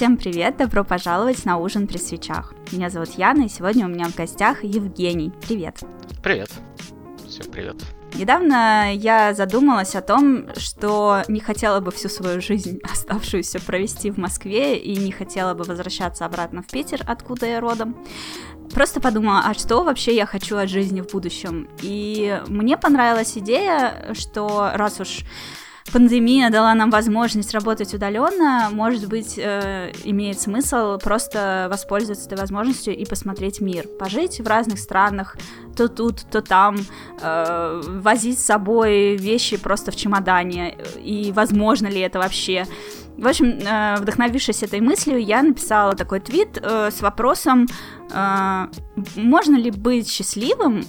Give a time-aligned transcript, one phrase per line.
[0.00, 2.54] Всем привет, добро пожаловать на ужин при свечах.
[2.72, 5.30] Меня зовут Яна, и сегодня у меня в гостях Евгений.
[5.46, 5.80] Привет.
[6.22, 6.50] Привет.
[7.28, 7.99] Всем привет.
[8.14, 14.18] Недавно я задумалась о том, что не хотела бы всю свою жизнь оставшуюся провести в
[14.18, 17.96] Москве и не хотела бы возвращаться обратно в Питер, откуда я родом.
[18.74, 21.68] Просто подумала, а что вообще я хочу от жизни в будущем?
[21.82, 25.24] И мне понравилась идея, что раз уж
[25.92, 32.96] пандемия дала нам возможность работать удаленно, может быть, э, имеет смысл просто воспользоваться этой возможностью
[32.96, 35.36] и посмотреть мир, пожить в разных странах,
[35.76, 36.76] то тут, то там,
[37.20, 42.66] э, возить с собой вещи просто в чемодане, и возможно ли это вообще.
[43.16, 47.66] В общем, э, вдохновившись этой мыслью, я написала такой твит э, с вопросом,
[48.10, 48.66] э,
[49.16, 50.80] можно ли быть счастливым,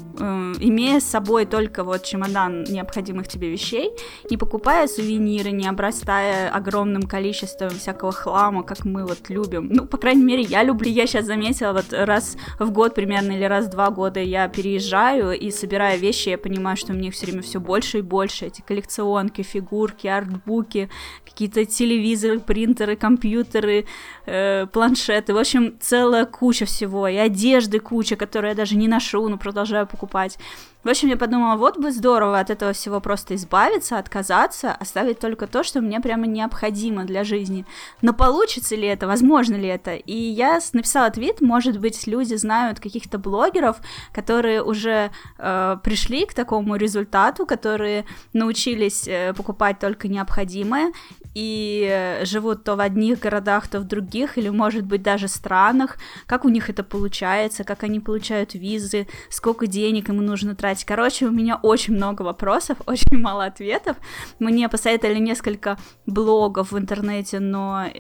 [0.60, 3.92] имея с собой только вот чемодан необходимых тебе вещей,
[4.30, 9.70] не покупая сувениры, не обрастая огромным количеством всякого хлама, как мы вот любим.
[9.72, 13.46] Ну, по крайней мере, я люблю, я сейчас заметила, вот раз в год примерно или
[13.46, 17.44] раз в два года я переезжаю и собираю вещи, я понимаю, что мне все время
[17.44, 20.90] все больше и больше, эти коллекционки, фигурки, артбуки,
[21.24, 23.86] какие-то телевизоры, принтеры, компьютеры,
[24.26, 29.28] э, планшеты, в общем, целая куча всего, и одежды куча, которую я даже не ношу,
[29.28, 30.38] но продолжаю покупать.
[30.84, 35.46] В общем, я подумала, вот бы здорово от этого всего просто избавиться, отказаться, оставить только
[35.46, 37.68] то, что мне прямо необходимо для жизни.
[38.02, 39.94] Но получится ли это, возможно ли это?
[39.94, 43.78] И я написала твит, может быть, люди знают каких-то блогеров,
[44.12, 50.94] которые уже э, пришли к такому результату, которые научились э, покупать только необходимое,
[51.36, 55.98] и э, живут то в одних городах, то в других, или, может быть, даже странах,
[56.26, 60.71] как у них это получается, как они получают визы, сколько денег им нужно тратить.
[60.86, 63.98] Короче, у меня очень много вопросов, очень мало ответов.
[64.40, 67.92] Мне посоветовали несколько блогов в интернете, но э,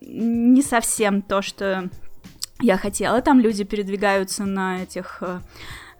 [0.00, 1.88] не совсем то, что
[2.60, 3.20] я хотела.
[3.22, 5.40] Там люди передвигаются на этих э,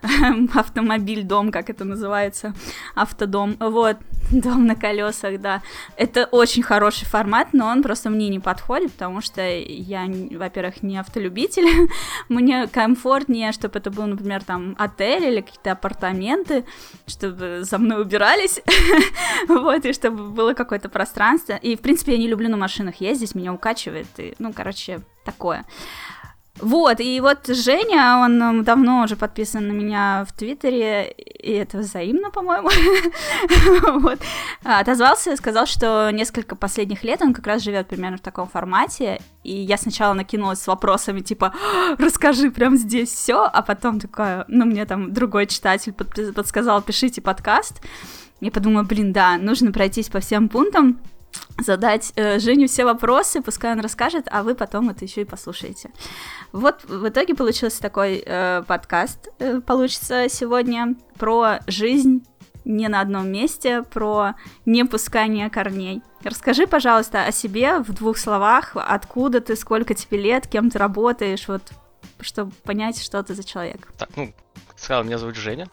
[0.55, 2.55] автомобиль, дом, как это называется,
[2.95, 3.97] автодом, вот,
[4.31, 5.63] дом на колесах, да.
[5.97, 10.99] Это очень хороший формат, но он просто мне не подходит, потому что я, во-первых, не
[10.99, 11.89] автолюбитель,
[12.29, 16.65] мне комфортнее, чтобы это был, например, там отель или какие-то апартаменты,
[17.07, 18.61] чтобы за мной убирались,
[19.49, 21.55] вот, и чтобы было какое-то пространство.
[21.55, 25.65] И, в принципе, я не люблю на машинах ездить, меня укачивает, и, ну, короче, такое.
[26.61, 32.31] Вот, и вот Женя, он давно уже подписан на меня в Твиттере, и это взаимно,
[32.31, 32.69] по-моему,
[34.01, 34.19] вот,
[34.63, 39.21] отозвался и сказал, что несколько последних лет он как раз живет примерно в таком формате,
[39.43, 41.55] и я сначала накинулась с вопросами, типа,
[41.99, 47.81] расскажи прям здесь все, а потом такая, ну, мне там другой читатель подсказал, пишите подкаст,
[48.41, 51.01] я подумала, блин, да, нужно пройтись по всем пунктам,
[51.59, 55.91] задать э, Жене все вопросы, пускай он расскажет, а вы потом это еще и послушаете.
[56.53, 62.25] Вот в итоге получился такой э, подкаст, э, получится сегодня про жизнь
[62.65, 64.35] не на одном месте, про
[64.67, 66.03] не пускание корней.
[66.23, 71.49] Расскажи, пожалуйста, о себе в двух словах, откуда ты, сколько тебе лет, кем ты работаешь,
[71.49, 71.63] вот,
[72.21, 73.89] чтобы понять, что ты за человек.
[73.99, 74.33] Так, ну,
[74.77, 75.69] сказал, меня зовут Женя.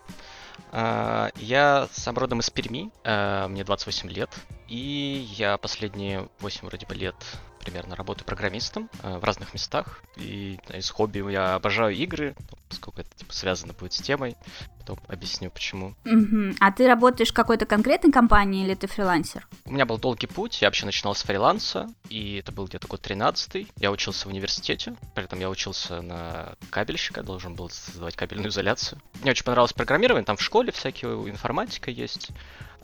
[0.72, 4.30] А, я сам родом из Перми, а, мне 28 лет,
[4.68, 7.16] и я последние 8 вроде бы лет
[7.60, 10.04] примерно работаю программистом а, в разных местах.
[10.16, 12.36] И из хобби я обожаю игры,
[12.70, 14.36] поскольку это типа связано будет с темой.
[14.80, 15.96] Потом объясню почему.
[16.06, 16.56] Угу.
[16.60, 19.48] А ты работаешь в какой-то конкретной компании или ты фрилансер?
[19.66, 20.62] У меня был долгий путь.
[20.62, 24.96] Я вообще начинал с фриланса, и это был где-то год 13 Я учился в университете,
[25.14, 29.02] при этом я учился на кабельщика, должен был создавать кабельную изоляцию.
[29.22, 32.32] Мне очень понравилось программирование, там в школе всякие информатика есть.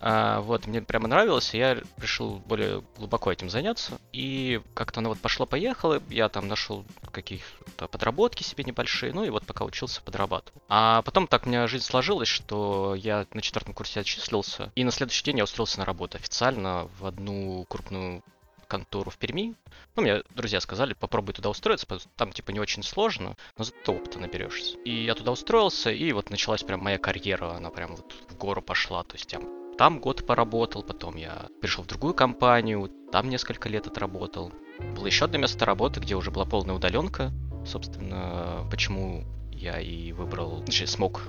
[0.07, 3.99] А, вот, мне прямо нравилось, и я решил более глубоко этим заняться.
[4.13, 9.47] И как-то оно вот пошло-поехало, я там нашел какие-то подработки себе небольшие, ну и вот
[9.47, 10.61] пока учился, подрабатывал.
[10.69, 14.91] А потом так у меня жизнь сложилась, что я на четвертом курсе отчислился, и на
[14.91, 18.21] следующий день я устроился на работу официально в одну крупную
[18.67, 19.55] контору в Перми.
[19.95, 24.19] Ну, мне друзья сказали, попробуй туда устроиться, там, типа, не очень сложно, но зато опыта
[24.19, 24.77] наберешься.
[24.85, 28.61] И я туда устроился, и вот началась прям моя карьера, она прям вот в гору
[28.61, 29.39] пошла, то есть я
[29.77, 34.51] там год поработал, потом я перешел в другую компанию, там несколько лет отработал.
[34.95, 37.31] Было еще одно место работы, где уже была полная удаленка.
[37.65, 41.23] Собственно, почему я и выбрал, точнее, смог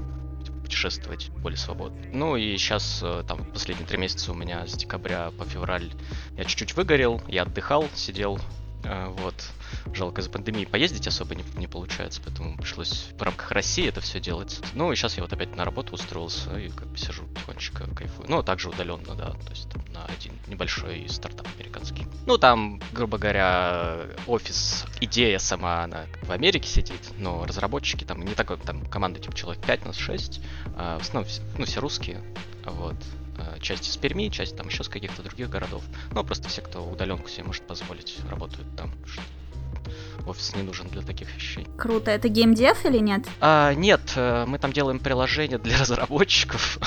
[0.66, 1.96] путешествовать более свободно.
[2.12, 5.92] Ну и сейчас, э, там, последние три месяца у меня с декабря по февраль
[6.36, 8.40] я чуть-чуть выгорел, я отдыхал, сидел
[9.18, 9.34] вот.
[9.92, 14.20] Жалко, из-за пандемии поездить особо не, не получается, поэтому пришлось в рамках России это все
[14.20, 14.60] делать.
[14.74, 18.28] Ну, и сейчас я вот опять на работу устроился и как бы сижу тихонечко, кайфую.
[18.28, 22.06] Ну, также удаленно, да, то есть там, на один небольшой стартап американский.
[22.26, 28.34] Ну, там, грубо говоря, офис, идея сама, она в Америке сидит, но разработчики там не
[28.34, 30.40] такой, там команда типа человек 5, нас 6,
[30.76, 32.22] а, в основном, ну, все русские,
[32.64, 33.25] вот, а,
[33.60, 35.82] часть из Перми, часть там еще с каких-то других городов.
[36.12, 38.92] Ну, просто все, кто удаленку себе может позволить, работают там.
[40.26, 41.66] Офис не нужен для таких вещей.
[41.76, 42.10] Круто.
[42.10, 43.24] Это геймдев или нет?
[43.40, 46.78] А, нет, э, мы там делаем приложение для разработчиков.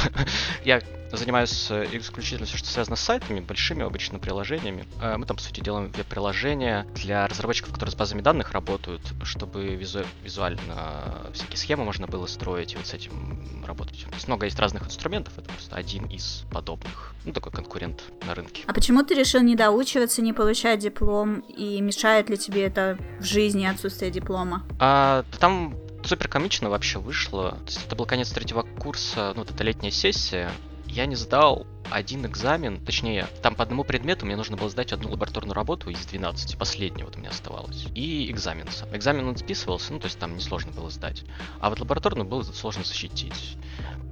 [0.66, 0.82] Я
[1.18, 4.86] занимаюсь э, исключительно все, что связано с сайтами, большими обычно приложениями.
[5.02, 9.76] Э, мы там, по сути, делаем веб-приложения для разработчиков, которые с базами данных работают, чтобы
[9.76, 14.06] визу- визуально всякие схемы можно было строить и вот с этим работать.
[14.06, 17.14] То есть много есть разных инструментов, это просто один из подобных.
[17.26, 18.64] Ну, такой конкурент на рынке.
[18.66, 21.40] А почему ты решил не доучиваться, не получать диплом?
[21.40, 24.64] И мешает ли тебе это в жизни отсутствие диплома?
[24.80, 27.52] А, там супер комично вообще вышло.
[27.52, 30.50] То есть это был конец третьего курса, ну, вот эта летняя сессия,
[30.90, 35.10] я не сдал один экзамен, точнее, там по одному предмету мне нужно было сдать одну
[35.10, 38.96] лабораторную работу из 12, последняя вот у меня оставалась, и экзамен сам.
[38.96, 41.24] Экзамен он списывался, ну, то есть там несложно было сдать,
[41.60, 43.58] а вот лабораторную было сложно защитить.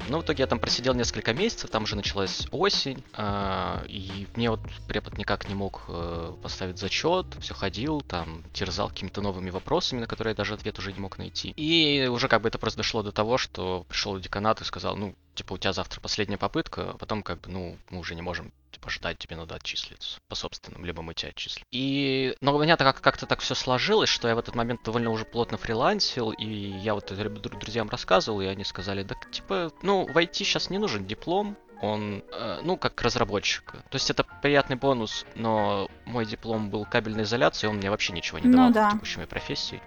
[0.09, 4.49] Ну, в итоге я там просидел несколько месяцев, там уже началась осень, э, и мне
[4.49, 9.99] вот препод никак не мог э, поставить зачет, все ходил, там, терзал какими-то новыми вопросами,
[9.99, 11.49] на которые я даже ответ уже не мог найти.
[11.57, 15.13] И уже как бы это просто дошло до того, что пришел деканат и сказал, ну,
[15.35, 18.51] типа, у тебя завтра последняя попытка, а потом как бы, ну, мы уже не можем
[18.71, 21.65] типа ждать, тебе надо отчислиться по собственным, либо мы тебя отчислим.
[21.71, 25.09] И, но у меня так, как-то так все сложилось, что я в этот момент довольно
[25.09, 30.15] уже плотно фрилансил, и я вот друзьям рассказывал, и они сказали, да, типа, ну, в
[30.15, 33.71] IT сейчас не нужен диплом, он, э, ну, как разработчик.
[33.71, 38.39] То есть это приятный бонус, но мой диплом был кабельной изоляцией, он мне вообще ничего
[38.39, 38.89] не давал ну, да.
[38.89, 39.81] в текущей моей профессии.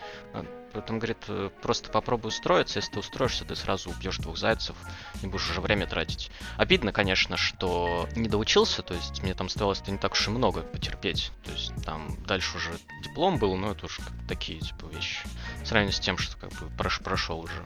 [0.72, 4.76] Поэтому, говорит, э, просто попробуй устроиться, если ты устроишься, ты сразу убьешь двух зайцев,
[5.22, 6.30] не будешь уже время тратить.
[6.56, 10.62] Обидно, конечно, что не доучился, то есть мне там оставалось-то не так уж и много
[10.62, 11.32] потерпеть.
[11.44, 12.70] То есть там дальше уже
[13.02, 15.26] диплом был, но это уже такие, типа, вещи.
[15.62, 17.64] В сравнении с тем, что как бы прош прошел уже.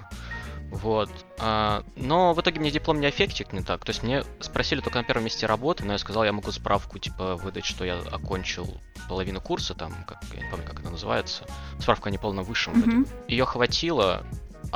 [0.74, 1.08] Вот.
[1.38, 3.84] А, но в итоге мне диплом не аффектит не так.
[3.84, 6.98] То есть мне спросили только на первом месте работы, но я сказал, я могу справку,
[6.98, 11.44] типа, выдать, что я окончил половину курса, там, как, я не помню, как это называется.
[11.78, 13.08] Справка не полном высшем mm-hmm.
[13.28, 14.24] Ее хватило,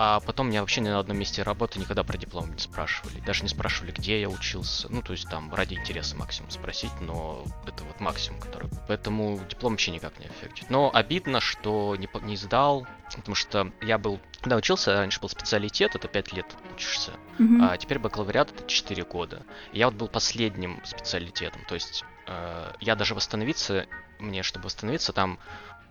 [0.00, 3.18] а потом меня вообще ни на одном месте работы никогда про диплом не спрашивали.
[3.18, 4.86] Даже не спрашивали, где я учился.
[4.92, 8.70] Ну, то есть там ради интереса максимум спросить, но это вот максимум, который...
[8.86, 10.70] Поэтому диплом вообще никак не эффектит.
[10.70, 14.20] Но обидно, что не, не сдал, потому что я был...
[14.44, 17.10] Да, учился, раньше был специалитет, это 5 лет учишься.
[17.40, 17.68] Mm-hmm.
[17.68, 19.42] А теперь бакалавриат это 4 года.
[19.72, 21.64] И я вот был последним специалитетом.
[21.66, 23.86] То есть э, я даже восстановиться,
[24.20, 25.40] мне, чтобы восстановиться, там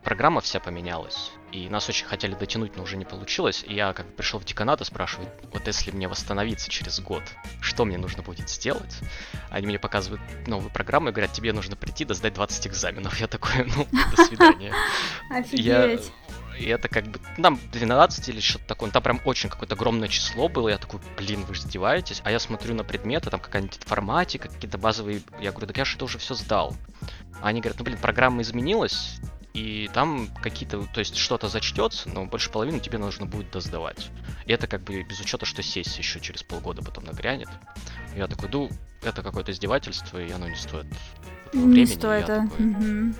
[0.07, 3.65] программа вся поменялась, и нас очень хотели дотянуть, но уже не получилось.
[3.67, 7.23] И я как пришел в деканат и спрашиваю, вот если мне восстановиться через год,
[7.59, 8.99] что мне нужно будет сделать?
[9.49, 13.19] Они мне показывают новую программу и говорят, тебе нужно прийти да сдать 20 экзаменов.
[13.19, 14.73] Я такой, ну, до свидания.
[15.29, 16.09] Офигеть.
[16.57, 20.47] И это как бы, там 12 или что-то такое, там прям очень какое-то огромное число
[20.47, 24.77] было, я такой, блин, вы издеваетесь, а я смотрю на предметы, там какая-нибудь информатика, какие-то
[24.77, 26.77] базовые, я говорю, так я же это уже все сдал.
[27.41, 29.19] А они говорят, ну блин, программа изменилась,
[29.57, 34.11] и там какие-то, то есть что-то зачтется, но больше половины тебе нужно будет досдавать.
[34.45, 37.49] И это как бы без учета, что сессия еще через полгода потом нагрянет.
[38.15, 38.69] Я такой, ну,
[39.01, 40.85] это какое-то издевательство, и оно не стоит
[41.47, 41.85] этого не времени.
[41.85, 43.15] Стоит, я, такой, угу.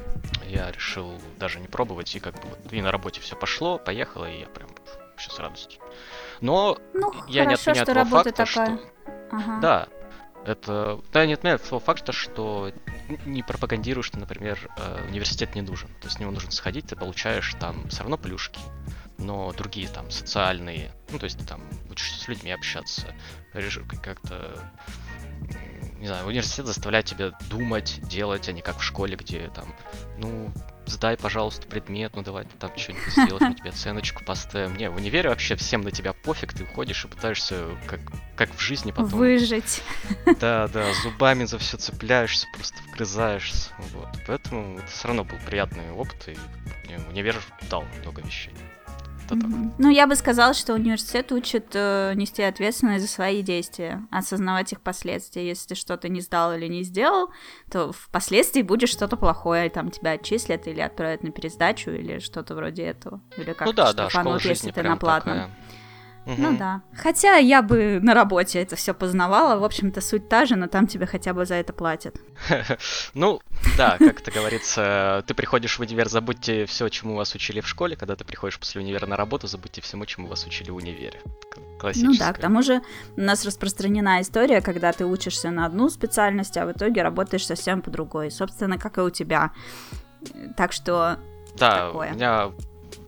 [0.48, 4.30] я решил даже не пробовать, и как бы вот и на работе все пошло, поехало,
[4.30, 4.70] и я прям
[5.12, 5.82] вообще с радостью.
[6.40, 8.78] Но ну, я хорошо, не отменяю что того факта, такая.
[8.78, 8.80] что...
[9.32, 9.60] Ага.
[9.60, 9.88] Да,
[10.48, 11.02] это...
[11.12, 12.72] Да, не отменяет того факта, что
[13.26, 15.90] не пропагандируешь, что, например, э, университет не нужен.
[16.00, 18.60] То есть в него нужно сходить, ты получаешь там все равно плюшки,
[19.18, 23.14] но другие там социальные, ну то есть ты там учишься с людьми общаться,
[24.02, 24.72] как-то
[26.00, 29.74] не знаю, университет заставляет тебя думать, делать, а не как в школе, где там,
[30.18, 30.52] ну,
[30.90, 34.76] сдай, пожалуйста, предмет, ну давай там что-нибудь сделать, мы тебе оценочку поставим.
[34.76, 38.00] Не, в универе вообще всем на тебя пофиг, ты уходишь и пытаешься, как,
[38.36, 39.08] как в жизни потом...
[39.08, 39.84] Выжить.
[40.40, 43.72] Да, да, зубами за все цепляешься, просто вгрызаешься.
[43.94, 44.10] Вот.
[44.28, 46.38] Поэтому это все равно был приятный опыт, и
[47.10, 47.36] универ
[47.70, 48.54] дал много вещей
[49.28, 49.50] как так.
[49.78, 54.82] Ну, я бы сказала, что университет учит э, нести ответственность за свои действия, осознавать их
[54.82, 55.48] последствия.
[55.48, 57.30] Если ты что-то не сдал или не сделал,
[57.72, 62.84] то впоследствии будет что-то плохое, там тебя отчислят или отправят на пересдачу или что-то вроде
[62.84, 63.22] этого.
[63.38, 65.36] Или как ну да, да, школа жизни если ты на платном.
[65.36, 65.58] Такая.
[66.38, 66.82] Ну да.
[66.94, 69.60] Хотя я бы на работе это все познавала.
[69.60, 72.16] В общем-то, суть та же, но там тебе хотя бы за это платят.
[73.14, 73.40] Ну,
[73.78, 77.96] да, как это говорится, ты приходишь в универ, забудьте все, чему вас учили в школе.
[77.96, 81.22] Когда ты приходишь после универа на работу, забудьте всему, чему вас учили в универе.
[81.96, 82.82] Ну да, к тому же
[83.16, 87.82] у нас распространена история, когда ты учишься на одну специальность, а в итоге работаешь совсем
[87.82, 88.32] по другой.
[88.32, 89.52] Собственно, как и у тебя.
[90.56, 91.18] Так что
[91.58, 92.12] да, такое.
[92.12, 92.52] у меня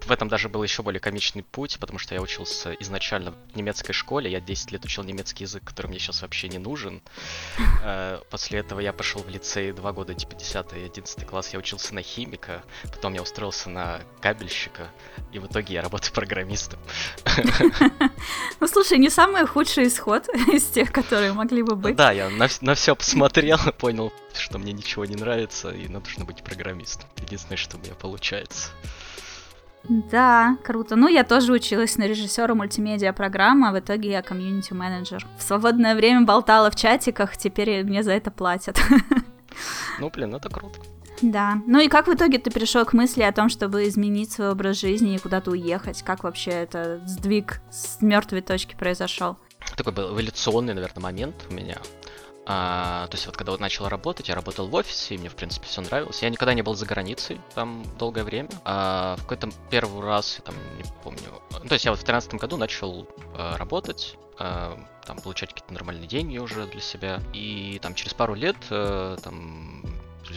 [0.09, 3.93] в этом даже был еще более комичный путь, потому что я учился изначально в немецкой
[3.93, 7.01] школе, я 10 лет учил немецкий язык, который мне сейчас вообще не нужен.
[7.81, 11.59] Э, после этого я пошел в лицей два года, типа 10 и 11 класс, я
[11.59, 14.89] учился на химика, потом я устроился на кабельщика,
[15.31, 16.79] и в итоге я работаю программистом.
[18.59, 21.95] Ну, слушай, не самый худший исход из тех, которые могли бы быть.
[21.95, 27.07] Да, я на, все посмотрел, понял, что мне ничего не нравится, и нужно быть программистом.
[27.17, 28.71] Единственное, что у меня получается.
[29.87, 30.95] Да, круто.
[30.95, 35.25] Ну, я тоже училась на режиссера мультимедиа программы, а в итоге я комьюнити-менеджер.
[35.37, 38.79] В свободное время болтала в чатиках, теперь мне за это платят.
[39.99, 40.79] Ну, блин, это круто.
[41.21, 41.61] Да.
[41.67, 44.79] Ну и как в итоге ты пришел к мысли о том, чтобы изменить свой образ
[44.79, 46.01] жизни и куда-то уехать?
[46.03, 49.37] Как вообще это сдвиг с мертвой точки произошел?
[49.75, 51.77] Такой был эволюционный, наверное, момент у меня.
[52.51, 55.35] А, то есть вот когда вот начал работать, я работал в офисе, и мне, в
[55.35, 56.23] принципе, все нравилось.
[56.23, 58.49] Я никогда не был за границей там долгое время.
[58.65, 61.21] А в какой-то первый раз, там не помню...
[61.51, 65.75] Ну, то есть я вот в 2013 году начал а, работать, а, там получать какие-то
[65.75, 67.21] нормальные деньги уже для себя.
[67.35, 69.78] И там через пару лет а, там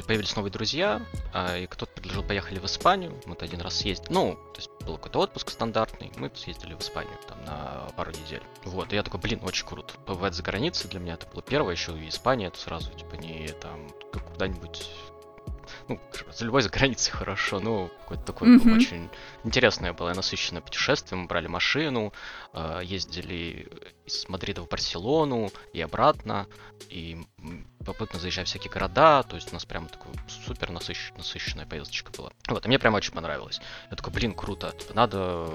[0.01, 1.03] появились новые друзья,
[1.35, 3.21] а, и кто-то предложил поехали в Испанию.
[3.27, 4.13] Мы один раз съездили.
[4.13, 8.43] Ну, то есть был какой-то отпуск стандартный, мы съездили в Испанию там на пару недель.
[8.65, 9.95] Вот, и я такой, блин, очень круто.
[10.07, 13.49] Побывать за границей для меня это было первое, еще и Испания, это сразу, типа, не
[13.61, 13.89] там
[14.33, 14.89] куда-нибудь
[15.89, 16.01] ну,
[16.33, 18.75] за любой за границей хорошо, ну, какое-то такое mm-hmm.
[18.75, 19.11] очень
[19.45, 21.21] интересное было насыщенное путешествие.
[21.21, 22.13] Мы брали машину,
[22.53, 23.69] э, ездили
[24.05, 26.47] из Мадрида в Барселону и обратно,
[26.89, 27.19] и
[27.83, 30.13] попутно заезжая в всякие города, то есть у нас прямо такая
[30.47, 31.13] супер насыщ...
[31.17, 32.31] насыщенная поездочка была.
[32.49, 33.61] Вот, и мне прямо очень понравилось.
[33.91, 35.49] Я такой, блин, круто, типа, надо...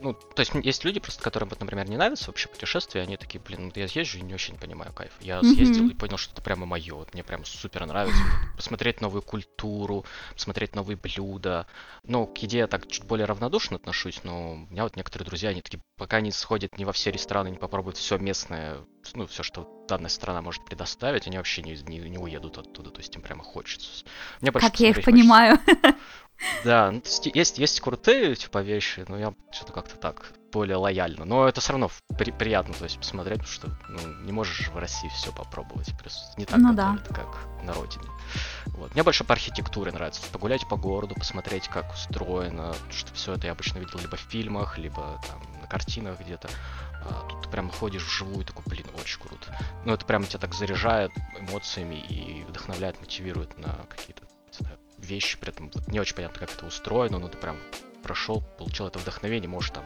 [0.00, 3.40] Ну, то есть есть люди просто, которым, вот, например, не нравится вообще путешествие, они такие,
[3.40, 5.12] блин, я съезжу и не очень понимаю кайф.
[5.20, 5.54] Я mm-hmm.
[5.54, 8.20] съездил и понял, что это прямо мое, вот, мне прям супер нравится.
[8.56, 11.66] Посмотреть новую культуру, посмотреть новые блюда.
[12.02, 15.50] Ну, к еде я так чуть более равнодушно отношусь, но у меня вот некоторые друзья,
[15.50, 18.78] они такие, пока не сходят не во все рестораны, не попробуют все местное,
[19.14, 23.00] ну, все, что данная страна может предоставить, они вообще не, не, не уедут оттуда, то
[23.00, 24.04] есть им прямо хочется.
[24.40, 25.10] Мне как я их хочется.
[25.10, 25.58] понимаю.
[26.64, 27.02] Да, ну,
[27.34, 31.24] есть, есть крутые, типа, вещи, но я что-то как-то так более лояльно.
[31.24, 34.78] Но это все равно при, приятно, то есть, посмотреть, потому что ну, не можешь в
[34.78, 35.92] России все попробовать.
[35.98, 36.98] Просто не так ну, да.
[37.08, 38.04] как на родине.
[38.66, 38.92] Вот.
[38.94, 40.22] Мне больше по архитектуре нравится.
[40.32, 42.74] Погулять по городу, посмотреть, как устроено.
[42.90, 46.48] Что все это я обычно видел либо в фильмах, либо там на картинах где-то.
[47.08, 49.56] А тут ты прям ходишь вживую, такой, блин, очень круто.
[49.84, 54.22] Ну, это прямо тебя так заряжает эмоциями и вдохновляет, мотивирует на какие-то
[54.98, 57.56] вещи, при этом не очень понятно, как это устроено, но ты прям
[58.02, 59.84] прошел, получил это вдохновение, можешь там,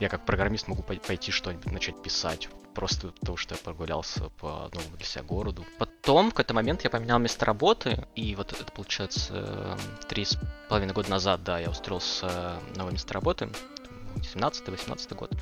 [0.00, 4.96] я как программист могу пойти что-нибудь начать писать, просто потому что я прогулялся по новому
[4.96, 5.64] для себя городу.
[5.78, 9.78] Потом, в какой-то момент я поменял место работы, и вот это, получается,
[10.08, 10.38] три с
[10.68, 12.26] половиной года назад, да, я устроился
[12.70, 13.48] на новое место работы,
[14.16, 15.32] 17-18 год,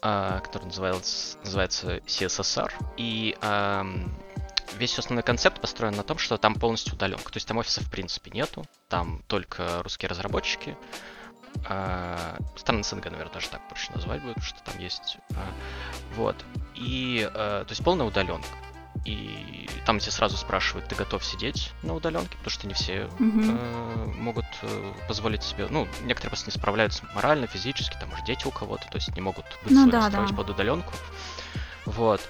[0.00, 3.36] который называется, называется CSSR, и
[4.74, 7.32] весь основной концепт построен на том, что там полностью удаленка.
[7.32, 10.76] То есть там офиса в принципе нету, там только русские разработчики.
[11.68, 15.18] А, страны СНГ, наверное, даже так проще назвать будет, что там есть.
[15.30, 15.46] А,
[16.14, 16.36] вот.
[16.74, 18.46] И, а, то есть полная удаленка.
[19.06, 23.58] И там тебя сразу спрашивают, ты готов сидеть на удаленке, потому что не все mm-hmm.
[23.58, 28.46] э, могут э, позволить себе, ну, некоторые просто не справляются морально, физически, там, может, дети
[28.46, 30.36] у кого-то, то есть не могут быть ну, да, строить да.
[30.36, 30.92] под удаленку.
[31.84, 32.20] Вот.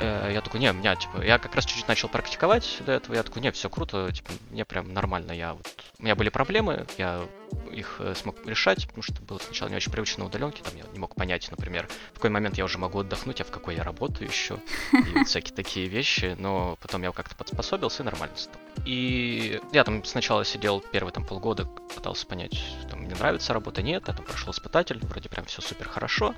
[0.00, 3.22] Э, я такой, не, меня, типа, я как раз чуть-чуть начал практиковать до этого, я
[3.22, 5.66] такой, не, все круто, типа, мне прям нормально, я вот,
[5.98, 7.22] у меня были проблемы, я
[7.72, 10.98] их э, смог решать, потому что было сначала не очень привычно на там я не
[10.98, 14.28] мог понять, например, в какой момент я уже могу отдохнуть, а в какой я работаю
[14.28, 14.58] еще,
[14.92, 18.60] и всякие такие вещи, но потом я как-то подспособился и нормально стал.
[18.84, 24.04] И я там сначала сидел первые там полгода, пытался понять, там, мне нравится работа, нет,
[24.08, 26.34] я там прошел испытатель, вроде прям все супер хорошо,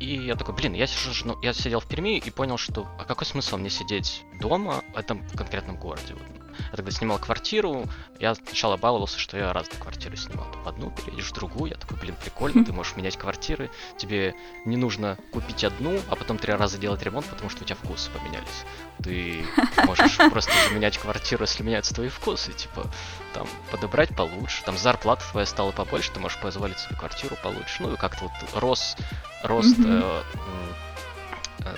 [0.00, 3.04] и я такой, блин, я, сижу, ну, я сидел в Перми и понял, что а
[3.04, 6.14] какой смысл мне сидеть дома в этом конкретном городе?
[6.14, 6.39] Вот.
[6.70, 7.86] Я тогда снимал квартиру,
[8.18, 10.46] я сначала баловался, что я разные квартиры снимал.
[10.64, 14.76] В одну переедешь, в другую, я такой, блин, прикольно, ты можешь менять квартиры, тебе не
[14.76, 18.64] нужно купить одну, а потом три раза делать ремонт, потому что у тебя вкусы поменялись.
[19.02, 19.44] Ты
[19.86, 22.86] можешь просто менять квартиру, если меняются твои вкусы, типа,
[23.34, 27.94] там, подобрать получше, там, зарплата твоя стала побольше, ты можешь позволить себе квартиру получше, ну,
[27.94, 28.96] и как-то вот рос,
[29.42, 30.89] рост э, э,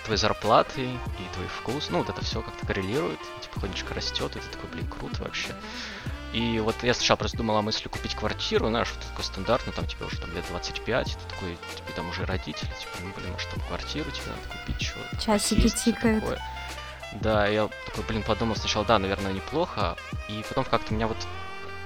[0.05, 4.41] твоей зарплаты и твой вкус, ну, вот это все как-то коррелирует, типа, потихонечку растет, и
[4.41, 5.55] ты такой, блин, круто вообще.
[6.33, 9.87] И вот я сначала просто думал о мысли купить квартиру, знаешь, вот такой стандартный, там
[9.87, 13.51] тебе уже там лет 25, ты такой, тебе там уже родители, типа, ну, блин, может
[13.51, 16.25] там квартиру тебе надо купить, что Часики тикают.
[17.21, 19.97] Да, я такой, блин, подумал сначала, да, наверное, неплохо,
[20.29, 21.19] и потом как-то меня вот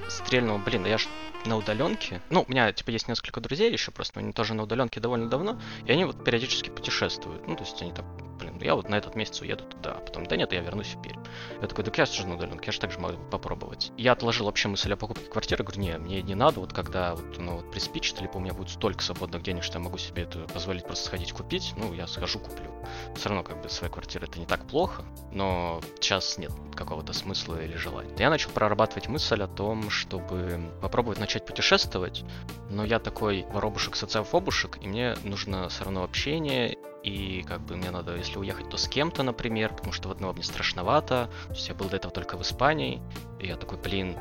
[0.08, 1.08] стрельнуло, блин, да я ж
[1.46, 2.20] на удаленке.
[2.30, 5.60] Ну, у меня, типа, есть несколько друзей еще просто, они тоже на удаленке довольно давно,
[5.84, 7.46] и они вот периодически путешествуют.
[7.46, 8.04] Ну, то есть они так,
[8.52, 11.02] блин, я вот на этот месяц уеду туда, а потом, да нет, я вернусь в
[11.02, 11.22] Пермь.
[11.60, 13.92] Я такой, да я же на удаленке, я же также могу попробовать.
[13.96, 17.38] Я отложил вообще мысль о покупке квартиры, говорю, не, мне не надо, вот когда вот,
[17.38, 20.40] ну, вот приспичит, либо у меня будет столько свободных денег, что я могу себе это
[20.52, 22.70] позволить просто сходить купить, ну, я схожу, куплю.
[23.14, 27.62] Все равно, как бы, своя квартира это не так плохо, но сейчас нет какого-то смысла
[27.62, 28.14] или желания.
[28.18, 32.24] Я начал прорабатывать мысль о том, чтобы попробовать начать путешествовать,
[32.70, 36.76] но я такой воробушек социофобушек, и мне нужно все равно общение,
[37.06, 40.32] и как бы мне надо, если уехать, то с кем-то, например, потому что в одного
[40.32, 41.30] мне страшновато.
[41.46, 43.00] То есть я был до этого только в Испании,
[43.38, 44.16] и я такой, блин,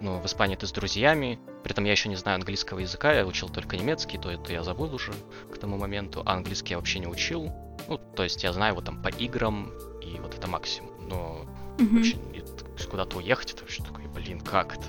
[0.00, 3.26] ну, в Испании ты с друзьями, при этом я еще не знаю английского языка, я
[3.26, 5.14] учил только немецкий, то это я забыл уже
[5.50, 7.50] к тому моменту, а английский я вообще не учил.
[7.88, 11.08] Ну, то есть я знаю его там по играм, и вот это максимум.
[11.08, 11.46] Но
[11.78, 12.66] mm-hmm.
[12.68, 14.84] вообще куда-то уехать, это вообще такой, блин, как это?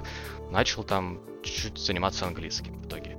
[0.51, 3.17] Начал там чуть-чуть заниматься английским в итоге.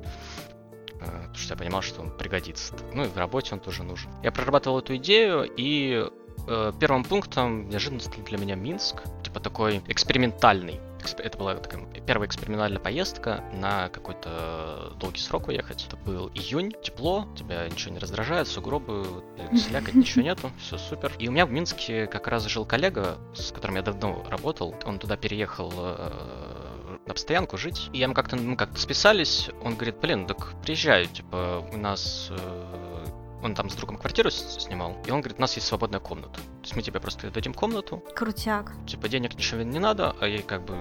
[1.00, 2.74] Э, потому что я понимал, что он пригодится.
[2.94, 4.10] Ну и в работе он тоже нужен.
[4.22, 6.06] Я прорабатывал эту идею, и
[6.46, 9.02] э, первым пунктом неожиданно стал для меня Минск.
[9.22, 10.80] Типа такой экспериментальный.
[11.18, 15.86] Это была такая первая экспериментальная поездка на какой-то долгий срок уехать.
[15.86, 19.22] Это был июнь, тепло, тебя ничего не раздражает, сугробы,
[19.56, 21.12] слякоть, ничего нету, все супер.
[21.18, 24.74] И у меня в Минске как раз жил коллега, с которым я давно работал.
[24.84, 26.10] Он туда переехал э,
[27.08, 27.88] на постоянку жить.
[27.92, 32.28] И я ему как-то, мы как-то списались, он говорит, блин, так приезжай, типа, у нас
[32.30, 33.06] э,
[33.42, 36.34] он там с другом квартиру снимал, и он говорит, у нас есть свободная комната.
[36.34, 38.02] То есть мы тебе просто дадим комнату.
[38.14, 38.72] Крутяк.
[38.86, 40.76] Типа денег ничего не надо, а ей как бы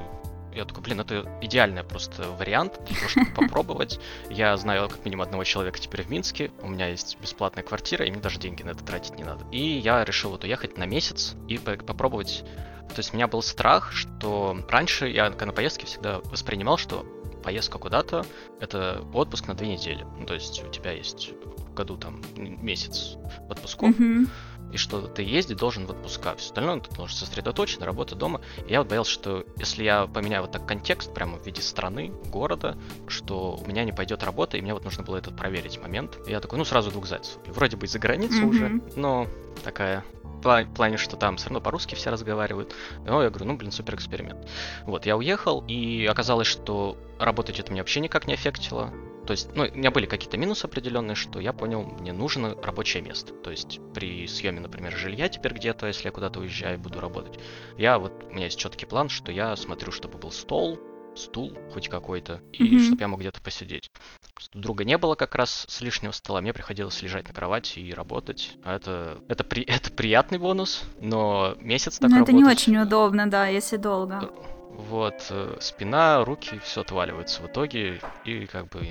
[0.58, 4.00] я такой, блин, это идеальный просто вариант для того, чтобы попробовать.
[4.30, 8.12] Я знаю как минимум одного человека теперь в Минске, у меня есть бесплатная квартира, и
[8.12, 9.46] мне даже деньги на это тратить не надо.
[9.52, 12.44] И я решил вот уехать на месяц и попробовать
[12.88, 17.06] то есть у меня был страх, что раньше я на поездке всегда воспринимал, что
[17.44, 18.26] поездка куда-то—
[18.60, 20.06] это отпуск на две недели.
[20.18, 23.18] Ну, то есть у тебя есть в году там месяц
[23.50, 24.30] отпусков, mm-hmm.
[24.72, 26.36] И что ты ездить должен в отпуска.
[26.36, 28.42] Все остальное ты должен сосредоточен, работа дома.
[28.68, 32.12] И я вот боялся, что если я поменяю вот так контекст прямо в виде страны,
[32.26, 32.78] города,
[33.08, 36.18] что у меня не пойдет работа, и мне вот нужно было этот проверить момент.
[36.28, 37.38] И я такой, ну, сразу двух зайцев.
[37.48, 38.50] И вроде бы из-за границы mm-hmm.
[38.50, 39.28] уже, но
[39.64, 40.04] такая
[40.44, 42.74] в плане, что там все равно по-русски все разговаривают.
[43.06, 44.48] Но я говорю, ну, блин, супер эксперимент.
[44.86, 48.94] Вот, я уехал, и оказалось, что работать это мне вообще никак не аффектило.
[49.28, 53.04] То есть, ну, у меня были какие-то минусы определенные, что я понял, мне нужно рабочее
[53.04, 53.34] место.
[53.34, 57.38] То есть, при съеме, например, жилья теперь где-то, если я куда-то уезжаю и буду работать,
[57.78, 60.80] я вот, у меня есть четкий план, что я смотрю, чтобы был стол,
[61.18, 62.86] стул хоть какой-то, и mm-hmm.
[62.86, 63.92] чтобы я мог где-то посидеть.
[64.54, 68.54] Друга не было как раз с лишнего стола, мне приходилось лежать на кровати и работать.
[68.64, 72.34] А это, это, при, это приятный бонус, но месяц так но работать...
[72.34, 74.32] это не очень удобно, да, если долго.
[74.78, 78.88] Вот, э, спина, руки, все отваливается в итоге, и как бы...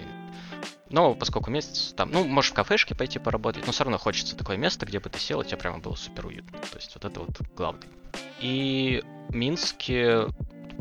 [0.91, 4.57] Но поскольку месяц там, ну, можешь в кафешке пойти поработать, но все равно хочется такое
[4.57, 6.59] место, где бы ты сел, и тебе прямо было супер уютно.
[6.59, 7.89] То есть вот это вот главное.
[8.41, 10.27] И в Минске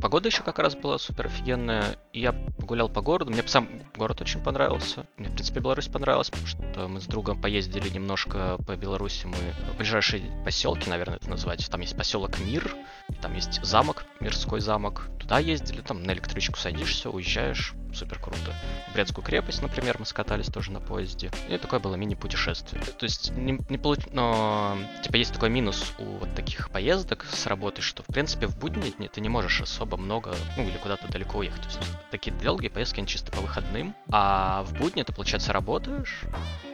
[0.02, 1.98] Погода еще как раз была супер офигенная.
[2.14, 3.32] Я погулял по городу.
[3.32, 5.06] Мне сам город очень понравился.
[5.18, 9.26] Мне, в принципе, Беларусь понравилась, потому что мы с другом поездили немножко по Беларуси.
[9.26, 9.38] Мы
[9.78, 11.68] ближайшие поселки, наверное, это назвать.
[11.70, 12.76] Там есть поселок Мир,
[13.22, 15.08] там есть замок, Мирской замок.
[15.20, 18.54] Туда ездили, там на электричку садишься, уезжаешь супер круто.
[18.90, 21.32] В Брестскую крепость, например, мы скатались тоже на поезде.
[21.50, 22.82] И такое было мини-путешествие.
[22.84, 24.00] То есть не, не получ...
[24.12, 28.58] Но, типа, есть такой минус у вот таких поездок с работы, что, в принципе, в
[28.58, 31.62] будни ты не можешь особо много, ну, или куда-то далеко уехать.
[31.62, 31.80] То есть
[32.12, 33.95] такие долгие поездки, они чисто по выходным.
[34.12, 36.21] А в будни ты, получается, работаешь,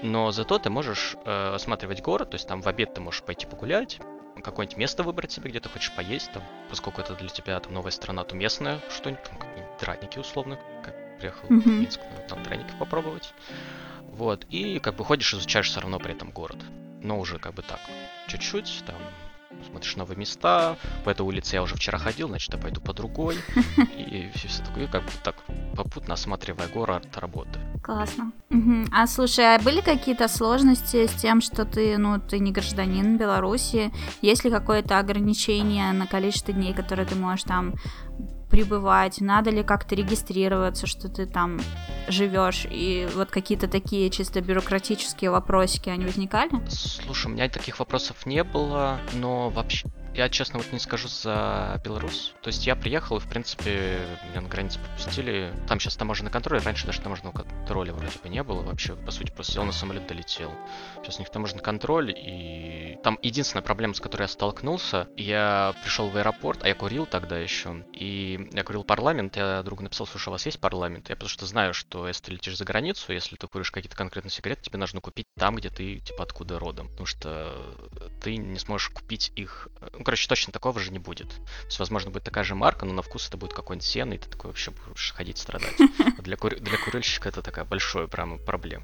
[0.02, 3.46] но зато ты можешь э, осматривать город, то есть там в обед ты можешь пойти
[3.46, 4.00] погулять,
[4.42, 7.92] какое-нибудь место выбрать себе, где ты хочешь поесть, там, поскольку это для тебя там новая
[7.92, 9.38] страна, то местное что-нибудь, там,
[9.80, 11.62] драники условно, как приехал mm-hmm.
[11.62, 13.34] в Минск, надо там драники попробовать.
[14.08, 16.58] Вот, и как бы ходишь, изучаешь все равно при этом город.
[17.02, 17.80] Но уже как бы так,
[18.28, 18.98] чуть-чуть, там,
[19.66, 23.38] смотришь новые места, по этой улице я уже вчера ходил, значит, я пойду по другой,
[23.98, 25.36] и все, такое, как бы так
[25.76, 27.60] попутно осматривая город, работы.
[27.84, 28.32] Классно.
[28.50, 28.86] Угу.
[28.92, 33.92] А слушай, а были какие-то сложности с тем, что ты, ну, ты не гражданин Беларуси?
[34.22, 37.74] Есть ли какое-то ограничение на количество дней, которые ты можешь там
[38.52, 39.22] прибывать?
[39.22, 41.60] Надо ли как-то регистрироваться, что ты там
[42.08, 42.68] живешь?
[42.70, 46.52] И вот какие-то такие чисто бюрократические вопросики, они возникали?
[46.70, 51.80] Слушай, у меня таких вопросов не было, но вообще я, честно, вот не скажу за
[51.84, 52.34] Беларусь.
[52.42, 55.54] То есть я приехал, и, в принципе, меня на границе пропустили.
[55.68, 58.96] Там сейчас таможенный контроль, раньше даже таможенного контроля вроде бы не было вообще.
[58.96, 60.52] По сути, просто сел на самолет, долетел.
[61.02, 66.10] Сейчас у них таможенный контроль, и там единственная проблема, с которой я столкнулся, я пришел
[66.10, 70.30] в аэропорт, а я курил тогда еще, и я курил парламент, я другу написал, слушай,
[70.30, 71.10] у вас есть парламент?
[71.10, 74.32] Я потому что знаю, что если ты летишь за границу, если ты куришь какие-то конкретные
[74.32, 76.90] сигареты, тебе нужно купить там, где ты, типа, откуда родом.
[76.90, 77.56] Потому что
[78.22, 79.70] ты не сможешь купить их
[80.02, 81.30] ну, короче, точно такого же не будет.
[81.30, 84.18] То есть, возможно, будет такая же марка, но на вкус это будет какой-нибудь сено, и
[84.18, 85.76] ты такой вообще будешь ходить страдать.
[86.22, 86.56] Для, кур...
[86.60, 88.84] для курильщика это такая большая прям проблема.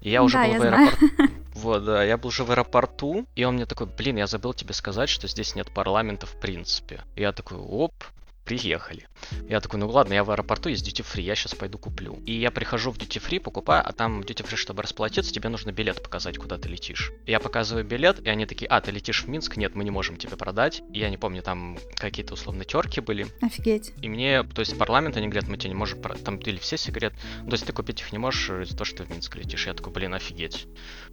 [0.00, 1.06] И я уже да, был я в аэропорту.
[1.54, 4.74] Вот, да, я был уже в аэропорту, и он мне такой, блин, я забыл тебе
[4.74, 7.02] сказать, что здесь нет парламента в принципе.
[7.16, 7.94] И я такой, оп,
[8.44, 9.08] приехали.
[9.48, 12.22] Я такой, ну ладно, я в аэропорту, есть duty free, я сейчас пойду куплю.
[12.26, 15.48] И я прихожу в duty free, покупаю, а там в duty free, чтобы расплатиться, тебе
[15.48, 17.12] нужно билет показать, куда ты летишь.
[17.26, 19.56] Я показываю билет, и они такие, а, ты летишь в Минск?
[19.56, 20.82] Нет, мы не можем тебе продать.
[20.90, 23.26] Я не помню, там какие-то условно терки были.
[23.40, 23.92] Офигеть.
[24.02, 27.14] И мне, то есть парламент, они говорят, мы тебе не можем, там, или все сигарет,
[27.14, 29.66] то есть ты купить их не можешь из-за того, что ты в Минск летишь.
[29.66, 30.66] Я такой, блин, офигеть.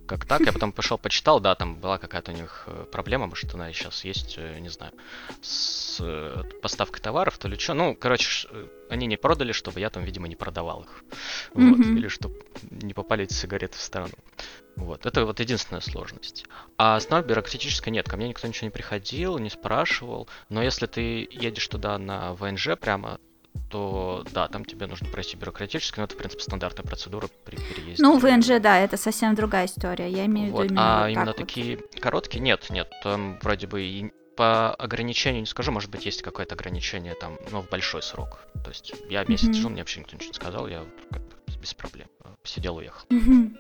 [0.08, 0.42] Как так?
[0.42, 4.04] Я потом пошел, почитал, да, там была какая-то у них э, проблема, может, она сейчас
[4.04, 4.94] есть, э, не знаю,
[5.42, 7.74] с э, поставкой товаров, то ли что.
[7.74, 8.48] Ну, короче,
[8.90, 11.04] они не продали, чтобы я там, видимо, не продавал их.
[11.54, 11.80] Вот.
[11.80, 11.98] Mm-hmm.
[11.98, 12.36] Или чтобы
[12.70, 14.14] не попали эти сигареты в страну.
[14.76, 15.06] Вот.
[15.06, 16.46] Это вот единственная сложность.
[16.78, 18.08] А основной бюрократической нет.
[18.10, 20.28] Ко мне никто ничего не приходил, не спрашивал.
[20.50, 23.20] Но если ты едешь туда на ВНЖ прямо,
[23.70, 28.04] то да, там тебе нужно пройти бюрократически, но это, в принципе, стандартная процедура при переезде.
[28.04, 30.10] Ну, ВНЖ, да, это совсем другая история.
[30.10, 30.62] Я имею вот.
[30.62, 32.42] в виду именно А вот именно так такие короткие?
[32.42, 32.92] Нет, нет.
[33.04, 37.62] Там вроде бы и по ограничению не скажу, может быть, есть какое-то ограничение там, но
[37.62, 38.40] в большой срок.
[38.64, 39.54] То есть я месяц Мгм.
[39.54, 40.88] жил, мне вообще никто ничего не сказал, я бы
[41.62, 42.08] без проблем
[42.44, 43.06] сидел, уехал.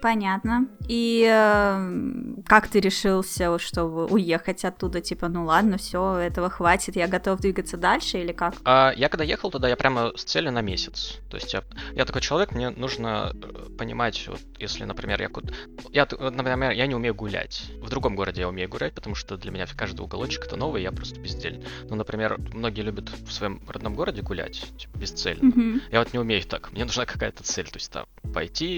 [0.01, 0.67] Понятно.
[0.87, 5.01] И э, как ты решился, чтобы уехать оттуда?
[5.01, 8.55] Типа, ну ладно, все, этого хватит, я готов двигаться дальше или как?
[8.65, 11.19] А я когда ехал туда, я прямо с целью на месяц.
[11.29, 11.63] То есть я,
[11.93, 15.53] я такой человек, мне нужно э, понимать, вот, если, например, я куда...
[15.91, 17.63] Я, например, я не умею гулять.
[17.81, 20.91] В другом городе я умею гулять, потому что для меня каждый уголочек это новый, я
[20.91, 21.65] просто бездельный.
[21.89, 25.45] Ну, например, многие любят в своем родном городе гулять, типа, бесцельно.
[25.45, 25.81] Мгм.
[25.91, 26.71] Я вот не умею так.
[26.71, 27.67] Мне нужна какая-то цель.
[27.67, 28.70] То есть там пойти,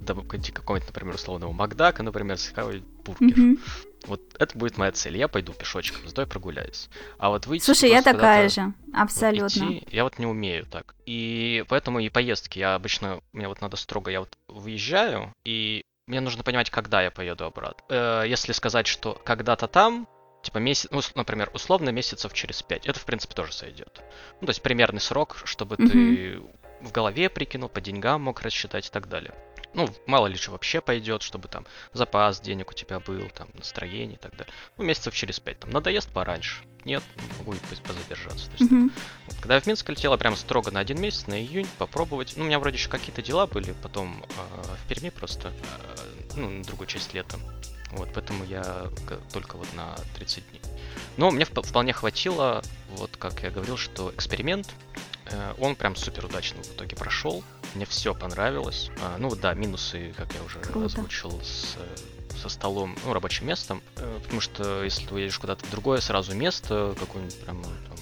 [0.00, 3.36] до пойти какого-нибудь, например, условного Макдака, например, схавать бургер.
[3.38, 3.58] Мгм.
[4.06, 5.16] Вот это будет моя цель.
[5.16, 6.88] Я пойду пешочком, стой прогуляюсь.
[7.18, 9.48] А вот выйти Слушай, я такая же, абсолютно.
[9.48, 10.94] идти, я вот не умею так.
[11.04, 16.20] И поэтому и поездки, я обычно, мне вот надо строго, я вот выезжаю, и мне
[16.20, 17.84] нужно понимать, когда я поеду обратно.
[17.88, 20.06] Э, если сказать, что когда-то там,
[20.42, 24.00] типа месяц, ну, с- например, условно месяцев через пять, это, в принципе, тоже сойдет.
[24.40, 26.40] Ну, то есть примерный срок, чтобы ты
[26.80, 29.34] в голове прикинул, по деньгам мог рассчитать и так далее.
[29.74, 34.14] Ну, мало ли что вообще пойдет, чтобы там запас денег у тебя был, там, настроение
[34.16, 34.52] и так далее.
[34.78, 35.58] Ну, месяцев через пять.
[35.60, 36.62] Там, надоест пораньше.
[36.84, 37.02] Нет,
[37.38, 38.46] могу и позадержаться.
[38.46, 38.90] То есть, Мгм.
[39.26, 42.32] вот, когда я в Минск летел, я прям строго на один месяц, на июнь, попробовать.
[42.36, 45.96] Ну, у меня вроде еще какие-то дела были, потом э, в Перми просто, э,
[46.36, 47.36] ну, на другую часть лета.
[47.90, 48.88] Вот, поэтому я
[49.32, 50.62] только вот на 30 дней.
[51.18, 54.68] Но мне вп- вполне хватило, вот как я говорил, что эксперимент,
[55.58, 57.42] он прям супер удачно в итоге прошел.
[57.74, 58.90] Мне все понравилось.
[59.02, 60.86] А, ну да, минусы, как я уже Круто.
[60.86, 63.82] озвучил, с, э, со столом, ну, рабочим местом.
[63.96, 67.96] Э, Потому что если ты уедешь куда-то в другое сразу место, какое-нибудь прям там,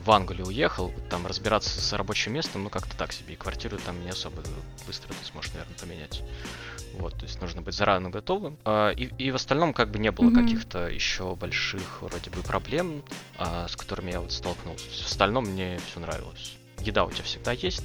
[0.00, 4.00] в Англию уехал, там разбираться с рабочим местом, ну как-то так себе, и квартиру там
[4.04, 4.42] не особо
[4.86, 6.22] быстро ты сможешь, наверное, поменять.
[6.92, 8.58] Вот, то есть нужно быть заранее готовым.
[8.64, 10.44] А, и, и в остальном как бы не было Мгм.
[10.44, 13.02] каких-то еще больших вроде бы проблем,
[13.38, 14.84] а, с которыми я вот столкнулся.
[15.02, 16.55] В остальном мне все нравилось.
[16.86, 17.82] Еда у тебя всегда есть,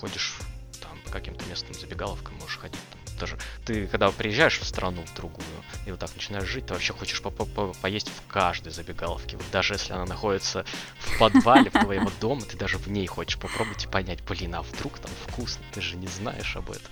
[0.00, 0.36] ходишь
[0.80, 2.98] там по каким-то местным забегаловкам, можешь ходить там.
[3.20, 5.44] Даже ты, когда приезжаешь в страну в другую
[5.86, 9.36] и вот так начинаешь жить, ты вообще хочешь по- по- по- поесть в каждой забегаловке.
[9.36, 10.64] Вот даже если она находится
[10.98, 14.98] в подвале твоего дома, ты даже в ней хочешь попробовать и понять, блин, а вдруг
[14.98, 16.90] там вкусно, ты же не знаешь об этом.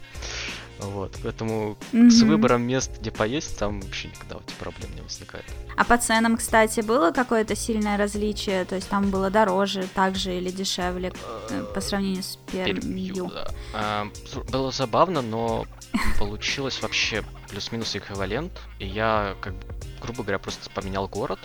[0.78, 2.28] Вот, поэтому с Мгм.
[2.28, 5.44] выбором мест, где поесть, там вообще никогда у тебя проблем не возникает.
[5.76, 8.64] А по ценам, кстати, было какое-то сильное различие?
[8.66, 11.12] То есть там было дороже, так же или дешевле
[11.50, 13.30] э, по сравнению с Пермью.
[13.72, 14.06] А,
[14.50, 15.64] было забавно, но
[16.18, 18.52] получилось вообще плюс-минус эквивалент.
[18.78, 19.54] И я, как
[20.02, 21.38] грубо говоря, просто поменял город.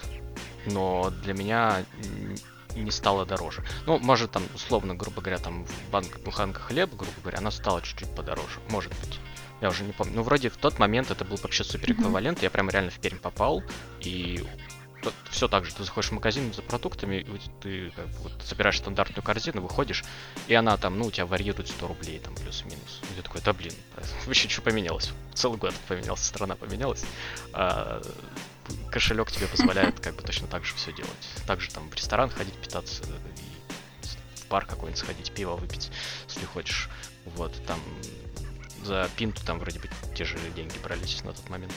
[0.68, 1.84] но для меня
[2.76, 3.64] не стало дороже.
[3.86, 7.82] Ну, может, там, условно, грубо говоря, там в банк, буханка хлеба, грубо говоря, она стала
[7.82, 8.60] чуть-чуть подороже.
[8.70, 9.20] Может быть.
[9.62, 10.14] Я уже не помню.
[10.16, 12.40] Ну, вроде в тот момент это был вообще супер эквивалент.
[12.40, 12.44] Mm-hmm.
[12.44, 13.64] Я прям реально в Пермь попал.
[14.00, 14.44] И
[15.30, 17.26] все так же, ты заходишь в магазин за продуктами,
[17.62, 20.04] ты как бы, вот, собираешь стандартную корзину, выходишь,
[20.48, 23.02] и она там, ну, у тебя варьирует 100 рублей, там, плюс-минус.
[23.12, 23.74] И ты такой, да блин,
[24.26, 25.12] вообще что поменялось?
[25.34, 27.04] Целый год поменялся, страна поменялась.
[27.54, 28.02] А,
[28.92, 31.30] кошелек тебе позволяет как бы точно так же все делать.
[31.48, 35.92] Также там в ресторан ходить, питаться, и в бар какой-нибудь сходить, пиво выпить,
[36.28, 36.90] если хочешь.
[37.26, 37.80] Вот, там
[38.84, 41.74] за пинту там вроде бы те же деньги брались на тот момент.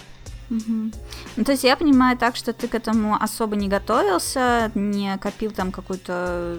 [0.50, 0.90] Угу.
[1.36, 5.50] Ну, то есть я понимаю так, что ты к этому особо не готовился, не копил
[5.50, 6.58] там какой-то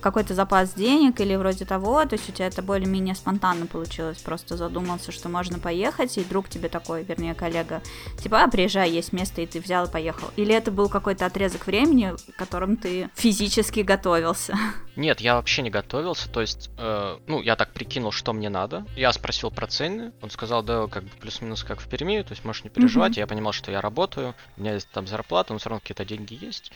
[0.00, 4.56] какой-то запас денег или вроде того, то есть у тебя это более-менее спонтанно получилось, просто
[4.56, 7.82] задумался, что можно поехать, и друг тебе такой, вернее, коллега,
[8.22, 10.28] типа, а, приезжай, есть место, и ты взял и поехал.
[10.36, 14.56] Или это был какой-то отрезок времени, в котором ты физически готовился?
[14.96, 18.86] Нет, я вообще не готовился, то есть, э, ну, я так прикинул, что мне надо,
[18.96, 22.44] я спросил про цены, он сказал, да, как бы плюс-минус как в Перми, то есть
[22.44, 23.20] можешь не переживать, mm-hmm.
[23.20, 26.34] я понимал, что я работаю, у меня есть там зарплата, но все равно какие-то деньги
[26.42, 26.72] есть.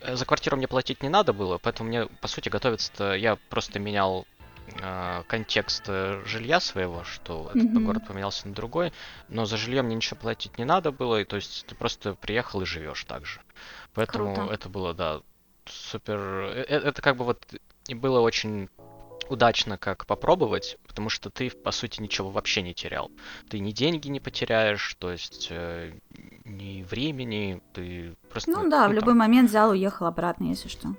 [0.00, 3.80] Э, за квартиру мне платить не надо было, поэтому мне, по сути, готовиться-то я просто
[3.80, 4.24] менял
[4.80, 7.70] э, контекст э, жилья своего, что mm-hmm.
[7.70, 8.92] этот город поменялся на другой,
[9.28, 12.62] но за жилье мне ничего платить не надо было, и то есть ты просто приехал
[12.62, 13.40] и живешь так же.
[13.94, 14.54] Поэтому Круто.
[14.54, 15.20] это было, да,
[15.70, 16.18] супер...
[16.18, 17.44] Это, это как бы вот
[17.88, 18.68] и было очень
[19.28, 23.10] удачно как попробовать, потому что ты, по сути, ничего вообще не терял.
[23.48, 25.92] Ты ни деньги не потеряешь, то есть э,
[26.44, 28.50] ни времени, ты просто...
[28.50, 29.18] Ну да, ну, в любой там...
[29.18, 30.94] момент взял, уехал обратно, если что.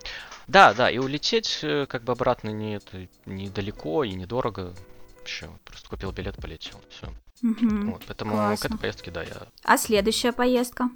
[0.47, 4.73] Да, да, и улететь э, как бы обратно не это недалеко и недорого.
[5.17, 7.07] Вообще, просто купил билет, полетел, все.
[7.41, 8.57] Угу, вот, поэтому классно.
[8.57, 9.47] к этой поездке, да, я...
[9.63, 10.89] А следующая поездка?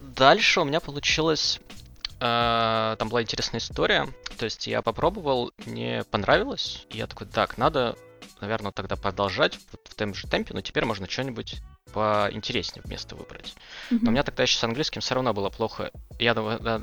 [0.00, 1.81] Дальше у меня получилось э,
[2.22, 4.06] там была интересная история.
[4.38, 6.86] То есть я попробовал, мне понравилось.
[6.90, 7.96] И я такой, так, надо,
[8.40, 11.60] наверное, тогда продолжать вот в том же темпе, но теперь можно что-нибудь
[11.92, 13.54] поинтереснее вместо выбрать.
[13.90, 13.98] Mm-hmm.
[14.02, 15.90] Но у меня тогда еще с английским все равно было плохо.
[16.18, 16.32] Я,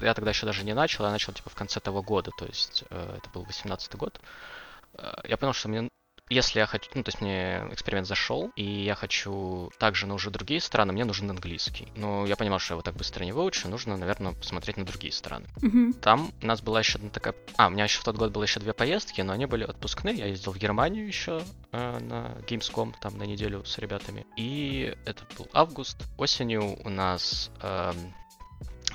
[0.01, 2.83] я тогда еще даже не начал, я начал типа в конце того года, то есть
[2.89, 4.19] э, это был 18 год.
[4.95, 5.89] Э, я понял, что мне
[6.29, 10.29] если я хочу, ну, то есть мне эксперимент зашел, и я хочу также на уже
[10.29, 11.87] другие страны, мне нужен английский.
[11.95, 15.11] Но я понимал, что я его так быстро не выучу, нужно, наверное, посмотреть на другие
[15.11, 15.47] страны.
[15.61, 15.99] Mm-hmm.
[15.99, 17.35] Там у нас была еще одна такая...
[17.57, 20.15] А, у меня еще в тот год было еще две поездки, но они были отпускные.
[20.15, 24.25] Я ездил в Германию еще э, на Gamescom, там на неделю с ребятами.
[24.37, 25.97] И это был август.
[26.17, 27.93] Осенью у нас э,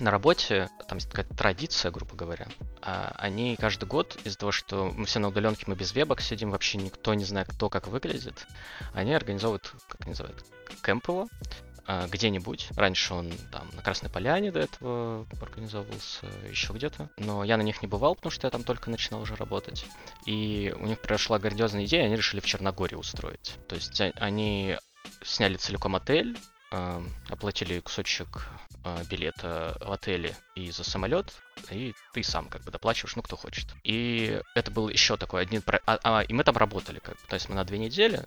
[0.01, 2.47] на работе, там есть такая традиция, грубо говоря,
[2.83, 6.51] а, они каждый год, из-за того, что мы все на удаленке, мы без вебок сидим,
[6.51, 8.47] вообще никто не знает, кто как выглядит,
[8.93, 10.45] они организовывают, как называют,
[10.83, 11.29] кемп его,
[11.87, 12.69] а, где-нибудь.
[12.77, 17.11] Раньше он там на Красной Поляне до этого организовывался, еще где-то.
[17.19, 19.85] Но я на них не бывал, потому что я там только начинал уже работать.
[20.25, 23.59] И у них прошла грандиозная идея, они решили в Черногории устроить.
[23.69, 24.79] То есть а, они
[25.23, 26.39] сняли целиком отель,
[27.29, 28.49] оплатили кусочек
[28.85, 31.33] а, билета в отеле и за самолет,
[31.71, 33.67] и ты сам как бы доплачиваешь, ну, кто хочет.
[33.83, 35.63] И это был еще такой один...
[35.87, 37.27] А, а, и мы там работали, как бы.
[37.27, 38.25] То есть мы на две недели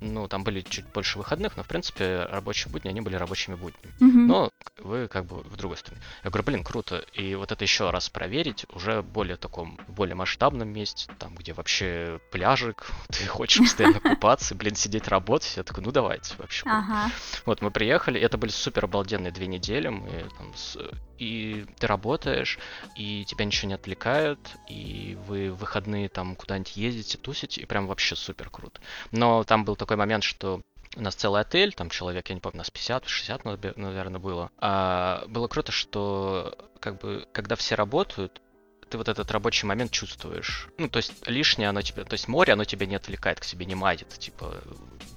[0.00, 3.94] ну, там были чуть больше выходных, но, в принципе, рабочие будни, они были рабочими буднями.
[4.00, 4.26] Mm-hmm.
[4.26, 6.02] Но вы как бы в другой стороне.
[6.24, 7.04] Я говорю, блин, круто.
[7.12, 11.52] И вот это еще раз проверить уже в более таком, более масштабном месте, там, где
[11.52, 15.56] вообще пляжик, ты хочешь постоянно купаться, блин, сидеть работать.
[15.56, 16.64] Я такой, ну, давайте вообще.
[16.66, 17.10] Ага.
[17.44, 20.78] Вот, мы приехали, это были супер обалденные две недели, мы там с...
[21.18, 22.58] и ты работаешь,
[22.96, 27.86] и тебя ничего не отвлекает, и вы в выходные там куда-нибудь ездите, тусите, и прям
[27.86, 28.80] вообще супер круто.
[29.12, 30.60] Но там был такой такой момент, что
[30.96, 34.52] у нас целый отель, там человек, я не помню, нас 50-60, наверное, было.
[34.58, 38.40] А было круто, что как бы, когда все работают,
[38.88, 40.68] ты вот этот рабочий момент чувствуешь.
[40.78, 43.66] Ну, то есть лишнее оно тебе, то есть море, оно тебя не отвлекает, к себе
[43.66, 44.08] не мадит.
[44.10, 44.62] Типа,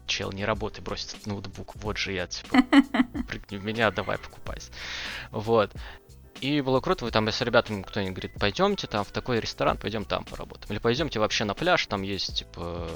[0.07, 2.57] чел, не работай, брось этот ноутбук, вот же я, типа,
[3.27, 4.71] прыгни в меня, давай покупайся.
[5.29, 5.71] Вот.
[6.41, 10.03] И было круто, вы там с ребятами кто-нибудь говорит, пойдемте там в такой ресторан, пойдем
[10.03, 10.71] там поработаем.
[10.71, 12.89] Или пойдемте вообще на пляж, там есть, типа,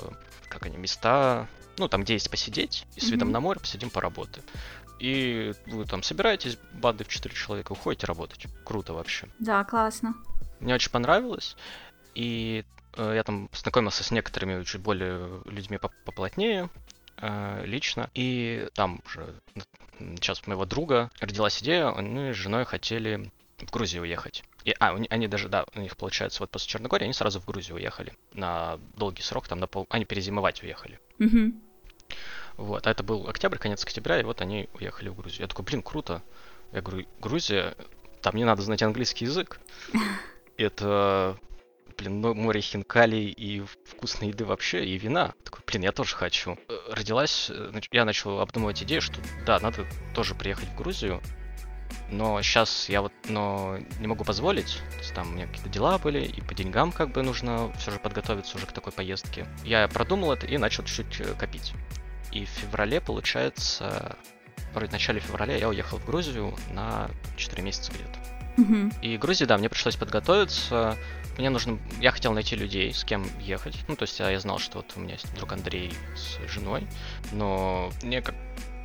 [0.49, 3.31] как они, места, ну, там, где есть посидеть, и с видом mm-hmm.
[3.31, 4.45] на море посидим, поработаем.
[4.99, 8.47] И вы там собираетесь, банды в 4 человека, уходите работать.
[8.63, 9.27] Круто вообще.
[9.39, 10.15] Да, классно.
[10.59, 11.55] Мне очень понравилось.
[12.15, 16.69] И э, я там познакомился с некоторыми чуть более людьми поплотнее
[17.17, 18.09] э, лично.
[18.15, 19.35] И там уже
[20.15, 24.43] сейчас моего друга родилась идея, они с женой хотели в Грузию уехать.
[24.65, 27.75] И, а, они даже, да, у них получается, вот после Черногории они сразу в Грузию
[27.75, 29.87] уехали на долгий срок, там на пол...
[29.89, 30.99] Они перезимовать уехали.
[31.19, 31.66] Mm-hmm.
[32.57, 35.41] Вот, а это был октябрь, конец октября, и вот они уехали в Грузию.
[35.41, 36.23] Я такой, блин, круто.
[36.71, 37.75] Я говорю, Грузия,
[38.21, 39.59] там не надо знать английский язык.
[40.57, 41.37] Это,
[41.97, 45.33] блин, море хинкалей и вкусной еды вообще, и вина.
[45.43, 46.57] Такой, блин, я тоже хочу.
[46.67, 51.21] Э, родилась, э, я начал обдумывать идею, что да, надо тоже приехать в Грузию,
[52.09, 54.81] но сейчас я вот но не могу позволить.
[54.91, 57.91] То есть там у меня какие-то дела были, и по деньгам как бы нужно все
[57.91, 59.45] же подготовиться уже к такой поездке.
[59.63, 61.73] Я продумал это и начал чуть-чуть э, копить.
[62.31, 64.17] И в феврале, получается,
[64.73, 68.37] в начале февраля я уехал в Грузию на 4 месяца где-то.
[68.57, 68.91] Мгм.
[69.01, 70.97] И в Грузии, да, мне пришлось подготовиться.
[71.37, 71.79] Мне нужно...
[72.01, 73.77] Я хотел найти людей, с кем ехать.
[73.87, 76.87] Ну, то есть я, я знал, что вот у меня есть друг Андрей с женой,
[77.31, 78.35] но мне как...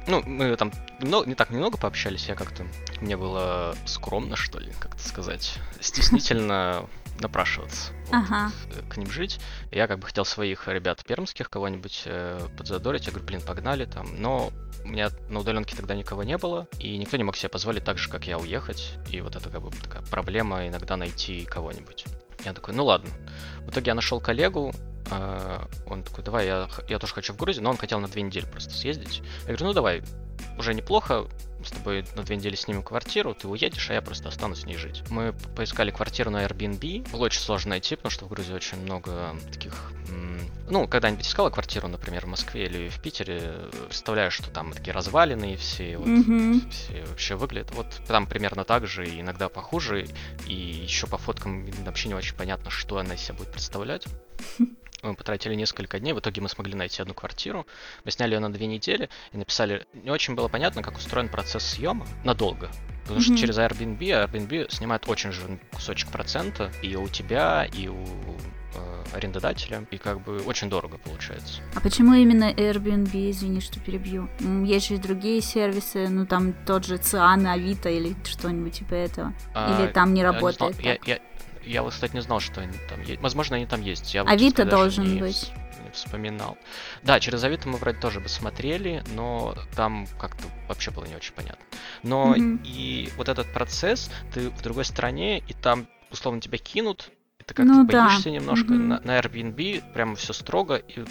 [0.07, 2.67] Ну, мы там много, не так немного пообщались, я как-то...
[3.01, 5.59] Мне было скромно, что ли, как-то сказать.
[5.81, 6.87] Стеснительно
[7.21, 8.51] напрашиваться вот, Ага.
[8.75, 9.39] э, к ним жить.
[9.71, 13.07] Я как бы хотел своих ребят пермских кого-нибудь э, подзадорить.
[13.07, 14.21] Я говорю, блин, погнали там.
[14.21, 14.51] Но
[14.85, 17.99] у меня на удаленке тогда никого не было, и никто не мог себе позволить так
[17.99, 18.95] же, как я, уехать.
[19.11, 22.07] И вот это как бы такая проблема иногда найти кого-нибудь.
[22.45, 23.11] Я такой, ну ладно.
[23.61, 24.75] В итоге я нашел коллегу,
[25.87, 28.45] он такой, давай, я, я тоже хочу в Грузию, но он хотел на две недели
[28.47, 29.23] просто съездить.
[29.43, 30.03] Я говорю, ну давай,
[30.59, 31.27] уже неплохо,
[31.65, 34.77] с тобой на две недели снимем квартиру, ты уедешь, а я просто останусь с ней
[34.77, 35.03] жить.
[35.11, 37.09] Мы поискали квартиру на Airbnb.
[37.13, 39.93] Было очень сложно найти, потому что в Грузии очень много таких...
[40.69, 43.55] Ну, когда-нибудь искала квартиру, например, в Москве или в Питере,
[43.87, 46.69] представляешь, что там такие развалины и все, вот, Мгм.
[46.71, 47.71] все вообще выглядят.
[47.73, 50.09] Вот там примерно так же, иногда похуже,
[50.47, 54.07] и еще по фоткам вообще не очень понятно, что она из себя будет представлять.
[55.05, 57.67] Мы потратили несколько дней, в итоге мы смогли найти одну квартиру.
[58.05, 59.85] Мы сняли ее на две недели и написали...
[59.95, 62.71] Не очень было понятно, как устроен процесс съема надолго.
[63.03, 63.41] Потому что Мгм.
[63.41, 67.97] через Airbnb, Airbnb снимает очень жирный кусочек процента и у тебя, и у
[68.75, 71.61] э, арендодателя, и как бы очень дорого получается.
[71.75, 74.29] А почему именно Airbnb, извини, что перебью?
[74.65, 79.29] Есть же и другие сервисы, ну там тот же Циан, Авито или что-нибудь типа этого.
[79.51, 81.09] Или А, там не я работает я, так?
[81.09, 81.19] я,
[81.65, 83.21] я, кстати, не знал, что они там есть.
[83.21, 84.15] Возможно, они там есть.
[84.15, 85.51] Я Авито должен не быть.
[85.85, 86.57] не вспоминал.
[87.03, 91.35] Да, через Авито мы вроде тоже бы смотрели, но там как-то вообще было не очень
[91.35, 91.65] понятно.
[92.03, 92.61] Но Мгм.
[92.65, 97.11] и вот этот процесс, ты в другой стране, и там условно тебя кинут,
[97.43, 98.73] и ты как-то Ну да, боишься немножко.
[98.73, 98.89] мгм.
[98.89, 100.77] На, на Airbnb прямо все строго.
[100.77, 101.05] И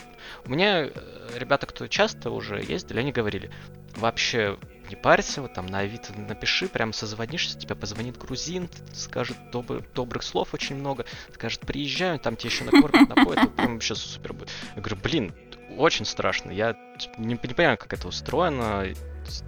[0.46, 0.92] у меня э,
[1.38, 3.52] ребята, кто часто уже ездили, они говорили,
[3.96, 4.58] вообще
[4.90, 10.24] не парься, вот там на Авито напиши, прям созвонишься, тебе позвонит грузин, скажет добр- добрых
[10.24, 14.50] слов очень много, скажет, приезжаю, там тебе еще накормят, напоят, это прям вообще супер будет.
[14.76, 15.34] Я говорю, блин,
[15.78, 18.86] очень страшно, я типа, не, не понимаю, как это устроено,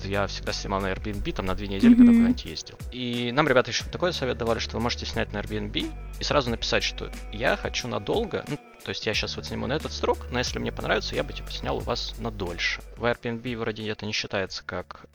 [0.04, 2.16] я всегда снимал на Airbnb, там на две недели, когда Мгм.
[2.16, 2.78] куда-нибудь ездил.
[2.92, 6.50] И нам ребята еще такой совет давали, что вы можете снять на Airbnb и сразу
[6.50, 10.18] написать, что я хочу надолго, ну, то есть я сейчас вот сниму на этот срок,
[10.32, 12.82] но если мне понравится, я бы типа снял у вас на дольше.
[12.98, 15.06] В Airbnb вроде это не считается как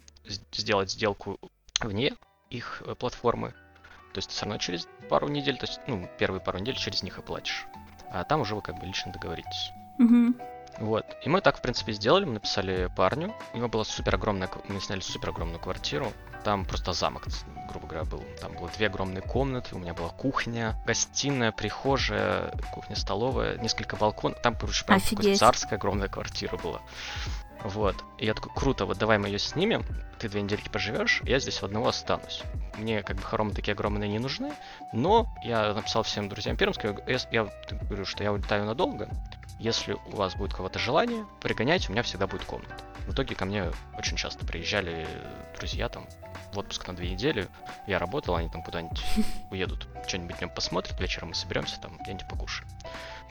[0.53, 1.39] сделать сделку
[1.81, 2.15] вне
[2.51, 3.51] их э, платформы.
[4.13, 7.03] То есть ты все равно через пару недель, то есть, ну, первые пару недель через
[7.03, 7.67] них и платишь.
[8.11, 9.71] А там уже вы как бы лично договоритесь.
[9.99, 10.35] Мгм.
[10.81, 11.05] Вот.
[11.23, 12.25] И мы так, в принципе, сделали.
[12.25, 13.35] Мы написали парню.
[13.53, 14.49] У него была супер огромная...
[14.69, 16.13] Мы сняли супер огромную квартиру.
[16.45, 17.27] Там просто замок,
[17.69, 18.23] грубо говоря, был.
[18.41, 24.41] Там было две огромные комнаты, у меня была кухня, гостиная, прихожая, кухня-столовая, несколько балконов.
[24.41, 25.01] Там, короче, прям
[25.37, 26.81] царская огромная квартира была.
[27.65, 27.97] Вот.
[28.19, 29.85] И я такой, круто, вот давай мы ее снимем,
[30.19, 32.43] ты две недельки поживешь, я здесь в одного останусь.
[32.77, 34.53] Мне как бы хоромы такие огромные не нужны,
[34.93, 37.49] но я написал всем друзьям пермским, я, я
[37.83, 39.09] говорю, что я улетаю надолго,
[39.59, 42.85] если у вас будет кого-то желание, пригоняйте, у меня всегда будет комната.
[43.07, 45.07] В итоге ко мне очень часто приезжали
[45.57, 46.07] друзья там
[46.53, 47.49] в отпуск на две недели.
[47.87, 49.03] Я работал, они там куда-нибудь
[49.51, 52.69] уедут, что-нибудь днем посмотрят, вечером мы соберемся там, где-нибудь покушаем.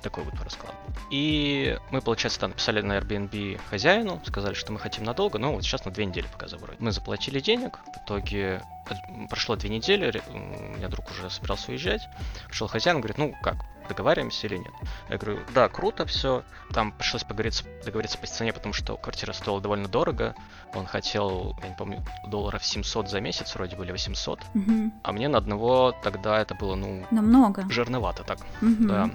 [0.01, 0.73] Такой вот расклад.
[1.09, 5.63] И мы, получается, там написали на Airbnb хозяину, сказали, что мы хотим надолго, но вот
[5.63, 6.79] сейчас на две недели пока забрать.
[6.79, 8.93] Мы заплатили денег, в итоге э,
[9.29, 10.37] прошло две недели, у
[10.77, 12.01] меня друг уже собирался уезжать.
[12.47, 13.55] Пришел хозяин, говорит, ну как,
[13.87, 14.73] договариваемся или нет?
[15.09, 16.43] Я говорю, да, круто все.
[16.73, 20.35] Там пришлось поговориться, договориться по цене, потому что квартира стоила довольно дорого.
[20.73, 24.39] Он хотел, я не помню, долларов 700 за месяц, вроде были 800.
[24.53, 24.93] Мгм.
[25.03, 27.65] А мне на одного тогда это было, ну, Намного.
[27.69, 28.39] жирновато так.
[28.61, 28.87] Мгм.
[28.87, 29.09] Да.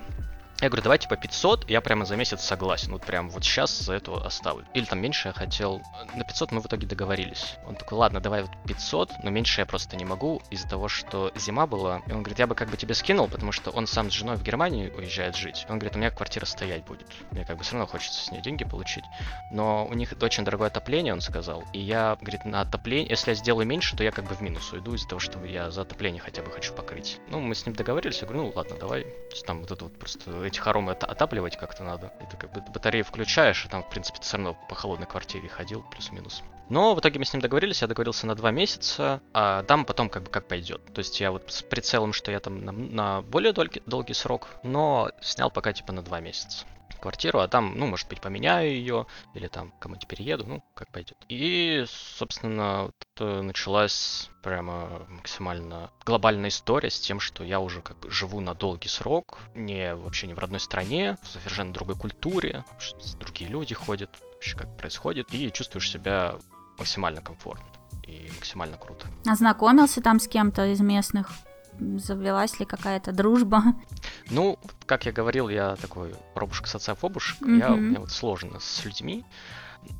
[0.62, 2.92] Я говорю, давайте по 500, я прямо за месяц согласен.
[2.92, 4.64] Вот прям вот сейчас за это оставлю.
[4.74, 5.82] Или там меньше я хотел.
[6.14, 7.56] На 500 мы в итоге договорились.
[7.66, 11.32] Он такой, ладно, давай вот 500, но меньше я просто не могу из-за того, что
[11.34, 12.00] зима была.
[12.06, 14.36] И он говорит, я бы как бы тебе скинул, потому что он сам с женой
[14.36, 15.66] в Германии уезжает жить.
[15.68, 17.08] Он говорит, у меня квартира стоять будет.
[17.32, 19.04] Мне как бы все равно хочется с ней деньги получить.
[19.50, 21.64] Но у них очень дорогое отопление, он сказал.
[21.72, 24.72] И я, говорит, на отопление, если я сделаю меньше, то я как бы в минус
[24.72, 27.18] уйду из-за того, что я за отопление хотя бы хочу покрыть.
[27.30, 29.04] Ну, мы с ним договорились, я говорю, ну ладно, давай.
[29.44, 32.12] Там вот это вот просто эти хоромы от- отапливать как-то надо.
[32.20, 35.06] И ты как бы батарею включаешь, а там, в принципе, ты все равно по холодной
[35.06, 36.42] квартире ходил, плюс-минус.
[36.68, 40.08] Но в итоге мы с ним договорились, я договорился на два месяца, а там потом
[40.08, 40.80] как бы как пойдет.
[40.92, 44.48] То есть я вот с прицелом, что я там на, на более долгий, долгий срок,
[44.62, 46.66] но снял пока типа на два месяца
[47.02, 51.18] квартиру, а там, ну, может быть, поменяю ее, или там кому-нибудь перееду, ну, как пойдет.
[51.28, 58.10] И, собственно, вот началась прямо максимально глобальная история с тем, что я уже как бы
[58.10, 62.64] живу на долгий срок, не вообще не в родной стране, в совершенно другой культуре,
[63.20, 66.36] другие люди ходят, вообще как происходит, и чувствуешь себя
[66.78, 67.66] максимально комфортно
[68.06, 69.06] и максимально круто.
[69.26, 71.30] Ознакомился там с кем-то из местных?
[71.78, 73.62] Завелась ли какая-то дружба?
[74.30, 77.58] Ну, как я говорил, я такой пробушка социофобушек, mm-hmm.
[77.58, 79.24] я, мне вот сложно с людьми.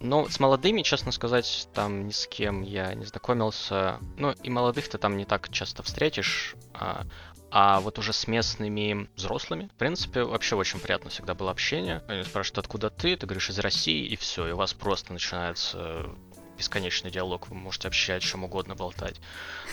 [0.01, 3.99] Но с молодыми, честно сказать, там ни с кем я не знакомился.
[4.17, 6.55] Ну, и молодых-то там не так часто встретишь.
[6.73, 7.05] А,
[7.51, 12.03] а вот уже с местными взрослыми, в принципе, вообще очень приятно всегда было общение.
[12.09, 13.17] Они спрашивают, откуда ты?
[13.17, 14.49] Ты говоришь, из России, и все.
[14.49, 16.07] И у вас просто начинается
[16.63, 19.21] бесконечный диалог, вы можете вообще о чем угодно болтать.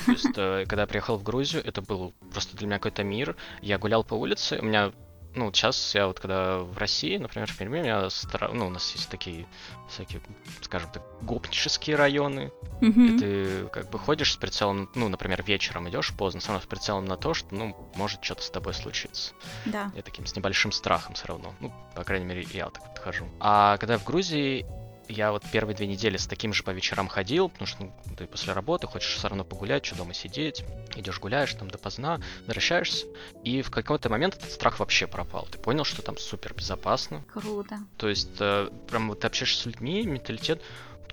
[0.06, 3.36] То есть, э, когда я приехал в Грузию, это был просто для меня какой-то мир.
[3.62, 4.92] Я гулял по улице, у меня
[5.36, 8.52] ну, сейчас я вот когда в России, например, в Перми, у меня стара...
[8.52, 9.46] ну, у нас есть такие
[9.88, 10.22] всякие,
[10.62, 12.52] скажем так, гопнические районы.
[12.82, 13.16] Mm-hmm.
[13.16, 16.68] И ты как бы ходишь с прицелом, ну, например, вечером идешь поздно, все равно с
[16.68, 19.34] прицелом на то, что, ну, может что-то с тобой случиться.
[19.66, 19.92] Да.
[19.96, 21.54] Я таким с небольшим страхом все равно.
[21.60, 23.28] Ну, по крайней мере, я так подхожу.
[23.40, 24.66] А когда я в Грузии,
[25.10, 28.28] я вот первые две недели с таким же по вечерам ходил, потому что ну, ты
[28.28, 30.64] после работы хочешь все равно погулять, что дома сидеть,
[30.96, 33.08] идешь гуляешь там допоздна, возвращаешься,
[33.44, 35.48] и в какой-то момент этот страх вообще пропал.
[35.52, 37.24] Ты понял, что там супер безопасно.
[37.34, 37.80] Круто.
[37.98, 40.62] То есть э, прям вот ты общаешься с людьми, менталитет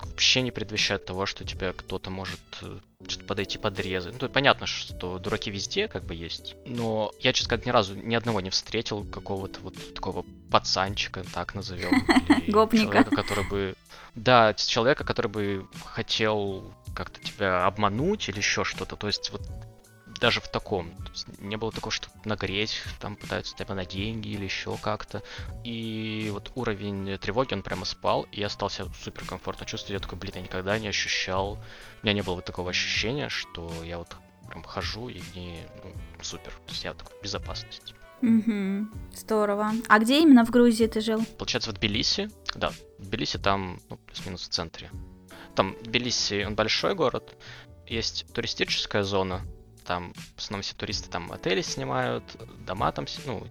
[0.05, 4.13] вообще не предвещает того, что тебя кто-то может э, что-то подойти подрезать.
[4.13, 7.95] Ну, то понятно, что дураки везде как бы есть, но я, честно сказать, ни разу
[7.95, 12.05] ни одного не встретил какого-то вот такого пацанчика, так назовем.
[12.47, 12.85] Гопника.
[12.85, 13.75] Человека, который бы...
[14.15, 18.95] Да, человека, который бы хотел как-то тебя обмануть или еще что-то.
[18.95, 19.41] То есть вот
[20.19, 20.91] даже в таком.
[21.39, 25.23] не было такого, что нагреть, там пытаются тебя на деньги или еще как-то.
[25.63, 30.01] И вот уровень тревоги, он прямо спал, и я стал себя супер комфортно чувствовать.
[30.01, 31.53] Я такой, блин, я никогда не ощущал,
[32.01, 34.15] у меня не было вот такого ощущения, что я вот
[34.49, 35.91] прям хожу и не ну,
[36.21, 36.51] супер.
[36.65, 37.93] То есть я такой в безопасности.
[38.21, 39.73] Угу, здорово.
[39.87, 41.23] А где именно в Грузии ты жил?
[41.37, 42.29] Получается, в Тбилиси.
[42.55, 44.89] Да, в Тбилиси там, ну, плюс-минус в центре.
[45.55, 47.35] Там Тбилиси, он большой город,
[47.87, 49.41] есть туристическая зона,
[49.87, 52.23] там в основном все туристы там отели снимают,
[52.65, 53.47] дома там, ну,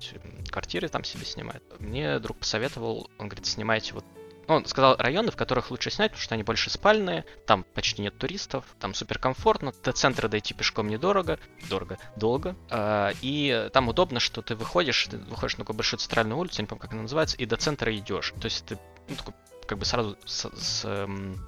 [0.51, 1.65] квартиры там себе снимают.
[1.81, 4.05] Мне друг посоветовал, он говорит, снимайте вот
[4.49, 8.03] ну, он сказал районы, в которых лучше снять, потому что они больше спальные, там почти
[8.03, 13.89] нет туристов, там супер комфортно, до центра дойти пешком недорого, дорого, долго, э, и там
[13.89, 17.03] удобно, что ты выходишь, ты выходишь на такую большую центральную улицу, не помню, как она
[17.03, 18.35] называется, и до центра идешь.
[18.41, 18.79] То есть ты
[19.09, 19.35] ну, такой,
[19.67, 21.45] как бы сразу с, с эм,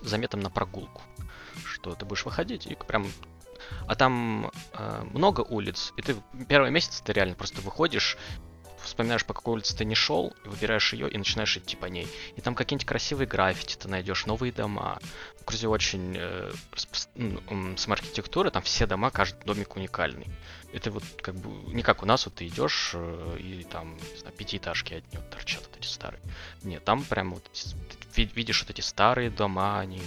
[0.00, 1.02] заметом на прогулку,
[1.64, 3.06] что ты будешь выходить и прям
[3.86, 6.16] а там э, много улиц, и ты
[6.48, 8.16] первый месяц ты реально просто выходишь,
[8.82, 12.08] вспоминаешь, по какой улице ты не шел, выбираешь ее и начинаешь идти по ней.
[12.36, 14.98] И там какие-нибудь красивые граффити ты найдешь, новые дома.
[15.40, 16.52] В Грузии очень э,
[17.14, 20.28] ну, с архитектурой, там все дома, каждый домик уникальный.
[20.72, 24.18] Это вот как бы не как у нас, вот ты идешь э, и там не
[24.18, 26.20] знаю, пятиэтажки одни вот торчат, вот эти старые.
[26.62, 27.50] Нет, там прям вот
[28.16, 30.02] видишь вот эти старые дома, они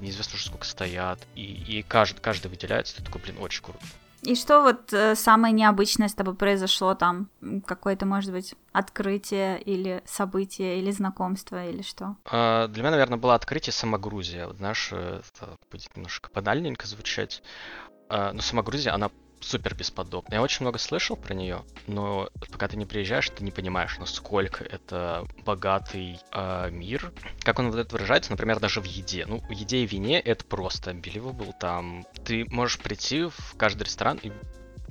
[0.00, 3.80] неизвестно уже сколько стоят, и, и каждый, каждый выделяется, ты такой, блин, очень круто.
[4.22, 7.28] И что вот э, самое необычное с тобой произошло там?
[7.64, 12.16] Какое-то, может быть, открытие или событие, или знакомство, или что?
[12.24, 14.46] А, для меня, наверное, было открытие сама Грузия.
[14.46, 17.42] Вот, знаешь, это будет немножко банальненько звучать.
[18.08, 20.34] А, но сама Грузия, она супер бесподобна.
[20.34, 24.64] Я очень много слышал про нее, но пока ты не приезжаешь, ты не понимаешь, насколько
[24.64, 27.12] это богатый э, мир.
[27.40, 29.26] Как он вот это выражается, например, даже в еде.
[29.26, 31.52] Ну, в еде и вине это просто unbelievable.
[31.58, 34.32] Там ты можешь прийти в каждый ресторан и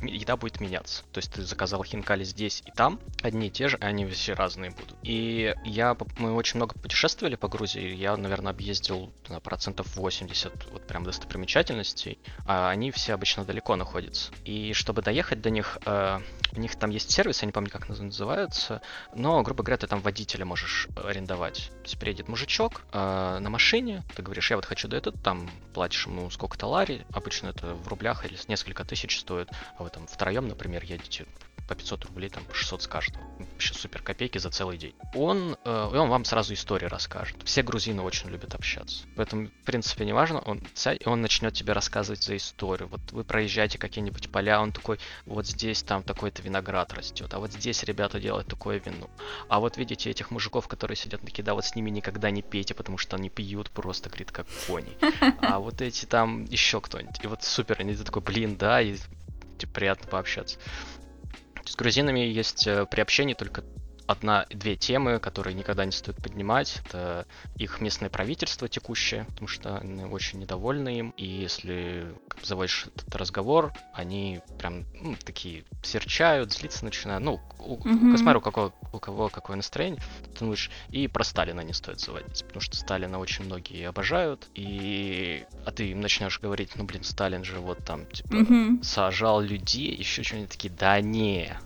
[0.01, 1.03] еда будет меняться.
[1.11, 4.33] То есть ты заказал хинкали здесь и там, одни и те же, а они все
[4.33, 4.95] разные будут.
[5.03, 10.87] И я, мы очень много путешествовали по Грузии, я, наверное, объездил на процентов 80 вот
[10.87, 14.31] прям достопримечательностей, а они все обычно далеко находятся.
[14.43, 16.19] И чтобы доехать до них, э,
[16.53, 18.81] у них там есть сервис, я не помню, как называется,
[19.13, 21.71] но, грубо говоря, ты там водителя можешь арендовать.
[21.83, 25.49] То есть приедет мужичок э, на машине, ты говоришь, я вот хочу до этого, там
[25.73, 30.07] платишь ему сколько-то лари, обычно это в рублях или несколько тысяч стоит, а вы там
[30.07, 31.25] втроем, например, едете
[31.67, 33.23] по 500 рублей, там 600 с каждого.
[33.39, 34.93] Вообще супер копейки за целый день.
[35.13, 37.38] Он, э, он вам сразу истории расскажет.
[37.43, 39.05] Все грузины очень любят общаться.
[39.15, 40.61] Поэтому, в принципе, неважно, он,
[41.05, 42.88] он начнет тебе рассказывать за историю.
[42.89, 47.51] Вот вы проезжаете какие-нибудь поля, он такой, вот здесь там такой-то виноград растет, а вот
[47.51, 49.09] здесь ребята делают такое вино.
[49.49, 52.73] А вот видите этих мужиков, которые сидят такие, да, вот с ними никогда не пейте,
[52.73, 54.97] потому что они пьют просто, говорит, как кони.
[55.41, 57.23] А вот эти там еще кто-нибудь.
[57.23, 58.97] И вот супер, они такой, блин, да, и
[59.58, 60.58] типа, приятно пообщаться.
[61.66, 63.64] С грузинами есть э, при общении только
[64.08, 66.82] одна-две темы, которые никогда не стоит поднимать.
[66.86, 67.26] Это
[67.56, 71.10] их местное правительство текущее, потому что они очень недовольны им.
[71.18, 77.24] И если заводишь этот разговор, они прям ну, такие серчают, злиться начинают.
[77.24, 78.18] Ну, у, mm-hmm.
[78.18, 80.01] смотрю, у, какого, у кого какое настроение.
[80.34, 84.47] Ты думаешь, и про Сталина не стоит заводить, потому что Сталина очень многие обожают.
[84.53, 88.84] И а ты им начнешь говорить, ну блин, Сталин же вот там типа mm-hmm.
[88.84, 91.58] сажал людей, еще что-нибудь такие, да не.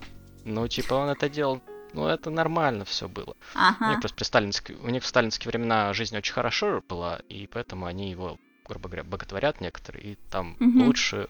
[0.46, 1.62] Ну, типа, он это делал
[1.94, 3.36] ну, это нормально все было.
[3.54, 3.88] Ага.
[3.88, 7.48] У них просто при сталинские, у них в сталинские времена жизнь очень хорошо была, и
[7.48, 10.86] поэтому они его, грубо говоря, боготворят некоторые, и там угу.
[10.86, 11.28] лучше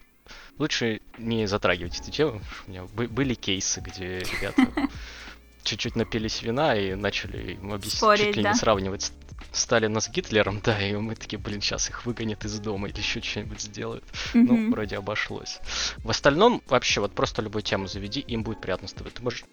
[0.58, 2.42] лучше не затрагивать эти темы.
[2.68, 4.68] У меня были кейсы, где ребята
[5.64, 8.50] чуть-чуть напились вина и начали им объяснить, чуть ли да?
[8.50, 9.12] не сравнивать
[9.52, 13.22] Сталина с Гитлером, да, и мы такие, блин, сейчас их выгонят из дома или еще
[13.22, 14.04] что-нибудь сделают.
[14.34, 14.46] Mm-hmm.
[14.48, 15.60] Ну, вроде обошлось.
[15.98, 19.12] В остальном, вообще, вот просто любую тему заведи, им будет приятно с тобой.
[19.12, 19.44] Ты можешь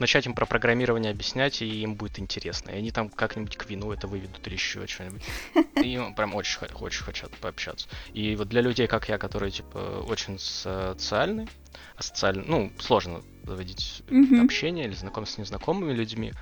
[0.00, 2.70] начать им про программирование объяснять, и им будет интересно.
[2.70, 5.22] И они там как-нибудь к вину это выведут или еще что-нибудь.
[5.76, 7.88] И им прям очень, очень хотят пообщаться.
[8.12, 11.46] И вот для людей, как я, которые, типа, очень социальны,
[11.96, 14.44] а социально, ну, сложно заводить mm-hmm.
[14.44, 16.32] общение или знакомство с незнакомыми людьми,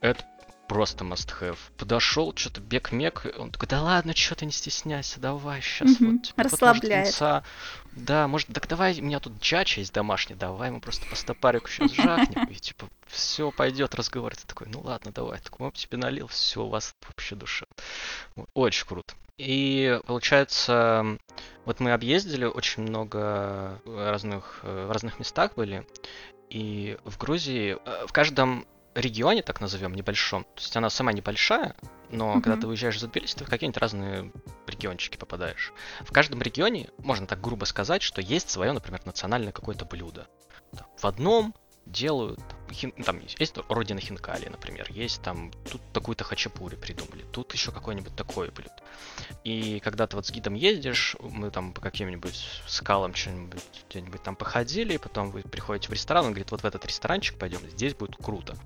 [0.00, 0.24] это
[0.68, 1.58] просто must have.
[1.76, 5.90] Подошел, что-то бег-мег, он такой, да ладно, что ты не стесняйся, давай сейчас.
[5.90, 6.12] Mm-hmm.
[6.12, 7.20] Вот, типа, Расслабляет.
[7.20, 7.44] Вот, может,
[7.92, 11.68] да, может, так давай, у меня тут джача есть домашний, давай мы просто по стопарику
[11.68, 14.34] сейчас жахнем, и типа все пойдет разговор.
[14.34, 17.66] Ты такой, ну ладно, давай, так вам тебе налил, все, у вас вообще душа.
[18.54, 19.14] Очень круто.
[19.36, 21.18] И получается,
[21.64, 25.86] вот мы объездили очень много разных, в разных местах были,
[26.50, 28.64] и в Грузии, э, в каждом
[28.94, 31.74] регионе, так назовем, небольшом, то есть она сама небольшая,
[32.10, 32.42] но mm-hmm.
[32.42, 34.32] когда ты выезжаешь за Тбилиси, ты в какие-нибудь разные
[34.66, 35.72] региончики попадаешь.
[36.02, 40.28] В каждом регионе, можно так грубо сказать, что есть свое, например, национальное какое-то блюдо.
[40.96, 41.54] В одном
[41.86, 42.40] делают,
[42.72, 48.14] хин, там есть родина хинкали, например, есть там, тут такую-то хачапури придумали, тут еще какой-нибудь
[48.16, 48.74] такой блюдо.
[49.44, 54.36] И когда ты вот с гидом ездишь, мы там по каким-нибудь скалам что-нибудь где-нибудь там
[54.36, 58.16] походили, потом вы приходите в ресторан, он говорит, вот в этот ресторанчик пойдем, здесь будет
[58.16, 58.56] круто.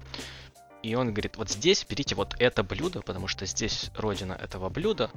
[0.82, 5.10] И он говорит, вот здесь берите вот это блюдо, потому что здесь родина этого блюда,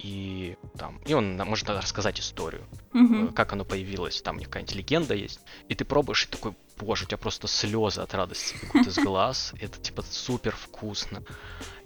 [0.00, 3.32] и там, и он может рассказать историю, mm-hmm.
[3.32, 7.18] как оно появилось, там какая-нибудь легенда есть, и ты пробуешь и такой, боже, у тебя
[7.18, 11.22] просто слезы от радости бегут из глаз, это типа супер вкусно.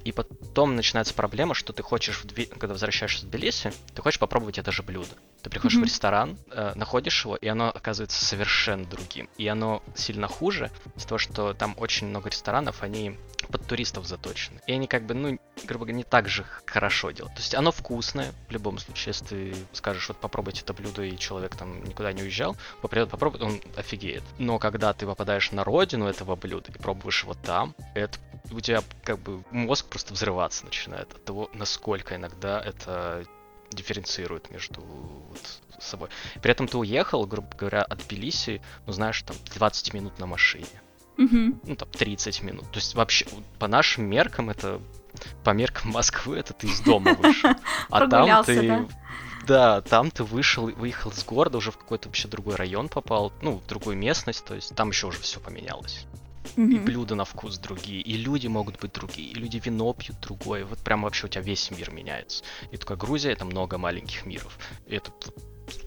[0.03, 2.23] И потом начинается проблема, что ты хочешь,
[2.59, 5.11] когда возвращаешься в Тбилиси, ты хочешь попробовать это же блюдо.
[5.43, 5.83] Ты приходишь mm-hmm.
[5.83, 9.29] в ресторан, э, находишь его, и оно оказывается совершенно другим.
[9.37, 13.19] И оно сильно хуже из-за того, что там очень много ресторанов, они
[13.51, 14.61] под туристов заточены.
[14.67, 17.35] И они как бы, ну, грубо говоря, не так же хорошо делают.
[17.35, 21.17] То есть оно вкусное, в любом случае, если ты скажешь, вот попробуйте это блюдо, и
[21.19, 24.23] человек там никуда не уезжал, попридет попробует, он офигеет.
[24.39, 28.19] Но когда ты попадаешь на родину этого блюда и пробуешь его там, это
[28.51, 33.25] у тебя как бы мозг просто взрываться начинает от того, насколько иногда это
[33.71, 36.09] дифференцирует между вот, собой.
[36.43, 40.67] При этом ты уехал, грубо говоря, от Тбилиси, ну знаешь, там 20 минут на машине.
[41.17, 42.65] Ну, там 30 минут.
[42.71, 43.27] То есть вообще,
[43.59, 44.81] по нашим меркам, это
[45.45, 47.51] по меркам Москвы, это ты из дома вышел.
[47.91, 48.87] А там ты...
[49.47, 53.59] Да, там ты вышел, выехал из города, уже в какой-то вообще другой район попал, ну,
[53.59, 56.07] в другую местность, то есть там еще уже все поменялось.
[56.57, 56.73] Mm-hmm.
[56.73, 60.65] И блюда на вкус другие, и люди могут быть другие, и люди вино пьют другое.
[60.65, 62.45] Вот прям вообще у тебя весь мир меняется.
[62.71, 64.59] И такая Грузия это много маленьких миров.
[64.87, 65.11] И это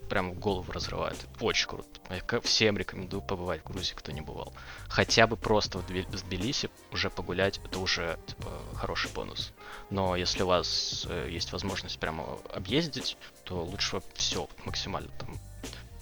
[0.09, 1.17] прям голову разрывает.
[1.39, 1.87] Очень круто.
[2.09, 4.53] Я всем рекомендую побывать в Грузии, кто не бывал.
[4.87, 9.51] Хотя бы просто в Тбилиси уже погулять, это уже типа хороший бонус.
[9.89, 15.37] Но если у вас э, есть возможность прямо объездить, то лучше все максимально там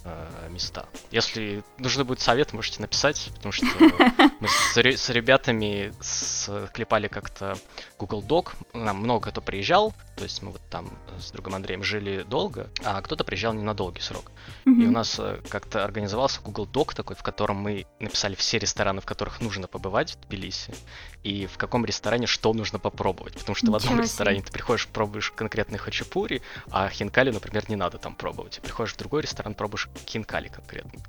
[0.04, 0.86] э, места.
[1.10, 3.66] Если нужны будет совет, можете написать, потому что
[4.40, 7.56] мы с, с ребятами склепали как-то
[7.98, 8.52] Google Doc.
[8.72, 13.00] Нам много кто приезжал, то есть мы вот там с другом Андреем жили долго, а
[13.00, 14.30] кто-то приезжал не на долгий срок.
[14.64, 14.82] Mm-hmm.
[14.82, 19.00] И у нас э, как-то организовался Google Doc такой, в котором мы написали все рестораны,
[19.00, 20.74] в которых нужно побывать в Тбилиси,
[21.22, 23.34] и в каком ресторане что нужно попробовать.
[23.34, 27.76] Потому что Ничего в одном ресторане ты приходишь, пробуешь конкретный хачапури, а хинкали, например, не
[27.76, 28.60] надо там пробовать.
[28.62, 31.00] Приходишь в другой ресторан, пробуешь Хинкали конкретно.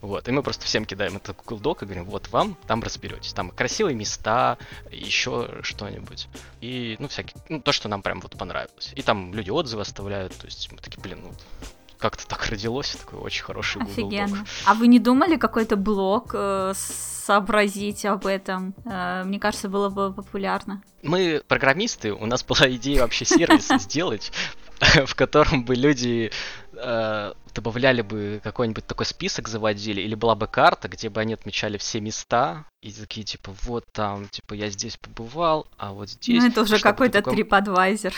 [0.00, 3.32] Вот, и мы просто всем кидаем это Google Doc и говорим, вот вам, там разберетесь.
[3.32, 4.58] Там красивые места,
[4.90, 6.28] еще что-нибудь.
[6.60, 8.92] И, ну, всякие, ну, то, что нам прям вот понравилось.
[8.96, 11.32] И там люди отзывы оставляют, то есть мы такие, блин, ну,
[12.00, 14.36] как-то так родилось, такой очень хороший Google Офигенно.
[14.36, 14.46] Doc.
[14.66, 18.74] А вы не думали какой-то блог э, сообразить об этом?
[18.84, 20.82] Э, мне кажется, было бы популярно.
[21.02, 24.32] Мы программисты, у нас была идея вообще сервис сделать,
[24.80, 26.32] в котором бы люди
[26.72, 31.78] э, добавляли бы какой-нибудь такой список заводили, или была бы карта, где бы они отмечали
[31.78, 36.42] все места, и такие, типа, вот там, типа, я здесь побывал, а вот здесь...
[36.42, 38.14] Ну, это уже какой-то таком- TripAdvisor.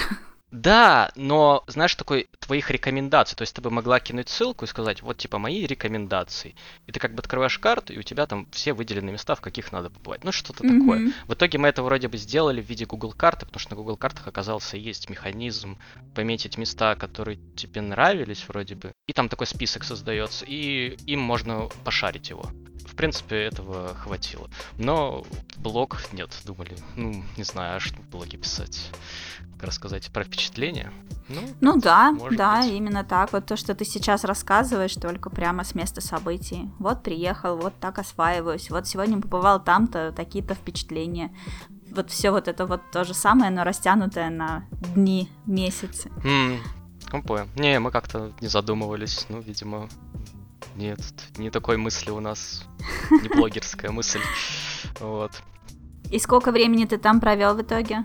[0.52, 3.36] Да, но, знаешь, такой твоих рекомендаций.
[3.36, 6.54] То есть ты бы могла кинуть ссылку и сказать, вот, типа, мои рекомендации.
[6.86, 9.72] И ты как бы открываешь карту, и у тебя там все выделены места, в каких
[9.72, 10.24] надо побывать.
[10.24, 10.98] Ну, что-то такое.
[11.00, 11.14] Мгм.
[11.26, 13.96] В итоге мы это вроде бы сделали в виде Google карты, потому что на Google
[13.96, 15.78] картах оказался есть механизм
[16.14, 18.92] пометить места, которые тебе нравились вроде бы.
[19.06, 22.44] И там такой список создается, и им можно пошарить его.
[22.92, 24.50] В принципе, этого хватило.
[24.76, 25.24] Но
[25.56, 26.76] блог нет, думали.
[26.94, 28.90] Ну, не знаю, а что в блоге писать.
[29.54, 30.92] Как рассказать про впечатления?
[31.30, 32.70] Ну, Ну да, да, быть.
[32.70, 33.32] именно так.
[33.32, 36.68] Вот то, что ты сейчас рассказываешь, только прямо с места событий.
[36.78, 38.68] Вот приехал, вот так осваиваюсь.
[38.68, 41.34] Вот сегодня побывал там-то, такие-то впечатления.
[41.90, 46.10] Вот все вот это вот то же самое, но растянутое на дни, месяцы.
[47.22, 47.46] понял.
[47.56, 49.24] Не, мы как-то не задумывались.
[49.30, 49.88] Ну, видимо,
[50.76, 51.00] нет,
[51.36, 52.64] не такой мысли у нас.
[53.10, 54.20] Не блогерская мысль.
[55.00, 55.32] Вот.
[56.10, 58.04] И сколько времени ты там провел в итоге?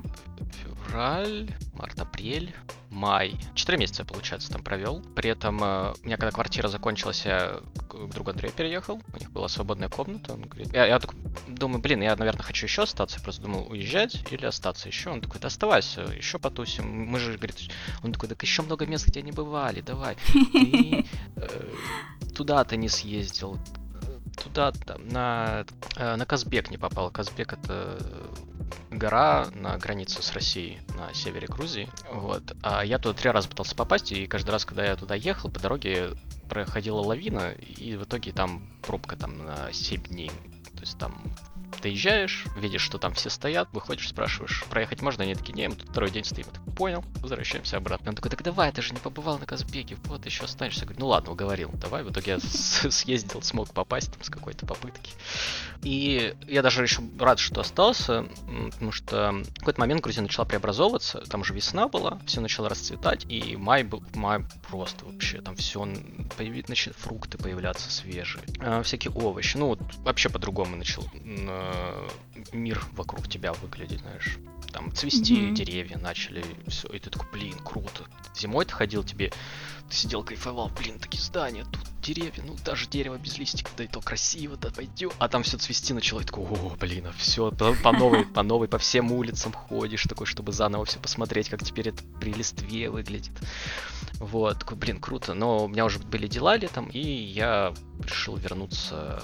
[0.87, 2.53] Февраль, март, апрель,
[2.89, 3.37] май.
[3.53, 5.01] Четыре месяца, получается, там провел.
[5.15, 9.01] При этом э, у меня, когда квартира закончилась, я к другу Андрею переехал.
[9.13, 10.33] У них была свободная комната.
[10.33, 13.17] Он говорит, я, я такой думаю, блин, я, наверное, хочу еще остаться.
[13.17, 15.09] Я просто думал, уезжать или остаться еще.
[15.09, 16.85] Он такой, да оставайся, еще потусим.
[16.87, 17.57] Мы же, говорит,
[18.03, 20.15] он такой, так еще много мест, где не бывали, давай.
[20.53, 21.73] Ты э,
[22.35, 23.59] туда ты не съездил.
[24.43, 25.65] Туда, там, на,
[25.95, 27.09] э, на Казбек не попал.
[27.09, 27.99] Казбек это
[28.91, 31.89] гора на границе с Россией на севере Грузии.
[32.11, 32.43] Вот.
[32.61, 35.59] А я туда три раза пытался попасть, и каждый раз, когда я туда ехал, по
[35.59, 36.11] дороге
[36.49, 40.31] проходила лавина, и в итоге там пробка там на 7 дней.
[40.87, 41.21] Есть там
[41.81, 45.23] доезжаешь, видишь, что там все стоят, выходишь, спрашиваешь, проехать можно?
[45.23, 46.47] Они такие, не, мы тут второй день стоим.
[46.65, 48.09] Я понял, возвращаемся обратно.
[48.09, 50.81] Он такой, так давай, ты же не побывал на Казбеке, вот еще останешься.
[50.81, 52.03] Я говорю, ну ладно, уговорил, давай.
[52.03, 52.39] В итоге я
[52.91, 55.11] съездил, смог попасть там с какой-то попытки.
[55.83, 58.25] И я даже еще рад, что остался,
[58.71, 63.25] потому что в какой-то момент Грузия начала преобразовываться, там уже весна была, все начало расцветать,
[63.29, 69.57] и май был, май просто вообще, там все, начали фрукты появляться свежие, а, всякие овощи,
[69.57, 72.09] ну вот вообще по-другому начал э,
[72.53, 74.37] мир вокруг тебя выглядеть, знаешь.
[74.71, 75.55] Там цвести Мгм.
[75.55, 78.05] деревья начали, все, и ты такой, блин, круто.
[78.35, 79.31] Зимой ты ходил, тебе,
[79.89, 83.87] ты сидел, кайфовал, блин, такие здания, тут деревья, ну даже дерево без листиков, да и
[83.87, 85.11] то красиво, да пойдем.
[85.19, 88.43] А там все цвести начало, и такой, о, блин, а все, по, по новой, по
[88.43, 92.89] новой, по всем улицам ходишь, такой, чтобы заново все посмотреть, как теперь это при листве
[92.89, 93.33] выглядит.
[94.19, 95.33] Вот, такой, блин, круто.
[95.33, 99.23] Но у меня уже были дела летом, и я решил вернуться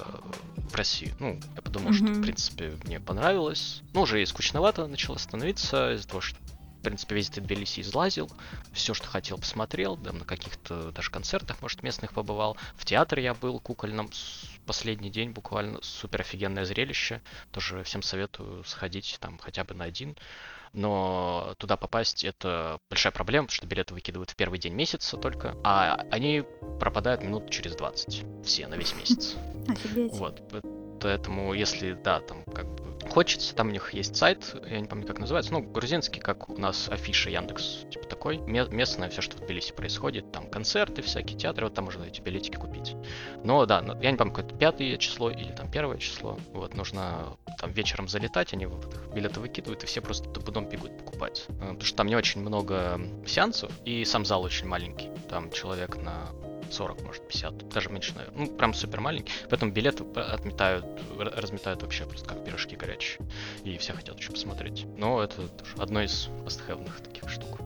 [0.70, 1.14] в Россию.
[1.18, 3.82] Ну, я подумал, что, в принципе, мне понравилось.
[3.92, 6.38] Ну, уже и скучновато начало становиться из-за того, что
[6.84, 8.30] принципе, весь Тбилиси излазил,
[8.72, 12.56] все, что хотел, посмотрел, да, на каких-то даже концертах, может, местных побывал.
[12.76, 14.10] В театре я был кукольном
[14.66, 17.20] последний день буквально, супер офигенное зрелище.
[17.50, 20.16] Тоже всем советую сходить там хотя бы на один.
[20.72, 25.56] Но туда попасть это большая проблема, потому что билеты выкидывают в первый день месяца только,
[25.62, 26.42] а они
[26.80, 28.24] пропадают минут через 20.
[28.44, 29.36] Все на весь месяц.
[29.68, 30.12] Офигеть.
[30.12, 30.42] Вот,
[31.00, 35.06] поэтому, если, да, там, как бы, хочется, там у них есть сайт, я не помню,
[35.06, 39.36] как называется, ну, грузинский, как у нас афиша Яндекс, типа такой, Ме- местное все, что
[39.36, 42.96] в Тбилиси происходит, там концерты всякие, театры, вот там можно эти билетики купить.
[43.42, 47.70] Но, да, я не помню, какое-то пятое число или там первое число, вот, нужно там
[47.72, 51.44] вечером залетать, они вот билеты выкидывают, и все просто туподом бегут покупать.
[51.48, 55.96] Э, Потому что там не очень много сеансов, и сам зал очень маленький, там человек
[55.96, 56.28] на
[56.74, 58.46] 40, может, 50, даже меньше, наверное.
[58.46, 59.32] Ну, прям супер маленький.
[59.48, 60.84] Поэтому билеты отметают,
[61.18, 63.18] разметают вообще просто как пирожки горячие.
[63.64, 64.86] И все хотят еще посмотреть.
[64.98, 67.60] Но это тоже одно из мастхэвных таких штук.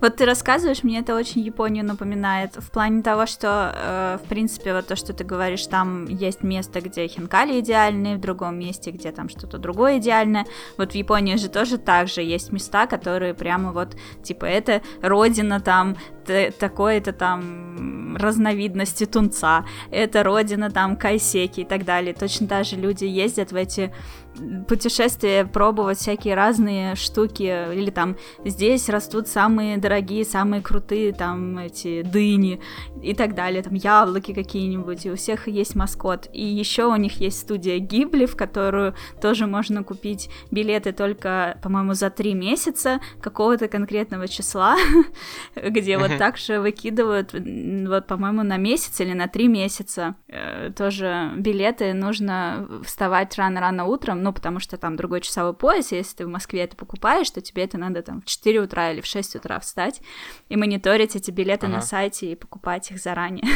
[0.00, 2.54] Вот ты рассказываешь, мне это очень Японию напоминает.
[2.56, 6.80] В плане того, что, э, в принципе, вот то, что ты говоришь, там есть место,
[6.80, 10.46] где хинкали идеальные, в другом месте, где там что-то другое идеальное.
[10.78, 15.60] Вот в Японии же тоже так же есть места, которые прямо вот, типа, это родина
[15.60, 15.96] там
[16.58, 22.14] такой-то там разновидности тунца, это родина там кайсеки и так далее.
[22.14, 23.92] Точно так же люди ездят в эти
[24.68, 32.02] путешествия, пробовать всякие разные штуки, или там здесь растут самые дорогие, самые крутые там эти
[32.02, 32.60] дыни
[33.02, 36.28] и так далее, там яблоки какие-нибудь, и у всех есть маскот.
[36.32, 41.94] И еще у них есть студия Гибли, в которую тоже можно купить билеты только, по-моему,
[41.94, 44.76] за три месяца какого-то конкретного числа,
[45.56, 50.16] где вот так же выкидывают, вот, по-моему, на месяц или на три месяца.
[50.28, 55.96] Э, тоже билеты нужно вставать рано-рано утром, ну, потому что там другой часовой пояс, и
[55.96, 59.00] если ты в Москве это покупаешь, то тебе это надо там в 4 утра или
[59.00, 60.00] в 6 утра встать
[60.48, 61.76] и мониторить эти билеты ага.
[61.76, 63.46] на сайте и покупать их заранее.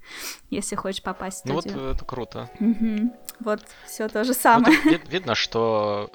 [0.50, 1.74] если хочешь попасть в студию.
[1.76, 2.48] Ну вот это круто.
[2.60, 3.12] Угу.
[3.40, 4.78] Вот все то же самое.
[4.84, 6.12] Ну, вид- видно, что...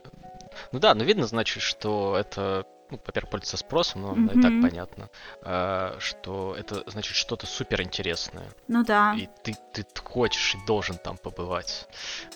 [0.71, 4.37] Ну да, ну видно, значит, что это ну, во-первых, пользуется спросом, но mm-hmm.
[4.37, 5.09] и так понятно,
[5.41, 8.47] э, что это значит что-то супер интересное.
[8.67, 9.15] Ну да.
[9.17, 11.87] И ты, ты хочешь и должен там побывать.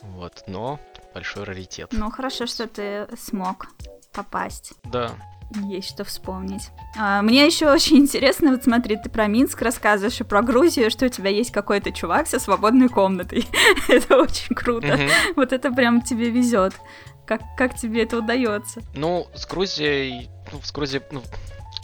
[0.01, 0.79] Вот, но
[1.13, 1.89] большой раритет.
[1.91, 3.67] Ну, хорошо, что ты смог
[4.13, 4.73] попасть.
[4.85, 5.11] Да.
[5.67, 6.69] Есть что вспомнить.
[6.95, 11.07] А, мне еще очень интересно, вот смотри, ты про Минск рассказываешь и про Грузию, что
[11.07, 13.47] у тебя есть какой-то чувак со свободной комнатой.
[13.87, 14.99] это очень круто.
[15.35, 16.73] Вот это прям тебе везет.
[17.25, 18.81] Как, как тебе это удается?
[18.93, 21.21] Ну, с Грузией, ну, с Грузией, ну,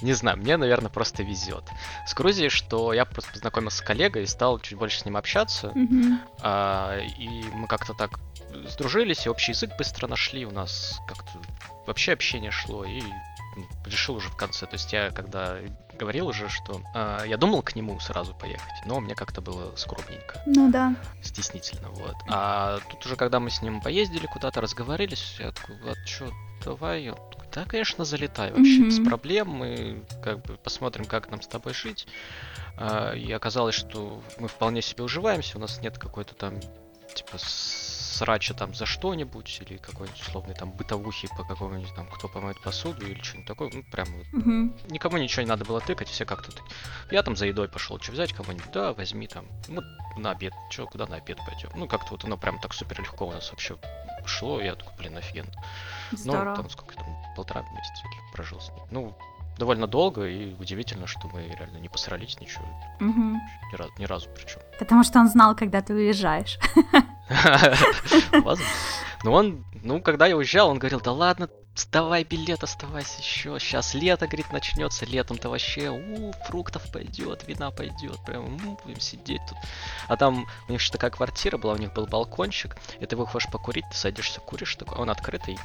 [0.02, 1.64] не знаю, мне, наверное, просто везет.
[2.06, 5.68] С Грузией, что я просто познакомился с коллегой и стал чуть больше с ним общаться.
[5.68, 6.18] Mm-hmm.
[6.42, 8.20] А, и мы как-то так
[8.68, 10.46] сдружились, и общий язык быстро нашли.
[10.46, 11.32] У нас как-то
[11.86, 13.02] вообще общение шло, и
[13.86, 14.66] решил уже в конце.
[14.66, 15.58] То есть я когда
[15.96, 20.42] говорил уже, что э, я думал к нему сразу поехать, но мне как-то было скромненько.
[20.46, 20.96] Ну да.
[21.22, 22.16] Стеснительно, вот.
[22.28, 26.30] А тут уже, когда мы с ним поездили куда-то, разговорились, я такой, вот, что,
[26.64, 27.14] давай,
[27.54, 28.86] да, конечно, залетай вообще, mm-hmm.
[28.86, 32.06] без проблем, мы как бы посмотрим, как нам с тобой жить.
[32.78, 36.60] А, и оказалось, что мы вполне себе уживаемся, у нас нет какой-то там,
[37.14, 37.38] типа,
[38.16, 43.06] срача там за что-нибудь, или какой-нибудь условный там бытовухи по какому-нибудь там, кто помоет посуду
[43.06, 44.42] или что-нибудь такое, ну, прям вот.
[44.42, 44.92] Угу.
[44.94, 46.52] Никому ничего не надо было тыкать, все как-то...
[47.12, 49.84] Я там за едой пошел, что взять кого-нибудь, да, возьми там, вот
[50.18, 51.70] на обед, что, куда на обед пойдем.
[51.76, 53.78] Ну, как-то вот оно прям так супер легко у нас вообще
[54.26, 55.52] шло, я такой, блин, офигенно.
[56.12, 56.50] Ну, Здорово.
[56.52, 57.06] Ну, там сколько там,
[57.36, 58.04] полтора месяца
[58.34, 58.84] прожил с ним.
[58.92, 59.18] Ну,
[59.58, 62.66] довольно долго, и удивительно, что мы реально не посрались ничего.
[63.00, 63.22] Угу.
[63.72, 64.62] Ни, разу, ни разу причем.
[64.80, 66.58] Потому что он знал, когда ты уезжаешь.
[69.24, 73.58] Но он, ну, когда я уезжал, он говорил, да ладно, сдавай билет, оставайся еще.
[73.60, 75.06] Сейчас лето, говорит, начнется.
[75.06, 78.18] Летом-то вообще, у, фруктов пойдет, вина пойдет.
[78.26, 79.58] Прям, ну, будем сидеть тут.
[80.08, 82.78] А там у них еще такая квартира была, у них был балкончик.
[83.00, 85.58] И ты выходишь покурить, ты садишься, куришь, такой, он открытый.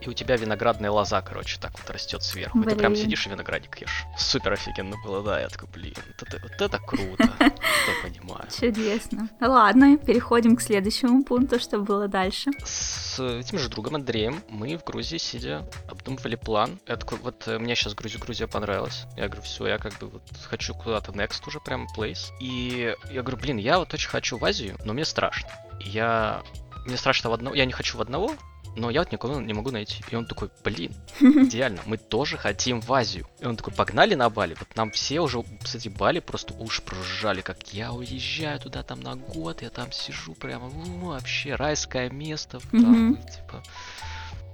[0.00, 2.58] И у тебя виноградная лоза, короче, так вот растет сверху.
[2.58, 2.68] Блин.
[2.68, 4.04] И ты прям сидишь и виноградик ешь.
[4.18, 5.40] Супер офигенно было, да.
[5.40, 7.28] Я такой, блин, вот это, вот это круто.
[7.40, 8.46] Я понимаю.
[8.58, 9.28] Чудесно.
[9.40, 12.50] Ладно, переходим к следующему пункту, что было дальше.
[12.64, 16.78] С этим же другом Андреем мы в Грузии, сидя, обдумывали план.
[16.86, 19.04] Я такой, вот э, мне сейчас Грузия, Грузия понравилась.
[19.16, 22.30] Я говорю, все, я как бы вот хочу куда-то next уже, прям place.
[22.40, 25.50] И я говорю, блин, я вот очень хочу в Азию, но мне страшно.
[25.80, 26.42] Я
[26.86, 28.32] мне страшно в одного, я не хочу в одного,
[28.76, 30.04] но я вот никого не могу найти.
[30.10, 33.26] И он такой, блин, идеально, мы тоже хотим в Азию.
[33.40, 34.54] И он такой, погнали на Бали.
[34.58, 39.16] Вот нам все уже, кстати, Бали просто уж прожужжали, как я уезжаю туда там на
[39.16, 43.62] год, я там сижу прямо, вообще райское место, там, типа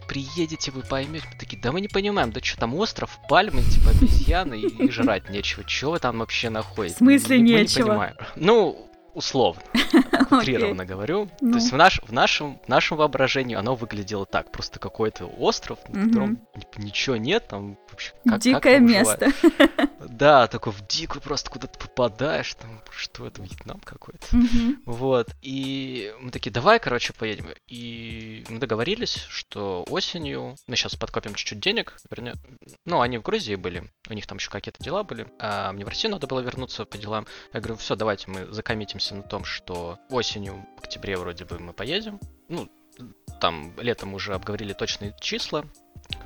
[0.07, 1.27] приедете, вы поймете.
[1.33, 4.91] Мы такие, да мы не понимаем, да что там остров, пальмы, типа обезьяны и, и
[4.91, 5.65] жрать нечего.
[5.65, 6.97] Чего вы там вообще находите?
[6.97, 7.59] В смысле мы, нечего?
[7.59, 8.17] Мы не понимаем.
[8.37, 9.63] Ну, условно,
[10.31, 11.29] утрированно говорю.
[11.39, 15.79] То есть в, наш, в, нашем, в нашем воображении оно выглядело так, просто какой-то остров,
[15.89, 16.41] на котором
[16.77, 19.31] ничего нет, там вообще как, Дикое место.
[20.09, 24.27] Да, такой в дикую просто куда-то попадаешь, там, что это, Вьетнам какой-то.
[24.87, 27.47] Вот, и мы такие, давай, короче, поедем.
[27.67, 32.35] И мы договорились, что осенью, мы сейчас подкопим чуть-чуть денег, вернее,
[32.85, 35.89] ну, они в Грузии были, у них там еще какие-то дела были, а мне в
[35.89, 37.27] Россию надо было вернуться по делам.
[37.53, 41.73] Я говорю, все, давайте мы закоммитимся на том, что осенью, в октябре вроде бы мы
[41.73, 42.21] поедем.
[42.49, 42.69] Ну,
[43.41, 45.65] там летом уже обговорили точные числа,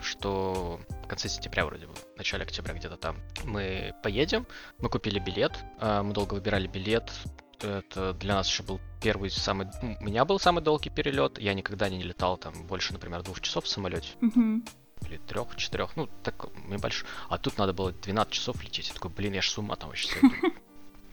[0.03, 4.47] что в конце сентября вроде бы, в начале октября где-то там мы поедем.
[4.79, 7.13] Мы купили билет, а, мы долго выбирали билет.
[7.61, 9.69] Это для нас еще был первый самый...
[9.83, 11.39] У меня был самый долгий перелет.
[11.39, 14.09] Я никогда не летал там больше, например, двух часов в самолете.
[14.21, 14.69] Mm-hmm.
[15.07, 15.97] Или трех, четырех.
[15.97, 17.09] Ну, так небольшой.
[17.29, 18.89] А тут надо было 12 часов лететь.
[18.89, 20.09] Я такой, блин, я ж с ума там вообще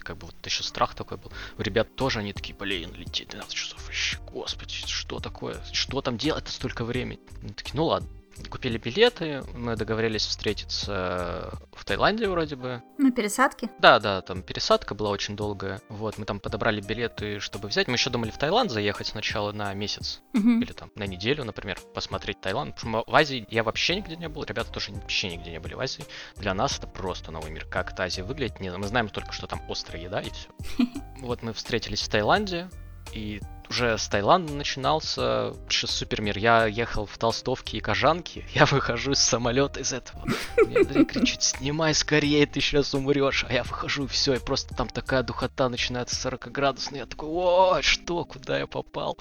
[0.04, 1.32] как бы вот еще страх такой был.
[1.58, 6.18] У ребят тоже они такие, блин, летит 12 часов, вообще, господи, что такое, что там
[6.18, 7.20] делать-то столько времени?
[7.42, 8.10] Они такие, ну ладно.
[8.50, 12.82] Купили билеты, мы договорились встретиться в Таиланде вроде бы.
[12.98, 13.70] На пересадке?
[13.80, 15.82] Да, да, там пересадка была очень долгая.
[15.90, 17.88] Вот, мы там подобрали билеты, чтобы взять.
[17.88, 20.22] Мы еще думали в Таиланд заехать сначала на месяц.
[20.34, 20.50] Угу.
[20.62, 22.76] Или там на неделю, например, посмотреть Таиланд.
[22.76, 25.76] Потому что в Азии я вообще нигде не был, ребята тоже вообще нигде не были
[25.76, 26.06] в Азии.
[26.36, 27.66] Для нас это просто новый мир.
[27.66, 30.50] Как эта Азия выглядит, не, мы знаем только, что там острая еда и все.
[31.22, 32.70] Вот мы встретились в Таиланде,
[33.14, 33.42] и
[33.74, 36.38] уже с Таиланда начинался вообще супер мир.
[36.38, 40.26] Я ехал в толстовке и кожанке, я выхожу из самолета из этого.
[40.58, 43.46] Мне Андрей кричит, снимай скорее, ты сейчас умрешь.
[43.50, 47.00] А я выхожу, и все, и просто там такая духота начинается 40 градусная.
[47.00, 49.18] Я такой, о, что, куда я попал?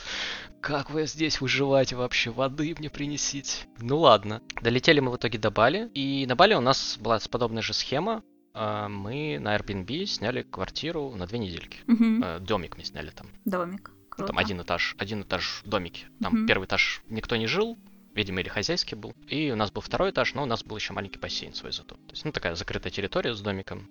[0.60, 2.30] Как вы здесь выживаете вообще?
[2.30, 3.64] Воды мне принесите.
[3.80, 4.42] Ну ладно.
[4.60, 8.22] Долетели мы в итоге до Бали, и на Бали у нас была подобная же схема.
[8.52, 11.78] А, Мы на Airbnb сняли квартиру на две недельки.
[11.88, 12.44] Угу.
[12.44, 13.28] Домик мы сняли там.
[13.46, 13.92] Домик.
[14.12, 14.32] Ну, Круто.
[14.32, 16.06] Там один этаж, один этаж домики.
[16.20, 16.46] Там Мгм.
[16.46, 17.78] первый этаж никто не жил,
[18.14, 19.14] видимо, или хозяйский был.
[19.26, 21.94] И у нас был второй этаж, но у нас был еще маленький бассейн свой зато.
[21.94, 23.88] То есть, ну, такая закрытая территория с домиком,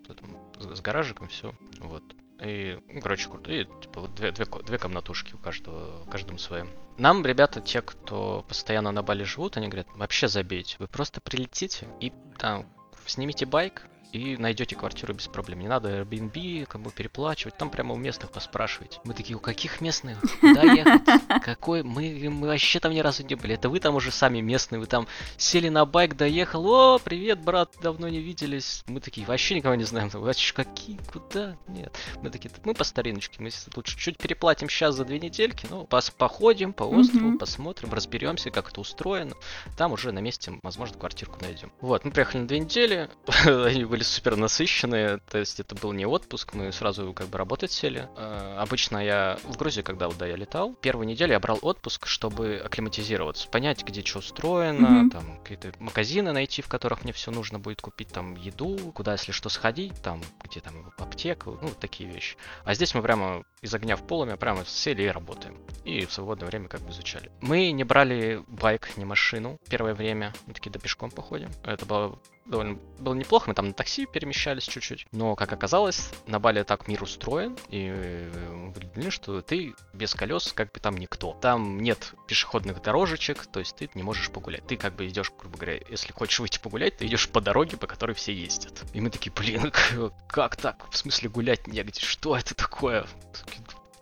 [0.60, 1.56] с, с гаражиком, все.
[1.80, 2.04] Вот.
[2.44, 3.52] И, ну, короче, круто.
[3.52, 6.70] И, типа, вот две, две, две комнатушки у каждого, каждому своим.
[6.98, 10.76] Нам, ребята, те, кто постоянно на Бали живут, они говорят, вообще забейте.
[10.80, 12.68] Вы просто прилетите и там
[13.06, 15.60] снимите байк, и найдете квартиру без проблем.
[15.60, 17.58] Не надо Airbnb, кому переплачивать.
[17.58, 19.00] Там прямо у местных поспрашивайте.
[19.06, 20.18] Мы такие, у каких местных?
[20.42, 21.02] Куда ехать?
[21.44, 21.84] Какой?
[21.84, 23.54] Мы, мы вообще там ни разу не были.
[23.56, 24.80] Это вы там уже сами местные.
[24.80, 25.08] Вы там
[25.38, 26.66] сели на байк, доехал.
[26.68, 28.84] О, привет, брат, давно не виделись.
[28.88, 30.10] Мы такие, вообще никого не знаем.
[30.10, 31.00] Вообще какие?
[31.12, 31.56] Куда?
[31.68, 31.98] Нет.
[32.22, 33.42] Мы такие, мы по стариночке.
[33.42, 35.68] Мы лучше чуть переплатим сейчас за две недельки.
[35.70, 37.38] Ну, пос походим по острову, Мгм.
[37.38, 39.36] посмотрим, разберемся, как это устроено.
[39.78, 41.72] Там уже на месте, возможно, квартирку найдем.
[41.80, 43.10] Вот, мы приехали на две недели.
[43.46, 45.18] Они были супер насыщенные.
[45.30, 48.08] То есть это был не отпуск, мы сразу как бы работать сели.
[48.18, 52.08] Э, Обычно я в Грузии, когда вот, да, я летал, первую неделю я брал отпуск,
[52.08, 55.10] чтобы акклиматизироваться, понять, где что устроено, Мгм.
[55.10, 59.32] там какие-то магазины найти, в которых мне все нужно будет купить, там еду, куда, если
[59.32, 62.38] что, сходить, там, где там аптеку, ну, такие вещи.
[62.64, 65.58] А здесь мы прямо из огня в полами прямо сели и работаем.
[65.86, 67.32] И в свободное время как бы изучали.
[67.42, 70.34] Мы не брали байк, не машину первое время.
[70.48, 71.50] Мы такие, да пешком походим.
[71.64, 72.20] Это было
[72.52, 75.08] довольно было неплохо, мы там на такси перемещались чуть-чуть.
[75.12, 78.72] Но, как оказалось, на Бали так мир устроен, и э, мы
[79.02, 81.34] выяснили, что ты без колес как бы там никто.
[81.42, 84.66] Там нет пешеходных дорожечек, то есть ты не можешь погулять.
[84.68, 87.88] Ты как бы идешь, грубо говоря, если хочешь выйти погулять, ты идешь по дороге, по
[87.88, 88.84] которой все ездят.
[88.94, 89.72] И мы такие, блин,
[90.28, 90.90] как так?
[90.92, 92.02] В смысле гулять негде?
[92.02, 93.06] Что это такое?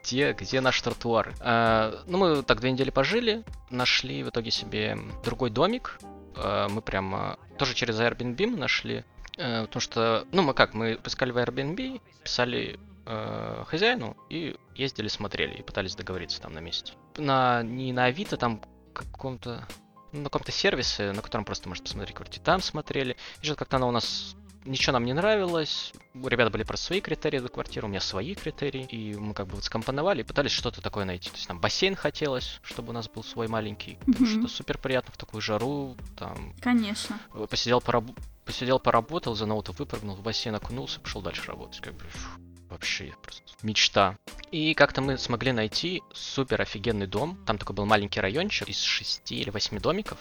[0.04, 1.34] Где, где наши тротуары?
[1.40, 6.00] А, ну, мы так две недели пожили, нашли в итоге себе другой домик.
[6.42, 9.04] А, мы прямо тоже через Airbnb мы нашли.
[9.38, 15.08] Э, потому что, ну, мы как, мы искали в Airbnb, писали э, хозяину и ездили,
[15.08, 16.94] смотрели и пытались договориться там на месте.
[17.18, 18.62] На, не на Авито, там
[18.94, 19.68] каком-то
[20.12, 22.44] ну, на каком-то сервисе, на котором просто можешь посмотреть квартиру.
[22.44, 23.16] Там смотрели.
[23.42, 24.36] И что-то как-то она у нас
[24.70, 25.92] ничего нам не нравилось.
[26.14, 28.86] У ребят были просто свои критерии за квартиру, у меня свои критерии.
[28.86, 31.30] И мы как бы вот скомпоновали и пытались что-то такое найти.
[31.30, 33.98] То есть нам бассейн хотелось, чтобы у нас был свой маленький.
[34.06, 34.48] Потому Мгм.
[34.48, 35.96] что супер приятно в такую жару.
[36.18, 37.20] Там Конечно.
[37.34, 38.16] э, посидел, пораб-
[38.46, 41.82] посидел, поработал, за ноута выпрыгнул, в бассейн окунулся, пошел дальше работать.
[41.82, 42.30] Как бы фу,
[42.70, 44.16] вообще просто мечта.
[44.52, 47.38] И как-то мы смогли найти супер офигенный дом.
[47.46, 50.18] Там такой был маленький райончик из шести или восьми домиков.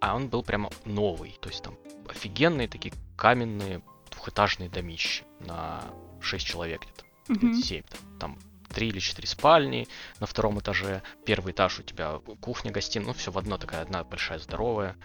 [0.00, 1.36] А он был прямо новый.
[1.40, 1.76] То есть там
[2.08, 5.82] офигенные такие каменные двухэтажные домища на
[6.22, 7.04] 6 человек где-то.
[7.28, 7.54] Мгм.
[7.54, 7.84] 7.
[8.18, 8.38] Там
[8.72, 9.88] три или четыре спальни,
[10.20, 14.04] на втором этаже первый этаж у тебя кухня, гостиная, ну все в одно, такая одна
[14.04, 14.96] большая здоровая,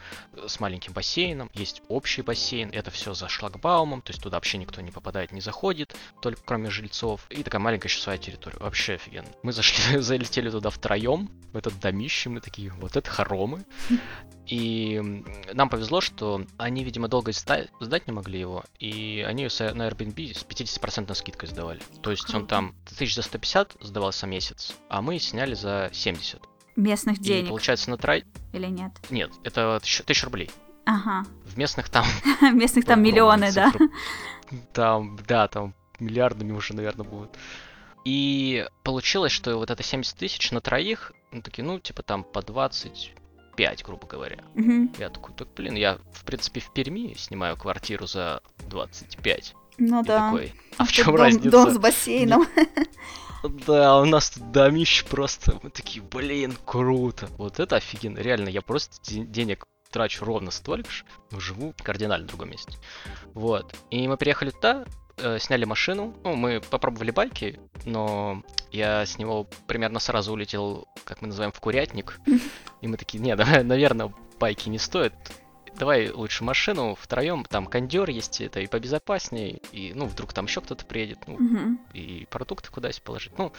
[0.48, 4.82] с маленьким бассейном, есть общий бассейн, это все за шлагбаумом, то есть туда вообще никто
[4.82, 9.30] не попадает, не заходит, только кроме жильцов, и такая маленькая еще своя территория, вообще офигенно.
[9.44, 13.66] Мы зашли, залетели туда втроем, в этот домище, мы такие, вот это хоромы,
[14.48, 15.24] и
[15.54, 19.88] нам повезло, что они, видимо, долго сда- сдать не могли его, и они с- на
[19.88, 21.82] Airbnb с 50% скидкой сдавали.
[22.02, 26.42] То есть он там 1000 за 150 сдавался месяц, а мы сняли за 70.
[26.76, 28.26] Местных И денег получается на трай...
[28.54, 28.92] или нет?
[29.10, 30.52] Нет, это 1000 рублей.
[30.86, 31.26] Ага.
[31.46, 32.06] В местных там...
[32.54, 33.72] Местных там миллионы, да?
[34.74, 37.36] Там, да, там миллиардами уже, наверное, будут.
[38.04, 42.42] И получилось, что вот это 70 тысяч на троих, ну такие, ну, типа там по
[43.56, 44.38] 25, грубо говоря.
[44.56, 44.94] Мгм.
[45.00, 49.56] Я такой, так, блин, я, в принципе, в Перми снимаю квартиру за 25.
[49.78, 50.30] Ну И да.
[50.30, 51.50] такой, а в чем дом- разница?
[51.52, 52.46] Дом с бассейном.
[53.68, 55.60] Да, у нас тут домище просто.
[55.62, 57.28] Мы такие, блин, круто.
[57.38, 58.18] Вот это офигенно.
[58.18, 62.74] Реально, я просто де- денег трачу ровно столько же, но живу кардинально в другом месте.
[63.36, 63.76] Вот.
[63.92, 64.86] И мы приехали туда,
[65.18, 66.16] э, сняли машину.
[66.24, 71.60] Ну, мы попробовали байки, но я с него примерно сразу улетел, как мы называем, в
[71.60, 72.20] курятник.
[72.82, 75.14] И мы такие, не, да, наверное, байки не стоит
[75.78, 80.62] давай лучше машину втроем, там кондер есть, это и побезопаснее, и, ну, вдруг там еще
[80.62, 81.80] кто-то приедет, ну, Мгм.
[81.94, 83.38] и продукты куда-то положить.
[83.38, 83.52] Ну,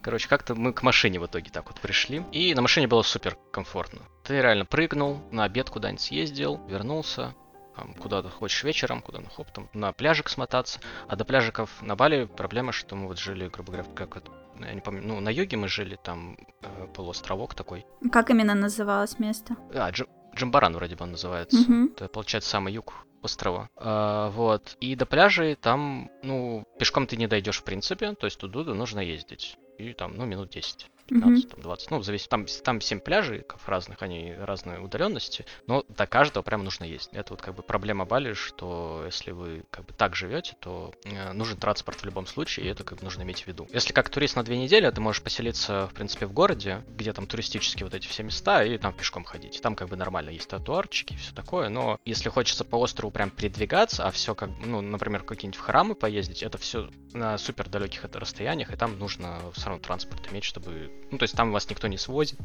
[0.00, 2.22] короче, как-то мы к машине в итоге так вот пришли.
[2.32, 4.02] И на машине было супер комфортно.
[4.24, 7.34] Ты реально прыгнул, на обед куда-нибудь съездил, вернулся,
[7.76, 10.80] там, куда ты хочешь вечером, куда ну хоп, там, на пляжик смотаться.
[11.08, 14.72] А до пляжиков на Бали проблема, что мы вот жили, грубо говоря, как вот, я
[14.74, 17.86] не помню, ну, на юге мы жили, там э, полуостровок такой.
[18.10, 19.56] Как именно называлось место?
[19.74, 21.58] А, Джи- Джимбаран вроде бы он называется.
[21.58, 21.92] Мгм.
[21.96, 23.68] Это, получается, самый юг острова.
[23.76, 24.76] А, вот.
[24.80, 29.00] И до пляжей там, ну, пешком ты не дойдешь в принципе, то есть туда нужно
[29.00, 29.56] ездить.
[29.78, 30.90] И там, ну, минут 10.
[31.12, 36.06] 15, там, 20, ну, зависит, там, там 7 пляжей разных, они разные удаленности, но до
[36.06, 37.10] каждого прям нужно есть.
[37.12, 41.32] Это вот как бы проблема Бали, что если вы как бы так живете, то э,
[41.32, 43.68] нужен транспорт в любом случае, и это как бы нужно иметь в виду.
[43.72, 47.26] Если как турист на две недели, ты можешь поселиться, в принципе, в городе, где там
[47.26, 49.60] туристические вот эти все места, и там пешком ходить.
[49.62, 54.06] Там как бы нормально есть тротуарчики, все такое, но если хочется по острову прям передвигаться,
[54.06, 58.72] а все как, ну, например, какие-нибудь в храмы поездить, это все на супер далеких расстояниях,
[58.72, 60.90] и там нужно все равно транспорт иметь, чтобы...
[61.10, 62.38] Ну, то есть там вас никто не свозит.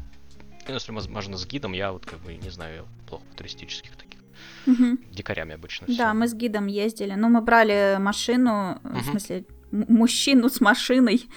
[0.66, 4.20] Ну, Если, возможно, с гидом, я вот как бы не знаю, плохо в туристических таких.
[4.66, 4.98] Мгм.
[5.10, 6.14] Дикарями обычно Да, всё.
[6.14, 7.14] мы с гидом ездили.
[7.14, 9.02] Ну, мы брали машину, в Мгм.
[9.04, 11.28] смысле, мужчину с машиной,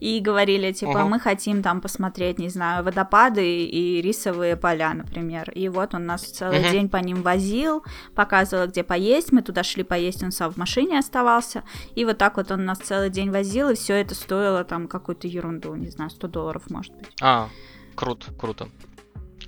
[0.00, 1.04] и говорили, типа, Ага.
[1.06, 5.50] мы хотим там посмотреть, не знаю, водопады и рисовые поля, например.
[5.50, 6.70] И вот он нас целый Мгм.
[6.70, 9.32] день по ним возил, показывал, где поесть.
[9.32, 11.64] Мы туда шли поесть, он сам в машине оставался.
[11.94, 15.26] И вот так вот он нас целый день возил, и все это стоило там какую-то
[15.26, 17.10] ерунду, не знаю, 100 долларов, может быть.
[17.20, 17.48] А,
[17.94, 18.68] круто, круто.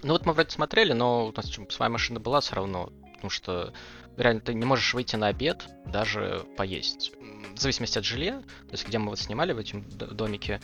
[0.02, 3.30] Ну вот мы вроде смотрели, но у нас чем- своя машина была все равно, потому
[3.30, 3.72] что
[4.16, 7.12] реально ты не можешь выйти на обед, даже поесть.
[7.54, 10.60] В зависимости от жилья, то есть где мы вот снимали в этом домике,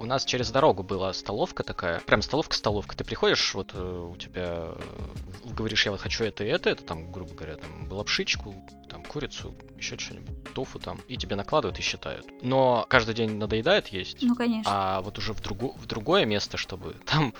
[0.00, 2.96] у нас через дорогу была столовка такая, прям столовка-столовка.
[2.96, 4.76] Ты приходишь, вот э, у тебя, э,
[5.52, 8.54] говоришь, я вот хочу это и это, это там, грубо говоря, там лапшичку,
[8.88, 12.26] там курицу, еще что-нибудь, тофу там, и тебе накладывают и считают.
[12.42, 14.18] Но каждый день надоедает есть.
[14.22, 14.70] Ну, конечно.
[14.72, 17.32] А вот уже в, другу- в другое место, чтобы там,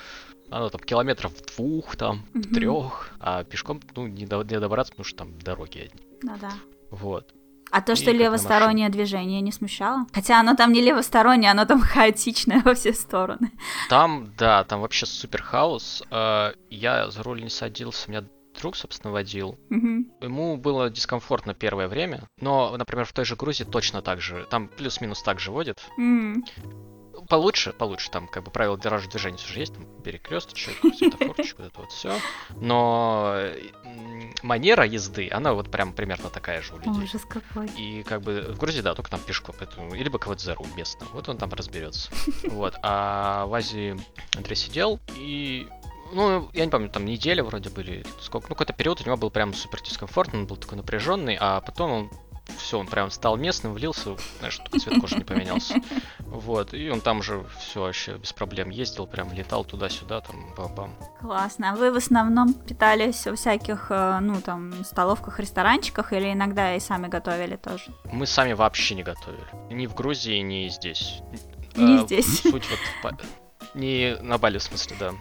[0.51, 5.05] оно там километров двух, там, в трех, а пешком, ну, не, до- не добраться, потому
[5.05, 6.01] что там дороги одни.
[6.23, 6.53] Да-да.
[6.91, 7.33] Вот.
[7.75, 10.07] А то, что левостороннее движение не смущало?
[10.13, 13.51] Хотя оно там не левостороннее, оно там хаотичное во все стороны.
[13.89, 16.01] Там, да, там вообще супер хаос.
[16.09, 18.23] Э, Я за руль не садился, меня
[18.57, 19.59] друг, собственно, водил.
[19.71, 20.07] Мгм.
[20.21, 24.69] Ему было дискомфортно первое время, но, например, в той же Грузии точно так же, там
[24.69, 25.85] плюс-минус так же водит.
[25.99, 26.45] М.
[27.29, 31.67] Получше, получше, там как бы правила дорожного движения все же есть, там перекресточек, светофорчик, вот
[31.67, 32.19] это вот все.
[32.57, 33.37] Но
[34.43, 37.05] манера езды, она вот прям примерно такая же у людей.
[37.05, 37.67] Ужас какой.
[37.79, 41.07] И как бы в Грузии, да, только там пешком, поэтому, либо кого-то за руль местно,
[41.13, 42.11] вот он там разберется.
[42.45, 43.99] Вот, а в Азии
[44.37, 45.67] Андрей сидел, и
[46.13, 49.31] ну, я не помню, там неделя вроде были, сколько, ну, какой-то период у него был
[49.31, 52.11] прям супер дискомфортный, он был такой напряженный, а потом он
[52.59, 55.75] все, он прям стал местным, влился, знаешь, только цвет кожи не поменялся.
[56.19, 60.95] Вот, и он там же все вообще без проблем ездил, прям летал туда-сюда, там, бам-бам.
[61.21, 61.73] Классно.
[61.73, 66.81] А вы в основном питались во всяких, э, ну, там, столовках, ресторанчиках или иногда и
[66.81, 67.85] сами готовили тоже?
[68.13, 69.45] Мы сами вообще не готовили.
[69.71, 71.21] Ни в Грузии, ни здесь.
[71.77, 72.43] Не А, здесь.
[72.43, 72.65] Суть
[73.03, 73.15] вот...
[73.75, 75.13] Не на Бали, в смысле, да.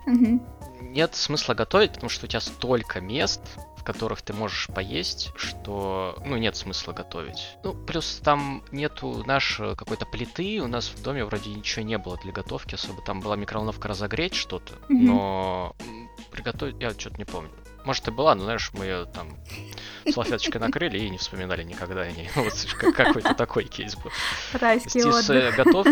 [0.81, 3.41] Нет смысла готовить, потому что у тебя столько мест,
[3.83, 7.57] в которых ты можешь поесть, что, ну, нет смысла готовить.
[7.65, 12.17] Ну, плюс там нету нашей какой-то плиты, у нас в доме вроде ничего не было
[12.23, 13.01] для готовки особо.
[13.01, 15.05] Там была микроволновка разогреть что-то, Мгм.
[15.05, 15.75] но
[16.31, 17.51] приготовить я что-то не помню.
[17.83, 19.37] Может и была, но знаешь, мы ее там
[20.09, 22.29] салфеточкой накрыли и не вспоминали никогда о ней.
[22.35, 24.11] Вот как- какой-то такой кейс был.
[24.53, 25.55] Райский э, отдых.
[25.57, 25.87] готов...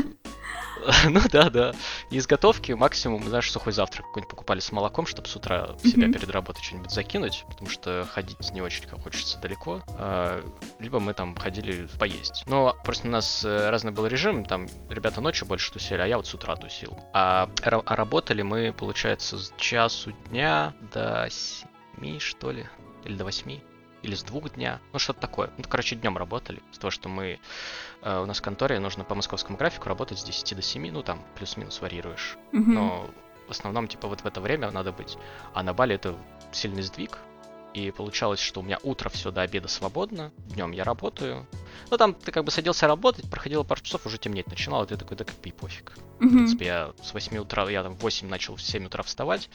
[1.10, 1.74] Ну да, да.
[2.10, 6.12] Из готовки максимум, знаешь, сухой завтрак какой-нибудь покупали с молоком, чтобы с утра в себя
[6.12, 9.82] перед работой что-нибудь закинуть, потому что ходить не очень хочется далеко.
[9.98, 10.44] А,
[10.80, 12.44] Либо мы там ходили поесть.
[12.48, 16.18] Но просто у нас э, разный был режим, там ребята ночью больше тусили, а я
[16.18, 16.98] вот с утра тусил.
[17.14, 22.68] А, а работали мы, получается, с часу дня до семи, что ли,
[23.06, 23.64] или до восьми.
[24.02, 24.80] Или с двух дня.
[24.94, 25.52] Ну, что-то такое.
[25.58, 26.62] Ну, короче, днем работали.
[26.72, 27.40] С того, что мы
[28.02, 31.04] Э, у нас в конторе нужно по московскому графику работать с 10 до 7, ну
[31.04, 32.38] там плюс-минус варьируешь.
[32.52, 32.74] Мгм.
[32.74, 33.10] Но
[33.48, 35.18] в основном, типа, вот в это время надо быть.
[35.54, 36.16] А на Бали это
[36.52, 37.18] сильный сдвиг.
[37.74, 41.48] И получалось, что у меня утро все до обеда свободно, днем я работаю.
[41.90, 45.16] Ну там ты как бы садился работать, проходило пару часов, уже темнеть начинало, ты такой,
[45.16, 45.94] да как бы и пофиг.
[46.20, 46.32] В Мгм.
[46.36, 49.50] принципе, я с 8 утра, я там в 8 начал в 7 утра вставать,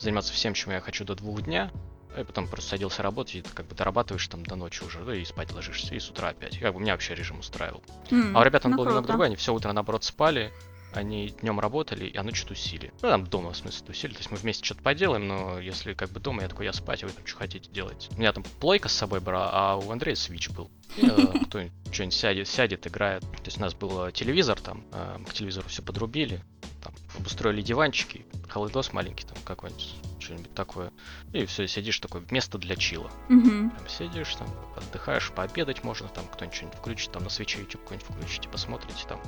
[0.00, 1.70] заниматься всем, чем я хочу до двух дня,
[2.18, 5.14] и потом просто садился работать, и ты как бы дорабатываешь там до ночи уже, да,
[5.14, 6.58] и спать ложишься, и с утра опять.
[6.58, 7.82] Как бы меня вообще режим устраивал.
[8.10, 9.12] М, А у ребят он ну, был немного круто.
[9.12, 10.52] другой, они все утро наоборот спали,
[10.92, 12.92] они днем работали, а ночью тусили.
[13.00, 14.12] Ну, там дома, в смысле, тусили.
[14.12, 17.04] То есть мы вместе что-то поделаем, но если как бы дома, я такой, я спать,
[17.04, 18.08] а вы там что хотите делать?
[18.16, 20.68] У меня там плойка с собой брала, а у Андрея свич был.
[20.96, 21.10] И, э,
[21.46, 23.20] кто-нибудь что-нибудь сядет, сядет, играет.
[23.22, 26.42] То есть у нас был телевизор там, э, к телевизору все подрубили,
[26.82, 29.94] там, обустроили диванчики, холодос маленький там какой-нибудь,
[30.30, 30.92] что-нибудь такое.
[31.32, 33.10] И все, сидишь такое, место для чила.
[33.28, 33.70] Мгм.
[33.70, 38.08] Там сидишь, там, отдыхаешь, пообедать можно, там кто-нибудь что-нибудь включит, там на свече YouTube какой-нибудь
[38.08, 39.20] включите, посмотрите там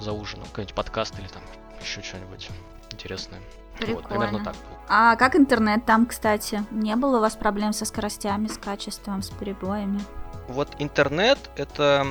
[0.00, 1.42] за ужином, какой-нибудь подкаст или там
[1.80, 2.48] еще что-нибудь
[2.90, 3.40] интересное.
[3.80, 4.44] Вот, примерно Прикольно.
[4.44, 4.56] так.
[4.88, 6.64] А как интернет там, кстати?
[6.70, 10.00] Не было у вас проблем со скоростями, с качеством, с перебоями?
[10.48, 12.06] Вот интернет это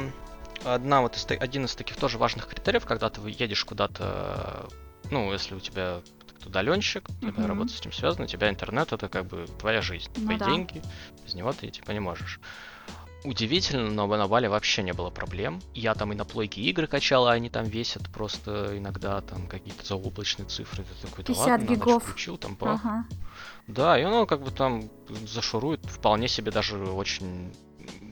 [0.64, 4.68] одна вот из, один из таких тоже важных критериев, когда ты едешь куда-то,
[5.12, 6.02] ну, если у тебя
[6.48, 10.10] удаленщик, у тебя работа с этим связана, у тебя интернет это как бы твоя жизнь,
[10.18, 10.46] Ну твои да.
[10.46, 10.82] деньги,
[11.26, 12.40] без него ты типа не можешь.
[13.24, 15.60] Удивительно, но на Бали вообще не было проблем.
[15.74, 19.86] Я там и на плойке игры качал, а они там весят просто иногда там какие-то
[19.86, 20.84] заоблачные цифры.
[20.84, 22.04] Ты такой, да 50 ладно, на гигов.
[22.04, 22.80] включил, там бах.
[22.86, 23.06] Ага.
[23.66, 24.90] Да, и оно как бы там
[25.26, 27.54] зашурует вполне себе даже очень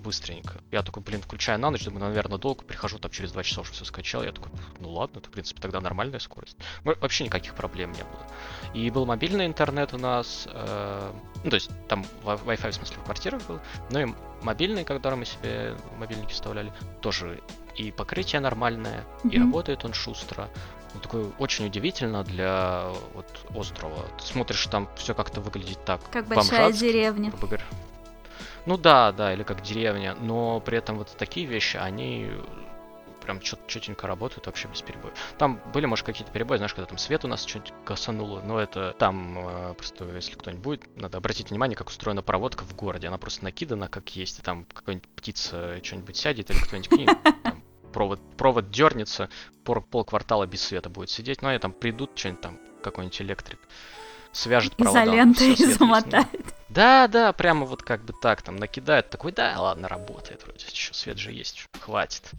[0.06, 0.62] быстренько.
[0.72, 3.62] Я такой, блин, включаю на ночь, думаю, ну, наверное, долго, прихожу там через два часа
[3.62, 4.24] уже все скачал.
[4.24, 6.56] Я такой, ну ладно, это, в принципе, тогда нормальная скорость.
[6.84, 8.28] Во- Вообще никаких проблем не было.
[8.74, 11.12] И был мобильный интернет у нас, э,
[11.44, 14.08] ну, то есть там wi- Wi-Fi, в смысле, в квартирах был, но и
[14.42, 17.42] мобильный, который мы себе мобильники вставляли, тоже
[17.76, 19.48] и покрытие нормальное, и Мгм.
[19.48, 20.50] работает он шустро.
[20.94, 24.06] Ну, такое очень удивительно для вот острова.
[24.18, 26.00] Ты смотришь, там все как-то выглядит так.
[26.10, 27.32] Как большая деревня.
[27.32, 27.66] грубо говоря.
[28.66, 32.32] Ну да, да, или как деревня, но при этом вот такие вещи, они
[33.26, 35.14] прям чет- четенько работают вообще без перебоев.
[35.38, 38.96] Там были, может, какие-то перебои, знаешь, когда там свет у нас что-нибудь косануло, но это
[38.98, 43.08] там э, просто, если кто-нибудь будет, надо обратить внимание, как устроена проводка в городе.
[43.08, 47.08] Она просто накидана, как есть, и там какая-нибудь птица что-нибудь сядет или кто-нибудь к ней,
[47.44, 47.64] там
[47.94, 49.30] провод, провод дернется,
[49.64, 53.60] пол, полквартала без света будет сидеть, но они там придут, что-нибудь там, какой-нибудь электрик,
[54.32, 55.04] свяжет провода.
[55.06, 56.56] Изолентой свет есть, ну, замотает.
[56.76, 60.94] Да, да, прямо вот как бы так там накидает, такой, да, ладно, работает вроде, что,
[60.94, 62.30] свет же есть, хватит.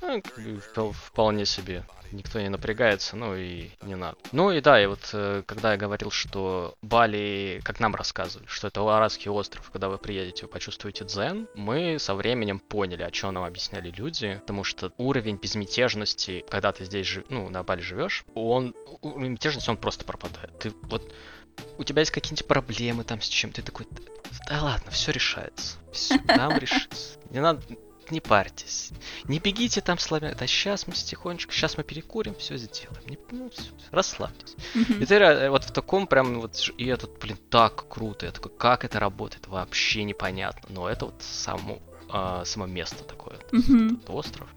[0.00, 4.16] Ну, вполне себе, никто не напрягается, ну и не надо.
[4.32, 8.68] Ну и да, и вот э, когда я говорил, что Бали, как нам рассказывали, что
[8.68, 13.34] это Ларадский остров, когда вы приедете, вы почувствуете дзен, мы со временем поняли, о чем
[13.34, 18.74] нам объясняли люди, потому что уровень безмятежности, когда ты здесь, ну, на Бали живешь, он,
[19.00, 20.58] уровень безмятежности, он просто пропадает.
[20.58, 21.12] Ты вот
[21.78, 23.86] у тебя есть какие-нибудь проблемы там с чем, ты такой,
[24.48, 27.62] да ладно, все решается, все там решится, не надо,
[28.10, 28.90] не парьтесь,
[29.24, 33.48] не бегите там сломя, да сейчас мы тихонечко, сейчас мы перекурим, все сделаем, не, ну,
[33.50, 34.54] всё, расслабьтесь.
[34.74, 35.02] Мгм.
[35.02, 38.50] И ты ре- вот в таком прям вот, и этот, блин, так круто, я такой,
[38.58, 41.78] как это работает, вообще непонятно, но это вот само,
[42.10, 43.94] а, само место такое, Мгм.
[43.94, 44.48] этот остров,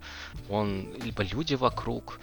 [0.49, 2.19] он, либо люди вокруг,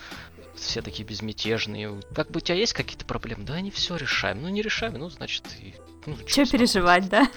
[0.62, 2.00] все такие безмятежные.
[2.14, 3.44] Как бы у тебя есть какие-то проблемы?
[3.44, 4.42] Да, они все решаем.
[4.42, 5.74] Ну, не решаем, ну, значит, и...
[6.06, 7.30] Ну, Че переживать, да?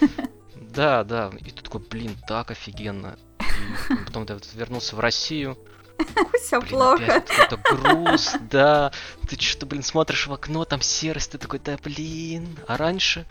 [0.55, 1.31] Да, да.
[1.39, 3.17] И ты такой, блин, так офигенно.
[3.89, 5.57] И потом ты вот вернулся в Россию.
[6.41, 7.21] Все Блин, плохо.
[7.21, 8.91] какой-то груз, да.
[9.29, 12.57] Ты что-то, блин, смотришь в окно, там серость, ты такой, да блин.
[12.67, 13.25] А раньше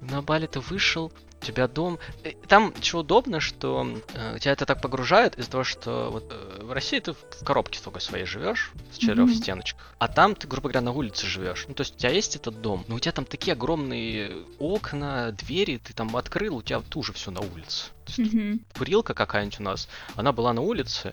[0.00, 1.10] на Бали ты вышел,
[1.46, 1.98] тебя дом.
[2.24, 6.62] Э, Там что удобно, что э, тебя это так погружает из-за того, что вот э,
[6.64, 9.34] в России ты в коробке только своей живешь, в четырех Мгм.
[9.34, 11.64] стеночках, а там ты, грубо говоря, на улице живешь.
[11.68, 15.32] Ну, то есть у тебя есть этот дом, но у тебя там такие огромные окна,
[15.32, 17.86] двери, ты там открыл, у тебя тут уже все на улице.
[18.18, 18.60] Мгм.
[18.78, 21.12] курилка какая-нибудь у нас, она была на улице,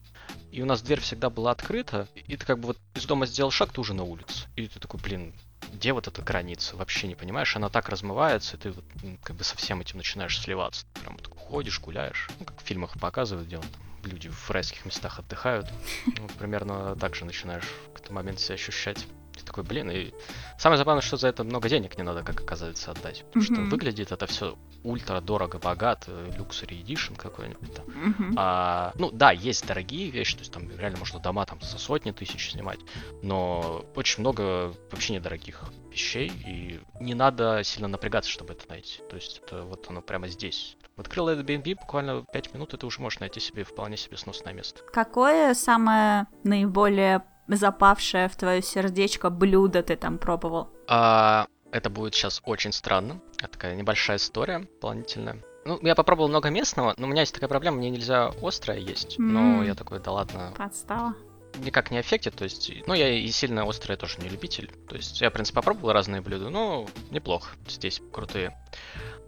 [0.51, 3.49] и у нас дверь всегда была открыта, и ты как бы вот из дома сделал
[3.49, 4.47] шаг, ты уже на улице.
[4.55, 5.33] И ты такой, блин,
[5.73, 6.75] где вот эта граница?
[6.75, 8.85] Вообще не понимаешь, она так размывается, и ты вот
[9.23, 10.85] как бы со всем этим начинаешь сливаться.
[10.93, 14.49] Ты прям вот ходишь, гуляешь, ну, как в фильмах показывают, где вот там люди в
[14.51, 15.67] райских местах отдыхают.
[16.05, 19.05] Ну, примерно так же начинаешь в какой-то момент себя ощущать.
[19.43, 20.13] Ты такой, блин, и
[20.57, 23.23] самое забавное, что за это много денег не надо, как оказывается, отдать.
[23.25, 23.69] Потому что Мгм.
[23.69, 27.85] выглядит это все ультра дорого, богато, люксери эдишн какой-нибудь там.
[27.87, 28.35] Мгм.
[28.37, 32.11] А, ну да, есть дорогие вещи, то есть там реально можно дома там за сотни
[32.11, 32.79] тысяч снимать,
[33.21, 39.01] но очень много вообще недорогих вещей, и не надо сильно напрягаться, чтобы это найти.
[39.09, 40.77] То есть это вот оно прямо здесь.
[40.95, 44.81] Открыл Airbnb, буквально 5 минут, и ты уже можешь найти себе вполне себе сносное место.
[44.91, 50.69] Какое самое наиболее запавшее в твое сердечко блюдо ты там пробовал?
[50.87, 53.19] А, это будет сейчас очень странно.
[53.39, 55.43] Это такая небольшая история дополнительная.
[55.65, 59.17] Ну, я попробовал много местного, но у меня есть такая проблема, мне нельзя острое есть.
[59.17, 59.63] Но М.
[59.65, 61.15] я такой, да ладно, Подстава.
[61.57, 64.69] никак не аффектит, то есть, ну, я и сильно острое тоже не любитель.
[64.89, 68.57] То есть, я, в принципе, попробовал разные блюда, но неплохо, здесь крутые.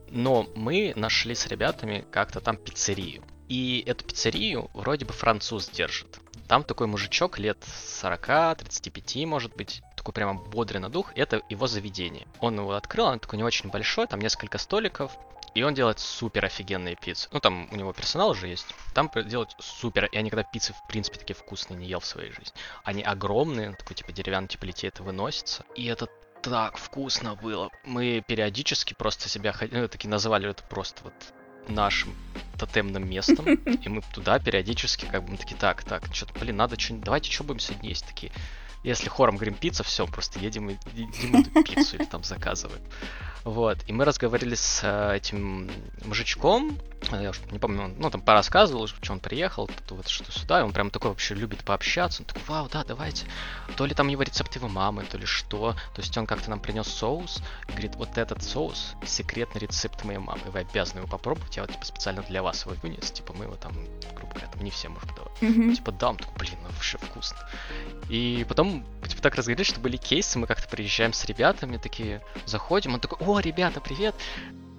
[0.09, 3.23] Но мы нашли с ребятами как-то там пиццерию.
[3.47, 6.19] И эту пиццерию вроде бы француз держит.
[6.47, 7.57] Там такой мужичок лет
[8.03, 12.27] 40-35, может быть, такой прямо бодрый на дух, это его заведение.
[12.39, 15.11] Он его открыл, он такой не очень большой, там несколько столиков,
[15.55, 17.29] и он делает супер офигенные пиццы.
[17.31, 18.67] Ну, там у него персонал уже есть.
[18.93, 20.09] Там делают супер.
[20.11, 22.53] Я никогда пиццы, в принципе, такие вкусные не ел в своей жизни.
[22.83, 25.63] Они огромные, такой, типа, деревянный типа это выносится.
[25.75, 26.09] И это
[26.41, 27.71] так вкусно было.
[27.85, 31.13] Мы периодически просто себя ну, таки называли это просто вот
[31.69, 32.13] нашим
[32.57, 36.79] тотемным местом, и мы туда периодически как бы мы такие, так, так, что-то, блин, надо
[36.79, 38.31] что-нибудь, давайте что будем сегодня есть такие.
[38.83, 42.81] Если хором говорим пицца, все, просто едем и едим эту пиццу или там заказываем.
[43.45, 45.69] Вот, и мы разговаривали с э, этим
[46.03, 46.79] мужичком,
[47.11, 50.61] э, я уж не помню, он, ну, там порассказывал, что он приехал, вот что сюда,
[50.61, 53.27] и он прям такой вообще любит пообщаться, он такой, вау, да, давайте,
[53.77, 56.59] то ли там его рецепт его мамы, то ли что, то есть он как-то нам
[56.59, 61.55] принес соус, и говорит, вот этот соус, секретный рецепт моей мамы, вы обязаны его попробовать,
[61.55, 63.73] я вот, типа, специально для вас его вынес, типа, мы его там,
[64.15, 65.31] грубо говоря, там не всем можем давать.
[65.41, 65.75] Mm-hmm.
[65.75, 67.37] Типа, да, он такой, блин, ну вообще вкусно.
[68.09, 72.95] И потом, типа, так разговаривали, что были кейсы, мы как-то приезжаем с ребятами, такие, заходим,
[72.95, 74.15] он такой, о, ребята, привет!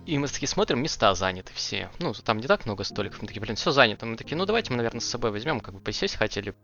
[0.06, 1.90] И мы такие смотрим, места заняты все.
[1.98, 3.20] Ну, там не так много столиков.
[3.20, 4.06] Мы такие, блин, все занято.
[4.06, 6.54] Мы такие, ну давайте мы, наверное, с собой возьмем, как бы посесть хотели,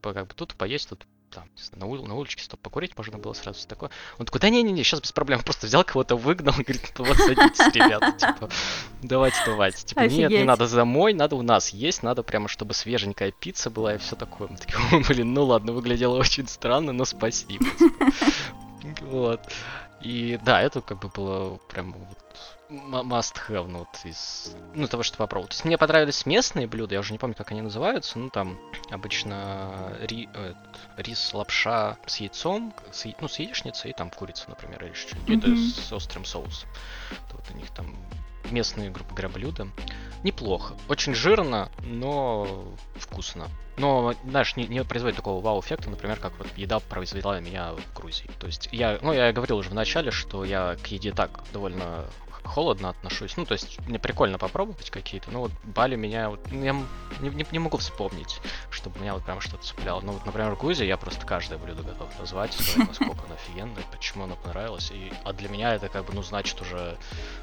[0.00, 3.58] как бы тут поесть, тут там, на, ули, на улочке стоп покурить можно было сразу
[3.58, 3.90] все такое.
[4.18, 5.42] Он такой, да не-не-не, сейчас без проблем.
[5.42, 8.48] Просто взял кого-то, выгнал, говорит, «Ну вот садитесь, ребята, типа,
[9.02, 9.84] давайте, давайте.
[9.84, 13.96] Типа, нет, не надо домой, надо у нас есть, надо прямо, чтобы свеженькая пицца была
[13.96, 14.48] и все такое.
[14.48, 17.64] Мы такие, блин, ну ладно, выглядело очень странно, но спасибо.
[17.64, 18.12] Типа.
[19.00, 19.40] Вот.
[20.04, 22.18] И да, это как бы было прям вот
[22.68, 25.48] must have, ну, вот из, ну, того, что попробовал.
[25.48, 28.58] То есть мне понравились местные блюда, я уже не помню, как они называются, ну, там
[28.90, 30.54] обычно ри, э,
[30.96, 35.88] рис, лапша с яйцом, с, ну, с яичницей, и там курица, например, или что-нибудь, mm-hmm.
[35.88, 36.68] с острым соусом.
[37.10, 37.96] Это вот у них там
[38.50, 39.68] местные, грубо говоря, блюда.
[40.22, 40.74] Неплохо.
[40.88, 42.64] Очень жирно, но
[42.96, 43.48] вкусно.
[43.76, 48.30] Но, знаешь, не, не производит такого вау-эффекта, например, как вот еда произвела меня в Грузии.
[48.38, 52.06] То есть я, ну, я говорил уже в начале, что я к еде так довольно
[52.44, 53.36] холодно отношусь.
[53.36, 55.30] Ну, то есть мне прикольно попробовать какие-то.
[55.30, 56.30] Ну, вот Бали меня...
[56.30, 56.72] Вот, я
[57.20, 58.40] не, не, не могу вспомнить,
[58.70, 60.00] чтобы меня вот прям что-то цепляло.
[60.00, 64.24] Ну, вот, например, Грузия я просто каждое блюдо готов назвать, сказать, насколько оно офигенное, почему
[64.24, 64.90] оно понравилось.
[64.92, 66.96] И, а для меня это как бы, ну, значит уже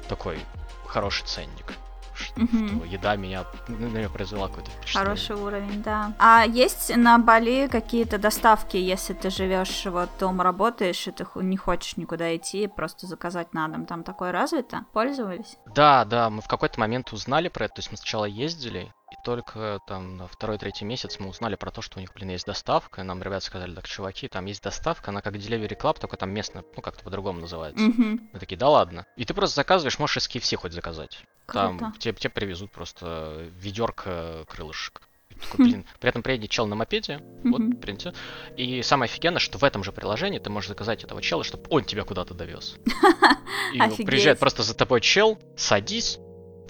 [0.08, 0.38] такой
[0.86, 1.74] хороший ценник
[2.14, 2.84] что, угу.
[2.84, 4.70] еда меня, меня произвела какой-то.
[4.92, 6.12] Хороший уровень, да.
[6.18, 11.56] А есть на Бали какие-то доставки, если ты живешь вот дома работаешь, и ты не
[11.56, 13.86] хочешь никуда идти, просто заказать на дом?
[13.86, 14.84] Там такое развито?
[14.92, 15.56] Пользовались?
[15.74, 19.80] Да, да, мы в какой-то момент узнали про это, то есть мы сначала ездили, только
[19.86, 23.02] там на второй-третий месяц мы узнали про то, что у них, блин, есть доставка.
[23.02, 26.64] Нам ребята сказали, так, чуваки, там есть доставка, она как Delivery Club, только там местная,
[26.76, 27.84] ну, как-то по-другому называется.
[27.84, 28.28] Mm-hmm.
[28.32, 29.06] Мы такие, да ладно.
[29.16, 31.24] И ты просто заказываешь, можешь из KFC хоть заказать.
[31.46, 31.76] Круто.
[31.78, 35.02] Там тебе, тебе привезут просто ведерко крылышек.
[35.40, 38.14] Такой, блин, при этом приедет чел на мопеде, вот, принесет.
[38.56, 41.84] И самое офигенное, что в этом же приложении ты можешь заказать этого чела, чтобы он
[41.84, 42.76] тебя куда-то довез.
[43.72, 46.18] И приезжает просто за тобой чел, садись,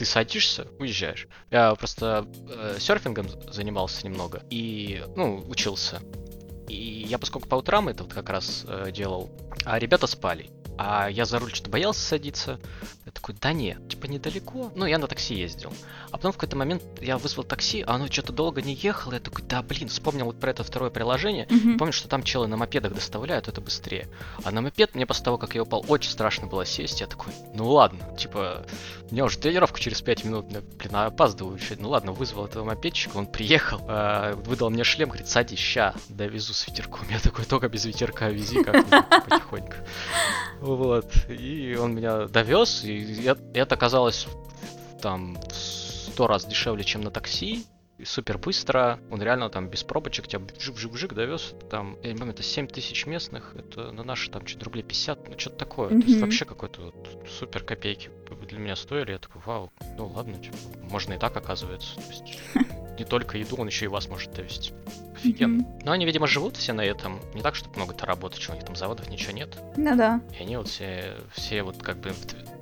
[0.03, 1.29] ты садишься, уезжаешь.
[1.53, 6.01] Я просто э, серфингом занимался немного и, ну, учился.
[6.67, 9.31] И я, поскольку по утрам это вот как раз э, делал,
[9.65, 10.51] а ребята спали.
[10.79, 12.59] А я за руль что-то боялся садиться.
[13.05, 14.73] Я такой, да нет, типа недалеко.
[14.75, 15.73] Ну, я на такси ездил.
[16.11, 19.15] А потом в какой-то момент я вызвал такси, а оно что-то долго не ехало.
[19.15, 21.47] Я такой, да блин, вспомнил вот про это второе приложение.
[21.47, 21.79] Mm-hmm.
[21.79, 24.09] Помню, что там челы на мопедах доставляют, это быстрее.
[24.45, 27.01] А на мопед мне после того, как я упал, очень страшно было сесть.
[27.01, 28.65] Я такой, ну ладно, типа,
[29.11, 31.77] у меня уже тренировка через 5 минут, я, блин, опаздываю еще.
[31.79, 36.55] Ну ладно, вызвал этого мопедчика, он приехал, э, выдал мне шлем, говорит, садись, ща, довезу
[36.55, 37.07] с ветерком.
[37.11, 39.75] Я такой, только без ветерка вези как-нибудь потихоньку.
[40.63, 41.13] Вот.
[41.29, 44.29] И он меня довез, и это оказалось
[45.01, 47.67] там в сто раз дешевле, чем на такси.
[48.05, 49.01] Супер быстро.
[49.11, 51.55] Он реально там без пробочек тебя бжик-бжик-бжик довез.
[51.71, 53.55] Там, я не помню, это 7 тысяч местных.
[53.57, 55.91] Это на наши там чуть рублей 50, ну что-то такое.
[55.91, 56.01] Mm-hmm.
[56.01, 58.11] То есть вообще какой-то вот супер копейки
[58.49, 59.13] для меня стоили.
[59.13, 60.57] Я такой, вау, ну ладно, типа,
[60.91, 61.97] можно и так оказывается.
[61.97, 62.41] То есть
[62.99, 64.73] не только еду, он еще и вас может довести
[65.23, 65.63] офигенно.
[65.63, 65.83] Mm-hmm.
[65.85, 67.21] Но они, видимо, живут все на этом.
[67.35, 69.57] Не так, чтобы много-то работать, что у них там заводов ничего нет.
[69.77, 70.21] Ну да.
[70.39, 72.13] И они вот все, все вот как бы...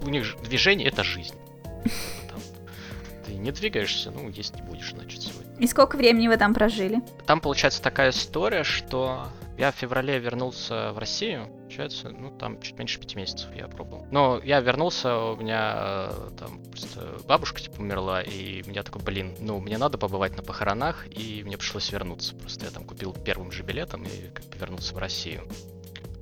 [0.02, 1.36] У них движение— это жизнь.
[3.26, 5.54] Ты не двигаешься, ну, есть не будешь, значит, сегодня.
[5.58, 7.00] И сколько времени вы там прожили?
[7.26, 9.28] Там, получается, такая история, что
[9.60, 14.06] я в феврале вернулся в Россию, получается, ну, там чуть меньше пяти месяцев я пробовал.
[14.10, 19.36] Но я вернулся, у меня э, там просто бабушка, типа, умерла, и меня такой, блин,
[19.38, 22.34] ну, мне надо побывать на похоронах, и мне пришлось вернуться.
[22.36, 25.46] Просто я там купил первым же билетом и как бы вернулся в Россию.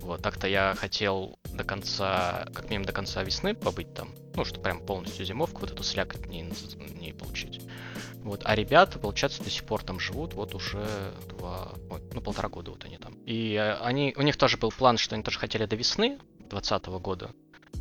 [0.01, 4.65] Вот, так-то я хотел до конца, как минимум до конца весны побыть там, ну, чтобы
[4.65, 6.43] прям полностью зимовку, вот эту слякоть не,
[7.01, 7.61] не получить.
[8.29, 8.43] Вот.
[8.45, 10.87] А ребята, получается, до сих пор там живут, вот уже
[11.31, 11.73] два,
[12.13, 13.15] ну, полтора года вот они там.
[13.25, 16.19] И э, они, у них тоже был план, что они тоже хотели до весны
[16.51, 17.31] 2020 года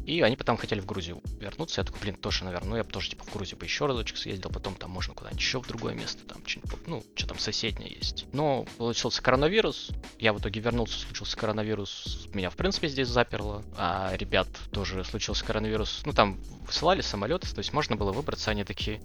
[0.05, 1.81] и они потом хотели в Грузию вернуться.
[1.81, 4.17] Я такой, блин, тоже, наверное, ну я бы тоже типа в Грузию бы еще разочек
[4.17, 6.41] съездил, потом там можно куда-нибудь еще в другое место, там
[6.85, 8.25] ну, что там соседнее есть.
[8.31, 14.15] Но получился коронавирус, я в итоге вернулся, случился коронавирус, меня в принципе здесь заперло, а
[14.15, 16.01] ребят тоже случился коронавирус.
[16.05, 19.01] Ну там высылали самолеты, то есть можно было выбраться, они такие,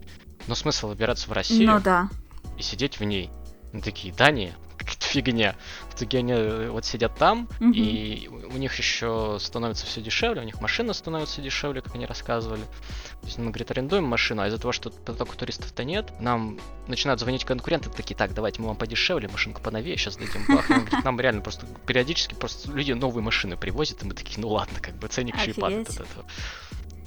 [0.46, 2.08] ну смысл выбираться в Россию ну, да.
[2.58, 3.30] и сидеть в ней.
[3.72, 4.54] Они такие, да не,
[4.84, 5.56] какая-то фигня.
[5.90, 7.72] В итоге они э, вот сидят там, угу.
[7.72, 12.62] и у них еще становится все дешевле, у них машина становится дешевле, как они рассказывали.
[12.62, 17.20] То есть, мы, говорит, арендуем машину, а из-за того, что потока туристов-то нет, нам начинают
[17.20, 20.68] звонить конкуренты, такие, так, давайте мы вам подешевле, машинку поновее, сейчас дадим бах.
[20.68, 24.48] нам, говорит, нам реально просто периодически просто люди новые машины привозят, и мы такие, ну
[24.48, 26.24] ладно, как бы ценник еще и падает от этого.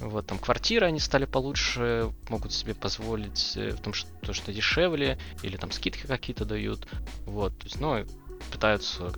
[0.00, 4.52] Вот, там квартиры они стали получше, могут себе позволить э, в том, что, то, что
[4.52, 6.86] дешевле, или там скидки какие-то дают.
[7.24, 8.04] Вот, то есть, ну,
[8.50, 9.12] пытаются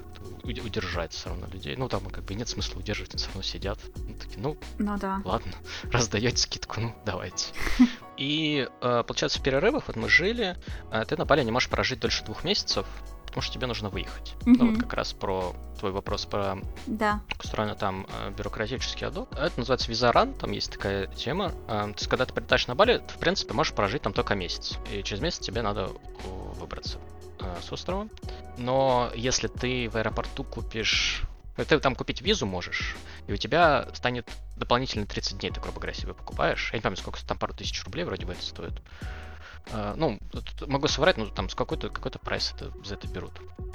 [0.44, 1.76] удержать все равно людей.
[1.76, 3.78] Ну, там как бы нет смысла удерживать, они все равно сидят.
[3.96, 5.20] Ну, такие, ну, ну да.
[5.24, 5.52] ладно,
[5.90, 7.52] раз даете скидку, ну, давайте.
[8.16, 10.56] И, э, получается, в перерывах, вот мы жили,
[10.90, 12.86] э, ты на Бали не можешь прожить дольше двух месяцев,
[13.28, 14.34] потому что тебе нужно выехать.
[14.40, 14.56] Mm-hmm.
[14.58, 17.20] Ну, вот как раз про твой вопрос про да.
[17.28, 19.32] как устроено там э, бюрократический адок.
[19.32, 21.52] Это называется визаран, там есть такая тема.
[21.68, 24.34] Э, то есть, когда ты прилетаешь на Бали, ты, в принципе, можешь прожить там только
[24.34, 24.78] месяц.
[24.92, 25.90] И через месяц тебе надо
[26.58, 26.98] выбраться
[27.40, 28.08] э, с острова.
[28.56, 31.24] Но если ты в аэропорту купишь
[31.64, 32.96] ты там купить визу можешь,
[33.26, 36.70] и у тебя станет дополнительно 30 дней, ты, грубо говоря, себе покупаешь.
[36.72, 38.80] Я не помню, сколько там пару тысяч рублей вроде бы это стоит.
[39.66, 40.18] Uh, ну,
[40.66, 43.32] могу соврать, но там с какой-то какой прайс это, за это берут.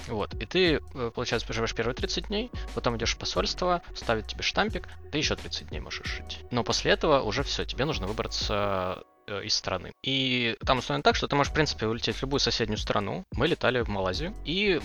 [0.08, 0.34] Вот.
[0.36, 4.88] И ты, э, получается, проживаешь первые 30 дней, потом идешь в посольство, ставят тебе штампик,
[5.12, 6.40] ты еще 30 дней можешь жить.
[6.52, 9.92] Но после этого уже все, тебе нужно выбраться э, из страны.
[10.04, 13.26] И там устроено так, что ты можешь, в принципе, улететь в любую соседнюю страну.
[13.34, 14.34] Мы летали в Малайзию.
[14.46, 14.82] И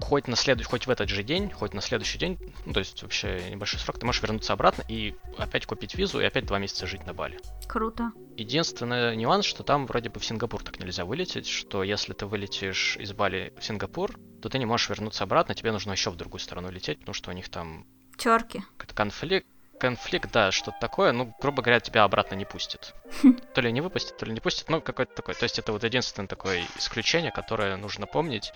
[0.00, 3.02] хоть на следующий, хоть в этот же день, хоть на следующий день, ну, то есть
[3.02, 6.86] вообще небольшой срок, ты можешь вернуться обратно и опять купить визу и опять два месяца
[6.86, 7.38] жить на Бали.
[7.66, 8.12] Круто.
[8.36, 12.96] Единственный нюанс, что там вроде бы в Сингапур так нельзя вылететь, что если ты вылетишь
[12.98, 16.40] из Бали в Сингапур, то ты не можешь вернуться обратно, тебе нужно еще в другую
[16.40, 17.86] страну лететь, потому что у них там...
[18.16, 18.62] Терки.
[18.94, 19.46] Конфликт,
[19.78, 22.94] конфликт, да, что-то такое, ну, грубо говоря, тебя обратно не пустит.
[23.54, 25.34] То ли не выпустит, то ли не пустит, ну, какое-то такое.
[25.34, 28.52] То есть это вот единственное такое исключение, которое нужно помнить,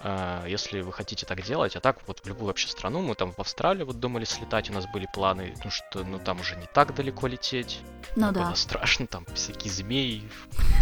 [0.00, 1.76] э, если вы хотите так делать.
[1.76, 4.72] А так вот в любую вообще страну, мы там в Австралию вот думали слетать, у
[4.72, 7.80] нас были планы, ну что, ну там уже не так далеко лететь.
[8.16, 8.46] Ну да.
[8.46, 10.28] Было страшно, там всякие змеи,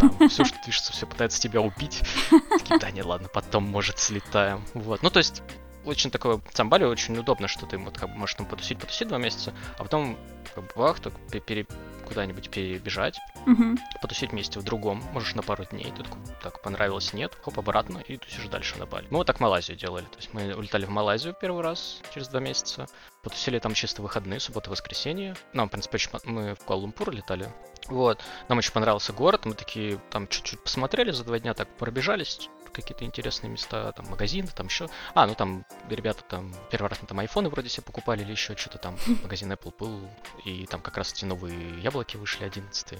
[0.00, 2.02] там все, что движется, все пытается тебя убить.
[2.50, 4.64] Такие, да не, ладно, потом, может, слетаем.
[4.74, 5.42] Вот, ну то есть
[5.86, 9.08] очень такое, в Цамбале очень удобно, что ты вот как бы можешь там потусить, потусить
[9.08, 10.18] два месяца, а потом
[10.54, 11.12] как бы бах, так
[11.46, 11.66] пере,
[12.06, 13.76] куда-нибудь перебежать, угу.
[14.00, 17.98] потусить вместе в другом, можешь на пару дней, ты такой, так, понравилось, нет, хоп, обратно,
[17.98, 19.06] и тусишь дальше на Бали.
[19.10, 22.40] Мы вот так Малайзию делали, то есть мы улетали в Малайзию первый раз через два
[22.40, 22.86] месяца,
[23.22, 25.36] потусили там чисто выходные, суббота, воскресенье.
[25.52, 27.48] Нам, в принципе, очень, мы в Куала-Лумпур летали,
[27.88, 32.48] вот, нам очень понравился город, мы такие там чуть-чуть посмотрели за два дня, так пробежались,
[32.76, 34.88] какие-то интересные места, там магазины, там еще.
[35.14, 38.56] А, ну там ребята там первый раз на там айфоны вроде себе покупали или еще
[38.56, 38.96] что-то там.
[39.22, 40.08] Магазин Apple был,
[40.44, 42.96] и там как раз эти новые яблоки вышли 11 и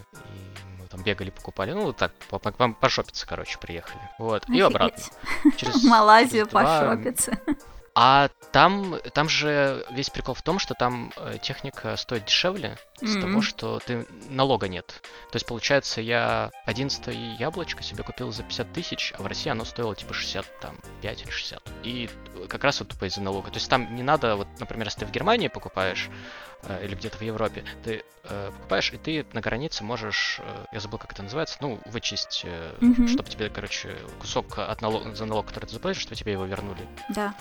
[0.78, 1.72] мы там бегали, покупали.
[1.72, 4.00] Ну, вот так, по, пошопиться, короче, приехали.
[4.18, 4.58] Вот, Офигеть.
[4.58, 5.04] и обратно.
[5.56, 7.38] Через, Малайзию через пошопиться.
[7.98, 13.06] А там, там же весь прикол в том, что там э, техника стоит дешевле mm-hmm.
[13.06, 14.86] из того, что ты налога нет.
[15.30, 19.64] То есть, получается, я 11 яблочко себе купил за 50 тысяч, а в России оно
[19.64, 21.62] стоило типа 65 или 60.
[21.82, 22.10] И
[22.48, 23.50] как раз вот тупо из-за налога.
[23.50, 26.08] То есть там не надо, вот, например, если ты в Германии покупаешь,
[26.62, 30.80] э, или где-то в Европе, ты э, покупаешь, и ты на границе можешь, э, я
[30.80, 33.08] забыл, как это называется, ну, вычесть, э, mm-hmm.
[33.08, 36.86] чтобы тебе, короче, кусок от налога, за налог, который ты заплатишь, чтобы тебе его вернули.
[37.10, 37.34] Да.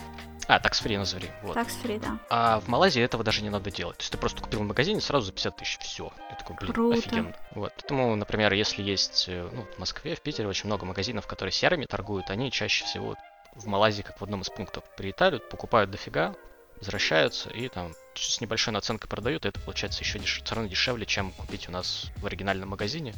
[0.47, 1.29] А, такс фри назови.
[1.41, 1.55] Вот.
[1.55, 2.19] Такс фри, да.
[2.29, 3.97] А в Малайзии этого даже не надо делать.
[3.97, 6.11] То есть ты просто купил в магазине сразу за 50 тысяч, все.
[6.29, 6.97] Я такой, блин, Круто.
[6.97, 7.35] офигенно.
[7.51, 7.73] Вот.
[7.75, 11.85] Поэтому, например, если есть э, ну, в Москве, в Питере очень много магазинов, которые серыми
[11.85, 13.15] торгуют, они чаще всего
[13.55, 16.35] в Малайзии, как в одном из пунктов, прилетают, покупают дофига,
[16.77, 20.41] возвращаются и там с небольшой наценкой продают, и это получается еще деш...
[20.43, 23.13] все равно дешевле, чем купить у нас в оригинальном магазине.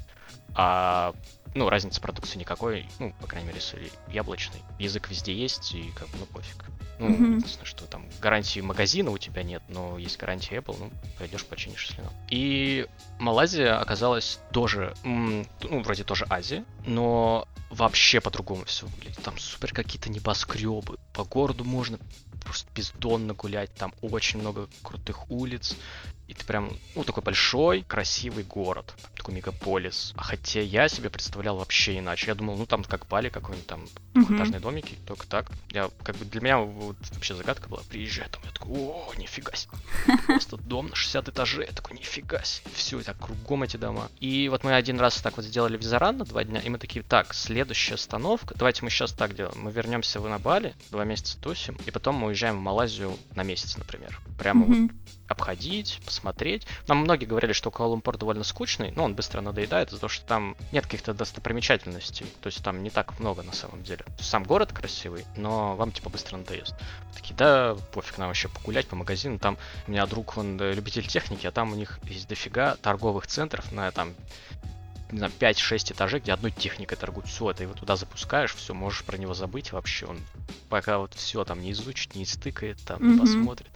[0.55, 1.13] А
[1.57, 4.61] ну, разницы продукции никакой, ну, по крайней мере, если яблочный.
[4.79, 6.65] Язык везде есть, и как бы, ну, пофиг.
[6.99, 7.35] Ну, mm-hmm.
[7.35, 11.85] единственное, что там гарантии магазина у тебя нет, но есть гарантия Apple, ну, пойдешь починишь,
[11.89, 12.15] если надо.
[12.29, 12.87] И
[13.19, 19.21] Малайзия оказалась тоже, ну, вроде тоже Азия, но вообще по-другому все выглядит.
[19.23, 20.97] Там супер какие-то небоскребы.
[21.13, 21.99] По городу можно
[22.41, 23.73] просто бездонно гулять.
[23.75, 25.75] Там очень много крутых улиц.
[26.27, 30.13] И ты прям, ну, такой большой, красивый город, такой мегаполис.
[30.17, 32.27] А хотя я себе представлял вообще иначе.
[32.27, 35.49] Я думал, ну, там как Бали какой-нибудь, там двухэтажные домики, только так.
[35.71, 39.53] Я, как бы, для меня вот вообще загадка была, приезжаю там, я такой, о, нифига
[39.55, 39.77] себе.
[40.27, 42.69] Просто дом на 60 этажей, я такой, нифига себе.
[42.73, 44.09] Все, так кругом эти дома.
[44.19, 47.03] И вот мы один раз так вот сделали визаран на два дня, и мы такие,
[47.03, 51.37] так, следующая остановка, давайте мы сейчас так делаем, мы вернемся в на Бали, два месяца
[51.39, 54.19] тусим, и потом мы уезжаем в Малайзию на месяц, например.
[54.37, 54.81] Прямо mm-hmm.
[54.81, 54.91] вот
[55.27, 56.65] обходить, посмотреть.
[56.87, 60.55] Нам многие говорили, что Куала-Лумпур довольно скучный, но он быстро надоедает из-за того, что там
[60.71, 62.25] нет каких-то достопримечательностей.
[62.41, 64.05] То есть там не так много на самом деле.
[64.19, 66.75] Сам город красивый, но вам типа быстро надоест.
[67.15, 69.39] Такие, да, пофиг, нам вообще погулять по магазину.
[69.39, 73.27] Там у меня друг, он э, любитель техники, а там у них есть дофига торговых
[73.27, 74.13] центров на там
[75.11, 77.27] не знаю, 5-6 этажей, где одной техникой торгуют.
[77.27, 80.05] Все, ты его туда запускаешь, все, можешь про него забыть вообще.
[80.05, 80.19] Он
[80.69, 83.13] пока вот все там не изучит, не истыкает, там mm-hmm.
[83.13, 83.71] не посмотрит.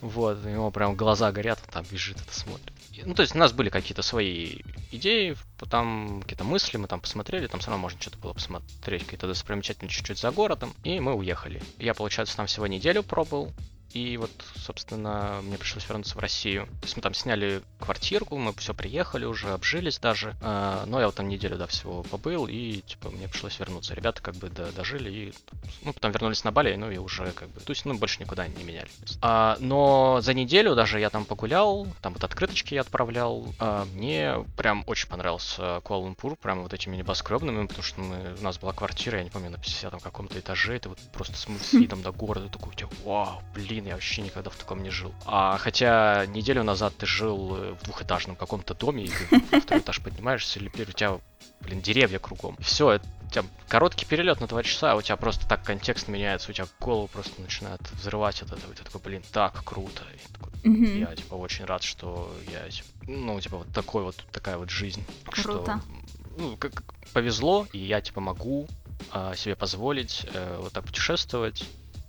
[0.00, 2.72] Вот, у него прям глаза горят, он там бежит, это смотрит.
[3.04, 4.60] Ну, то есть у нас были какие-то свои
[4.92, 5.36] идеи,
[5.68, 9.98] там какие-то мысли, мы там посмотрели, там все равно можно что-то было посмотреть, какие-то достопримечательности
[9.98, 11.62] чуть-чуть за городом, и мы уехали.
[11.78, 13.52] Я, получается, там всего неделю пробовал,
[13.92, 16.66] и вот, собственно, мне пришлось вернуться в Россию.
[16.80, 20.36] То есть мы там сняли квартирку, мы все приехали уже, обжились даже.
[20.40, 23.94] А, но я вот там неделю, да, всего побыл, и, типа, мне пришлось вернуться.
[23.94, 25.34] Ребята как бы дожили, и,
[25.82, 28.46] ну, потом вернулись на Бали, ну, и уже как бы, то есть, ну, больше никуда
[28.48, 28.88] не меняли.
[29.20, 33.46] А, но за неделю даже я там погулял, там вот открыточки я отправлял.
[33.58, 38.58] А, мне прям очень понравился Куала-Лумпур, прям вот этими небоскребными, потому что мы, у нас
[38.58, 42.12] была квартира, я не помню, на 50 каком-то этаже, это вот просто с видом до
[42.12, 45.12] города, такой у вау, блин, блин, я вообще никогда в таком не жил.
[45.24, 50.00] А хотя неделю назад ты жил э, в двухэтажном каком-то доме, и ты второй этаж
[50.00, 51.18] поднимаешься, или у тебя,
[51.60, 52.56] блин, деревья кругом.
[52.60, 56.50] Все, у тебя короткий перелет на два часа, а у тебя просто так контекст меняется,
[56.50, 60.04] у тебя голову просто начинает взрывать от этого, и ты такой, блин, так круто.
[60.14, 60.98] И такой, mm-hmm.
[61.00, 65.04] Я, типа, очень рад, что я, типа, ну, типа, вот такой вот, такая вот жизнь.
[65.24, 65.80] Круто.
[65.80, 65.80] Что,
[66.38, 68.68] ну, как повезло, и я, типа, могу
[69.12, 71.64] э, себе позволить э, вот так путешествовать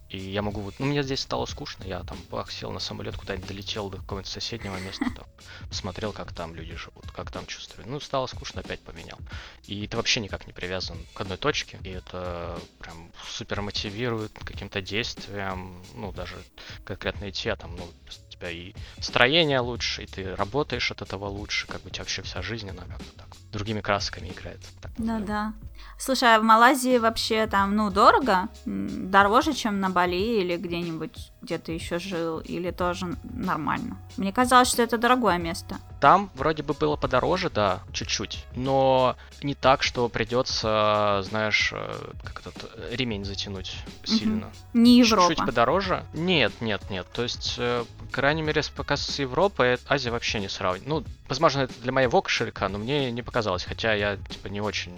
[0.09, 3.17] и я могу вот, ну мне здесь стало скучно, я там бах, сел на самолет,
[3.17, 5.25] куда-нибудь долетел до какого-нибудь соседнего места, там,
[5.67, 7.89] посмотрел, как там люди живут, как там чувствуют.
[7.89, 9.17] Ну, стало скучно, опять поменял.
[9.65, 14.81] И ты вообще никак не привязан к одной точке, и это прям супер мотивирует каким-то
[14.81, 16.35] действиям, ну, даже
[16.83, 21.25] конкретно идти, а там, ну, у тебя и строение лучше, и ты работаешь от этого
[21.25, 24.59] лучше, как бы у тебя вообще вся жизнь, она как-то так другими красками играет.
[24.97, 25.53] Ну да.
[25.97, 28.49] Слушай, а в Малайзии вообще там, ну, дорого?
[28.65, 32.39] Дороже, чем на Бали или где-нибудь, где ты еще жил?
[32.39, 33.97] Или тоже нормально?
[34.17, 35.77] Мне казалось, что это дорогое место.
[36.05, 38.45] Там вроде бы было подороже, да, чуть-чуть.
[38.55, 44.45] Но не так, что придется, знаешь, э, как этот э, ремень затянуть сильно.
[44.45, 44.55] Угу.
[44.81, 45.29] Не Европа.
[45.29, 46.05] Чуть-чуть подороже?
[46.13, 47.07] Нет, нет, нет.
[47.11, 50.87] То есть, э, крайней мере, пока с Европой Азия вообще не сравнивать.
[50.87, 53.63] Ну, возможно, это для моего кошелька, но мне не показалось.
[53.63, 54.95] Хотя я, типа, не очень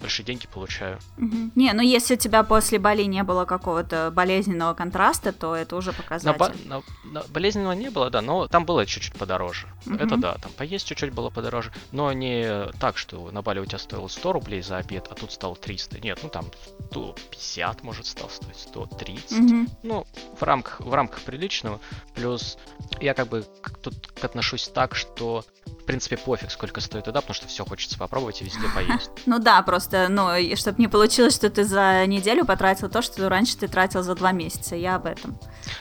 [0.00, 0.98] большие деньги получаю.
[1.18, 1.50] Угу.
[1.56, 5.92] Не, ну если у тебя после Бали не было какого-то болезненного контраста, то это уже
[5.92, 6.68] показатель.
[6.68, 9.66] На, на, на, болезненного не было, да, но там было чуть-чуть подороже.
[9.86, 9.96] Угу.
[9.96, 13.78] Это да, там поесть чуть-чуть было подороже, но не так, что на Бали у тебя
[13.78, 16.00] стоило 100 рублей за обед, а тут стало 300.
[16.00, 16.46] Нет, ну там
[16.90, 19.38] 150 может стал стоить, 130.
[19.38, 19.66] Угу.
[19.82, 20.06] Ну,
[20.38, 21.80] в рамках, в рамках приличного.
[22.14, 22.58] Плюс
[23.00, 23.44] я как бы
[23.82, 28.40] тут отношусь так, что в принципе пофиг, сколько стоит еда, потому что все хочется попробовать
[28.42, 29.10] и везде поесть.
[29.26, 33.56] Ну да, просто, ну, чтобы не получилось, что ты за неделю потратил то, что раньше
[33.56, 34.76] ты тратил за два месяца.
[34.76, 35.38] Я об этом.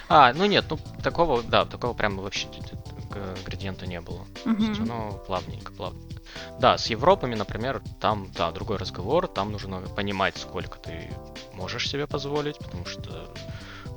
[0.09, 2.47] А, ну нет, ну такого, да, такого прям вообще
[3.45, 4.25] градиента не было.
[4.43, 6.21] То есть оно плавненько, плавненько.
[6.59, 11.09] Да, с Европами, например, там, да, другой разговор, там нужно понимать, сколько ты
[11.53, 13.29] можешь себе позволить, потому что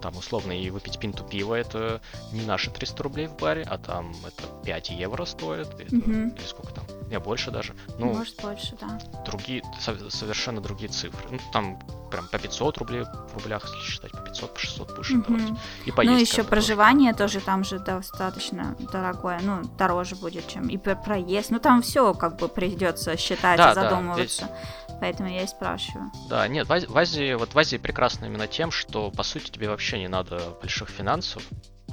[0.00, 2.00] там условно и выпить пинту пива это
[2.32, 6.36] не наши 300 рублей в баре, а там это 5 евро стоит, это, mm-hmm.
[6.36, 7.74] или сколько там, не больше даже.
[7.98, 8.98] Ну, Может больше, да.
[9.24, 11.28] Другие, совершенно другие цифры.
[11.30, 11.78] Ну, там
[12.10, 15.26] прям по 500 рублей в рублях, если считать, по 500, по 600 будешь mm-hmm.
[15.26, 15.60] давать.
[15.86, 16.12] И поесть.
[16.12, 17.34] Ну, еще проживание тоже.
[17.34, 21.50] тоже там же достаточно дорогое, ну, дороже будет, чем и проезд.
[21.50, 24.42] Ну, там все как бы придется считать да, и задумываться.
[24.42, 24.98] Да, здесь...
[25.00, 26.10] Поэтому я и спрашиваю.
[26.28, 29.98] Да, нет, в Азии, вот в Азии прекрасно именно тем, что, по сути, тебе вообще
[29.98, 31.42] не надо больших финансов,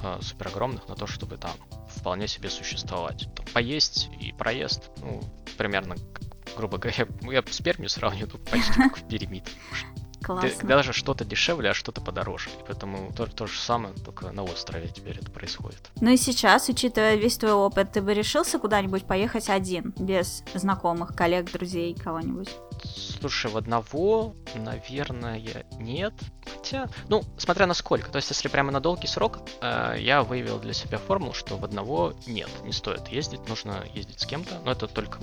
[0.02, 1.52] э, супер огромных, на то, чтобы там
[1.96, 3.28] вполне себе существовать.
[3.52, 5.20] Поесть и проезд, ну,
[5.56, 5.96] примерно,
[6.56, 9.48] грубо говоря, я с Пермью сравниваю, почти как в Перемит.
[10.22, 10.68] Классно.
[10.68, 12.50] даже что-то дешевле, а что-то подороже.
[12.66, 15.90] Поэтому то, то же самое, только на острове теперь это происходит.
[16.00, 21.14] Ну и сейчас, учитывая весь твой опыт, ты бы решился куда-нибудь поехать один, без знакомых,
[21.14, 22.50] коллег, друзей, кого-нибудь?
[23.20, 25.40] Слушай, в одного, наверное,
[25.78, 26.12] нет.
[26.44, 28.10] Хотя, ну, смотря на сколько.
[28.10, 31.64] То есть, если прямо на долгий срок, э, я выявил для себя формулу, что в
[31.64, 34.58] одного нет, не стоит ездить, нужно ездить с кем-то.
[34.64, 35.18] Но это только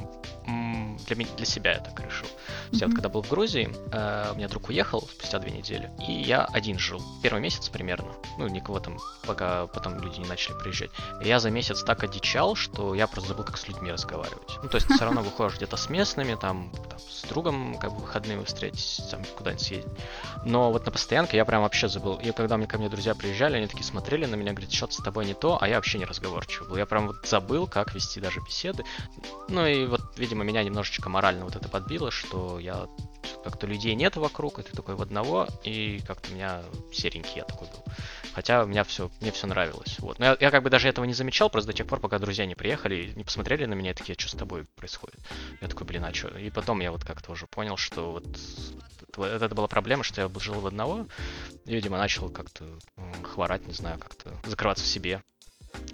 [0.46, 2.28] для, меня, для себя я так решил.
[2.28, 2.78] Mm-hmm.
[2.78, 6.12] Я вот когда был в Грузии, э, у меня друг уехал спустя две недели, и
[6.12, 7.02] я один жил.
[7.22, 8.14] Первый месяц примерно.
[8.38, 10.90] Ну, никого там, пока потом люди не начали приезжать.
[11.24, 14.58] Я за месяц так одичал, что я просто забыл, как с людьми разговаривать.
[14.62, 17.94] Ну, то есть, ты все равно выходишь где-то с местными, там, там с другом, как
[17.94, 19.92] бы выходными встретить, там, куда-нибудь съездить.
[20.46, 22.16] Но вот на постоянке я прям вообще забыл.
[22.16, 24.98] И когда мне ко мне друзья приезжали, они такие смотрели на меня, говорят, что-то с
[24.98, 26.78] тобой не то, а я вообще не разговорчивый был.
[26.78, 28.84] Я прям вот забыл, как вести даже беседы.
[29.50, 32.88] Ну и вот, видимо, меня немножечко морально вот это подбило, что я
[33.44, 37.68] как-то людей нет вокруг, и ты такой в одного, и как-то меня серенький я такой
[37.68, 37.84] был.
[38.34, 40.00] Хотя у меня все, мне все нравилось.
[40.00, 40.20] Вот.
[40.20, 42.46] Но я, я как бы даже этого не замечал, просто до тех пор, пока друзья
[42.46, 45.20] не приехали, не посмотрели на меня, и такие, что с тобой происходит?
[45.62, 46.30] Я такой, блин, а что?
[46.38, 48.26] И потом я вот как-то уже понял, что вот
[49.18, 51.08] это была проблема, что я жил в одного,
[51.66, 52.66] и, видимо, начал как-то
[53.24, 55.22] хворать, не знаю, как-то закрываться в себе.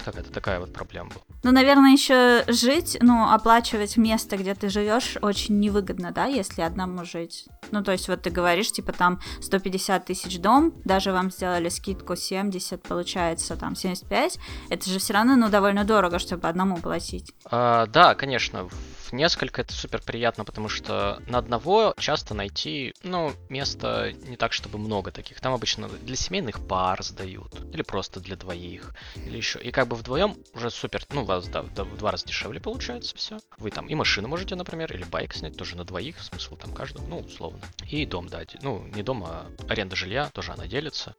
[0.04, 1.22] Какая-то такая вот проблема была.
[1.44, 7.06] Ну, наверное, еще жить, ну, оплачивать место, где ты живешь, очень невыгодно, да, если одному
[7.06, 7.48] жить.
[7.72, 12.16] Ну, то есть, вот ты говоришь, типа, там 150 тысяч дом, даже вам сделали скидку
[12.16, 14.40] 70, получается, там 75.
[14.70, 17.34] Это же все равно, ну, довольно дорого, чтобы одному платить.
[17.46, 18.68] А, да, конечно
[19.12, 24.78] несколько, это супер приятно, потому что на одного часто найти, ну, место не так, чтобы
[24.78, 25.40] много таких.
[25.40, 29.60] Там обычно для семейных пар сдают, или просто для двоих, или еще.
[29.60, 33.40] И как бы вдвоем уже супер, ну, вас да, в два раза дешевле получается все.
[33.58, 37.06] Вы там и машину можете, например, или байк снять тоже на двоих, смысл там каждого,
[37.08, 37.62] ну, условно.
[37.90, 41.16] И дом, да, ну, не дом, а аренда жилья, тоже она делится.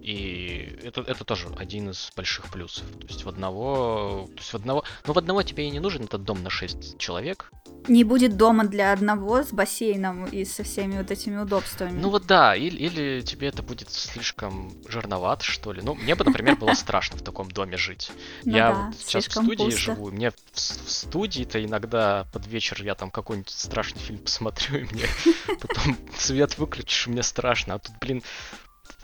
[0.00, 2.84] И это, это тоже один из больших плюсов.
[3.00, 6.04] То есть в одного, то есть в одного, ну, в одного тебе и не нужен
[6.04, 7.52] этот дом на 6 человек, человек.
[7.88, 11.98] Не будет дома для одного с бассейном и со всеми вот этими удобствами.
[11.98, 15.80] Ну вот да, или, или тебе это будет слишком жирновато, что ли.
[15.82, 18.10] Ну, мне бы, например, было страшно в таком доме жить.
[18.44, 23.50] Ну я сейчас в студии живу, мне в, студии-то иногда под вечер я там какой-нибудь
[23.50, 25.04] страшный фильм посмотрю, и мне
[25.60, 27.74] потом свет выключишь, мне страшно.
[27.74, 28.22] А тут, блин,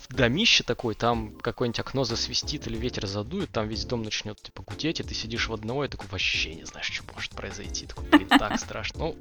[0.08, 5.00] домище такой, там какое-нибудь окно засвистит или ветер задует, там весь дом начнет типа гудеть,
[5.00, 7.86] и ты сидишь в одного и такой вообще не знаешь, что может произойти.
[7.86, 8.98] Такой, блин, так страшно.
[8.98, 9.16] Ну,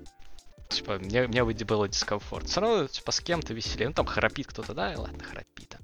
[0.70, 2.48] типа, мне, мне было дискомфорт.
[2.48, 3.90] Все равно, типа, с кем-то веселее.
[3.90, 5.78] Ну, там храпит кто-то, да, и ладно, храпит.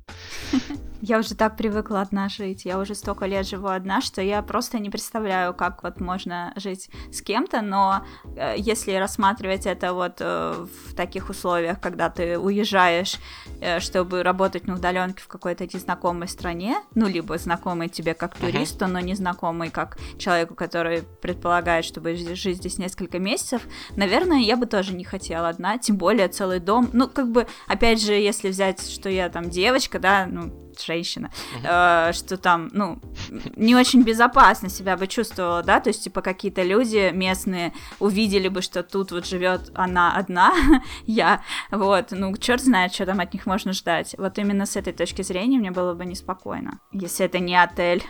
[1.02, 2.66] Я уже так привыкла одна жить.
[2.66, 6.90] Я уже столько лет живу одна, что я просто не представляю, как вот можно жить
[7.12, 8.06] с кем-то, но
[8.36, 13.18] э, если рассматривать это вот э, в таких условиях, когда ты уезжаешь,
[13.62, 18.88] э, чтобы работать на удаленке в какой-то незнакомой стране, ну, либо знакомый тебе как туристу,
[18.88, 23.62] но незнакомый как человеку, который предполагает, чтобы жить здесь несколько месяцев,
[23.96, 26.90] наверное, я бы тоже не хотела одна, тем более целый дом.
[26.92, 31.32] Ну, как бы, опять же, если взять, что я там девочка, да, ну, женщина,
[31.64, 33.02] э, что там, ну,
[33.56, 38.62] не очень безопасно себя бы чувствовала, да, то есть, типа, какие-то люди местные увидели бы,
[38.62, 40.54] что тут вот живет она одна,
[41.06, 44.16] я, вот, ну, черт знает, что там от них можно ждать.
[44.18, 48.04] Вот именно с этой точки зрения мне было бы неспокойно, если это не отель.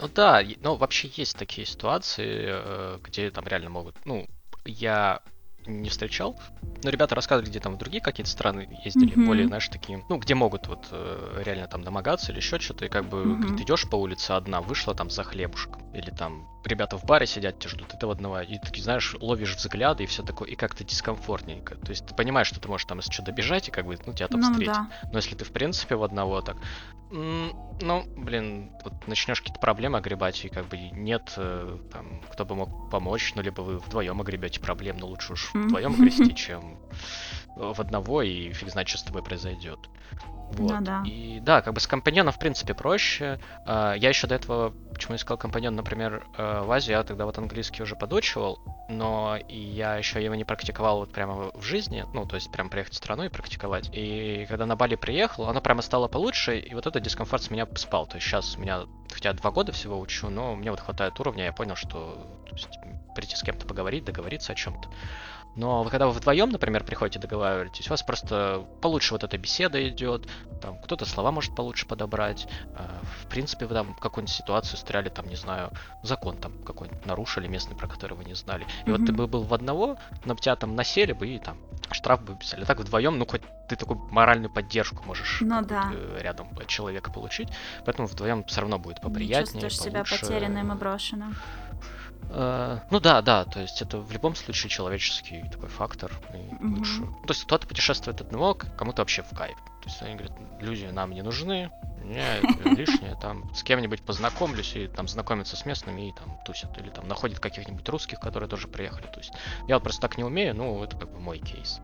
[0.00, 4.28] Ну да, ну вообще есть такие ситуации, э, где там реально могут, ну,
[4.64, 5.22] я
[5.68, 6.38] не встречал.
[6.82, 9.26] Но ребята рассказывали, где там в другие какие-то страны ездили, mm-hmm.
[9.26, 12.88] более, знаешь, такие, ну, где могут вот э, реально там домогаться или еще что-то, и
[12.88, 13.56] как бы mm-hmm.
[13.56, 17.58] ты идешь по улице одна, вышла там за хлебушком, или там ребята в баре сидят,
[17.58, 20.54] тебя ждут, и ты в одного, и ты, знаешь, ловишь взгляды и все такое, и
[20.54, 21.76] как-то дискомфортненько.
[21.76, 24.12] То есть ты понимаешь, что ты можешь там если что добежать, и как бы, ну,
[24.12, 24.74] тебя там ну, встретить.
[24.74, 24.88] Да.
[25.12, 26.56] Но если ты, в принципе, в одного так,
[27.10, 32.54] ну, блин, вот начнешь какие-то проблемы огребать, и как бы нет э, там, кто бы
[32.54, 36.78] мог помочь, ну, либо вы вдвоем огребете проблем, но лучше уж вдвоем огрести, чем
[37.56, 39.78] в одного, и фиг знает, что с тобой произойдет.
[40.52, 40.70] Вот.
[40.70, 41.02] Ну, да.
[41.04, 43.38] И да, как бы с компаньоном, в принципе, проще.
[43.66, 47.36] А, я еще до этого, почему искал компаньон, например, э, в Азии, я тогда вот
[47.36, 52.24] английский уже подучивал, но и я еще его не практиковал вот прямо в жизни, ну,
[52.24, 53.90] то есть прям приехать в страну и практиковать.
[53.92, 57.66] И когда на Бали приехал, оно прямо стало получше, и вот этот дискомфорт с меня
[57.76, 58.06] спал.
[58.06, 61.44] То есть сейчас у меня, хотя два года всего учу, но мне вот хватает уровня,
[61.44, 62.26] я понял, что
[63.14, 64.88] прийти с кем-то поговорить, договориться о чем-то
[65.58, 70.28] Но когда вы вдвоем, например, приходите договариваетесь, у вас просто получше вот эта беседа идет,
[70.62, 72.46] там кто-то слова может получше подобрать.
[72.76, 72.88] А,
[73.24, 75.72] в принципе, вы там какую-нибудь ситуацию стреляли, там, не знаю,
[76.04, 78.66] закон там какой-нибудь нарушили местный, про который вы не знали.
[78.86, 78.96] И mm-hmm.
[78.96, 81.58] вот ты бы был в одного, на тебя там насели бы и там
[81.90, 82.62] штраф бы писали.
[82.62, 85.90] А так вдвоем, ну хоть ты такую моральную поддержку можешь ну, да.
[85.92, 87.48] Э, рядом человека получить.
[87.84, 89.62] Поэтому вдвоем все равно будет поприятнее.
[89.62, 90.18] Не чувствуешь получше.
[90.18, 91.36] себя потерянным и брошенным.
[92.30, 96.12] Uh, ну да, да, то есть это в любом случае человеческий такой фактор.
[96.34, 96.76] И mm-hmm.
[96.76, 97.00] лучше.
[97.00, 99.56] То есть кто-то путешествует одного, кому-то вообще в кайф.
[99.82, 101.70] То есть они говорят, люди нам не нужны,
[102.04, 102.22] не,
[102.76, 106.76] лишнее, там с кем-нибудь познакомлюсь и там знакомиться с местными и там тусят.
[106.78, 109.06] Или там находят каких-нибудь русских, которые тоже приехали.
[109.06, 109.32] То есть
[109.66, 111.80] я вот просто так не умею, ну это как бы мой кейс.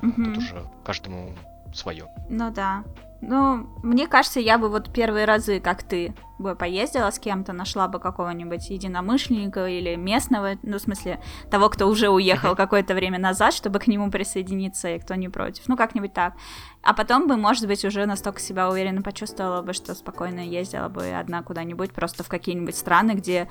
[0.00, 0.24] Mm-hmm.
[0.24, 1.34] Тут уже каждому
[1.72, 2.08] свое.
[2.28, 2.84] Ну да.
[3.20, 7.86] Ну, мне кажется, я бы вот первые разы, как ты, бы поездила с кем-то, нашла
[7.86, 13.54] бы какого-нибудь единомышленника или местного, ну, в смысле, того, кто уже уехал какое-то время назад,
[13.54, 15.68] чтобы к нему присоединиться, и кто не против.
[15.68, 16.34] Ну, как-нибудь так.
[16.82, 21.12] А потом бы, может быть, уже настолько себя уверенно почувствовала бы, что спокойно ездила бы
[21.12, 23.48] одна куда-нибудь, просто в какие-нибудь страны, где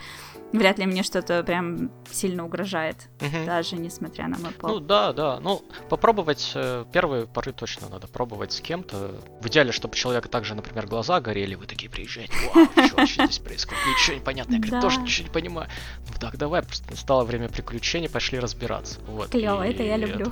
[0.52, 3.46] вряд ли мне что-то прям сильно угрожает, угу.
[3.46, 4.72] даже несмотря на мой пол.
[4.72, 5.40] Ну да, да.
[5.40, 9.12] Ну, попробовать э, первые поры точно надо пробовать с кем-то.
[9.40, 13.40] В идеале, чтобы человека также, например, глаза горели, вы такие приезжаете, вау, что вообще здесь
[13.40, 13.80] происходит?
[13.98, 14.56] Ничего не понятно.
[14.56, 15.70] Я говорю, тоже ничего не понимаю.
[16.08, 19.00] Ну так, давай, просто настало время приключений, пошли разбираться.
[19.08, 19.30] Вот.
[19.30, 20.32] Клево, это я люблю.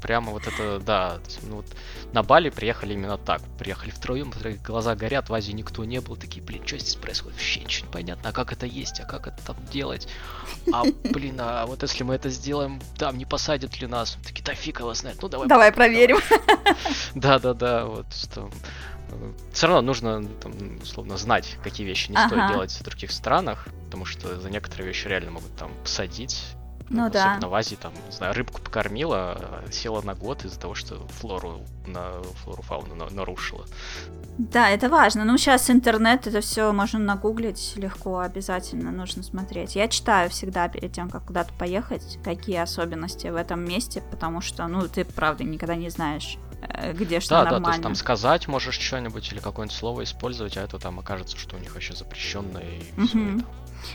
[0.00, 1.66] Прямо вот это, да, ну, вот
[2.12, 3.42] на Бали приехали именно так.
[3.58, 4.32] Приехали втроем,
[4.64, 7.34] глаза горят, в Азии никто не был, такие, блин, что здесь происходит?
[7.34, 10.08] Вообще ничего не понятно, а как это есть, а как это там делать?
[10.72, 14.18] А, блин, а вот если мы это сделаем, там не посадят ли нас?
[14.24, 15.48] Такие, да фиг его знает, ну давай.
[15.48, 16.18] Давай проверим.
[17.14, 18.50] Да-да-да, вот что
[19.52, 20.52] все равно нужно, там,
[20.82, 22.28] условно, знать, какие вещи не ага.
[22.28, 26.42] стоит делать в других странах, потому что за некоторые вещи реально могут там посадить.
[26.88, 27.48] Ну Особенно да.
[27.48, 32.22] в Азии, там, не знаю, рыбку покормила, села на год из-за того, что флору на
[32.44, 33.64] флору фауну на, нарушила.
[34.38, 35.24] Да, это важно.
[35.24, 39.74] Ну, сейчас интернет, это все можно нагуглить легко, обязательно нужно смотреть.
[39.74, 44.66] Я читаю всегда перед тем, как куда-то поехать, какие особенности в этом месте, потому что,
[44.68, 47.60] ну, ты, правда, никогда не знаешь, Э, где что да, нормально.
[47.60, 51.36] Да, то есть там сказать можешь что-нибудь или какое-нибудь слово использовать, а это там окажется,
[51.36, 53.06] что у них вообще запрещенное и угу.
[53.06, 53.44] все это.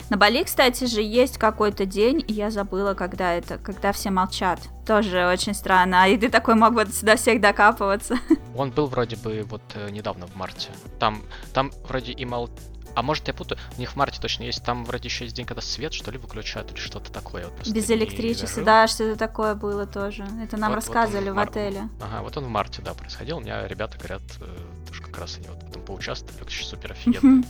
[0.09, 4.59] На Бали, кстати же, есть какой-то день, и я забыла, когда это, когда все молчат.
[4.85, 6.09] Тоже очень странно.
[6.09, 8.17] И ты такой мог бы сюда всех докапываться.
[8.55, 10.69] Он был вроде бы вот э, недавно в марте.
[10.99, 12.49] Там, там вроде и мол...
[12.93, 13.57] А может я путаю?
[13.77, 14.63] У них в марте точно есть.
[14.65, 17.47] Там вроде еще есть день, когда свет, что ли, выключают или что-то такое.
[17.47, 20.27] Вот Без электричества, да, что-то такое было тоже.
[20.43, 21.49] Это нам вот, рассказывали вот в мар...
[21.49, 21.89] отеле.
[22.01, 23.37] Ага, вот он в марте, да, происходил.
[23.37, 27.43] У меня ребята говорят, э, тоже как раз они вот там поучаствовали, вообще супер офигенно.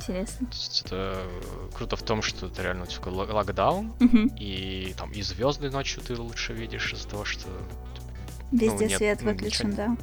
[0.00, 0.46] Интересно.
[0.46, 1.22] То есть это
[1.74, 3.92] круто в том, что это реально такой локдаун,
[4.38, 7.48] и там и звезды ночью ты лучше видишь из-за того, что
[8.52, 9.86] Везде ну, нет, свет выключен, ничего...
[9.86, 9.96] да.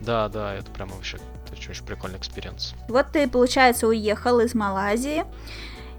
[0.00, 1.18] Да, да, это прямо вообще
[1.52, 2.74] очень, очень прикольный experience.
[2.88, 5.24] Вот ты, получается, уехал из Малайзии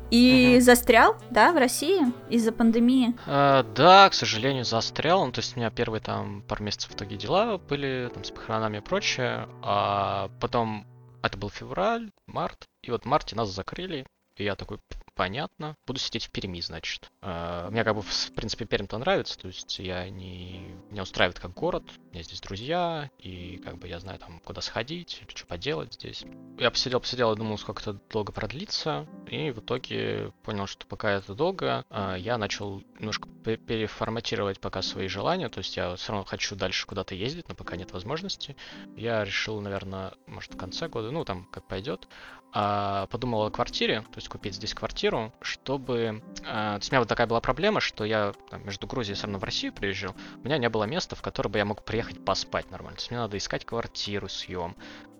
[0.09, 0.65] и угу.
[0.65, 3.15] застрял, да, в России из-за пандемии?
[3.25, 5.25] А, да, к сожалению, застрял.
[5.25, 8.31] Ну, то есть у меня первые там пару месяцев в итоге дела были, там, с
[8.31, 9.47] похоронами и прочее.
[9.61, 10.85] А потом,
[11.21, 14.79] это был февраль, март, и вот в марте нас закрыли, и я такой,
[15.15, 15.75] понятно.
[15.85, 17.11] Буду сидеть в Перми, значит.
[17.21, 20.75] Uh, мне как бы, в принципе, Пермь-то нравится, то есть я не...
[20.89, 24.61] Меня устраивает как город, у меня здесь друзья, и как бы я знаю там, куда
[24.61, 26.23] сходить, что поделать здесь.
[26.57, 31.11] Я посидел, посидел и думал, сколько это долго продлится, и в итоге понял, что пока
[31.11, 36.25] это долго, uh, я начал немножко переформатировать пока свои желания, то есть я все равно
[36.25, 38.55] хочу дальше куда-то ездить, но пока нет возможности.
[38.95, 42.07] Я решил, наверное, может, в конце года, ну, там, как пойдет,
[42.53, 46.21] uh, подумал о квартире, то есть купить здесь квартиру, квартиру, чтобы...
[46.41, 49.15] Э, то есть у меня вот такая была проблема, что я там, между Грузией и
[49.15, 51.83] все равно в Россию приезжал, у меня не было места, в которое бы я мог
[51.83, 52.97] приехать поспать нормально.
[52.97, 54.75] То есть мне надо искать квартиру, съем.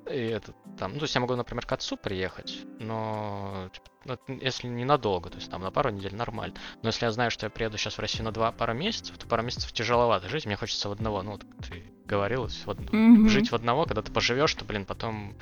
[0.10, 4.38] И это там, ну, то есть я могу, например, к отцу приехать, но типа, ну,
[4.42, 6.56] если ненадолго, то есть там на пару недель нормально.
[6.82, 9.28] Но если я знаю, что я приеду сейчас в Россию на два пару месяцев, то
[9.28, 12.80] пару месяцев тяжеловато жить, мне хочется в одного, ну, ты говорил, в од...
[12.80, 13.28] mm-hmm.
[13.28, 15.36] жить в одного, когда ты поживешь, то, блин, потом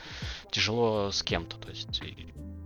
[0.51, 2.01] тяжело с кем-то, то есть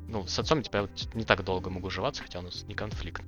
[0.07, 2.75] ну, с отцом типа, я вот не так долго могу уживаться, хотя у нас не
[2.75, 3.23] конфликт.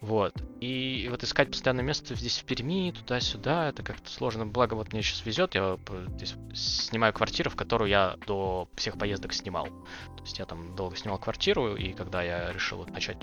[0.00, 0.34] Вот.
[0.60, 4.46] И вот искать постоянное место здесь в Перми, туда-сюда, это как-то сложно.
[4.46, 5.78] Благо, вот мне сейчас везет, я
[6.16, 9.64] здесь снимаю квартиру, в которую я до всех поездок снимал.
[9.64, 13.16] То есть я там долго снимал квартиру, и когда я решил вот начать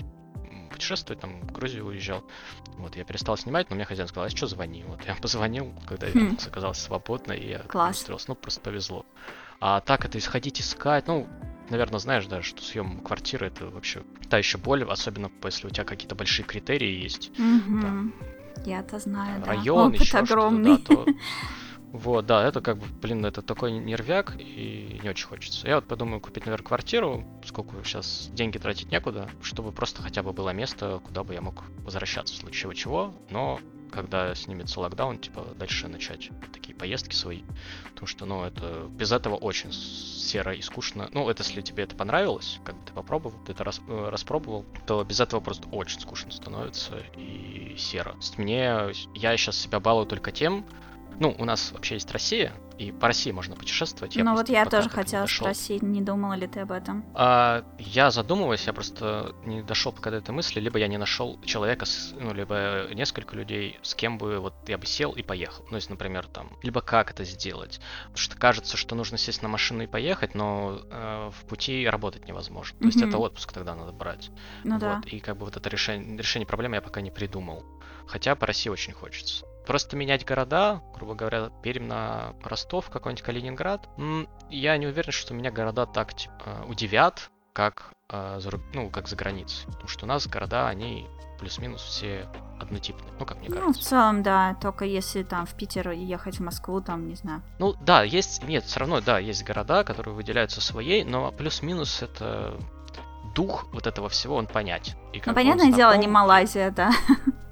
[0.72, 2.24] путешествовать, там, в Грузию уезжал.
[2.78, 4.84] Вот, я перестал снимать, но мне хозяин сказал, а что звони?
[4.86, 6.36] Вот, я позвонил, когда хм.
[6.40, 7.98] я оказался свободно, и я Класс.
[7.98, 8.26] устроился.
[8.28, 9.06] Ну, просто повезло.
[9.60, 11.28] А так это исходить искать, ну,
[11.70, 15.84] наверное, знаешь, да, что съем квартиры это вообще та еще боль, особенно если у тебя
[15.84, 17.30] какие-то большие критерии есть.
[17.38, 18.12] Mm-hmm.
[18.66, 19.46] Я-то знаю, да.
[19.46, 20.74] район, Опыт еще огромный.
[20.78, 21.12] что-то, да, то...
[21.92, 25.68] Вот, да, это как бы, блин, это такой нервяк, и не очень хочется.
[25.68, 30.32] Я вот подумаю купить, наверное, квартиру, сколько сейчас деньги тратить некуда, чтобы просто хотя бы
[30.32, 33.60] было место, куда бы я мог возвращаться в случае чего, но
[33.92, 37.42] когда снимется локдаун, типа, дальше начать такие поездки свои.
[37.90, 41.10] Потому что, ну, это без этого очень серо и скучно.
[41.12, 44.64] Ну, это если тебе это понравилось, как бы ты попробовал, ты это рас, э, распробовал,
[44.86, 48.16] то без этого просто очень скучно становится и серо.
[48.38, 50.64] Мне, я сейчас себя балую только тем,
[51.20, 54.16] ну, у нас вообще есть Россия, и по России можно путешествовать.
[54.16, 55.46] ну вот я тоже хотела дошел.
[55.46, 57.04] спросить, не думала ли ты об этом?
[57.14, 61.40] А, я задумываюсь, я просто не дошел пока до этой мысли, либо я не нашел
[61.44, 65.64] человека, с, ну, либо несколько людей, с кем бы вот я бы сел и поехал.
[65.70, 67.80] Ну, если, например, там, либо как это сделать.
[68.04, 72.26] Потому что кажется, что нужно сесть на машину и поехать, но э, в пути работать
[72.26, 72.78] невозможно.
[72.78, 74.30] То есть это отпуск тогда надо брать.
[74.64, 74.96] Ну да.
[74.96, 77.64] Вот, и как бы вот это решение, решение проблемы я пока не придумал.
[78.06, 79.46] Хотя по России очень хочется.
[79.66, 83.88] Просто менять города, грубо говоря, Пермь на Ростов, какой-нибудь Калининград,
[84.50, 88.40] я не уверен, что меня города так типа, удивят, как, э,
[88.74, 89.66] ну, как за границей.
[89.66, 91.06] Потому что у нас города, они
[91.38, 92.28] плюс-минус все
[92.60, 93.88] однотипные, ну, как мне Ну, в кажется.
[93.90, 97.42] целом, да, только если там в Питер ехать в Москву, там, не знаю.
[97.58, 102.56] Ну, да, есть, нет, все равно, да, есть города, которые выделяются своей, но плюс-минус это
[103.34, 104.94] дух вот этого всего, он понятен.
[105.12, 106.12] И Ну, он понятное дело, не знаком.
[106.12, 106.90] Малайзия, да.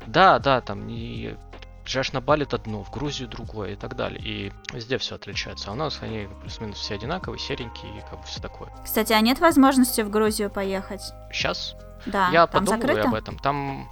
[0.07, 1.37] Да, да, там не
[1.91, 4.21] приезжаешь на Бали это одно, в Грузию другое и так далее.
[4.23, 5.71] И везде все отличается.
[5.71, 8.71] А у нас они плюс-минус все одинаковые, серенькие и как бы все такое.
[8.85, 11.03] Кстати, а нет возможности в Грузию поехать?
[11.33, 11.75] Сейчас
[12.07, 13.09] Да, я там подумываю закрыто?
[13.09, 13.39] об этом.
[13.41, 13.89] Там,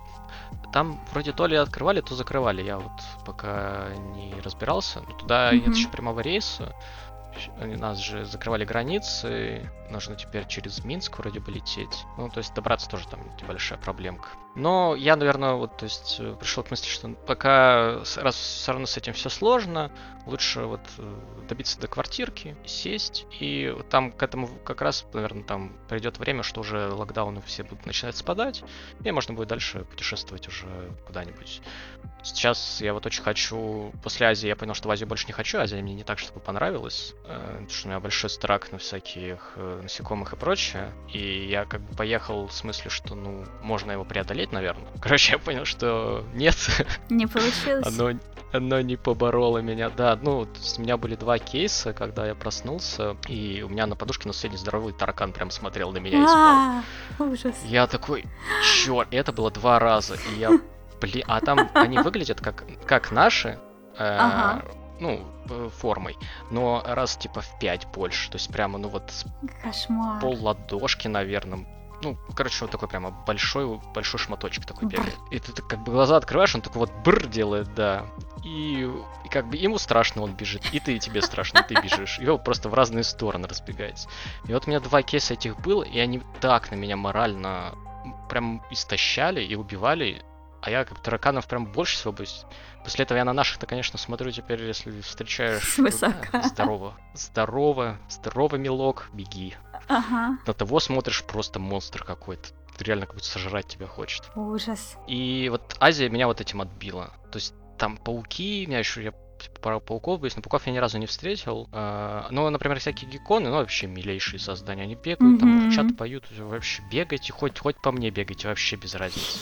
[0.72, 2.62] там вроде то ли открывали, то закрывали.
[2.62, 2.92] Я вот
[3.26, 5.00] пока не разбирался.
[5.00, 5.56] Но туда Мгм.
[5.66, 6.72] нет еще прямого рейса.
[7.60, 12.04] Нас же закрывали границы, нужно теперь через Минск вроде бы лететь.
[12.16, 14.28] Ну, то есть добраться тоже там небольшая проблемка.
[14.54, 18.86] Но я, наверное, вот, то есть, э, пришел к мысли, что пока, раз все равно
[18.86, 19.92] с этим все сложно,
[20.26, 25.76] лучше вот э, добиться до квартирки, сесть, и там к этому как раз, наверное, там
[25.88, 28.62] придет время, что уже локдауны все будут начинать спадать,
[29.04, 30.66] и можно будет дальше путешествовать уже
[31.06, 31.62] куда-нибудь.
[32.22, 35.58] Сейчас я вот очень хочу, после Азии я понял, что в Азию больше не хочу,
[35.58, 39.56] Азия мне не так, чтобы понравилась, э, потому что у меня большой страх на всяких
[39.56, 44.37] насекомых и прочее, и я как бы поехал в смысле, что, ну, можно его преодолеть,
[44.46, 44.86] наверное.
[45.00, 46.56] Короче, я понял, что нет,
[47.10, 47.86] Не получилось?
[47.86, 48.18] оно,
[48.52, 49.90] оно не побороло меня.
[49.90, 50.40] Да, ну,
[50.78, 54.56] у меня были два кейса, когда я проснулся, и у меня на подушке на соседней
[54.58, 56.36] здоровый таракан прям смотрел на меня и спал.
[56.38, 56.82] А,
[57.18, 57.54] Ужас.
[57.64, 58.24] Я такой,
[58.84, 60.50] черт, это было два раза, и я,
[61.00, 63.58] блин, а там они выглядят как, как наши,
[63.98, 64.64] э, Ага.
[65.00, 66.16] ну, э, формой,
[66.50, 69.12] но раз типа в пять больше, то есть прямо, ну вот
[69.62, 70.20] Кошмар.
[70.20, 71.66] пол ладошки, наверное,
[72.02, 75.16] ну, короче, вот такой прямо большой, большой шматочек такой бегает.
[75.30, 78.06] И ты как бы глаза открываешь, он такой вот бр делает, да.
[78.44, 78.88] И,
[79.24, 82.18] и как бы ему страшно, он бежит, и ты, и тебе страшно, и ты бежишь.
[82.20, 84.06] И вы просто в разные стороны разбегаетесь.
[84.46, 87.74] И вот у меня два кейса этих было, и они так на меня морально
[88.28, 90.22] прям истощали и убивали.
[90.62, 92.44] А я как тараканов прям больше всего боюсь.
[92.82, 95.62] После этого я на наших-то, конечно, смотрю теперь, если встречаешь...
[95.74, 96.28] Свысока.
[96.32, 96.94] «Да, Здорово.
[97.14, 97.98] Здорово.
[98.08, 99.08] Здорово, милок.
[99.12, 99.54] Беги.
[99.88, 100.38] Ага.
[100.46, 102.48] На того смотришь просто монстр какой-то.
[102.80, 104.22] Реально как будто сожрать тебя хочет.
[104.36, 104.96] Ужас.
[105.06, 107.12] И вот Азия меня вот этим отбила.
[107.32, 110.78] То есть там пауки, меня еще я типа, пара пауков боюсь, но пауков я ни
[110.78, 111.68] разу не встретил.
[111.72, 114.82] Ну, например, всякие гекконы, ну, вообще милейшие создания.
[114.82, 115.68] Они бегают, там Мгм.
[115.70, 119.38] кричат, поют, вообще бегайте, хоть, хоть по мне бегайте, вообще без разницы.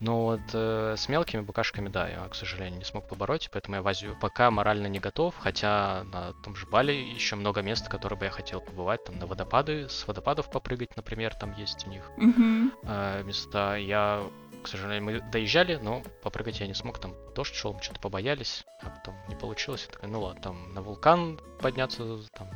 [0.00, 3.82] Но вот э, с мелкими букашками, да, я, к сожалению, не смог побороть, поэтому я
[3.82, 8.18] в Азию пока морально не готов, хотя на том же Бали еще много мест, которые
[8.18, 12.10] бы я хотел побывать, там на водопады, с водопадов попрыгать, например, там есть у них
[12.16, 13.76] э, места.
[13.76, 14.22] Я,
[14.62, 17.00] к сожалению, мы доезжали, но попрыгать я не смог.
[17.00, 19.86] Там дождь шел, мы что-то побоялись, а потом не получилось.
[19.86, 22.48] Я такой, ну ладно, там на вулкан подняться, там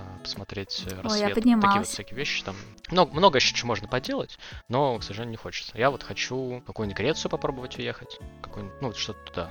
[0.00, 1.34] э, посмотреть э, рассвет.
[1.34, 2.56] Такие вот всякие вещи там.
[2.90, 5.76] Много, много еще чего можно поделать, но, к сожалению, не хочется.
[5.76, 8.18] Я вот хочу в какую-нибудь Грецию попробовать уехать.
[8.42, 9.50] Какой-нибудь, ну, вот что-то туда,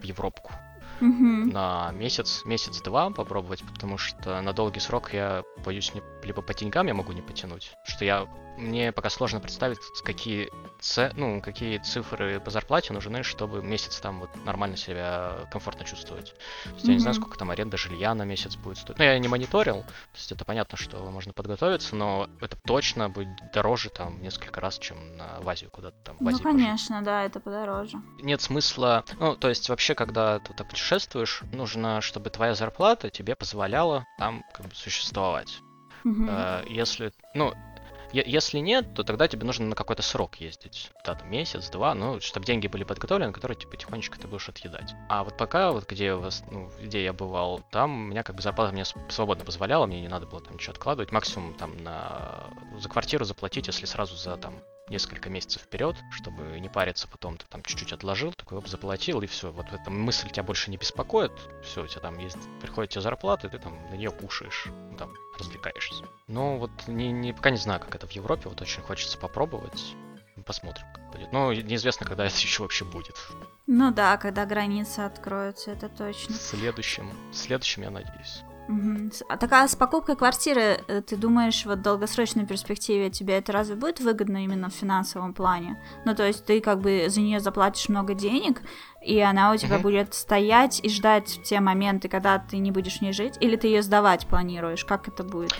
[0.00, 0.52] в Европку
[1.00, 1.50] Мгм.
[1.50, 6.86] на месяц, месяц-два попробовать, потому что на долгий срок я боюсь не, либо по деньгам
[6.86, 8.26] я могу не потянуть, что я
[8.58, 14.20] мне пока сложно представить, какие ц, ну, какие цифры по зарплате нужны, чтобы месяц там
[14.20, 16.34] вот нормально себя комфортно чувствовать.
[16.64, 18.98] То есть я не знаю, сколько там аренда жилья на месяц будет стоить.
[18.98, 23.28] Ну, я не мониторил, то есть это понятно, что можно подготовиться, но это точно будет
[23.52, 27.02] дороже там несколько раз, чем на в Азию куда-то там в Ну, Азии пожить конечно,
[27.02, 27.98] да, это подороже.
[28.20, 33.34] нет смысла, ну, то есть вообще, когда ты так путешествуешь, нужно, чтобы твоя зарплата тебе
[33.36, 35.60] позволяла там как бы существовать.
[36.04, 37.52] Э, Если, ну,
[38.12, 40.90] Если нет, то тогда тебе нужно на какой-то срок ездить.
[41.04, 44.94] Да, там месяц, два, ну, чтобы деньги были подготовлены, которые типа тихонечко ты будешь отъедать.
[45.08, 48.42] А вот пока, вот где, вас, ну, где я бывал, там у меня как бы
[48.42, 51.12] зарплата мне свободно позволяла, мне не надо было там ничего откладывать.
[51.12, 52.48] Максимум там на
[52.78, 54.54] за квартиру заплатить, если сразу за там
[54.88, 59.26] несколько месяцев вперед, чтобы не париться потом, ты там чуть-чуть отложил, такой оп, заплатил, и
[59.26, 59.50] все.
[59.52, 61.32] Вот эта мысль тебя больше не беспокоит,
[61.62, 64.96] все, у тебя там есть, приходит тебе зарплата, и ты там на нее кушаешь, ну,
[64.96, 66.04] там, развлекаешься.
[66.26, 69.94] Но вот не, не, пока не знаю, как это в Европе, вот очень хочется попробовать.
[70.46, 71.32] Посмотрим, как будет.
[71.32, 73.16] Но неизвестно, когда это еще вообще будет.
[73.66, 76.34] Ну да, когда границы откроются, это точно.
[76.34, 78.42] В следующем, в следующем я надеюсь.
[78.68, 79.10] Угу.
[79.28, 83.76] А такая с покупкой квартиры, э, ты думаешь, вот в долгосрочной перспективе тебе это разве
[83.76, 85.82] будет выгодно именно в финансовом плане?
[86.04, 88.60] Ну, то есть ты как бы за нее заплатишь много денег,
[89.02, 89.84] и она у тебя угу.
[89.84, 93.68] будет стоять и ждать те моменты, когда ты не будешь в ней жить, или ты
[93.68, 94.84] ее сдавать планируешь?
[94.84, 95.54] Как это будет?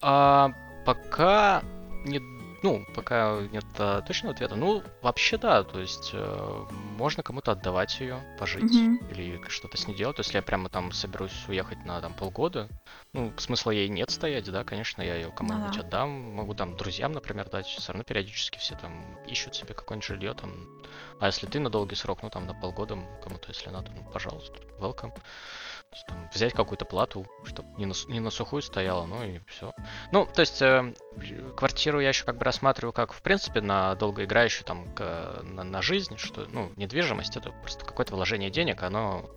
[0.00, 0.50] А,
[0.84, 1.62] пока
[2.04, 2.20] не
[2.62, 4.54] ну, пока нет а, точного ответа.
[4.54, 6.64] Ну, вообще да, то есть э,
[6.96, 9.10] можно кому-то отдавать ее, пожить mm-hmm.
[9.10, 10.16] или что-то с ней делать.
[10.16, 12.68] То есть, если я прямо там соберусь уехать на там полгода,
[13.12, 15.86] ну, смысла ей нет стоять, да, конечно, я ее кому-нибудь mm-hmm.
[15.86, 16.10] отдам.
[16.34, 17.66] Могу там друзьям, например, дать.
[17.66, 20.52] Все равно периодически все там ищут себе какое-нибудь жилье там.
[21.20, 24.58] А если ты на долгий срок, ну там на полгода кому-то, если надо, ну, пожалуйста,
[24.78, 25.12] welcome
[26.06, 29.72] там, взять какую-то плату, чтобы не на, не на сухую стояла, ну и все.
[30.10, 30.94] Ну, то есть э,
[31.56, 35.82] квартиру я еще как бы рассматриваю как, в принципе, на долгоиграющую там к, на, на
[35.82, 39.30] жизнь, что, ну, недвижимость это просто какое-то вложение денег, оно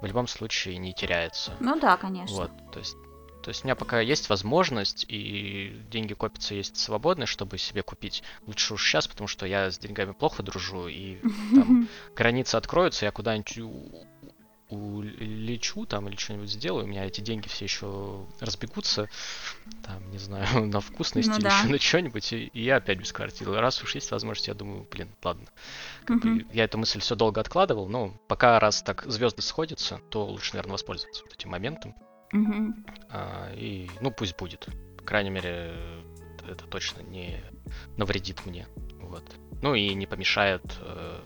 [0.00, 1.52] в любом случае не теряется.
[1.60, 2.36] Ну да, конечно.
[2.36, 2.96] Вот, то есть
[3.42, 8.22] то есть у меня пока есть возможность, и деньги копятся, есть свободные, чтобы себе купить.
[8.46, 11.18] Лучше уж сейчас, потому что я с деньгами плохо дружу, и
[11.54, 13.58] там границы откроются, я куда-нибудь
[14.68, 19.08] улечу там или что-нибудь сделаю, у меня эти деньги все еще разбегутся,
[19.82, 21.58] там, не знаю, на вкусности ну, или да.
[21.58, 23.58] еще на что-нибудь, и, и я опять без квартиры.
[23.58, 25.46] Раз уж есть возможность, я думаю, блин, ладно.
[26.04, 26.40] Как угу.
[26.52, 30.72] я эту мысль все долго откладывал, но пока раз так звезды сходятся, то лучше, наверное,
[30.72, 31.94] воспользоваться вот этим моментом.
[32.32, 32.74] Угу.
[33.10, 34.68] А, и, ну, пусть будет.
[34.98, 35.74] По крайней мере,
[36.46, 37.42] это точно не
[37.96, 38.66] навредит мне.
[39.00, 39.24] Вот.
[39.62, 41.20] Ну и не помешает э,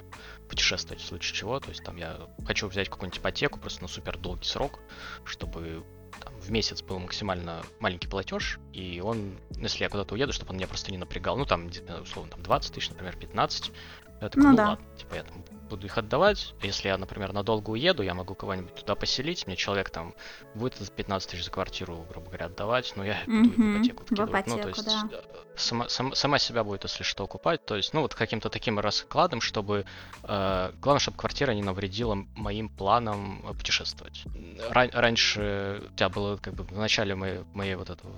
[0.53, 1.61] путешествовать в случае чего.
[1.61, 4.81] То есть там я хочу взять какую-нибудь ипотеку просто на супер долгий срок,
[5.25, 5.83] чтобы
[6.21, 10.59] там, в месяц был максимально маленький платеж, и он, если я куда-то уеду, чтобы он
[10.59, 11.71] меня просто не напрягал, ну там,
[12.03, 13.73] условно, там 20 тысяч, например, 15,
[14.21, 14.69] я такой, ну, ну да.
[14.69, 15.43] ладно, типа я там
[15.73, 16.55] буду их отдавать.
[16.63, 20.15] Если я, например, надолго уеду, я могу кого-нибудь туда поселить, мне человек там
[20.55, 23.77] будет 15 тысяч за квартиру, грубо говоря, отдавать, но я буду mm-hmm.
[23.77, 24.29] ипотеку вкидывать.
[24.29, 25.21] В ипотеку, ну, то есть да.
[25.57, 27.65] сама, сама, сама себя будет, если что, окупать.
[27.65, 29.87] То есть, ну, вот каким-то таким раскладом, чтобы...
[30.25, 34.25] Э, главное, чтобы квартира не навредила моим планам путешествовать.
[34.69, 38.13] Ран- раньше у тебя было как бы в начале моей, моей вот этого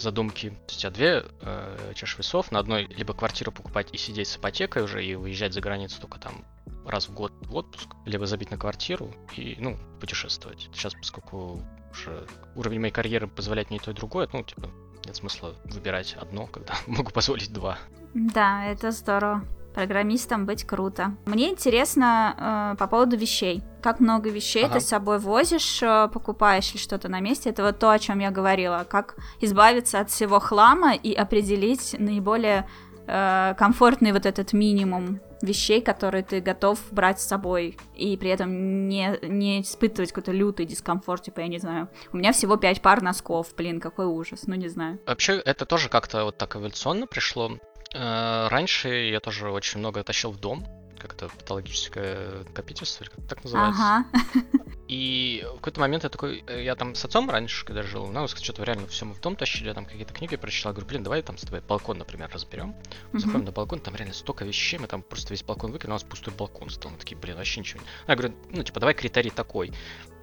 [0.00, 0.52] задумки.
[0.66, 2.50] у тебя две э, чаши весов.
[2.52, 6.18] На одной либо квартиру покупать и сидеть с ипотекой уже и выезжать за границу только
[6.18, 6.44] там
[6.90, 10.68] раз в год в отпуск, либо забить на квартиру и, ну, путешествовать.
[10.72, 11.62] Сейчас, поскольку
[11.92, 14.70] уже уровень моей карьеры позволяет мне и то, и другое, ну, типа,
[15.04, 17.78] нет смысла выбирать одно, когда могу позволить два.
[18.14, 19.44] Да, это здорово.
[19.74, 21.14] Программистом быть круто.
[21.26, 23.62] Мне интересно э, по поводу вещей.
[23.80, 24.74] Как много вещей ага.
[24.74, 27.50] ты с собой возишь, э, покупаешь ли что-то на месте?
[27.50, 28.84] Это вот то, о чем я говорила.
[28.88, 32.68] Как избавиться от всего хлама и определить наиболее
[33.06, 38.88] э, комфортный вот этот минимум вещей, которые ты готов брать с собой, и при этом
[38.88, 43.02] не, не испытывать какой-то лютый дискомфорт, типа, я не знаю, у меня всего пять пар
[43.02, 44.98] носков, блин, какой ужас, ну не знаю.
[45.06, 47.58] Вообще, это тоже как-то вот так эволюционно пришло.
[47.94, 50.66] Э, раньше я тоже очень много тащил в дом,
[50.98, 53.82] как это патологическое накопительство, или как так называется.
[53.82, 54.06] Ага.
[54.88, 58.26] И в какой-то момент я такой, э, я там с отцом раньше, когда жил, ну,
[58.26, 61.20] что-то реально все мы в дом тащили, я там какие-то книги прочитал, говорю, блин, давай
[61.20, 62.70] там с тобой балкон, например, разберем.
[62.70, 63.18] Mm-hmm.
[63.18, 66.04] Заходим на балкон, там реально столько вещей, мы там просто весь балкон выкинули, у нас
[66.04, 66.92] пустой балкон стал.
[66.92, 67.86] Мы такие, блин, вообще ничего не...
[68.08, 69.72] Я говорю, ну, типа, давай критерий такой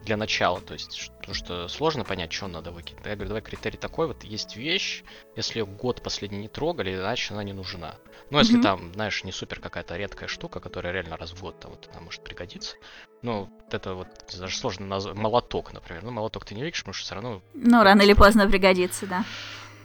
[0.06, 3.06] для начала, то есть, потому что сложно понять, что надо выкинуть.
[3.06, 5.04] Я говорю, давай критерий такой, вот есть вещь,
[5.36, 7.98] если ее год последний не трогали, иначе она не нужна.
[8.30, 8.64] Ну, если mm-hmm.
[8.64, 12.02] там, знаешь, не супер какая-то редкая штука, которая реально раз в год там вот она
[12.02, 12.78] может пригодиться.
[13.26, 14.08] Ну, это вот
[14.40, 15.16] даже сложно назвать.
[15.18, 16.04] Молоток, например.
[16.04, 17.42] Ну, молоток ты не видишь, потому что все равно...
[17.56, 19.26] Ну, рано или поздно пригодится, да.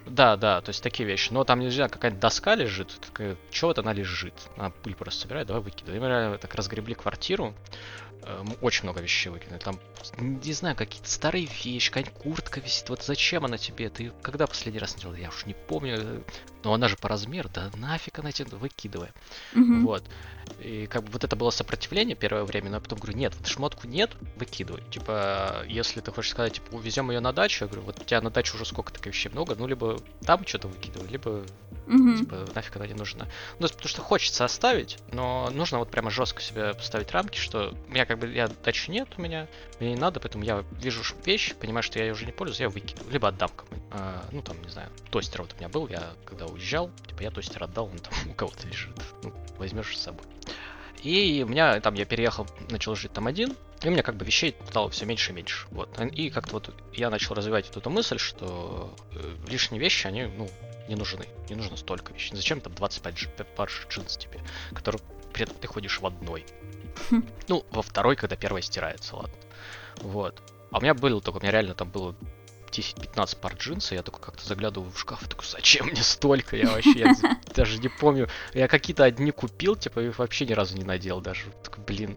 [0.07, 1.33] Да, да, то есть такие вещи.
[1.33, 4.35] Но там нельзя, какая-то доска лежит, такая, чего вот она лежит?
[4.59, 6.01] Она пыль просто собирает, давай выкидывай.
[6.01, 7.55] Мы так разгребли квартиру,
[8.23, 9.59] Э, очень много вещей выкинули.
[9.59, 9.79] Там,
[10.19, 12.89] не знаю, какие-то старые вещи, какая-нибудь куртка висит.
[12.89, 13.89] Вот зачем она тебе?
[13.89, 15.15] Ты когда последний раз надела?
[15.15, 16.23] Я уж не помню.
[16.65, 19.09] Но она же по размеру, да нафиг она тебе выкидывай.
[19.55, 19.83] Mm-hmm.
[19.83, 20.05] Вот.
[20.59, 23.47] И как бы вот это было сопротивление первое время, но я потом говорю, нет, вот
[23.47, 24.83] шмотку нет, выкидывай.
[24.91, 28.21] Типа, если ты хочешь сказать, типа, увезем ее на дачу, я говорю, вот у тебя
[28.21, 31.47] на дачу уже сколько таких вещей много, ну, либо там что-то выкидывай, либо
[31.91, 32.19] Мгм.
[32.19, 33.27] Типа, нафиг она не нужна.
[33.59, 37.91] Ну, потому что хочется оставить, но нужно вот прямо жестко себе поставить рамки, что у
[37.91, 39.49] меня как бы, я дачи нет у меня,
[39.81, 42.69] мне не надо, поэтому я вижу вещь, понимаю, что я ее уже не пользуюсь, я
[42.69, 43.89] выкину, либо отдам кому-нибудь.
[43.91, 47.31] А, ну, там, не знаю, тостер вот у меня был, я когда уезжал, типа, я
[47.31, 48.95] тостер отдал, он там у кого-то лежит.
[49.23, 50.25] Ну, возьмешь с собой.
[51.03, 54.25] И у меня там, я переехал, начал жить там один, и у меня как бы
[54.27, 55.67] вещей стало все меньше и меньше.
[55.71, 55.99] Вот.
[55.99, 60.51] И как-то вот я начал развивать вот эту мысль, что э, лишние вещи, они, ну,
[60.89, 61.25] не нужны.
[61.49, 62.37] Не нужно столько вещей.
[62.37, 64.41] Зачем там 25 дж- п- пар джинс тебе,
[64.75, 65.01] которые
[65.33, 66.45] при этом ты ходишь в одной.
[67.49, 69.35] Ну, во второй, когда первая стирается, ладно.
[70.03, 70.43] Вот.
[70.71, 72.15] А у меня было только, у меня реально там было
[72.71, 76.57] 10-15 пар джинсов, я такой как-то заглядываю в шкаф, такой, зачем мне столько?
[76.57, 77.15] Я вообще я
[77.55, 78.29] даже не помню.
[78.55, 81.47] Я какие-то одни купил, типа, их вообще ни разу не надел даже.
[81.63, 82.17] Такой, блин,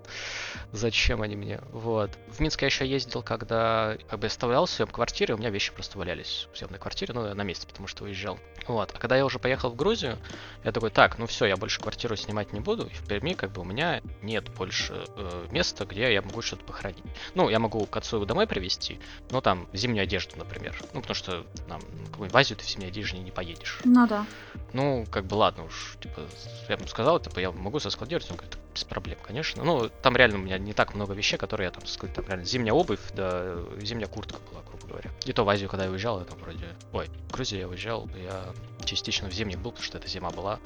[0.71, 1.59] зачем они мне?
[1.71, 2.11] Вот.
[2.31, 5.71] В Минск я еще ездил, когда как бы оставлял в своем квартире, у меня вещи
[5.71, 8.39] просто валялись в съемной квартире, ну, я на месте, потому что уезжал.
[8.67, 8.91] Вот.
[8.95, 10.17] А когда я уже поехал в Грузию,
[10.63, 13.51] я такой, так, ну все, я больше квартиру снимать не буду, и в Перми как
[13.51, 17.03] бы у меня нет больше э, места, где я могу что-то похоронить.
[17.35, 18.99] Ну, я могу к отцу его домой привезти,
[19.31, 20.52] ну, там, зимнюю одежду, например.
[20.93, 21.79] Ну, потому что ну,
[22.17, 23.79] в Азию ты в зимней одежде не поедешь.
[23.83, 24.25] Ну да.
[24.73, 26.21] Ну, как бы ладно уж, типа,
[26.67, 29.63] я ему сказал, типа, я могу соскладировать, он говорит, без проблем, конечно.
[29.63, 32.45] Ну, там реально у меня не так много вещей, которые я там складываю, там реально
[32.45, 35.11] зимняя обувь, да, зимняя куртка была, грубо говоря.
[35.25, 38.09] И то в Азию, когда я уезжал, я там вроде, ой, в Грузию я уезжал,
[38.15, 38.45] я
[38.85, 40.59] частично в зимних был, потому что эта зима была,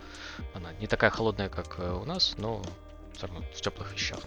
[0.53, 2.61] она не такая холодная, как э, у нас, но
[3.15, 4.19] все равно в теплых вещах.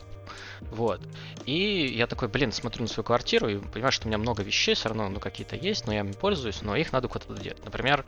[0.71, 1.01] Вот.
[1.47, 4.75] И я такой, блин, смотрю на свою квартиру и понимаю, что у меня много вещей
[4.75, 7.65] все равно, ну, какие-то есть, но я ими пользуюсь, но их надо куда-то деть.
[7.65, 8.05] Например,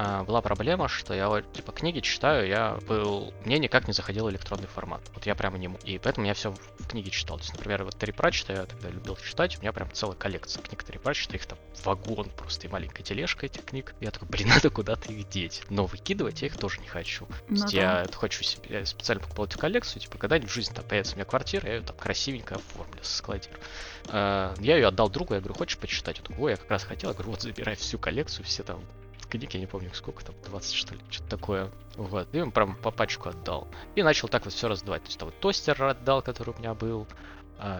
[0.00, 3.34] а, была проблема, что я типа, книги читаю, я был...
[3.44, 5.00] Мне никак не заходил электронный формат.
[5.12, 5.68] Вот я прямо не.
[5.82, 7.36] И поэтому я все в книге читал.
[7.38, 10.62] То есть, например, вот Терри Пратчета я тогда любил читать, у меня прям целая коллекция
[10.62, 13.92] книг Терри Пратчета, их там вагон просто и маленькая тележка этих книг.
[13.98, 15.64] Я такой, блин, надо куда-то их деть.
[15.68, 17.26] Но выкидывать я их тоже не хочу.
[17.26, 18.02] То Ну есть да.
[18.02, 21.16] я хочу себе я специально покупал эту коллекцию, типа, когда-нибудь в жизни там появится у
[21.16, 23.60] меня квартира, я ее там красивенько оформлю, складирую.
[24.08, 26.18] А, Я ее отдал другу, я говорю, хочешь почитать?
[26.20, 28.80] Он такой, ой, я как раз хотел, я говорю, вот забирай всю коллекцию, все там
[29.28, 31.70] книг, я не помню сколько там, 20 что ли, что-то такое.
[31.96, 33.68] Вот, и он прям по пачку отдал.
[33.94, 35.02] И начал так вот все раздавать.
[35.02, 37.06] То есть там вот тостер отдал, который у меня был,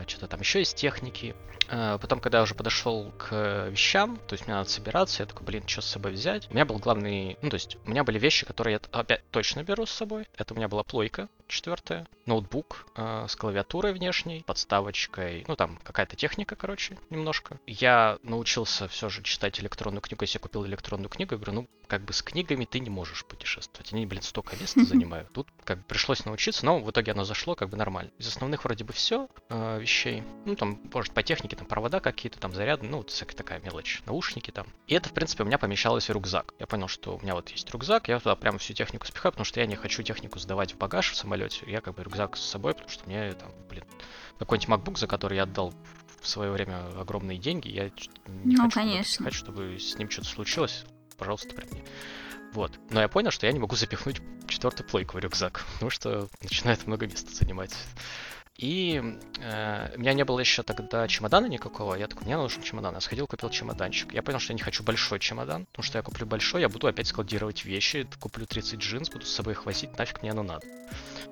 [0.07, 1.35] что-то там еще из техники.
[1.71, 5.47] А, Потом, когда я уже подошел к вещам, то есть мне надо собираться, я такой,
[5.47, 6.49] блин, что с собой взять?
[6.51, 9.63] У меня был главный, ну, то есть у меня были вещи, которые я опять точно
[9.63, 10.27] беру с собой.
[10.37, 16.15] Это у меня была плойка четвертая, ноутбук а, с клавиатурой внешней, подставочкой, ну, там какая-то
[16.15, 17.59] техника, короче, немножко.
[17.67, 21.69] Я научился все же читать электронную книгу, если я купил электронную книгу, я говорю, ну,
[21.87, 23.93] как бы с книгами ты не можешь путешествовать.
[23.93, 25.33] Они, блин, столько места занимают.
[25.33, 28.11] Тут как бы пришлось научиться, но в итоге оно зашло как бы нормально.
[28.19, 29.29] Из основных вроде бы все
[29.77, 30.23] вещей.
[30.47, 34.03] Ну, там, может, по технике, там, провода какие-то, там, заряды, ну, вот всякая такая мелочь,
[34.07, 34.67] наушники там.
[34.87, 36.55] И это, в принципе, у меня помещалось в рюкзак.
[36.59, 39.45] Я понял, что у меня вот есть рюкзак, я туда прямо всю технику спихаю, потому
[39.45, 41.65] что я не хочу технику сдавать в багаж в самолете.
[41.67, 43.85] Я как бы рюкзак с собой, потому что мне там, блин,
[44.39, 45.75] какой-нибудь MacBook, за который я отдал
[46.21, 49.31] в свое время огромные деньги, я не Ну, хочу конечно.
[49.31, 50.85] чтобы с ним что-то случилось.
[51.17, 51.85] Пожалуйста, при мне.
[52.53, 52.79] Вот.
[52.91, 56.87] Но я понял, что я не могу запихнуть четвертую плойку в рюкзак, потому что начинает
[56.87, 57.75] много места занимать.
[58.59, 59.01] И
[59.41, 61.95] э, у меня не было еще тогда чемодана никакого.
[61.95, 62.93] Я такой, мне нужен чемодан.
[62.95, 64.13] Я сходил, купил чемоданчик.
[64.13, 66.89] Я понял, что я не хочу большой чемодан, потому что я куплю большой, я буду
[66.89, 68.09] опять складировать вещи.
[68.19, 70.67] Куплю 30 джинс, буду с собой их возить, нафиг мне оно надо.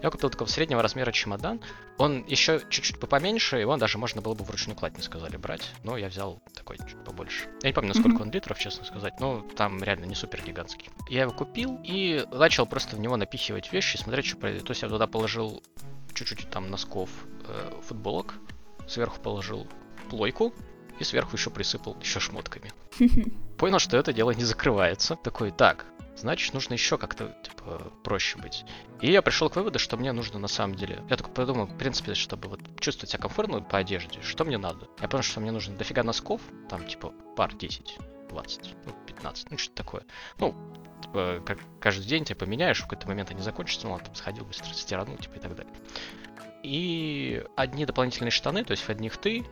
[0.02, 1.60] Я купил такого среднего размера чемодан.
[1.98, 5.72] Он еще чуть-чуть поменьше, его даже можно было бы вручную кладь, мне сказали, брать.
[5.82, 7.48] Но я взял такой чуть побольше.
[7.62, 8.22] Я не помню, насколько Мгм.
[8.22, 10.90] он литров, честно сказать, но там реально не супер гигантский.
[11.08, 14.66] Я его купил и начал просто в него напихивать вещи, смотреть, что произойдет.
[14.66, 15.60] То есть я туда положил
[16.24, 17.10] чуть-чуть там носков,
[17.46, 18.34] э, футболок,
[18.88, 19.66] сверху положил
[20.10, 20.54] плойку
[20.98, 22.72] и сверху еще присыпал еще шмотками.
[23.58, 25.16] Понял, что это дело не закрывается.
[25.16, 25.86] Такой, так,
[26.16, 28.64] значит, нужно еще как-то, типа, проще быть.
[29.00, 31.02] И я пришел к выводу, что мне нужно на самом деле...
[31.10, 34.88] Я только подумал, в принципе, чтобы вот чувствовать себя комфортно по одежде, что мне надо.
[35.00, 37.98] Я понял, что мне нужно дофига носков, там, типа, пар 10,
[38.28, 40.02] 20, ну, 15, ну, что-то такое.
[40.38, 40.54] Ну,
[41.02, 44.44] типа, как каждый день, типа, меняешь, в какой-то момент они закончатся, ну, ладно, там, сходил
[44.44, 45.74] быстро, стиранул, типа, и так далее.
[46.62, 49.44] И одни дополнительные штаны, то есть в одних ты,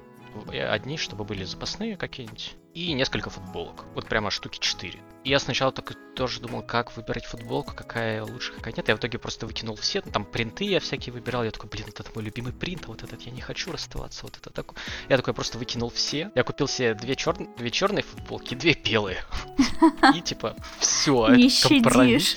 [0.53, 3.85] одни, чтобы были запасные какие-нибудь, и несколько футболок.
[3.95, 5.01] Вот прямо штуки 4.
[5.23, 8.89] И я сначала только тоже думал, как выбирать футболку, какая лучше, какая нет.
[8.89, 11.45] Я в итоге просто выкинул все, ну, там принты я всякие выбирал.
[11.45, 14.25] Я такой, блин, вот это мой любимый принт, а вот этот я не хочу расставаться,
[14.25, 14.77] вот это такой.
[15.09, 16.31] Я такой просто выкинул все.
[16.35, 17.37] Я купил себе две, чер...
[17.57, 19.25] две черные футболки, две белые.
[20.15, 22.37] И типа, все, это компромисс.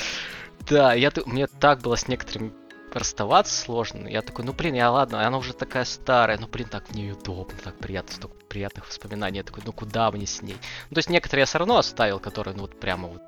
[0.70, 2.52] Да, я, мне так было с некоторыми
[3.00, 4.08] расставаться сложно.
[4.08, 7.12] Я такой, ну блин, я ладно, она уже такая старая, ну блин, так в ней
[7.12, 9.38] удобно, так приятно, столько приятных воспоминаний.
[9.38, 10.58] Я такой, ну куда мне с ней?
[10.90, 13.24] Ну, то есть некоторые я все равно оставил, которые, ну вот прямо вот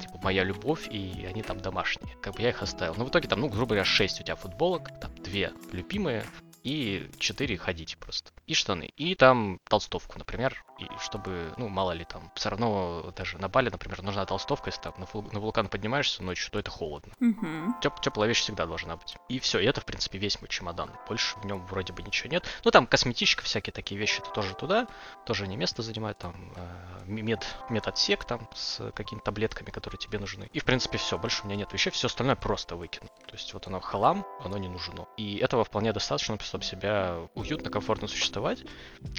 [0.00, 2.16] типа, моя любовь, и они там домашние.
[2.20, 2.94] Как бы я их оставил.
[2.96, 6.24] Но в итоге там, ну, грубо говоря, 6 у тебя футболок, там две любимые,
[6.62, 8.32] и 4 ходите просто.
[8.46, 8.90] И штаны.
[8.96, 13.68] И там толстовку, например, и чтобы, ну, мало ли там, все равно даже на Бали,
[13.70, 17.12] например, нужна толстовка, если там на, фул, на вулкан поднимаешься ночью, то это холодно.
[17.20, 17.80] Угу.
[17.80, 19.16] Теп, теплая вещь всегда должна быть.
[19.28, 20.90] И все, и это, в принципе, весь мой чемодан.
[21.08, 22.44] Больше в нем вроде бы ничего нет.
[22.64, 24.86] Ну, там косметичка, всякие такие вещи, это тоже туда,
[25.26, 30.48] тоже не место занимает, там э, мед, медотсек там с какими-то таблетками, которые тебе нужны.
[30.52, 33.08] И, в принципе, все, больше у меня нет вещей, все остальное просто выкину.
[33.26, 35.06] То есть вот оно халам, оно не нужно.
[35.16, 38.64] И этого вполне достаточно, чтобы себя уютно, комфортно существовать.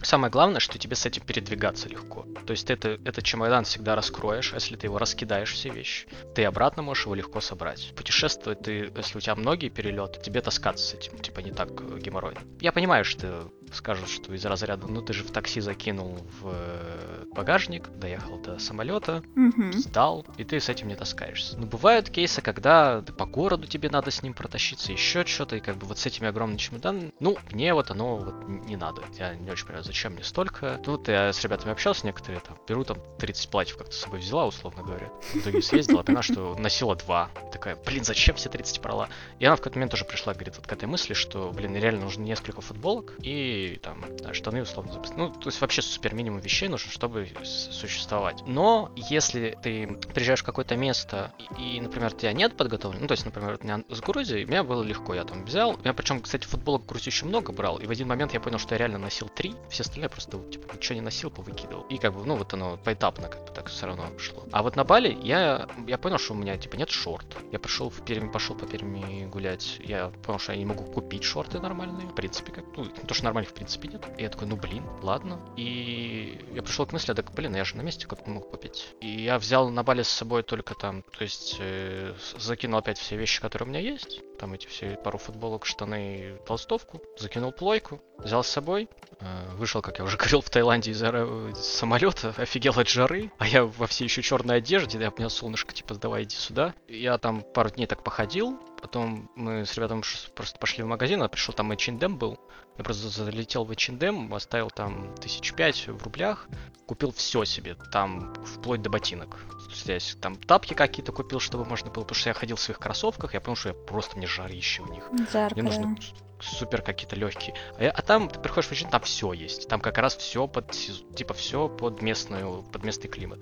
[0.04, 2.26] Самое главное, что тебе с этим передвигаться легко.
[2.46, 6.44] То есть это, этот чемодан всегда раскроешь, а если ты его раскидаешь все вещи, ты
[6.46, 7.94] обратно можешь его легко собрать.
[7.96, 11.70] Путешествовать ты, если у тебя многие перелеты, тебе таскаться с этим, типа не так
[12.02, 12.42] геморройно.
[12.60, 17.26] Я понимаю, что скажут, что из разряда, ну ты же в такси закинул в э,
[17.34, 19.72] багажник, доехал до самолета, Угу.
[19.74, 21.58] сдал, и ты с этим не таскаешься.
[21.58, 25.60] Но бывают кейсы, когда ты по городу тебе надо с ним протащиться, еще что-то, и
[25.62, 29.04] как бы вот с этими огромными чемоданами, ну, мне вот оно вот не надо.
[29.18, 30.80] Я не очень понимаю, зачем мне столько.
[30.84, 34.46] Тут я с ребятами общался, некоторые там беру там 30 платьев как-то с собой взяла,
[34.46, 35.12] условно говоря.
[35.34, 37.30] В итоге съездила, поняла, что носила два.
[37.52, 39.10] Такая, блин, зачем все 30 брала?
[39.40, 42.02] И она в какой-то момент тоже пришла, говорит, вот к этой мысли, что, блин, реально
[42.02, 45.02] нужно несколько футболок и там штаны условно.
[45.18, 48.44] Ну, то есть вообще супер минимум вещей нужно, чтобы существовать.
[48.46, 53.26] Но если ты приезжаешь в какое-то место и, например, тебя нет подготовлен, ну, то есть,
[53.26, 55.80] например, у меня с Грузией, меня было легко, я там взял.
[55.84, 58.60] Я причем, кстати, футболок в Грузии еще много брал, и в один момент я понял,
[58.60, 61.84] что я реально носил три, все остальные просто, типа, ничего не носил, повыкидывал.
[61.90, 64.44] И как бы, ну, вот оно поэтапно как так все равно шло.
[64.52, 67.38] А вот на Бали я, я понял, что у меня, типа, нет шорт.
[67.52, 71.24] Я пришел в Перми, пошел по Перми гулять, я понял, что я не могу купить
[71.24, 74.04] шорты нормальные, в принципе, как, ну, то, что нормальных в принципе нет.
[74.18, 75.40] И я такой, ну, блин, ладно.
[75.58, 78.96] И я пришел к мысли, так, блин, я же на месте как мог купить.
[79.00, 83.16] И я взял на Бали с собой только там, то есть э, закинул опять все
[83.16, 84.22] вещи, которые у меня есть.
[84.40, 87.00] Там эти все пару футболок, штаны, толстовку.
[87.20, 88.90] Закинул плойку, взял с собой.
[89.20, 93.32] э, вышел, как я уже говорил, в Таиланде из, из самолета, офигел от жары.
[93.38, 96.74] А я во всей еще черной одежде, я меня солнышко, типа, давай иди сюда.
[96.88, 100.02] Я там пару дней так походил, Потом мы с ребятами
[100.36, 102.40] просто пошли в магазин, а пришел там H&M был.
[102.78, 106.48] Я просто залетел в H&M, оставил там тысяч пять в рублях,
[106.88, 109.38] купил все себе, там вплоть до ботинок.
[109.86, 113.34] Я там тапки какие-то купил, чтобы можно было, потому что я ходил в своих кроссовках,
[113.34, 115.04] я понял, что я просто мне жарище в них.
[115.32, 115.96] Жарко, Мне нужно
[116.42, 117.56] супер какие-то легкие.
[117.78, 119.68] А, я- а там ты приходишь в H&M, там все есть.
[119.68, 123.40] Там как раз все под типа все под местную, под местный климат.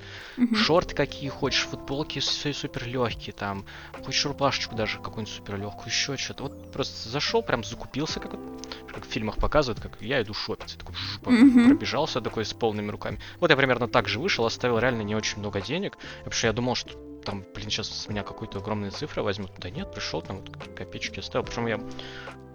[0.54, 3.66] Шорты какие хочешь, футболки все супер легкие, там,
[4.04, 6.44] хочешь рубашечку даже какую-нибудь супер легкую, еще что-то.
[6.44, 10.78] Вот просто зашел, прям закупился, как, вот- как в фильмах показывают, как я иду шопить.
[10.78, 10.96] Такой
[11.36, 11.68] Мгм.
[11.70, 13.20] пробежался такой с полными руками.
[13.40, 16.54] Вот я примерно так же вышел, оставил реально не очень много денег, потому что я
[16.54, 16.92] думал, что
[17.26, 19.52] там, блин, сейчас с меня какую-то огромную цифру возьмут.
[19.58, 21.46] Да нет, пришел, там вот копеечки оставил.
[21.46, 21.80] Причем я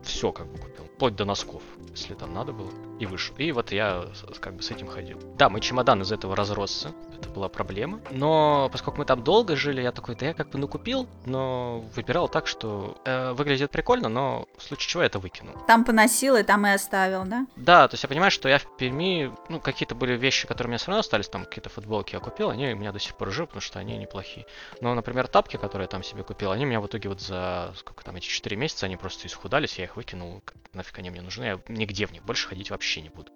[0.05, 3.35] все как бы купил, вплоть до носков, если там надо было, и вышел.
[3.37, 4.05] И вот я
[4.41, 5.19] как бы с этим ходил.
[5.37, 8.01] Да, мой чемодан из этого разросся, это была проблема.
[8.11, 12.29] Но поскольку мы там долго жили, я такой, да я как бы накупил, но выбирал
[12.29, 15.55] так, что э, выглядит прикольно, но в случае чего я это выкинул.
[15.67, 17.47] Там поносил и там и оставил, да?
[17.57, 20.71] Да, то есть я понимаю, что я в Перми, ну, какие-то были вещи, которые у
[20.71, 23.31] меня все равно остались, там какие-то футболки я купил, они у меня до сих пор
[23.31, 24.47] живы, потому что они неплохие.
[24.81, 27.73] Но, например, тапки, которые я там себе купил, они у меня в итоге вот за,
[27.77, 31.23] сколько там, эти 4 месяца, они просто исхудались, я их выкинул, как- нафиг они мне
[31.23, 33.33] нужны, я нигде в них больше ходить вообще не буду.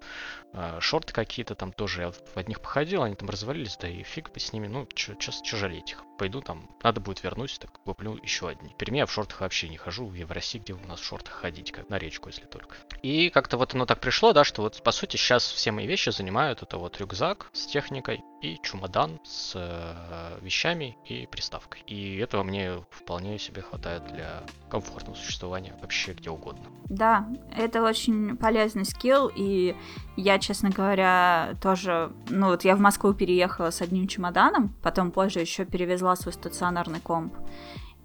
[0.53, 4.33] А, Шорты какие-то там тоже, я в одних походил, они там развалились, да и фиг
[4.33, 5.15] бы с ними, ну, чё
[5.57, 6.08] жалеть их.
[6.19, 8.75] Пойду там, надо будет вернусь, так куплю еще одни.
[8.77, 11.71] В я в шортах вообще не хожу, в России, где у нас в шортах ходить,
[11.71, 12.75] как на речку, если только.
[13.03, 16.11] И как-то вот оно так пришло, да, что вот по сути сейчас все мои вещи
[16.11, 21.83] занимают это вот рюкзак с техникой и чемодан с э, вещами и приставкой.
[21.87, 26.67] И этого мне вполне себе хватает для комфортного существования вообще где угодно.
[26.89, 29.75] Да, это очень полезный скилл, и
[30.17, 35.41] я, честно говоря, тоже, ну вот я в Москву переехала с одним чемоданом, потом позже
[35.41, 37.35] еще перевезла свой стационарный комп.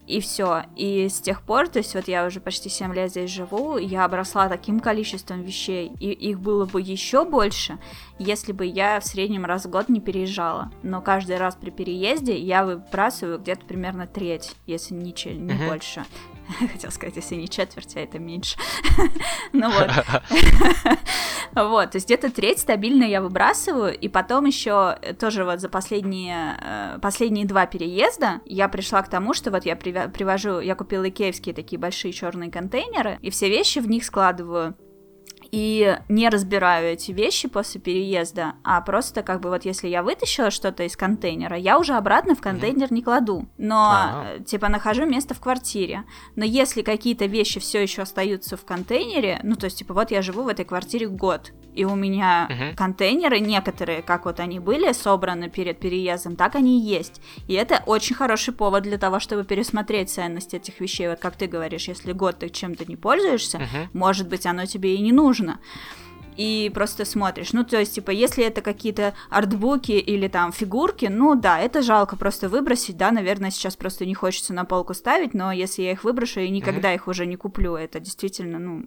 [0.05, 0.63] И все.
[0.75, 4.03] И с тех пор, то есть вот я уже почти 7 лет здесь живу, я
[4.03, 7.79] обросла таким количеством вещей, и их было бы еще больше,
[8.19, 10.71] если бы я в среднем раз в год не переезжала.
[10.83, 15.67] Но каждый раз при переезде я выбрасываю где-то примерно треть, если не, че- не Мгм.
[15.67, 16.03] больше.
[16.71, 18.57] Хотел сказать, если не четверть, а это меньше.
[19.53, 19.89] Ну вот.
[21.55, 26.57] Вот, то есть где-то треть стабильно я выбрасываю, и потом еще тоже вот за последние,
[26.59, 31.53] э, последние два переезда я пришла к тому, что вот я привожу, я купила икеевские
[31.53, 34.75] такие большие черные контейнеры, и все вещи в них складываю.
[35.53, 40.49] И не разбираю эти вещи после переезда, а просто как бы вот если я вытащила
[40.49, 42.93] что-то из контейнера, я уже обратно в контейнер mm-hmm.
[42.93, 44.39] не кладу, но А-а-а.
[44.39, 46.05] типа нахожу место в квартире.
[46.35, 50.23] Но если какие-то вещи все еще остаются в контейнере, ну то есть типа вот я
[50.23, 52.75] живу в этой квартире год, и у меня uh-huh.
[52.75, 57.21] контейнеры некоторые, как вот они были собраны перед переездом, так они и есть.
[57.47, 61.09] И это очень хороший повод для того, чтобы пересмотреть ценность этих вещей.
[61.09, 63.87] Вот как ты говоришь, если год ты чем-то не пользуешься, uh-huh.
[63.93, 65.42] может быть, оно тебе и не нужно
[66.37, 67.53] и просто смотришь.
[67.53, 72.15] Ну, то есть, типа, если это какие-то артбуки или там фигурки, ну да, это жалко
[72.15, 76.03] просто выбросить, да, наверное, сейчас просто не хочется на полку ставить, но если я их
[76.03, 76.95] выброшу, я никогда mm-hmm.
[76.95, 77.75] их уже не куплю.
[77.75, 78.85] Это действительно, ну,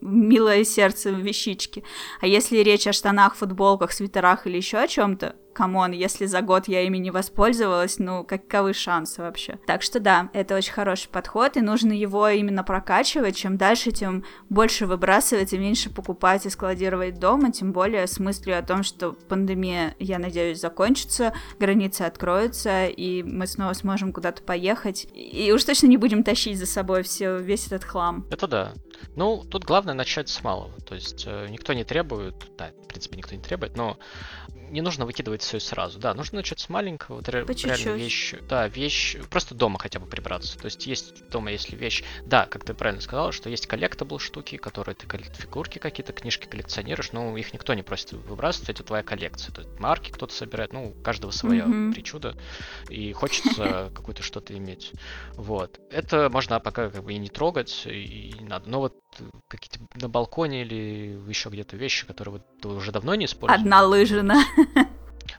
[0.00, 1.84] милое сердце вещички.
[2.20, 6.40] А если речь о штанах, футболках, свитерах или еще о чем-то, come on, если за
[6.40, 9.58] год я ими не воспользовалась, ну, каковы шансы вообще?
[9.66, 13.36] Так что да, это очень хороший подход, и нужно его именно прокачивать.
[13.36, 18.56] Чем дальше, тем больше выбрасывать и меньше покупать и складировать дома, тем более с мыслью
[18.56, 25.08] о том, что пандемия, я надеюсь, закончится, границы откроются, и мы снова сможем куда-то поехать,
[25.12, 28.24] и уж точно не будем тащить за собой все, весь этот хлам.
[28.30, 28.74] Это да.
[29.16, 30.72] Ну, тут главное начать с малого.
[30.86, 33.98] То есть э, никто не требует, да, в принципе, никто не требует, но
[34.70, 35.98] не нужно выкидывать все сразу.
[35.98, 37.16] Да, нужно начать с маленького.
[37.16, 38.34] Вот ре- реально вещь.
[38.48, 39.16] Да, вещь.
[39.30, 40.58] Просто дома хотя бы прибраться.
[40.58, 42.04] То есть есть дома, если вещь.
[42.24, 47.12] Да, как ты правильно сказала, что есть collectable штуки, которые ты фигурки какие-то, книжки коллекционируешь,
[47.12, 49.52] но их никто не просит выбрасывать, это твоя коллекция.
[49.52, 51.92] То есть марки кто-то собирает, ну, у каждого своя mm-hmm.
[51.92, 52.36] причуда.
[52.88, 54.92] И хочется какое-то что-то иметь.
[55.34, 55.80] Вот.
[55.90, 58.68] Это можно пока как бы и не трогать, и не надо.
[58.68, 58.94] Но вот
[59.48, 63.60] какие-то на балконе или еще где-то вещи, которые вот ты уже давно не используешь.
[63.60, 64.36] Одна лыжина.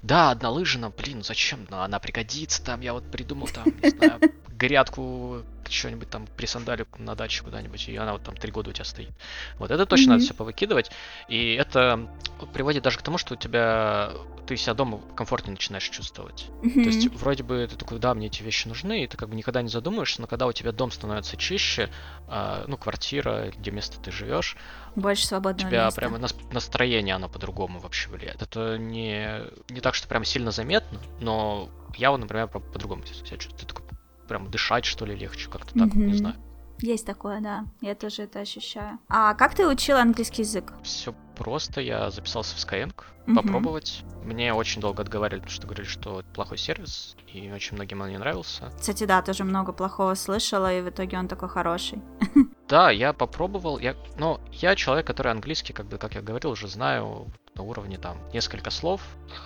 [0.02, 1.68] Да, одна лыжина, блин, зачем?
[1.72, 7.44] Она пригодится там, я вот придумал там, не знаю, грядку что-нибудь там присандалю на даче
[7.44, 9.12] куда-нибудь, и она вот там три года у тебя стоит.
[9.58, 10.14] Вот это точно mm-hmm.
[10.14, 10.92] надо все повыкидывать.
[11.28, 12.10] И это
[12.54, 14.12] приводит даже к тому, что у тебя
[14.48, 16.48] ты себя дома комфортнее начинаешь чувствовать.
[16.64, 16.84] Mm-hmm.
[16.84, 19.36] То есть вроде бы ты такой, да, мне эти вещи нужны, и ты как бы
[19.36, 21.90] никогда не задумываешься, но когда у тебя дом становится чище,
[22.28, 24.58] э, ну, квартира, где место ты живешь,
[24.96, 26.02] больше свободного у тебя места.
[26.02, 26.20] прямо
[26.52, 28.42] настроение, оно по-другому вообще влияет.
[28.42, 33.60] Это не, не так, что прям сильно заметно, но я вот, например, по-другому себя чувствую.
[33.60, 33.89] Ты такой
[34.30, 36.06] прям дышать, что ли, легче, как-то так, mm-hmm.
[36.06, 36.36] не знаю.
[36.82, 37.66] Есть такое, да.
[37.82, 39.00] Я тоже это ощущаю.
[39.10, 40.72] А как ты учил английский язык?
[40.82, 41.82] Все просто.
[41.82, 43.36] Я записался в Skyeng mm-hmm.
[43.36, 44.04] попробовать.
[44.24, 48.10] Мне очень долго отговаривали, потому что говорили, что это плохой сервис, и очень многим он
[48.10, 48.72] не нравился.
[48.80, 52.02] Кстати, да, тоже много плохого слышала, и в итоге он такой хороший.
[52.70, 53.80] Да, я попробовал.
[53.80, 57.26] Я, но я человек, который английский, как бы, как я говорил, уже знаю
[57.56, 59.02] на уровне там несколько слов,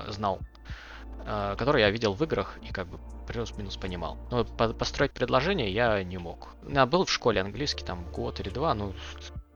[0.06, 0.40] э, знал
[1.58, 4.18] который я видел в играх и как бы плюс-минус понимал.
[4.30, 6.50] Но построить предложение я не мог.
[6.68, 8.94] Я был в школе английский там год или два, ну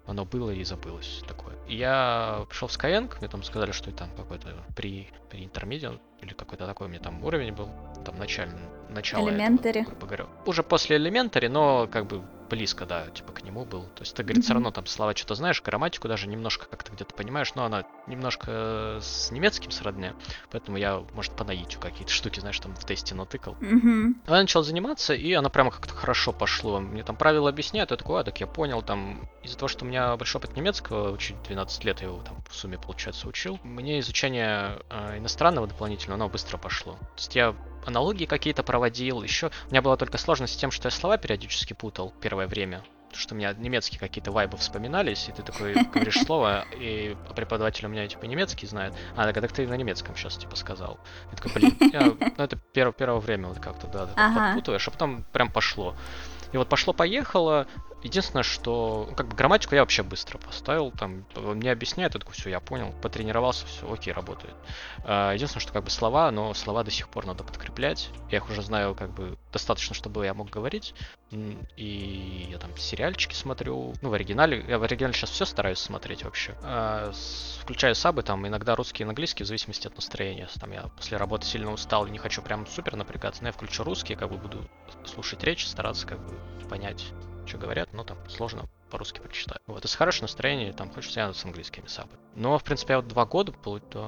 [0.05, 1.56] оно было и забылось такое.
[1.68, 6.65] Я пришел в Skyeng, мне там сказали, что там какой-то при, при интермедиа или какой-то
[6.65, 7.69] такой мне там уровень был,
[8.06, 9.69] там начальный, начало Elementary.
[9.69, 10.26] этого, грубо говоря.
[10.45, 13.84] Уже после Elementary, но как бы близко, да, типа к нему был.
[13.95, 14.45] То есть ты, говорит, mm-hmm.
[14.45, 18.99] все равно там слова что-то знаешь, грамматику даже немножко как-то где-то понимаешь, но она немножко
[19.02, 20.15] с немецким сродня,
[20.49, 23.56] поэтому я, может, по наитию какие-то штуки, знаешь, там в тесте натыкал.
[23.60, 24.14] Mm-hmm.
[24.27, 26.80] Я начал заниматься, и она прямо как-то хорошо пошло.
[26.80, 29.88] Мне там правила объясняют, я такой, а, так я понял, там, из-за того, что у
[29.88, 33.99] меня большой опыт немецкого, учить 12 лет я его там в сумме, получается, учил, мне
[33.99, 36.93] изучение э, иностранного дополнительно, оно быстро пошло.
[36.93, 37.55] То есть я
[37.88, 39.23] аналогии какие-то проводил.
[39.23, 42.84] Еще у меня была только сложность с тем, что я слова периодически путал первое время.
[43.07, 47.85] Потому что у меня немецкие какие-то вайбы вспоминались, и ты такой говоришь слово, и преподаватель
[47.85, 48.93] у меня типа немецкий знает.
[49.15, 50.99] А, так, так ты на немецком сейчас типа сказал.
[51.31, 52.01] Я такой, блин, я,
[52.38, 54.47] ну это первое, первое время вот как-то, да, ага.
[54.47, 55.95] подпутываешь, а потом прям пошло.
[56.51, 57.67] И вот пошло-поехало,
[58.03, 62.49] Единственное, что как бы грамматику я вообще быстро поставил, там мне объясняют, я такой, все,
[62.49, 64.53] я понял, потренировался, все, окей, работает.
[65.03, 68.10] А, единственное, что как бы слова, но слова до сих пор надо подкреплять.
[68.30, 70.94] Я их уже знаю как бы достаточно, чтобы я мог говорить.
[71.76, 73.94] И я там сериальчики смотрю.
[74.02, 76.56] Ну, в оригинале, я в оригинале сейчас все стараюсь смотреть вообще.
[76.64, 77.11] А,
[77.61, 80.48] включаю сабы, там иногда русский и английский, в зависимости от настроения.
[80.60, 84.15] Там я после работы сильно устал не хочу прям супер напрягаться, но я включу русский,
[84.15, 84.69] как бы буду
[85.06, 86.36] слушать речь, стараться как бы
[86.69, 87.11] понять
[87.48, 89.60] что говорят, но там сложно по-русски прочитать.
[89.68, 92.11] Вот, и с хорошим настроением там хочется я с английскими сабы.
[92.36, 93.53] Но, в принципе, я вот два года,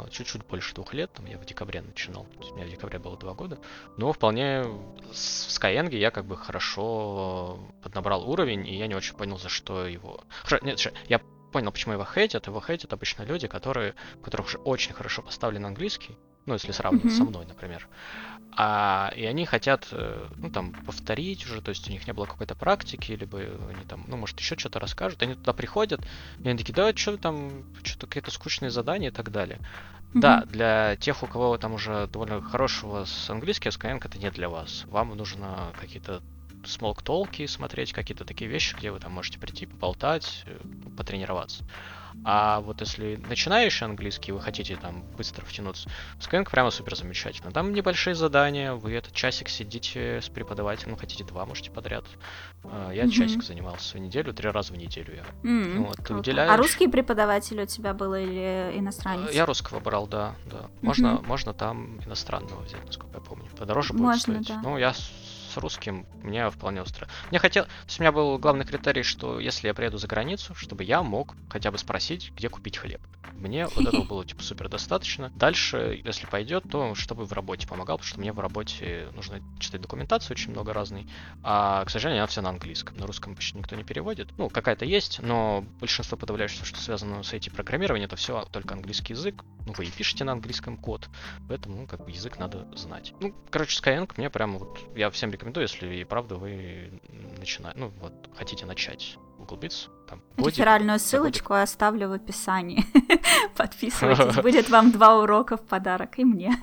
[0.09, 3.33] чуть-чуть больше двух лет, там я в декабре начинал, у меня в декабре было два
[3.33, 3.59] года,
[3.97, 9.37] но вполне в Skyeng я как бы хорошо поднабрал уровень, и я не очень понял,
[9.37, 10.23] за что его...
[10.43, 11.19] Хорошо, нет, я
[11.51, 12.47] понял, почему его хейтят.
[12.47, 17.11] Его хейтят обычно люди, которые, у которых уже очень хорошо поставлен английский, Ну, если сравнивать
[17.11, 17.17] mm-hmm.
[17.17, 17.87] со мной, например.
[18.55, 22.25] А, и они хотят, э, ну, там, повторить уже, то есть у них не было
[22.25, 25.21] какой-то практики, либо они там, ну, может, еще что-то расскажут.
[25.23, 26.01] Они туда приходят,
[26.43, 29.59] и они такие, да, что там, что-то какие-то скучные задания и так далее.
[29.59, 30.19] Mm-hmm.
[30.19, 34.49] Да, для тех, у кого там уже довольно хорошего с английским, Skyeng это не для
[34.49, 34.85] вас.
[34.87, 36.21] Вам нужно какие-то
[36.65, 40.57] смолк толки смотреть, какие-то такие вещи, где вы там можете прийти поболтать, э,
[40.97, 41.63] потренироваться.
[42.25, 45.89] А вот если начинающий английский, вы хотите там быстро втянуться,
[46.19, 47.51] Skyeng прямо супер замечательно.
[47.51, 52.03] Там небольшие задания, вы этот часик сидите с преподавателем, хотите два, можете подряд.
[52.63, 53.09] А, я mm-hmm.
[53.09, 55.49] часик занимался в неделю, три раза в неделю я.
[55.49, 55.77] Mm-hmm.
[55.85, 56.51] Вот, уделяешь...
[56.51, 59.31] А русский преподаватель у тебя был или иностранец?
[59.33, 60.69] Я русского брал, да, да.
[60.81, 61.27] Можно, mm-hmm.
[61.27, 63.47] можно там иностранного взять, насколько я помню.
[63.57, 64.47] Подороже будет можно, стоить.
[64.47, 64.61] Да.
[64.61, 64.93] Ну, я
[65.49, 67.11] с русским меня вполне устраивает.
[67.29, 67.65] Мне хотел...
[67.65, 71.03] То есть у меня был главный критерий, что если я приеду за границу, чтобы я
[71.03, 73.01] мог хотя бы спросить, где купить хлеб.
[73.33, 75.31] Мне вот этого было типа супер достаточно.
[75.35, 79.81] Дальше, если пойдет, то чтобы в работе помогал, потому что мне в работе нужно читать
[79.81, 81.07] документацию очень много разной.
[81.43, 82.97] А, к сожалению, она вся на английском.
[82.97, 84.29] На русском почти никто не переводит.
[84.37, 89.43] Ну, какая-то есть, но большинство подавляющего, что связано с IT-программированием, это все только английский язык.
[89.65, 91.09] Ну, вы и пишете на английском код,
[91.47, 93.13] поэтому, ну, как бы язык надо знать.
[93.19, 97.01] Ну, короче, Skyeng мне прямо вот, я всем рекомендую, если и правда вы
[97.37, 99.89] начинаете, ну, вот, хотите начать углубиться.
[100.07, 102.85] Там, Реферальную ссылочку я оставлю в описании.
[103.55, 106.55] Подписывайтесь, будет вам два урока в подарок и мне.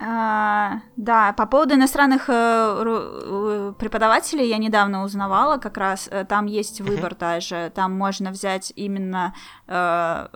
[0.00, 6.80] А, да, по поводу иностранных э, преподавателей я недавно узнавала, как раз э, там есть
[6.80, 7.18] выбор uh-huh.
[7.18, 9.34] даже, там можно взять именно
[9.68, 10.26] э,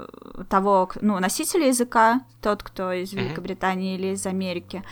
[0.48, 3.98] того, ну, носителя языка, тот, кто из Великобритании uh-huh.
[3.98, 4.84] или из Америки,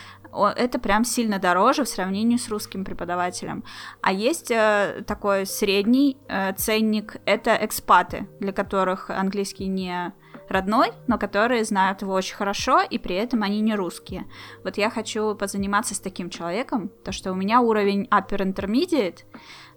[0.45, 3.63] это прям сильно дороже в сравнении с русским преподавателем.
[4.01, 10.13] А есть э, такой средний э, ценник, это экспаты, для которых английский не
[10.49, 14.25] родной, но которые знают его очень хорошо, и при этом они не русские.
[14.63, 19.19] Вот я хочу позаниматься с таким человеком, то что у меня уровень upper intermediate,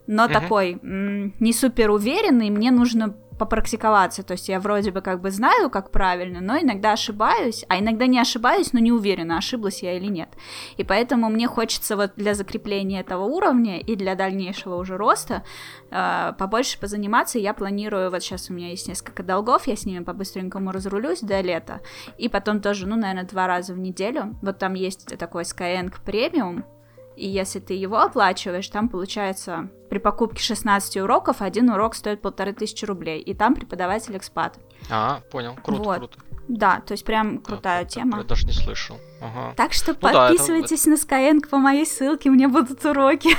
[0.07, 0.33] но uh-huh.
[0.33, 4.23] такой м- не супер уверенный, мне нужно попрактиковаться.
[4.23, 8.07] То есть я вроде бы как бы знаю, как правильно, но иногда ошибаюсь, а иногда
[8.07, 10.29] не ошибаюсь, но не уверена, ошиблась я или нет.
[10.77, 15.43] И поэтому мне хочется вот для закрепления этого уровня и для дальнейшего уже роста
[15.91, 17.39] э, побольше позаниматься.
[17.39, 21.41] Я планирую, вот сейчас у меня есть несколько долгов, я с ними по-быстренькому разрулюсь до
[21.41, 21.81] лета.
[22.19, 24.37] И потом тоже, ну, наверное, два раза в неделю.
[24.43, 26.67] Вот там есть такой Skyeng премиум,
[27.17, 32.53] и если ты его оплачиваешь, там получается при покупке 16 уроков один урок стоит полторы
[32.53, 34.59] тысячи рублей, и там преподаватель экспат.
[34.91, 35.99] А, понял, круто, вот.
[35.99, 36.19] круто.
[36.49, 38.19] Да, то есть прям крутая да, тема.
[38.19, 38.97] Я даже не слышал.
[39.21, 39.55] Ага.
[39.57, 41.09] Так что ну, подписывайтесь да, это...
[41.09, 43.31] на Skyeng по моей ссылке, у меня будут уроки,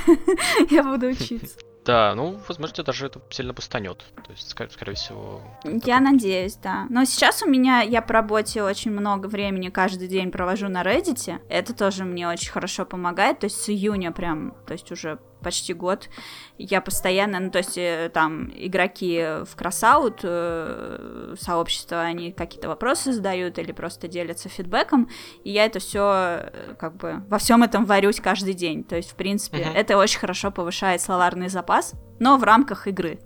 [0.74, 1.58] я буду учиться.
[1.84, 4.06] Да, ну, возможно, даже это сильно постанет.
[4.24, 5.42] То есть, скорее, всего...
[5.64, 6.00] Я такой...
[6.02, 6.86] надеюсь, да.
[6.90, 11.40] Но сейчас у меня, я по работе очень много времени каждый день провожу на Reddit.
[11.50, 13.40] Это тоже мне очень хорошо помогает.
[13.40, 16.10] То есть с июня прям, то есть уже почти год.
[16.58, 23.14] Я постоянно, ну, то есть э, там игроки в кросаут э, сообщества, они какие-то вопросы
[23.14, 25.10] задают или просто делятся фидбэком,
[25.44, 28.84] и я это все э, как бы во всем этом варюсь каждый день.
[28.84, 29.74] То есть, в принципе, uh-huh.
[29.74, 33.20] это очень хорошо повышает словарный запас, но в рамках игры.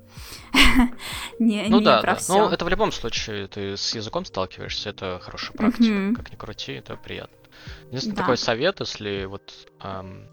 [1.39, 2.17] не, ну не да, да.
[2.29, 6.15] Ну, это в любом случае, ты с языком сталкиваешься, это хорошая практика.
[6.15, 7.35] Как ни крути, это приятно.
[7.87, 8.21] Единственный да.
[8.21, 10.27] такой совет, если вот эм,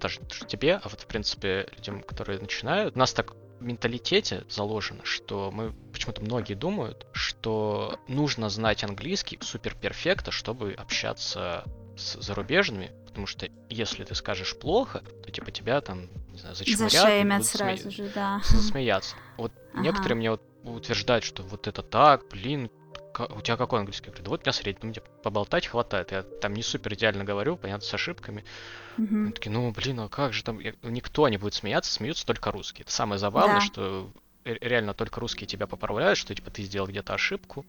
[0.00, 5.04] даже тебе, а вот, в принципе, людям, которые начинают, у нас так в менталитете заложено,
[5.04, 11.64] что мы почему-то многие думают, что нужно знать английский супер перфекта, чтобы общаться
[11.96, 16.92] с зарубежными, потому что если ты скажешь плохо, то типа тебя там, не знаю, зачмурят.
[16.92, 18.40] Зашемят сразу же, да.
[18.44, 19.16] Засмеяться.
[19.38, 19.82] Вот ага.
[19.82, 22.70] некоторые мне вот утверждают, что вот это так, блин,
[23.18, 24.06] у тебя какой английский?
[24.06, 26.12] Я говорю, да вот у меня средний, мне поболтать хватает.
[26.12, 28.44] Я там не супер идеально говорю, понятно, с ошибками.
[28.98, 29.22] Mm-hmm.
[29.22, 30.60] Они такие, ну, блин, а как же там...
[30.82, 32.82] Никто не будет смеяться, смеются только русские.
[32.82, 33.60] Это самое забавное, да.
[33.60, 34.10] что
[34.44, 37.66] реально только русские тебя поправляют, что типа ты сделал где-то ошибку.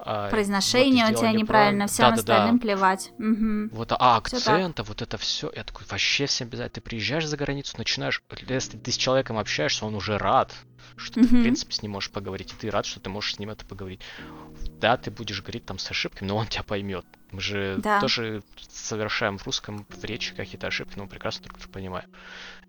[0.00, 2.66] А, Произношение вот, у тебя неправильно, всем да, остальным да, да.
[2.66, 3.10] плевать.
[3.18, 3.76] Угу.
[3.76, 7.74] Вот, а акцента, вот это все, я такой, вообще всем без Ты приезжаешь за границу,
[7.78, 10.54] начинаешь, если ты с человеком общаешься, он уже рад,
[10.96, 11.28] что угу.
[11.28, 13.50] ты, в принципе, с ним можешь поговорить, и ты рад, что ты можешь с ним
[13.50, 14.00] это поговорить.
[14.80, 17.04] Да, ты будешь говорить там с ошибками, но он тебя поймет.
[17.32, 18.00] Мы же да.
[18.00, 22.08] тоже совершаем в русском в речи какие-то ошибки, но мы прекрасно друг друга понимаем.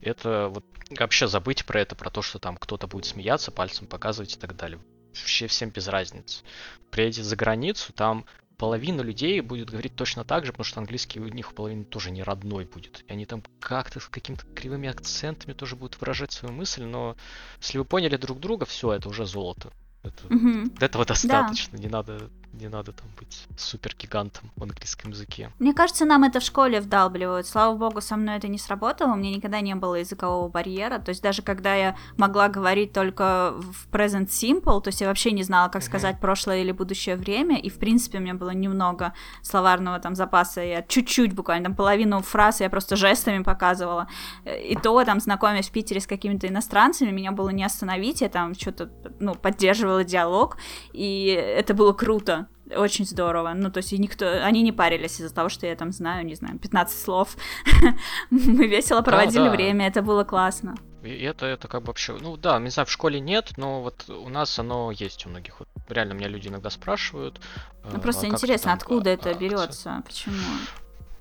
[0.02, 4.36] Это вот вообще забыть про это, про то, что там кто-то будет смеяться, пальцем показывать
[4.36, 4.80] и так далее.
[5.14, 6.44] Вообще всем без разницы.
[6.92, 8.26] Приедете за границу, там
[8.58, 12.22] половина людей будет говорить точно так же, потому что английский у них половина тоже не
[12.22, 13.06] родной будет.
[13.08, 17.16] И они там как-то с какими-то кривыми акцентами тоже будут выражать свою мысль, но
[17.62, 19.72] если вы поняли друг друга, все, это уже золото.
[20.04, 20.72] Это, угу.
[20.80, 21.84] Этого достаточно, да.
[21.84, 25.52] не надо Не надо там быть супер гигантом в английском языке.
[25.60, 27.48] Мне кажется, нам это в школе вдалбливают.
[27.48, 29.14] Слава богу, со мной это не сработало.
[29.14, 31.00] У меня никогда не было языкового барьера.
[31.00, 35.32] То есть даже когда я могла говорить только в present simple, то есть я вообще
[35.32, 39.14] не знала, как сказать прошлое или будущее время, и в принципе у меня было немного
[39.44, 40.62] словарного там запаса.
[40.62, 44.08] Я чуть-чуть буквально там половину фраз я просто жестами показывала.
[44.46, 48.22] И то там знакомясь в Питере с какими-то иностранцами, меня было не остановить.
[48.22, 48.90] Я там что-то
[49.20, 50.58] ну поддерживала диалог,
[50.94, 52.39] и это было круто
[52.76, 53.54] очень здорово.
[53.56, 56.60] Ну, то есть никто, они не парились из-за того, что я там знаю, не знаю,
[56.60, 57.36] 15 слов.
[58.30, 59.52] Мы весело проводили да, да.
[59.52, 60.76] время, это было классно.
[61.04, 64.10] И это, это как бы вообще, ну да, не знаю, в школе нет, но вот
[64.10, 65.60] у нас оно есть у многих.
[65.60, 67.40] Вот реально меня люди иногда спрашивают.
[67.86, 70.36] Ну э, просто а интересно, там, откуда а, это берется, почему?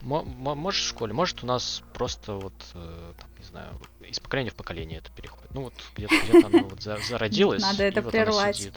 [0.01, 3.69] Может в школе, может у нас просто вот, э, там, не знаю,
[4.09, 5.55] из поколения в поколение это переходит.
[5.55, 7.63] Ну вот где-то где оно вот зародилось.
[7.63, 8.71] Надо это прервать.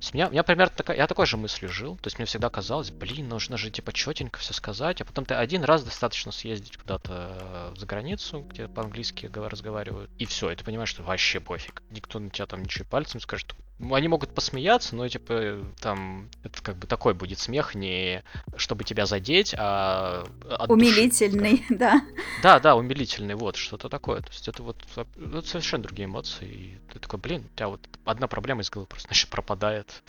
[0.00, 2.50] С меня, у меня примерно такая, я такой же мыслью жил, то есть мне всегда
[2.50, 6.76] казалось, блин, нужно же типа четенько все сказать, а потом ты один раз достаточно съездить
[6.76, 11.82] куда-то э, за границу, где по-английски разговаривают, и все, и ты понимаешь, что вообще пофиг,
[11.90, 16.76] никто на тебя там ничего пальцем скажет, они могут посмеяться, но типа там это как
[16.76, 18.22] бы такой будет смех не
[18.56, 20.26] чтобы тебя задеть, а
[20.68, 21.64] умилительный, души.
[21.70, 22.02] да.
[22.42, 24.20] Да, да, умилительный, вот что-то такое.
[24.20, 26.46] То есть это вот это совершенно другие эмоции.
[26.46, 30.02] И ты такой, блин, у тебя вот одна проблема из головы просто значит пропадает.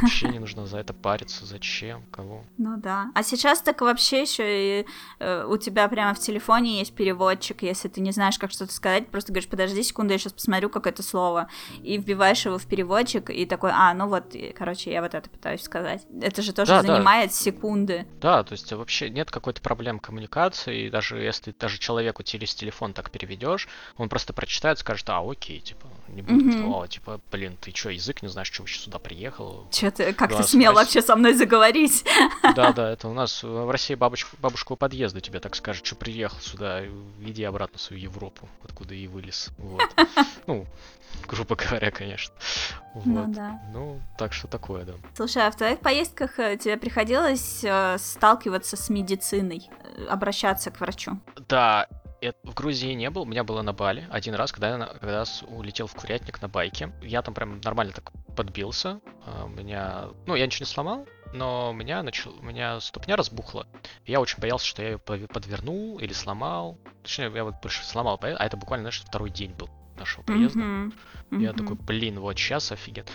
[0.00, 2.44] Вообще не нужно за это париться, зачем, кого.
[2.56, 3.10] Ну да.
[3.14, 4.86] А сейчас так вообще еще и
[5.18, 9.08] э, у тебя прямо в телефоне есть переводчик, если ты не знаешь, как что-то сказать,
[9.08, 11.48] просто говоришь, подожди секунду, я сейчас посмотрю, как это слово,
[11.82, 15.28] и вбиваешь его в перевод переводчик и такой, а, ну вот, короче, я вот это
[15.28, 16.06] пытаюсь сказать.
[16.20, 17.36] Это же тоже да, занимает да.
[17.36, 18.06] секунды.
[18.20, 22.92] Да, то есть вообще нет какой-то проблем коммуникации, и даже если даже человеку через телефон
[22.92, 26.62] так переведешь, он просто прочитает, скажет, а, окей, типа, не будет mm-hmm.
[26.62, 29.66] такого, типа, блин, ты что, язык не знаешь, что вообще сюда приехал?
[29.70, 30.84] Че ты, как да, ты смел спроси...
[30.84, 32.04] вообще со мной заговорить?
[32.54, 35.96] Да, да, это у нас в России бабушка, бабушка у подъезда тебе так скажет, что
[35.96, 36.84] приехал сюда,
[37.20, 39.50] иди обратно в свою Европу, откуда и вылез.
[39.58, 39.82] Вот.
[40.46, 40.64] Ну,
[41.28, 42.34] грубо говоря, конечно.
[42.94, 43.26] Ну вот.
[43.28, 43.60] Ну, да.
[43.72, 44.94] ну, так что такое, да.
[45.14, 50.80] Слушай, а в твоих поездках э, тебе приходилось э, сталкиваться с медициной, э, обращаться к
[50.80, 51.18] врачу?
[51.48, 51.88] Да,
[52.42, 55.86] в Грузии не был, у меня было на Бали один раз, когда я когда улетел
[55.86, 56.92] в Курятник на байке.
[57.02, 59.00] Я там прям нормально так подбился.
[59.24, 63.16] А, у меня, ну, я ничего не сломал, но у меня, начал, у меня ступня
[63.16, 63.66] разбухла.
[64.04, 66.78] Я очень боялся, что я ее подвернул или сломал.
[67.02, 70.60] Точнее, я вот больше сломал, а это буквально, знаешь, второй день был нашего приезда.
[70.60, 70.92] Mm-hmm.
[71.30, 71.42] Mm-hmm.
[71.42, 73.06] Я такой, блин, вот сейчас офигеть.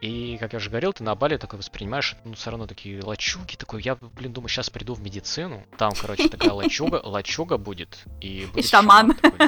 [0.00, 3.56] И, как я уже говорил, ты на Бали такой воспринимаешь, ну, все равно такие лачуги,
[3.56, 8.46] такой, я, блин, думаю, сейчас приду в медицину, там, короче, такая лачуга, лачуга будет, и
[8.52, 9.14] будет И шаман.
[9.14, 9.38] Такой,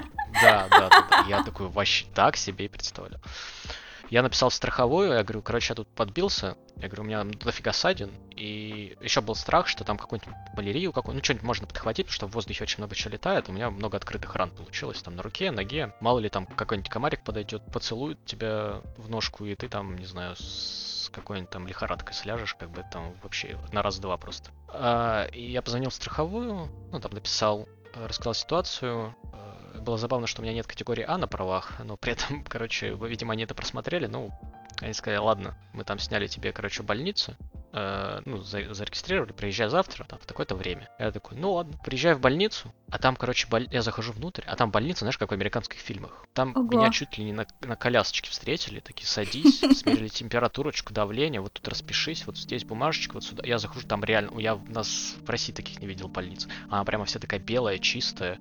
[0.43, 3.21] да, да, да, да, я такой, вообще так себе и представлял.
[4.11, 8.11] Я написал страховую, я говорю, короче, я тут подбился, я говорю, у меня дофига ссадин,
[8.35, 12.27] и еще был страх, что там какую-нибудь малярию, какую ну, что-нибудь можно подхватить, потому что
[12.27, 15.51] в воздухе очень много чего летает, у меня много открытых ран получилось, там, на руке,
[15.51, 20.07] ноге, мало ли там какой-нибудь комарик подойдет, поцелует тебя в ножку, и ты там, не
[20.07, 24.51] знаю, с какой-нибудь там лихорадкой сляжешь, как бы там вообще на раз-два просто.
[24.69, 29.15] А, и я позвонил в страховую, ну, там написал, рассказал ситуацию,
[29.81, 33.33] было забавно, что у меня нет категории А на правах, но при этом, короче, видимо,
[33.33, 34.31] они это просмотрели, ну,
[34.81, 37.37] они сказали, ладно, мы там сняли тебе, короче, больницу,
[37.79, 40.89] э, ну, за, зарегистрировали, приезжай завтра, там, в такое-то время.
[40.99, 43.69] Я такой, ну ладно, приезжаю в больницу, а там, короче, боль...
[43.71, 46.27] я захожу внутрь, а там больница, знаешь, как в американских фильмах.
[46.33, 46.63] Там Ого.
[46.63, 51.69] меня чуть ли не на, на колясочке встретили, такие, садись, смерили температурочку, давление, вот тут
[51.69, 53.47] распишись, вот здесь бумажечка, вот сюда.
[53.47, 56.49] Я захожу, там реально, я у нас в России таких не видел больниц.
[56.69, 58.39] Она прямо вся такая белая, чистая,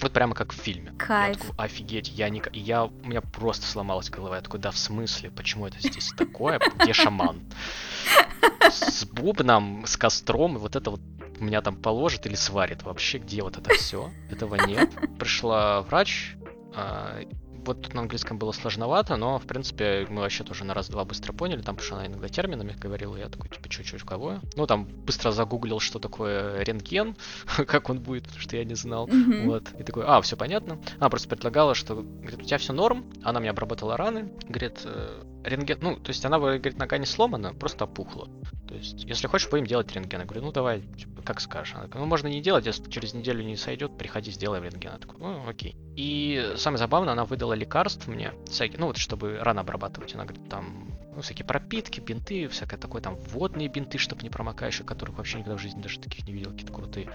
[0.00, 0.92] вот прямо как в фильме.
[0.98, 1.36] Кайф.
[1.36, 2.42] Я такой, офигеть, я не...
[2.52, 2.84] Я...
[2.84, 4.36] У меня просто сломалась голова.
[4.36, 6.60] Я такой, да в смысле, почему это здесь такое?
[6.78, 7.40] Где шаман?
[8.74, 11.00] С бубном, с костром, вот это вот
[11.40, 14.10] меня там положит или сварит вообще, где вот это все?
[14.30, 14.90] Этого нет.
[15.18, 16.36] Пришла врач,
[16.74, 17.20] а,
[17.66, 21.32] вот тут на английском было сложновато, но, в принципе, мы вообще тоже на раз-два быстро
[21.32, 21.62] поняли.
[21.62, 24.40] Там, потому что она иногда терминами говорила, я такой, типа, чуть-чуть в кого?
[24.54, 27.16] Ну, там быстро загуглил, что такое рентген,
[27.66, 29.08] как он будет, потому что я не знал.
[29.08, 29.46] Mm-hmm.
[29.46, 29.68] Вот.
[29.78, 30.78] И такой, а, все понятно.
[30.98, 33.04] Она просто предлагала, что, говорит, у тебя все норм.
[33.22, 34.30] Она мне обработала раны.
[34.48, 38.28] Говорит, э, рентген, ну, то есть она, говорит, нога не сломана, просто опухла.
[38.66, 40.20] То есть, если хочешь, будем делать рентген.
[40.20, 41.74] Я говорю, ну, давай, типа, как скажешь.
[41.74, 44.92] Она такая, ну, можно не делать, если через неделю не сойдет, приходи, сделаем рентген.
[44.92, 45.76] Я такой, ну, окей.
[45.96, 50.14] И самое забавное, она выдала лекарств мне, всякие, ну, вот, чтобы рано обрабатывать.
[50.14, 54.86] Она говорит, там, ну, всякие пропитки, бинты, всякое такое, там, водные бинты, чтобы не промокающие,
[54.86, 57.10] которых вообще никогда в жизни даже таких не видел, какие-то крутые.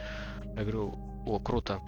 [0.55, 0.95] Я говорю,
[1.25, 1.81] о, круто.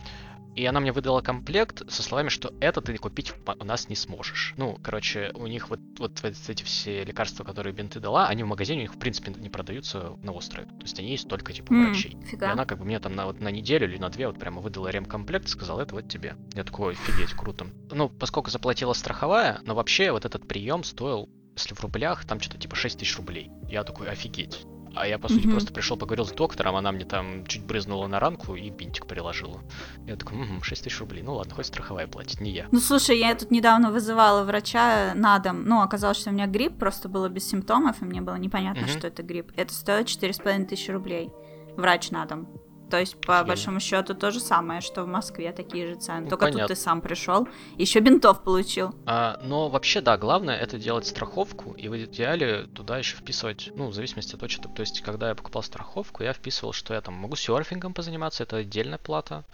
[0.56, 4.53] И она мне выдала комплект со словами, что это ты купить у нас не сможешь.
[4.57, 8.80] Ну, короче, у них вот, вот эти все лекарства, которые бинты дала, они в магазине
[8.80, 10.68] у них, в принципе, не продаются на острове.
[10.68, 12.18] То есть они есть только, типа, mm, врачей.
[12.26, 12.48] Фига.
[12.48, 14.61] И она как бы мне там на, вот, на неделю или на две вот прямо
[14.61, 16.36] выдала ремкомплект и сказала, это вот тебе.
[16.53, 17.68] Я такой, офигеть, круто.
[17.91, 22.57] Ну, поскольку заплатила страховая, но вообще вот этот прием стоил если в рублях, там что-то
[22.57, 23.52] типа 6 тысяч рублей.
[23.69, 24.65] Я такой, офигеть.
[24.95, 25.51] А я, по сути, mm-hmm.
[25.51, 29.61] просто пришел, поговорил с доктором, она мне там чуть брызнула на ранку и бинтик приложила.
[30.05, 31.23] Я такой, угу, 6 тысяч рублей.
[31.23, 32.68] Ну ладно, хоть страховая платит, не я.
[32.72, 35.63] Ну слушай, я тут недавно вызывала врача на дом.
[35.63, 38.97] Ну, оказалось, что у меня грипп, просто было без симптомов, и мне было непонятно, mm-hmm.
[38.97, 39.51] что это грипп.
[39.55, 41.31] Это стоит 4,5 тысячи рублей.
[41.77, 42.47] Врач на дом.
[42.91, 43.47] То есть, по Офигенно.
[43.47, 46.22] большому счету, то же самое, что в Москве такие же цены.
[46.22, 46.68] Ну, Только понятно.
[46.68, 47.47] тут ты сам пришел,
[47.77, 48.93] еще бинтов получил.
[49.05, 53.88] А, но вообще, да, главное это делать страховку, и в идеале туда еще вписывать, ну,
[53.88, 54.68] в зависимости от что.
[54.68, 58.57] То есть, когда я покупал страховку, я вписывал, что я там могу серфингом позаниматься, это
[58.57, 59.45] отдельная плата,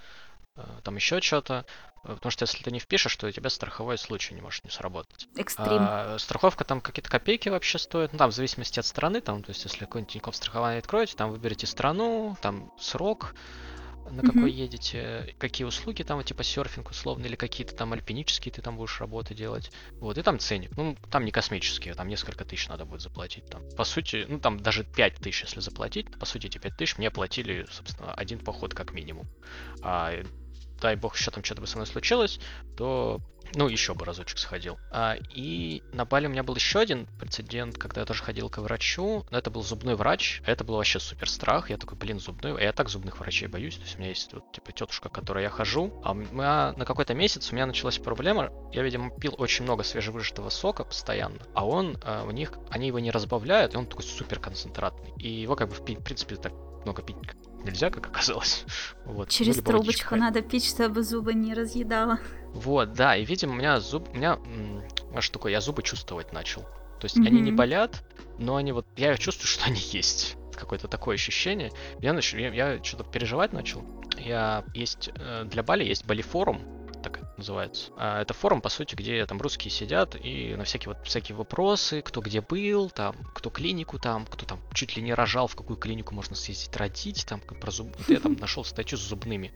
[0.83, 1.65] там еще что-то.
[2.03, 4.71] Э, потому что если ты не впишешь, то у тебя страховой случай не может не
[4.71, 5.27] сработать.
[5.35, 5.79] Экстрим.
[5.79, 8.13] А, страховка там какие-то копейки вообще стоит.
[8.13, 11.31] Ну, там в зависимости от страны, там, то есть если какой-нибудь Тинькофф страхование откроете, там
[11.31, 13.35] выберите страну, там срок,
[14.09, 14.63] на какой mm-hmm.
[14.63, 19.35] едете, какие услуги там, типа серфинг условно, или какие-то там альпинические ты там будешь работы
[19.35, 19.71] делать.
[19.99, 20.75] Вот, и там ценник.
[20.77, 23.45] Ну, там не космические, там несколько тысяч надо будет заплатить.
[23.47, 26.97] Там, по сути, ну, там даже 5 тысяч, если заплатить, по сути, эти 5 тысяч
[26.97, 29.27] мне платили, собственно, один поход как минимум.
[29.81, 30.13] А
[30.81, 32.39] дай бог, еще там что-то бы со мной случилось,
[32.75, 33.19] то,
[33.55, 34.77] ну, еще бы разочек сходил.
[34.91, 38.57] А, и на Бали у меня был еще один прецедент, когда я тоже ходил к
[38.59, 42.59] врачу, но это был зубной врач, это был вообще супер страх, я такой, блин, зубной,
[42.59, 45.13] а я так зубных врачей боюсь, то есть у меня есть вот, типа, тетушка, к
[45.13, 49.11] которой я хожу, а у меня на какой-то месяц у меня началась проблема, я, видимо,
[49.11, 53.73] пил очень много свежевыжатого сока постоянно, а он, а, у них, они его не разбавляют,
[53.73, 57.17] и он такой супер концентратный, и его как бы, в принципе, так много пить
[57.67, 58.65] нельзя, как оказалось.
[59.05, 59.29] Вот.
[59.29, 62.19] Через трубочку надо пить, чтобы зубы не разъедало.
[62.53, 64.37] Вот, да, и видимо, у меня зуб, у меня,
[65.13, 66.63] а такое, я зубы чувствовать начал.
[66.99, 67.27] То есть mm-hmm.
[67.27, 68.03] они не болят,
[68.37, 70.35] но они вот, я чувствую, что они есть.
[70.53, 71.71] Какое-то такое ощущение.
[72.01, 72.33] Я, нач...
[72.33, 73.83] я, я что-то переживать начал.
[74.17, 76.61] Я есть э, для Бали есть Бали форум,
[77.37, 77.91] называется.
[77.97, 82.01] А это форум, по сути, где там русские сидят и на всякие вот всякие вопросы,
[82.01, 85.77] кто где был, там, кто клинику там, кто там чуть ли не рожал, в какую
[85.77, 87.95] клинику можно съездить родить, там, про зуб...
[88.07, 89.51] Я там нашел статью с зубными.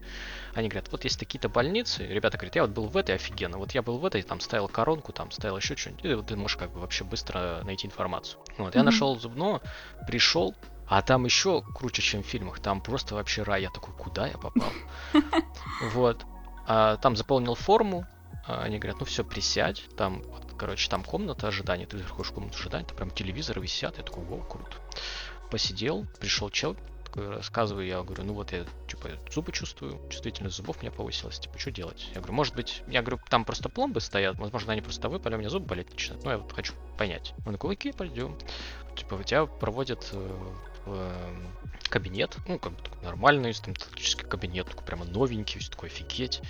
[0.53, 3.73] Они говорят, вот есть такие-то больницы, ребята говорят, я вот был в этой, офигенно, вот
[3.73, 6.57] я был в этой, там ставил коронку, там ставил еще что-нибудь, и вот ты можешь
[6.57, 8.39] как бы вообще быстро найти информацию.
[8.57, 9.61] Вот, я нашел зубного,
[10.07, 10.55] пришел,
[10.91, 12.59] а там еще круче, чем в фильмах.
[12.59, 13.61] Там просто вообще рай.
[13.61, 14.69] Я такой, куда я попал?
[15.93, 16.25] Вот.
[16.73, 18.07] А, там заполнил форму,
[18.47, 22.33] а, они говорят, ну все, присядь, там, вот, короче, там комната ожидания, ты заходишь в
[22.33, 24.77] комнату ожидания, там прям телевизоры висят, я такой, вау, круто.
[25.49, 30.77] Посидел, пришел чел, такой, рассказываю, я говорю, ну вот я, типа, зубы чувствую, чувствительность зубов
[30.77, 32.07] у меня повысилась, типа, что делать?
[32.13, 35.39] Я говорю, может быть, я говорю, там просто пломбы стоят, возможно, они просто выпали, у
[35.39, 37.33] меня зубы болеть начинают, ну, я вот хочу понять.
[37.45, 38.37] Он такой, окей, пойдем.
[38.95, 40.09] Типа, тебя проводят
[40.85, 41.33] э, в э,
[41.89, 46.41] кабинет, ну, как бы нормальный стоматологический кабинет, такой прямо новенький, весь такой офигеть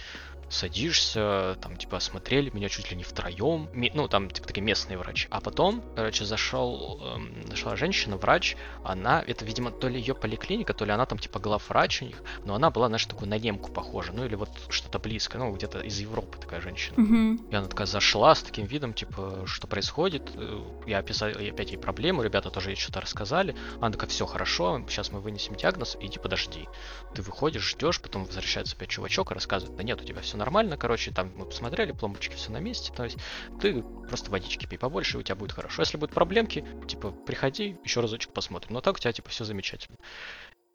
[0.51, 5.27] садишься, там, типа, осмотрели меня чуть ли не втроем, ну, там, типа, такие местные врачи.
[5.31, 10.73] А потом, короче, зашел, эм, зашла женщина, врач, она, это, видимо, то ли ее поликлиника,
[10.73, 13.71] то ли она там, типа, главврач у них, но она была, знаешь, такой на немку
[13.71, 16.95] похожа, ну, или вот что-то близко, ну, где-то из Европы такая женщина.
[16.95, 17.49] Mm-hmm.
[17.49, 21.71] И она такая зашла с таким видом, типа, что происходит, э, я описал я опять
[21.71, 25.97] ей проблему, ребята тоже ей что-то рассказали, она такая, все хорошо, сейчас мы вынесем диагноз,
[26.01, 26.67] иди подожди.
[27.15, 30.75] Ты выходишь, ждешь, потом возвращается опять чувачок и рассказывает, да нет, у тебя все нормально,
[30.75, 33.17] короче, там мы посмотрели, пломбочки все на месте, то есть
[33.61, 35.83] ты просто водички пей побольше, и у тебя будет хорошо.
[35.83, 38.73] Если будут проблемки, типа, приходи, еще разочек посмотрим.
[38.73, 39.97] Но так у тебя, типа, все замечательно.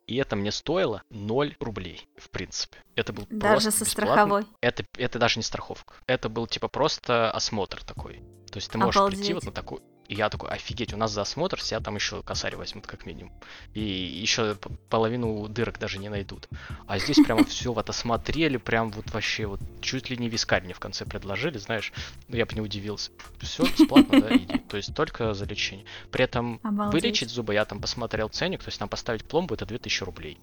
[0.06, 2.78] И это мне стоило 0 рублей, в принципе.
[2.94, 4.12] Это был даже просто со бесплатный.
[4.12, 4.44] страховой.
[4.60, 5.94] Это, это даже не страховка.
[6.06, 8.22] Это был, типа, просто осмотр такой.
[8.52, 9.18] То есть ты можешь Обалдеть.
[9.18, 9.82] прийти вот на такую...
[10.08, 13.32] И я такой, офигеть, у нас за осмотр себя там еще косарь возьмут как минимум.
[13.74, 14.56] И еще
[14.88, 16.48] половину дырок даже не найдут.
[16.86, 20.74] А здесь прямо все вот осмотрели, прям вот вообще вот чуть ли не вискарь мне
[20.74, 21.92] в конце предложили, знаешь.
[22.28, 23.10] Ну я бы не удивился.
[23.40, 24.58] Все бесплатно, да, иди.
[24.68, 25.86] То есть только за лечение.
[26.10, 27.02] При этом Обалдеть.
[27.02, 30.38] вылечить зубы, я там посмотрел ценник, то есть там поставить пломбу это 2000 рублей.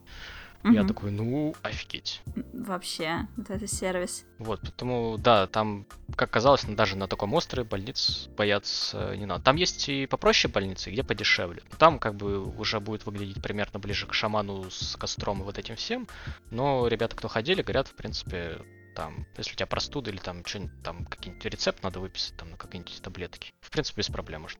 [0.63, 0.73] Мгм.
[0.75, 2.21] Я такой, ну, офигеть.
[2.53, 4.25] Вообще, вот это сервис.
[4.39, 5.85] Вот, потому, да, там,
[6.15, 9.43] как казалось, даже на таком острове больниц бояться не надо.
[9.43, 11.61] Там есть и попроще больницы, где подешевле.
[11.77, 15.75] Там как бы уже будет выглядеть примерно ближе к шаману с костром и вот этим
[15.75, 16.07] всем.
[16.49, 18.57] Но ребята, кто ходили, говорят, в принципе,
[18.95, 22.57] там, если у тебя простуда или там что-нибудь, там какие-нибудь рецепт надо выписать, там, на
[22.57, 23.51] какие-нибудь таблетки.
[23.61, 24.59] В принципе, без проблем можно.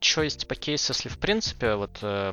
[0.00, 2.32] Еще есть типа кейс, если в принципе вот э,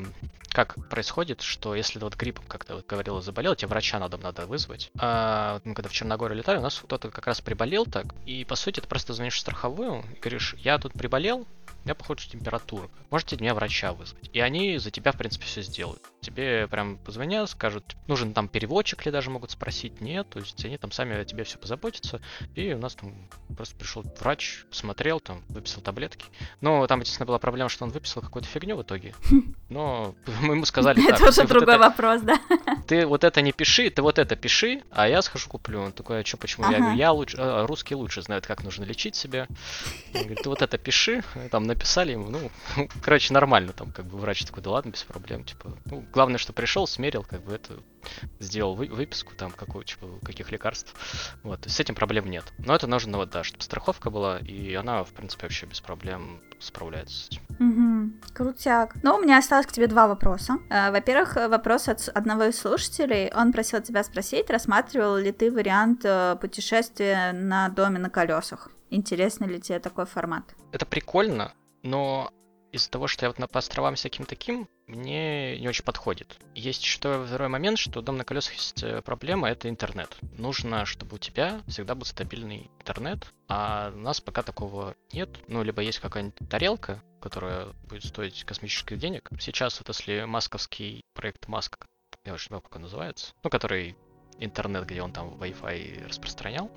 [0.56, 4.46] как происходит, что если вот гриппом, как ты вот говорила, заболел, тебе врача надо, надо
[4.46, 4.92] вызвать.
[4.98, 8.56] А мы когда в Черногорию летали, у нас кто-то как раз приболел так, и по
[8.56, 11.46] сути ты просто звонишь в страховую и говоришь, я тут приболел,
[11.86, 12.90] у меня, похоже, температура.
[13.12, 14.32] Можете меня врача вызвать.
[14.34, 16.02] И они за тебя, в принципе, все сделают.
[16.20, 20.02] Тебе прям позвонят, скажут, нужен там переводчик или даже могут спросить.
[20.02, 22.22] Нет, то есть они там сами о тебе все позаботятся.
[22.56, 23.14] И у нас там
[23.56, 26.26] просто пришел врач, посмотрел, там, выписал таблетки.
[26.60, 29.14] Но там, естественно, была проблема, что он выписал какую-то фигню в итоге.
[29.70, 31.20] Но мы ему сказали так.
[31.20, 32.40] Это уже другой вопрос, да?
[32.88, 35.82] Ты вот это не пиши, ты вот это пиши, а я схожу куплю.
[35.82, 36.70] Он такой, а что, почему?
[36.70, 39.48] Я говорю, я лучше, а, русские лучше знают, как нужно лечить себя.
[40.14, 42.50] Он говорит, ты вот это пиши, там написали ему, ну,
[43.04, 46.54] короче, нормально, там, как бы врач такой, да ладно, без проблем, типа, ну, главное, что
[46.54, 47.74] пришел, смерил, как бы это,
[48.40, 50.94] сделал вы, выписку там, какую, типа, каких лекарств,
[51.44, 52.46] вот, с этим проблем нет.
[52.58, 56.42] Но это нужно, вот, да, чтобы страховка была, и она, в принципе, вообще без проблем
[56.60, 57.42] справляется с этим.
[57.60, 58.96] Угу, крутяк.
[59.04, 60.58] Ну, у меня осталось к тебе два вопроса.
[60.70, 63.32] Э, во-первых, вопрос от одного из слушателей.
[63.36, 68.70] Он просил тебя спросить, рассматривал ли ты вариант э, путешествия на доме на колесах?
[68.90, 70.44] Интересно ли тебе такой формат?
[70.72, 71.54] Это прикольно,
[71.86, 72.32] но
[72.72, 76.38] из-за того, что я вот по островам всяким таким, мне не очень подходит.
[76.54, 80.18] Есть еще второй момент, что дом на колесах есть э, проблема, это интернет.
[80.38, 85.30] Нужно, чтобы у тебя всегда был стабильный интернет, а у нас пока такого нет.
[85.48, 89.30] Ну, либо есть какая-нибудь тарелка, которая будет стоить космических денег.
[89.40, 91.86] Сейчас вот если масковский проект Маск,
[92.26, 93.96] я уже не знаю, как он называется, ну, который
[94.40, 96.70] интернет, где он там Wi-Fi распространял,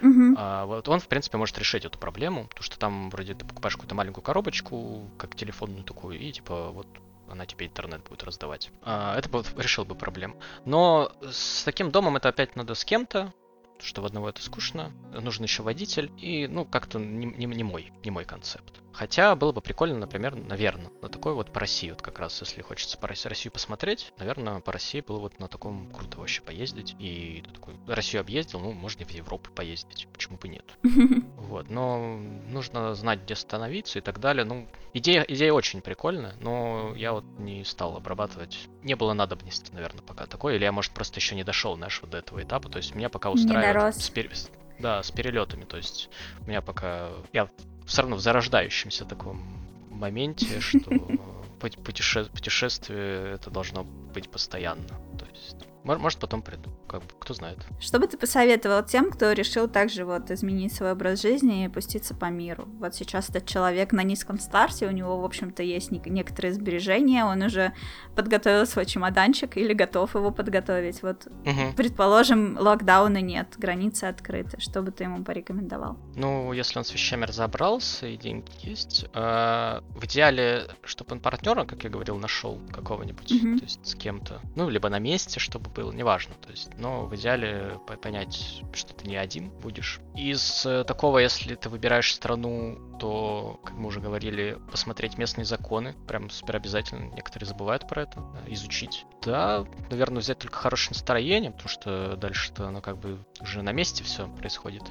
[0.00, 0.34] Угу.
[0.36, 3.74] а, вот он, в принципе, может решить эту проблему, потому что там вроде ты покупаешь
[3.74, 6.86] какую-то маленькую коробочку, как телефонную такую, и типа вот
[7.28, 8.70] она тебе интернет будет раздавать.
[8.82, 10.36] А, это бы решил бы проблему.
[10.64, 13.32] Но с таким домом это опять надо с кем-то,
[13.80, 17.92] что в одного это скучно, нужен еще водитель, и, ну, как-то не, не, не мой,
[18.04, 18.83] не мой концепт.
[18.94, 22.62] Хотя было бы прикольно, например, наверное, на такой вот по России, вот как раз, если
[22.62, 26.94] хочется по Россию посмотреть, наверное, по России было вот на таком круто вообще поездить.
[27.00, 30.64] И такой, Россию объездил, ну, можно и в Европу поездить, почему бы нет.
[31.44, 32.16] Вот, но
[32.48, 34.44] нужно знать, где становиться и так далее.
[34.44, 38.68] Ну, идея, идея очень прикольная, но я вот не стал обрабатывать.
[38.82, 40.56] Не было надобности, наверное, пока такой.
[40.56, 42.70] Или я, может, просто еще не дошел, знаешь, вот до этого этапа.
[42.70, 43.94] То есть меня пока устраивает...
[43.96, 44.30] С пер...
[44.78, 45.64] Да, с перелетами.
[45.64, 46.08] То есть
[46.40, 47.10] у меня пока...
[47.32, 47.48] Я
[47.86, 49.42] все равно в зарождающемся таком
[49.90, 50.90] моменте, что
[51.60, 54.88] путешествие это должно быть постоянно.
[55.18, 57.58] То есть может, потом приду, как бы, кто знает.
[57.78, 62.14] Что бы ты посоветовал тем, кто решил также вот изменить свой образ жизни и пуститься
[62.14, 62.66] по миру?
[62.80, 67.42] Вот сейчас этот человек на низком старте, у него, в общем-то, есть некоторые сбережения, он
[67.42, 67.72] уже
[68.16, 71.02] подготовил свой чемоданчик или готов его подготовить.
[71.02, 71.72] Вот, угу.
[71.76, 74.58] предположим, локдауна нет, границы открыты.
[74.60, 75.98] Что бы ты ему порекомендовал?
[76.16, 81.64] Ну, если он с вещами разобрался и деньги есть, э, в идеале, чтобы он партнера,
[81.64, 83.58] как я говорил, нашел какого-нибудь, угу.
[83.58, 86.34] то есть с кем-то, ну, либо на месте, чтобы было, неважно.
[86.40, 90.00] То есть, но в идеале понять, что ты не один будешь.
[90.14, 95.94] Из э, такого, если ты выбираешь страну, то, как мы уже говорили, посмотреть местные законы,
[96.06, 97.12] прям супер обязательно.
[97.14, 99.04] Некоторые забывают про это, э, изучить.
[99.22, 104.04] Да, наверное, взять только хорошее настроение, потому что дальше-то оно как бы уже на месте
[104.04, 104.82] все происходит.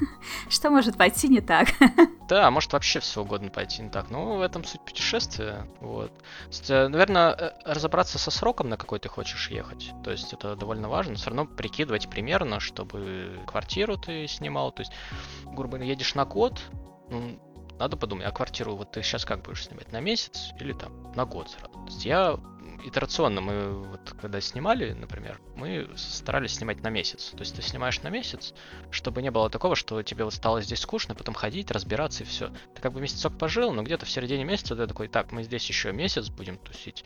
[0.48, 1.68] Что может пойти не так?
[2.28, 4.10] Да, может вообще все угодно пойти не так.
[4.10, 5.64] Но в этом суть путешествия.
[5.80, 6.10] Вот.
[6.68, 9.92] Э, наверное, разобраться со сроком, на какой ты хочешь ехать.
[10.02, 14.80] То есть есть это довольно важно, все равно прикидывать примерно, чтобы квартиру ты снимал, то
[14.80, 14.92] есть,
[15.44, 16.60] грубо говоря, едешь на год,
[17.08, 17.38] ну,
[17.78, 21.24] надо подумать, а квартиру вот ты сейчас как будешь снимать, на месяц или там на
[21.24, 21.72] год сразу?
[21.72, 22.38] То есть я
[22.84, 27.30] итерационно мы вот когда снимали, например, мы старались снимать на месяц.
[27.30, 28.54] То есть ты снимаешь на месяц,
[28.90, 32.50] чтобы не было такого, что тебе вот стало здесь скучно, потом ходить, разбираться и все.
[32.74, 35.66] Ты как бы месяцок пожил, но где-то в середине месяца ты такой, так, мы здесь
[35.68, 37.04] еще месяц будем тусить.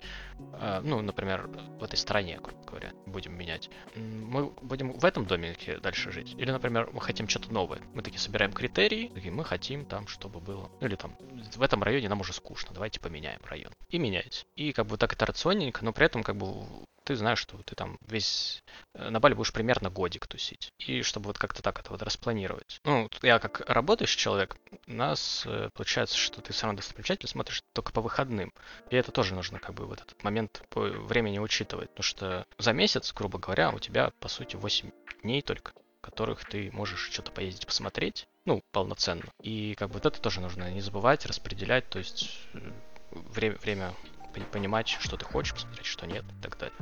[0.55, 3.70] А, ну, например, в этой стране, грубо говоря, будем менять.
[3.97, 6.35] Мы будем в этом домике дальше жить.
[6.37, 7.81] Или, например, мы хотим что-то новое.
[7.95, 10.70] Мы такие собираем критерии, такие, мы хотим там, чтобы было.
[10.81, 11.16] Ну, или там,
[11.55, 13.73] в этом районе нам уже скучно, давайте поменяем район.
[13.89, 14.45] И меняете.
[14.57, 15.12] И как бы так
[15.51, 16.66] итерационненько, но при этом как бы
[17.05, 18.62] ты знаешь, что ты там весь
[18.94, 20.70] э, на Бали будешь примерно годик тусить.
[20.78, 22.81] И чтобы вот как-то так это вот распланировать.
[22.85, 24.56] Ну, я как работающий человек,
[24.86, 28.52] у нас э, получается, что ты все равно достопримечатель смотришь только по выходным.
[28.90, 31.90] И это тоже нужно как бы вот этот момент времени учитывать.
[31.90, 34.90] Потому что за месяц, грубо говоря, у тебя, по сути, 8
[35.22, 35.72] дней только
[36.02, 39.31] которых ты можешь что-то поездить, посмотреть, ну, полноценно.
[39.43, 42.72] И как бы вот это тоже нужно не забывать, распределять, то есть э,
[43.10, 43.94] время, время
[44.31, 46.77] понимать, что ты хочешь посмотреть, что нет и так далее.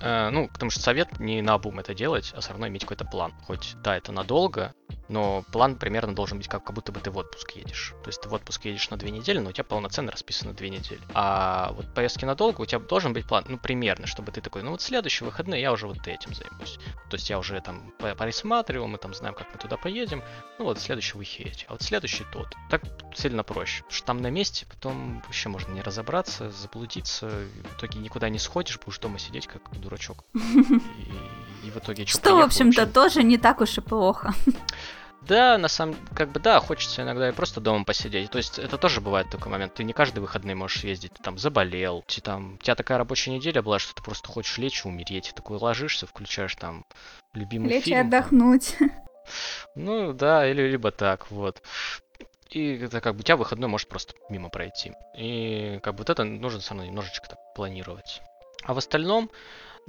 [0.00, 3.04] Э, ну, потому что совет не на обум это делать, а все равно иметь какой-то
[3.04, 3.32] план.
[3.46, 4.74] Хоть, да, это надолго,
[5.08, 7.94] но план примерно должен быть как, как будто бы ты в отпуск едешь.
[8.02, 10.70] То есть ты в отпуск едешь на две недели, но у тебя полноценно расписано две
[10.70, 11.00] недели.
[11.14, 14.72] А вот поездки надолго у тебя должен быть план, ну, примерно, чтобы ты такой, ну,
[14.72, 16.78] вот следующие выходные я уже вот этим займусь.
[17.10, 20.22] То есть я уже там присматривал, мы там знаем, как мы туда поедем,
[20.58, 22.54] ну, вот следующий вы едете, а вот следующий тот.
[22.70, 22.82] Так
[23.14, 27.98] сильно проще, потому что там на месте потом вообще можно не разобраться, заблудиться, в итоге
[27.98, 30.24] никуда не сходишь, будешь дома сидеть как дурачок.
[30.34, 34.32] И, и в итоге что Что, в общем-то, тоже не так уж и плохо.
[35.22, 38.30] Да, на самом как бы да, хочется иногда и просто дома посидеть.
[38.30, 39.74] То есть это тоже бывает такой момент.
[39.74, 43.32] Ты не каждый выходный можешь ездить, ты там заболел, ты там, у тебя такая рабочая
[43.32, 45.28] неделя была, что ты просто хочешь лечь и умереть.
[45.28, 46.86] Ты такой ложишься, включаешь там
[47.34, 47.98] любимый лечь фильм.
[47.98, 48.76] Лечь и отдохнуть.
[49.74, 51.62] Ну да, или либо так, вот.
[52.50, 54.92] И это как бы у тебя выходной может просто мимо пройти.
[55.16, 58.22] И как бы вот это нужно все равно немножечко так планировать.
[58.64, 59.30] А в остальном,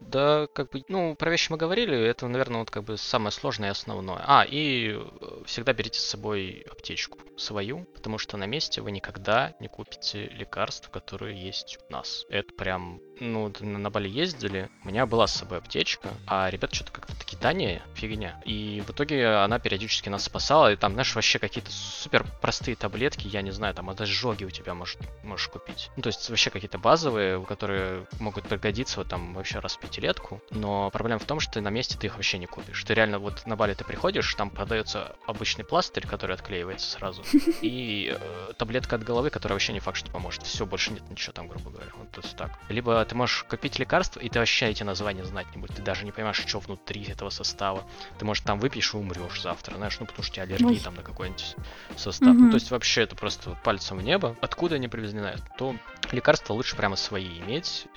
[0.01, 3.69] да, как бы, ну, про вещи мы говорили, это, наверное, вот как бы самое сложное
[3.69, 4.23] и основное.
[4.25, 9.55] А, и э, всегда берите с собой аптечку свою, потому что на месте вы никогда
[9.59, 12.25] не купите лекарств, которые есть у нас.
[12.29, 16.91] Это прям, ну, на Бали ездили, у меня была с собой аптечка, а ребята что-то
[16.91, 18.41] как-то такие, да не, фигня.
[18.45, 23.27] И в итоге она периодически нас спасала, и там, знаешь, вообще какие-то супер простые таблетки,
[23.27, 25.89] я не знаю, там от ожоги у тебя может, можешь купить.
[25.95, 30.41] Ну, то есть вообще какие-то базовые, которые могут пригодиться вот там вообще раз в пятилетку,
[30.51, 32.83] но проблема в том, что на месте ты их вообще не купишь.
[32.83, 37.23] Ты реально вот на Бали ты приходишь, там продается обычный пластырь, который отклеивается сразу,
[37.61, 40.43] и э, таблетка от головы, которая вообще не факт, что поможет.
[40.43, 41.91] Все, больше нет ничего там, грубо говоря.
[41.97, 42.51] Вот то есть так.
[42.69, 45.75] Либо ты можешь купить лекарство, и ты вообще эти названия знать не будешь.
[45.75, 47.83] Ты даже не понимаешь, что внутри этого состава.
[48.19, 50.79] Ты, может, там выпьешь и умрешь завтра, знаешь, ну потому что у тебя аллергия Ой.
[50.79, 51.55] там на какой-нибудь
[51.97, 52.29] состав.
[52.29, 52.39] Угу.
[52.39, 54.37] Ну, то есть вообще это просто пальцем в небо.
[54.41, 55.21] Откуда они привезли,
[55.57, 55.75] то
[56.11, 57.87] лекарства лучше прямо свои иметь.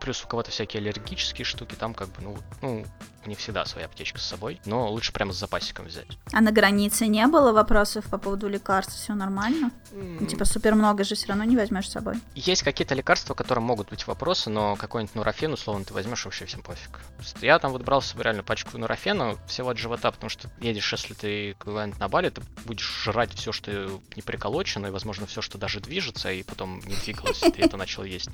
[0.00, 2.84] Плюс у кого-то всякие аллергические штуки, там как бы, ну, ну,
[3.26, 6.06] не всегда своя аптечка с собой, но лучше прямо с запасиком взять.
[6.32, 8.94] А на границе не было вопросов по поводу лекарств?
[8.94, 9.70] Все нормально?
[9.92, 10.18] Mm.
[10.20, 12.16] Ну, типа супер много же все равно не возьмешь с собой.
[12.34, 16.62] Есть какие-то лекарства, которые могут быть вопросы, но какой-нибудь нурофен, условно, ты возьмешь вообще всем
[16.62, 17.00] пофиг.
[17.40, 21.14] Я там вот брал себе реально пачку нурофена всего от живота, потому что едешь, если
[21.14, 25.58] ты куда-нибудь на Бали, ты будешь жрать все, что не приколочено, и, возможно, все, что
[25.58, 28.30] даже движется, и потом не двигалось, ты это начал есть.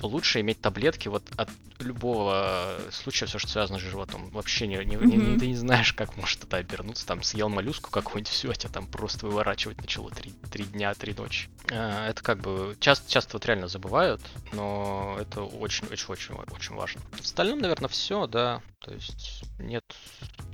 [0.00, 1.48] Лучше иметь таблетки вот от
[1.78, 5.92] любого случая, все, что связано с животом вообще не, не, не, не, ты не знаешь,
[5.92, 7.06] как может это обернуться.
[7.06, 11.48] Там съел моллюску какую-нибудь, все, тебя там просто выворачивать начало три, три дня, три ночи.
[11.70, 14.20] А, это как бы часто, часто вот реально забывают,
[14.52, 17.00] но это очень-очень-очень очень важно.
[17.12, 18.62] В остальном, наверное, все, да.
[18.80, 19.84] То есть нет,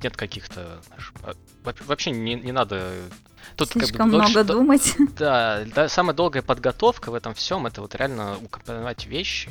[0.03, 0.81] нет каких-то,
[1.23, 1.35] а,
[1.87, 2.95] вообще не, не надо
[3.57, 4.97] Тут Слишком как бы много что, думать.
[5.19, 9.51] Да, да, самая долгая подготовка в этом всем это вот реально укомпоновать вещи,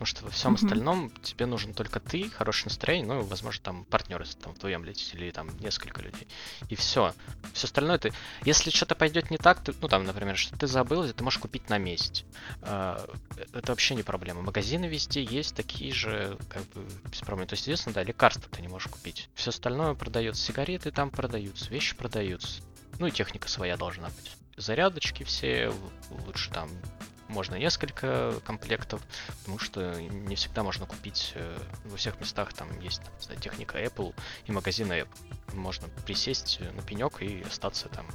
[0.00, 0.64] потому что во всем mm-hmm.
[0.64, 5.14] остальном тебе нужен только ты, хорошее настроение, ну и, возможно, там партнеры там вдвоем летите,
[5.14, 6.26] или там несколько людей.
[6.70, 7.12] И все.
[7.52, 8.14] Все остальное ты...
[8.46, 11.68] Если что-то пойдет не так, ты, ну там, например, что ты забыл, ты можешь купить
[11.68, 12.24] на месте.
[12.62, 13.06] А,
[13.52, 14.40] это вообще не проблема.
[14.40, 17.46] Магазины везде есть такие же, как бы, без проблем.
[17.46, 19.28] То есть, единственное, да, лекарства ты не можешь купить.
[19.34, 20.42] Все остальное продается.
[20.42, 22.62] Сигареты там продаются, вещи продаются.
[22.98, 24.32] Ну и техника своя должна быть.
[24.56, 25.70] Зарядочки все,
[26.26, 26.70] лучше там
[27.30, 29.00] можно несколько комплектов,
[29.40, 33.82] потому что не всегда можно купить э, во всех местах, там есть там, знаю, техника
[33.82, 34.14] Apple
[34.46, 35.08] и магазин Apple.
[35.54, 38.06] Можно присесть на пенек и остаться там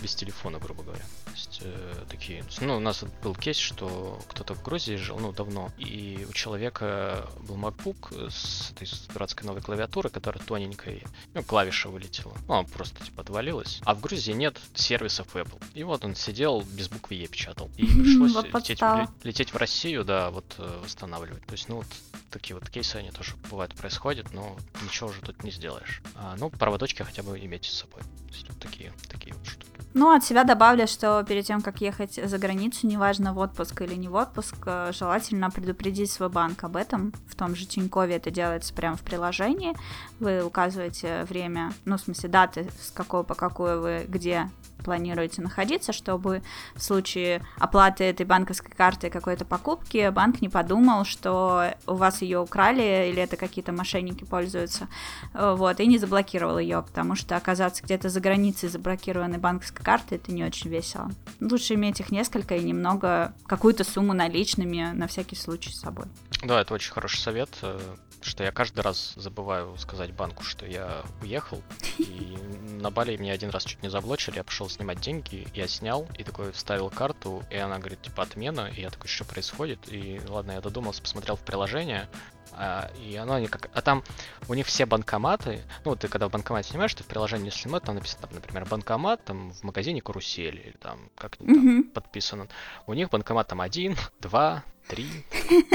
[0.00, 1.02] без телефона, грубо говоря.
[1.24, 2.44] То есть э, такие.
[2.60, 7.28] Ну, у нас был кейс, что кто-то в Грузии жил, ну, давно, и у человека
[7.40, 11.00] был MacBook с этой дурацкой новой клавиатуры, которая тоненькая,
[11.34, 12.36] ну, клавиша вылетела.
[12.48, 13.80] Ну, она просто типа отвалилась.
[13.84, 15.62] А в Грузии нет сервисов Apple.
[15.74, 17.70] И вот он сидел, без буквы Е печатал.
[17.76, 18.80] И пришлось лететь,
[19.22, 21.44] лететь в Россию, да, вот э, восстанавливать.
[21.46, 21.86] То есть, ну, вот
[22.30, 26.02] такие вот кейсы, они тоже бывают происходят, но ничего уже тут не сделаешь.
[26.14, 28.02] А, ну, проводочки хотя бы иметь с собой.
[28.02, 29.72] То есть, вот такие, такие вот штуки.
[29.94, 33.94] Ну, от себя добавлю, что перед тем, как ехать за границу, неважно в отпуск или
[33.94, 37.12] не в отпуск, э, желательно предупредить свой банк об этом.
[37.28, 39.76] В том же Тинькове это делается прямо в приложении.
[40.18, 44.48] Вы указываете время, ну, в смысле, даты, с какой по какую вы где
[44.82, 46.42] планируете находиться, чтобы
[46.74, 52.38] в случае оплаты этой банковской карты какой-то покупки банк не подумал, что у вас ее
[52.38, 54.88] украли или это какие-то мошенники пользуются,
[55.34, 60.14] э, вот, и не заблокировал ее, потому что оказаться где-то за границей заблокированной банковской карты
[60.14, 61.10] это не очень весело.
[61.42, 66.06] Лучше иметь их несколько и немного, какую-то сумму наличными на всякий случай с собой.
[66.42, 67.78] Да, это очень хороший совет, э,
[68.24, 71.62] что я каждый раз забываю сказать банку, что я уехал.
[71.98, 72.36] И
[72.80, 76.24] на Бали меня один раз чуть не заблочили, я пошел снимать деньги, я снял, и
[76.24, 79.80] такой вставил карту, и она говорит, типа, отмена, и я такой, что происходит?
[79.92, 82.08] И ладно, я додумался, посмотрел в приложение,
[82.54, 83.70] а, и оно не как...
[83.72, 84.02] А там
[84.48, 87.94] у них все банкоматы, ну, ты когда в банкомате снимаешь, ты в приложении снимаешь, там
[87.94, 91.92] написано, там, например, банкомат там в магазине Карусель, или там как-нибудь mm-hmm.
[91.92, 92.48] подписано.
[92.86, 95.08] У них банкомат там один, два, три.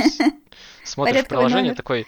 [0.84, 2.06] Смотришь в приложение, такой,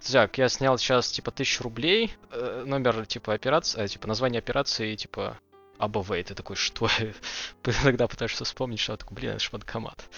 [0.00, 4.94] так, я снял сейчас, типа, тысячу рублей, э, номер, типа, операции, э, типа, название операции,
[4.94, 5.38] типа,
[5.80, 6.88] АБВ, и ты такой, что?
[7.64, 10.08] иногда пытаешься вспомнить, что такой, блин, это же банкомат.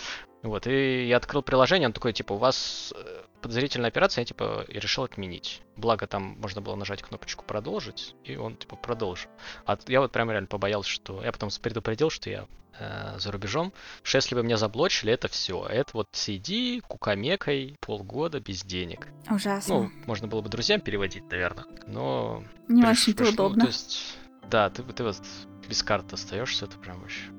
[0.43, 4.65] Вот, и я открыл приложение, он такой, типа, у вас э, подозрительная операция, я, типа,
[4.69, 5.63] и решил отменить.
[5.77, 9.31] Благо, там можно было нажать кнопочку «Продолжить», и он, типа, продолжил.
[9.67, 11.23] А я вот прям реально побоялся, что...
[11.23, 12.47] Я потом предупредил, что я
[12.79, 15.65] э, за рубежом, что если бы меня заблочили, это все.
[15.65, 19.07] Это вот сиди, кукамекой полгода без денег.
[19.31, 19.75] Ужасно.
[19.75, 22.43] Ну, можно было бы друзьям переводить, наверное, но...
[22.67, 23.61] Не очень-то удобно.
[23.61, 24.19] То есть,
[24.51, 25.21] да, ты, ты вот
[25.69, 27.31] без карты остаешься, это прям вообще...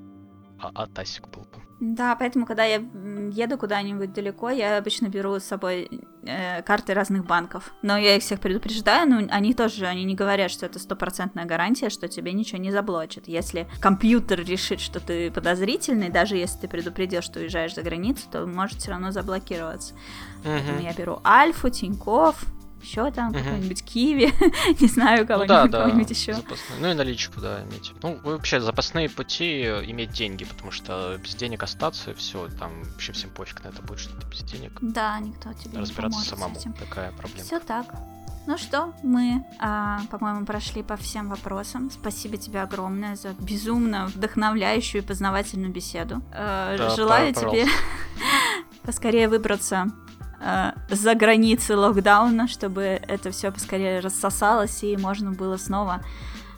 [0.59, 1.61] А, а тасик был бы.
[1.81, 5.89] Да, поэтому, когда я еду куда-нибудь далеко, я обычно беру с собой
[6.25, 7.73] э, карты разных банков.
[7.81, 11.89] Но я их всех предупреждаю, но они тоже, они не говорят, что это стопроцентная гарантия,
[11.89, 13.27] что тебе ничего не заблочит.
[13.27, 18.45] Если компьютер решит, что ты подозрительный, даже если ты предупредил, что уезжаешь за границу, то
[18.45, 19.93] может все равно заблокироваться.
[19.93, 20.43] Uh-huh.
[20.45, 22.45] Поэтому я беру Альфу, Тиньков,
[22.83, 23.39] еще там угу.
[23.39, 24.33] какой-нибудь Киви,
[24.79, 26.13] не знаю, кого-нибудь, ну, да, кого-нибудь да.
[26.13, 26.33] еще.
[26.33, 26.79] Запасные.
[26.79, 27.93] Ну и наличку, да, иметь.
[28.01, 33.13] Ну, вообще, запасные пути э, иметь деньги, потому что без денег остаться, все, там вообще
[33.13, 34.71] всем пофиг на это будет, что ты без денег.
[34.81, 36.73] Да, никто тебе Разбираться не самому, с этим.
[36.73, 37.43] такая проблема.
[37.43, 37.87] Все так.
[38.45, 41.89] Ну что, мы, а, по-моему, прошли по всем вопросам.
[41.89, 46.21] Спасибо тебе огромное за безумно вдохновляющую и познавательную беседу.
[46.33, 47.65] Э, да, желаю тебе
[48.83, 49.91] поскорее выбраться
[50.89, 56.01] за границы локдауна, чтобы это все поскорее рассосалось и можно было снова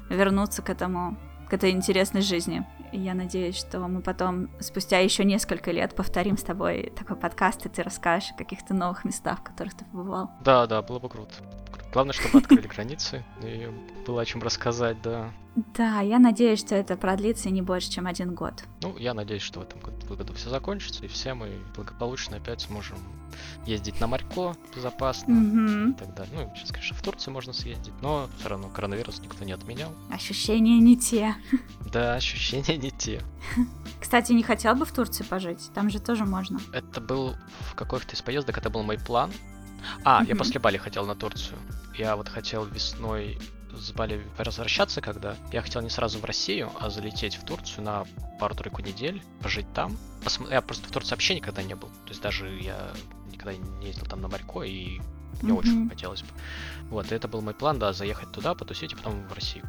[0.10, 1.18] вернуться к этому,
[1.50, 2.66] к этой интересной жизни.
[2.92, 7.66] И я надеюсь, что мы потом, спустя еще несколько лет, повторим с тобой такой подкаст,
[7.66, 10.32] и ты расскажешь о каких-то новых местах, в которых ты побывал.
[10.44, 11.34] Да, да, было бы круто.
[11.92, 13.70] Главное, чтобы открыли границы, и
[14.06, 15.32] было о чем рассказать, да.
[15.78, 18.66] Да, я надеюсь, что это продлится не больше, чем один год.
[18.82, 22.62] Ну, я надеюсь, что в этом году, году все закончится, и все мы благополучно опять
[22.62, 22.98] сможем
[23.66, 25.92] ездить на морько безопасно mm-hmm.
[25.92, 26.34] и так далее.
[26.36, 29.92] Ну, сейчас, конечно, в Турцию можно съездить, но все равно коронавирус никто не отменял.
[30.12, 31.36] Ощущения не те.
[31.92, 33.22] Да, ощущения не те.
[34.02, 35.72] Кстати, не хотел бы в Турции пожить?
[35.74, 36.60] Там же тоже можно.
[36.74, 37.36] Это был
[37.72, 39.32] в какой-то из поездок, это был мой план.
[40.04, 40.28] А, mm-hmm.
[40.28, 41.58] я после Бали хотел на Турцию.
[41.98, 43.40] Я вот хотел весной
[43.76, 48.06] с Бали возвращаться, когда я хотел не сразу в Россию, а залететь в Турцию на
[48.40, 49.98] пару-тройку недель, пожить там.
[50.24, 50.48] Посм...
[50.50, 51.90] Я просто в Турции вообще никогда не был.
[51.90, 52.92] То есть даже я
[53.32, 55.00] никогда не ездил там на морько, и
[55.42, 55.58] мне mm-hmm.
[55.58, 56.30] очень хотелось бы.
[56.90, 59.66] Вот, и это был мой план, да, заехать туда, потусить, и потом в Россию.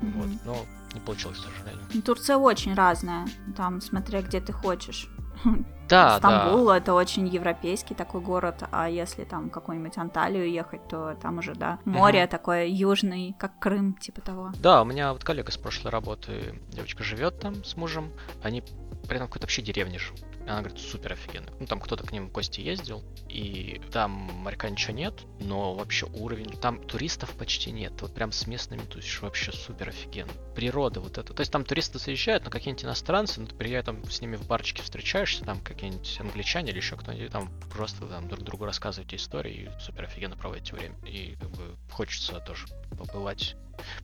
[0.00, 0.12] Mm-hmm.
[0.12, 2.02] Вот, но не получилось, к сожалению.
[2.02, 5.08] Турция очень разная, там, смотря где ты хочешь.
[5.88, 6.78] Да, Стамбул да.
[6.78, 11.78] это очень европейский такой город, а если там какую-нибудь Анталию ехать, то там уже, да,
[11.84, 12.30] море угу.
[12.30, 14.50] такое южный, как Крым, типа того.
[14.58, 18.10] Да, у меня вот коллега с прошлой работы, девочка живет там с мужем,
[18.42, 18.64] они
[19.06, 20.24] при этом какой-то вообще деревне живут.
[20.46, 21.50] Она говорит, супер офигенно.
[21.58, 26.06] Ну, там кто-то к ним в гости ездил, и там моряка ничего нет, но вообще
[26.06, 27.92] уровень, там туристов почти нет.
[28.00, 30.32] Вот прям с местными тусишь вообще супер офигенно.
[30.54, 31.34] Природа вот это.
[31.34, 34.46] То есть там туристы заезжают, но какие-нибудь иностранцы, ну, ты приезжаешь там с ними в
[34.46, 39.68] барчике встречаешься, там какие-нибудь англичане или еще кто-нибудь, там просто там друг другу рассказываете истории
[39.68, 40.94] и супер офигенно проводите время.
[41.04, 42.66] И как бы хочется тоже
[42.96, 43.56] побывать,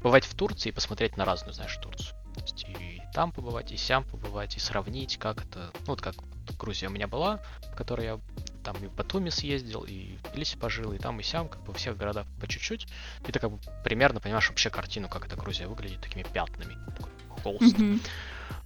[0.02, 2.16] бывать в Турции и посмотреть на разную, знаешь, Турцию.
[2.42, 6.14] Есть и там побывать, и сям побывать, и сравнить, как это, ну вот как
[6.58, 7.40] Грузия у меня была,
[7.72, 8.20] в которой я
[8.62, 11.72] там и в Батуми съездил, и в Тбилиси пожил, и там, и сям, как бы
[11.74, 12.86] всех городах по чуть-чуть.
[13.26, 17.12] И ты как бы примерно понимаешь вообще картину, как эта Грузия выглядит, такими пятнами, такой
[17.42, 17.76] холст.
[17.76, 18.00] Mm-hmm.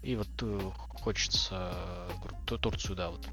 [0.02, 0.70] И вот э,
[1.02, 1.72] хочется
[2.48, 3.26] э, Турцию, да, вот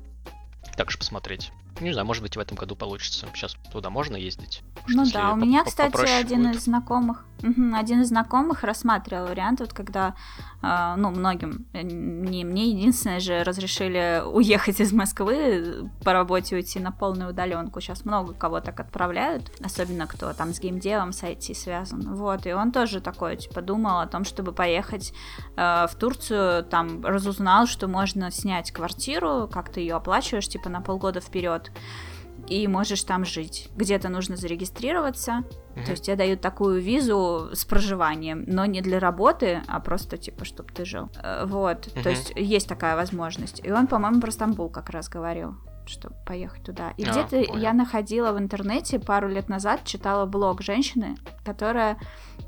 [0.76, 1.52] также посмотреть.
[1.82, 3.28] Не знаю, может быть, в этом году получится.
[3.34, 4.62] Сейчас туда можно ездить.
[4.88, 6.56] Ну да, у меня, кстати, один будет.
[6.56, 7.26] из знакомых,
[7.74, 10.16] один из знакомых рассматривал вариант, вот когда,
[10.62, 16.80] э, ну, многим, э, не мне единственное же, разрешили уехать из Москвы, по работе уйти
[16.80, 17.82] на полную удаленку.
[17.82, 22.16] Сейчас много кого так отправляют, особенно кто там с геймдевом, с IT связан.
[22.16, 25.14] Вот, и он тоже такой, типа, думал о том, чтобы поехать
[25.58, 30.82] э, в Турцию, там, разузнал, что можно снять квартиру, как ты ее оплачиваешь, типа, на
[30.82, 31.72] полгода вперед
[32.48, 33.70] и можешь там жить.
[33.76, 35.44] Где-то нужно зарегистрироваться,
[35.76, 35.86] mm-hmm.
[35.86, 40.46] то есть тебе дают такую визу с проживанием, но не для работы, а просто типа,
[40.46, 41.10] чтобы ты жил.
[41.22, 42.04] Э, вот, mm-hmm.
[42.04, 43.62] то есть есть такая возможность.
[43.64, 45.56] И он, по-моему, про Стамбул как раз говорил.
[45.86, 46.92] чтобы поехать туда.
[46.98, 51.98] И А, где-то я находила в интернете пару лет назад, читала блог женщины, которая,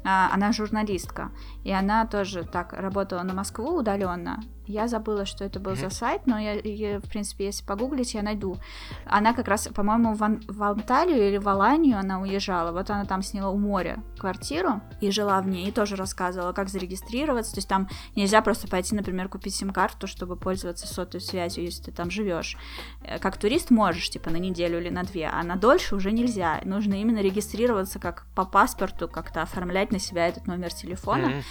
[0.05, 1.31] а, она журналистка,
[1.65, 4.41] и она тоже так работала на Москву удаленно.
[4.67, 8.21] Я забыла, что это был за сайт, но я, я, в принципе, если погуглить, я
[8.23, 8.57] найду.
[9.05, 12.71] Она как раз, по-моему, в, Ан- в Анталию или в Аланию она уезжала.
[12.71, 16.69] Вот она там сняла у моря квартиру и жила в ней, и тоже рассказывала, как
[16.69, 17.53] зарегистрироваться.
[17.53, 21.91] То есть там нельзя просто пойти, например, купить сим-карту, чтобы пользоваться сотовой связью, если ты
[21.91, 22.57] там живешь.
[23.03, 26.61] Э, Как турист можешь, типа, на неделю или на две, а на дольше уже нельзя.
[26.63, 31.27] Нужно именно регистрироваться как по паспорту, как-то оформлять на себя этот номер телефона.
[31.27, 31.43] Мгм.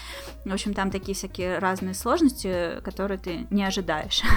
[0.47, 4.23] В общем, там такие всякие разные сложности, которые ты не ожидаешь.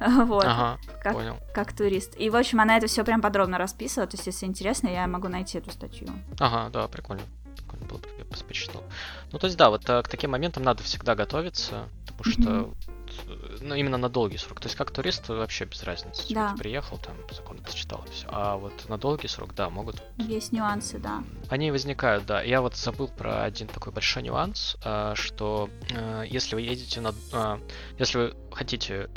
[0.00, 1.36] Вот, Ага, как, понял.
[1.54, 2.14] как турист.
[2.18, 4.06] И, в общем, она это все прям подробно расписывала.
[4.06, 6.08] То есть, если интересно, я могу найти эту статью.
[6.38, 7.22] Ага, да, прикольно.
[7.56, 8.82] Прикольно было бы, я бы почитал.
[9.32, 12.74] Ну, то есть, да, вот э, к таким моментам надо всегда готовиться, потому что
[13.60, 14.60] ну, именно на долгий срок.
[14.60, 16.22] То есть, как турист вообще без разницы.
[16.32, 16.52] Да.
[16.52, 18.26] ты приехал, там, закон прочитал и все.
[18.30, 21.22] А вот на долгий срок, да, могут Есть нюансы, да.
[21.48, 22.42] Они возникают, да.
[22.42, 27.14] Я вот забыл про один такой большой нюанс, а, что а, если вы едете на...
[27.32, 27.60] а,
[27.98, 29.10] Если вы хотите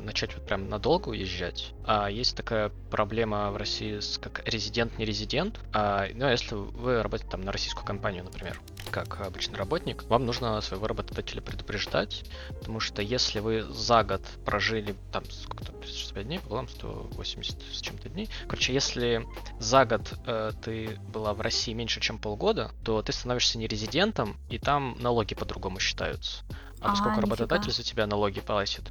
[0.00, 5.60] начать вот прям надолго уезжать, а, есть такая проблема в России с как резидент-не-резидент.
[5.72, 10.60] А, Ну, если вы работаете там на российскую компанию, например, как обычный работник, вам нужно
[10.60, 16.68] своего работодателя предупреждать, потому что если вы за год прожили там сколько-то, 365 дней, по-моему,
[16.68, 18.28] 180 с чем-то дней.
[18.48, 19.26] Короче, если
[19.58, 24.36] за год э, ты была в России меньше, чем полгода, то ты становишься не резидентом,
[24.48, 26.44] и там налоги по-другому считаются.
[26.80, 28.90] А А, поскольку работодатель за тебя налоги платит,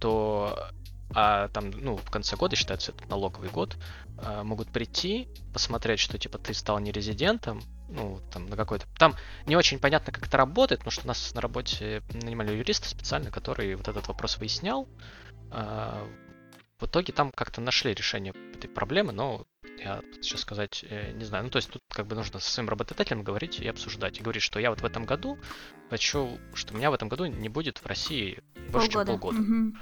[0.00, 0.70] то
[1.14, 3.76] а там, ну, в конце года считается этот налоговый год,
[4.18, 7.62] а, могут прийти, посмотреть, что типа ты стал не резидентом,
[7.94, 8.86] ну, там, на какой-то...
[8.98, 9.14] Там
[9.46, 13.30] не очень понятно, как это работает, потому что у нас на работе нанимали юриста специально,
[13.30, 14.88] который вот этот вопрос выяснял.
[15.50, 16.06] А,
[16.80, 19.46] В итоге там как-то нашли решение этой проблемы, но
[19.78, 21.44] я сейчас сказать э, не знаю.
[21.44, 24.18] Ну, то есть тут как бы нужно со своим работодателем говорить и обсуждать.
[24.18, 25.38] И говорить, что я вот в этом году
[25.90, 29.38] хочу, что меня в этом году не будет в России больше, чем полгода.
[29.38, 29.78] Мгм.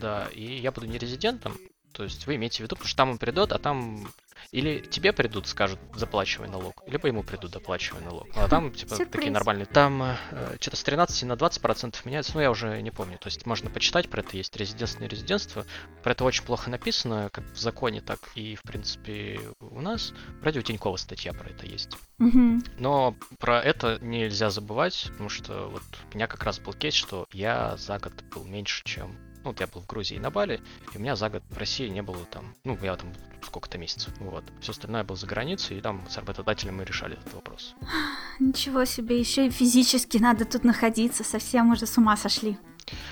[0.00, 1.56] Да, и я буду не резидентом.
[1.92, 4.08] То есть вы имеете в виду, потому что там он придет, а там
[4.52, 8.28] или тебе придут, скажут, заплачивай налог, либо ему придут, доплачивай налог.
[8.34, 9.10] А там, типа, Сюрприз.
[9.10, 9.66] такие нормальные.
[9.66, 13.18] Там э, что-то с 13 на 20 процентов меняется, ну, я уже не помню.
[13.18, 15.64] То есть можно почитать про это, есть резидентство, не резидентство.
[16.02, 20.12] Про это очень плохо написано, как в законе, так и, в принципе, у нас.
[20.40, 21.90] Вроде у Тинькова статья про это есть.
[22.18, 22.62] Мгм.
[22.78, 27.26] Но про это нельзя забывать, потому что вот у меня как раз был кейс, что
[27.32, 29.16] я за год был меньше, чем...
[29.48, 30.60] Ну, вот я был в Грузии и на Бали,
[30.92, 32.54] и у меня за год в России не было там...
[32.64, 33.08] Ну, я там
[33.42, 34.44] сколько-то месяцев, вот.
[34.60, 37.74] Все остальное был за границей, и там с работодателем мы решали этот вопрос.
[38.40, 42.58] Ничего себе, еще и физически надо тут находиться, совсем уже с ума сошли.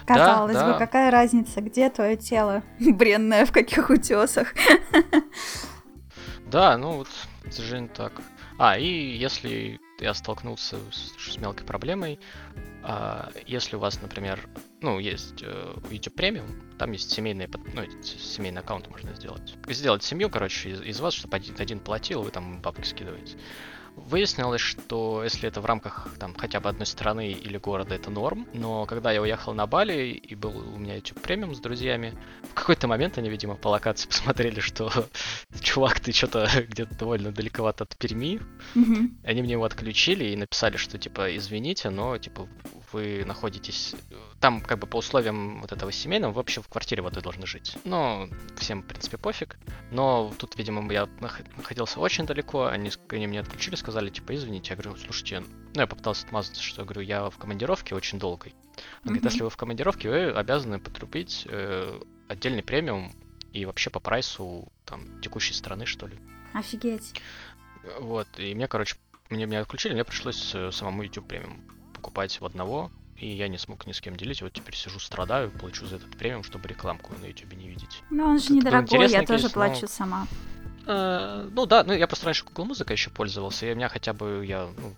[0.06, 0.73] Да, Казалось да.
[0.74, 4.52] бы, какая разница, где твое тело бренное, в каких утесах.
[6.50, 7.08] Да, ну вот,
[7.48, 8.12] к сожалению, так.
[8.58, 12.20] А, и если я столкнулся с, с мелкой проблемой,
[12.82, 14.47] а, если у вас, например,
[14.80, 19.55] ну, есть э, YouTube премиум, там есть семейные, под- ну, семейный аккаунт можно сделать.
[19.68, 23.36] Сделать семью, короче, из, из вас, чтобы один, один платил, вы там бабки скидываете.
[23.96, 28.46] Выяснилось, что если это в рамках там хотя бы одной страны или города, это норм.
[28.52, 32.12] Но когда я уехал на Бали и был у меня YouTube премиум с друзьями,
[32.50, 34.92] в какой-то момент они, видимо, по локации посмотрели, что
[35.62, 38.42] чувак, ты что-то где-то довольно далековато от Перми.
[38.74, 39.18] Мгм.
[39.24, 42.46] Они мне его отключили и написали, что типа извините, но типа
[42.97, 43.94] вы находитесь
[44.41, 47.47] там как бы по условиям вот этого семейного, вы вообще в квартире вот и должны
[47.47, 47.76] жить.
[47.84, 49.58] Но всем, в принципе, пофиг.
[49.91, 54.70] Но тут, видимо, я нах- находился очень далеко, они, они меня отключили, сказали, типа, извините.
[54.70, 55.41] Я говорю, слушайте,
[55.75, 58.55] ну я попытался отмазаться, что я говорю, я в командировке очень долгой.
[59.05, 59.31] Он говорит, Мгм.
[59.33, 63.12] если вы в командировке, вы обязаны потрубить э, отдельный премиум
[63.52, 66.18] и вообще по прайсу там текущей страны, что ли.
[66.52, 67.20] Офигеть.
[68.00, 68.97] Вот, и мне, короче,
[69.31, 71.62] мне меня отключили, мне пришлось э, самому YouTube премиум
[71.97, 75.50] покупать в одного, и я не смог ни с кем делить, вот теперь сижу, страдаю,
[75.50, 78.02] плачу за этот премиум, чтобы рекламку на YouTube не видеть.
[78.10, 80.26] Ну, он же Это недорогой, я интересный тоже кейс, но- плачу сама.
[80.86, 84.12] Э, ну да, ну я просто раньше Google Музыка еще пользовался, и у меня хотя
[84.12, 84.94] бы, я, ну,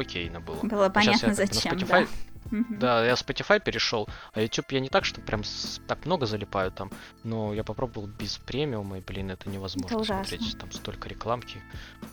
[0.00, 0.60] окейно было.
[0.62, 2.00] Было А понятно, я зачем, да.
[2.02, 2.08] Spotify
[2.50, 2.78] Мгм.
[2.78, 6.70] Да, я Spotify перешел, а YouTube я не так, что прям с- так много залипаю
[6.70, 6.90] там,
[7.24, 10.24] но я попробовал без премиума, и, блин, это невозможно Это ужасно.
[10.26, 11.56] смотреть, там столько рекламки,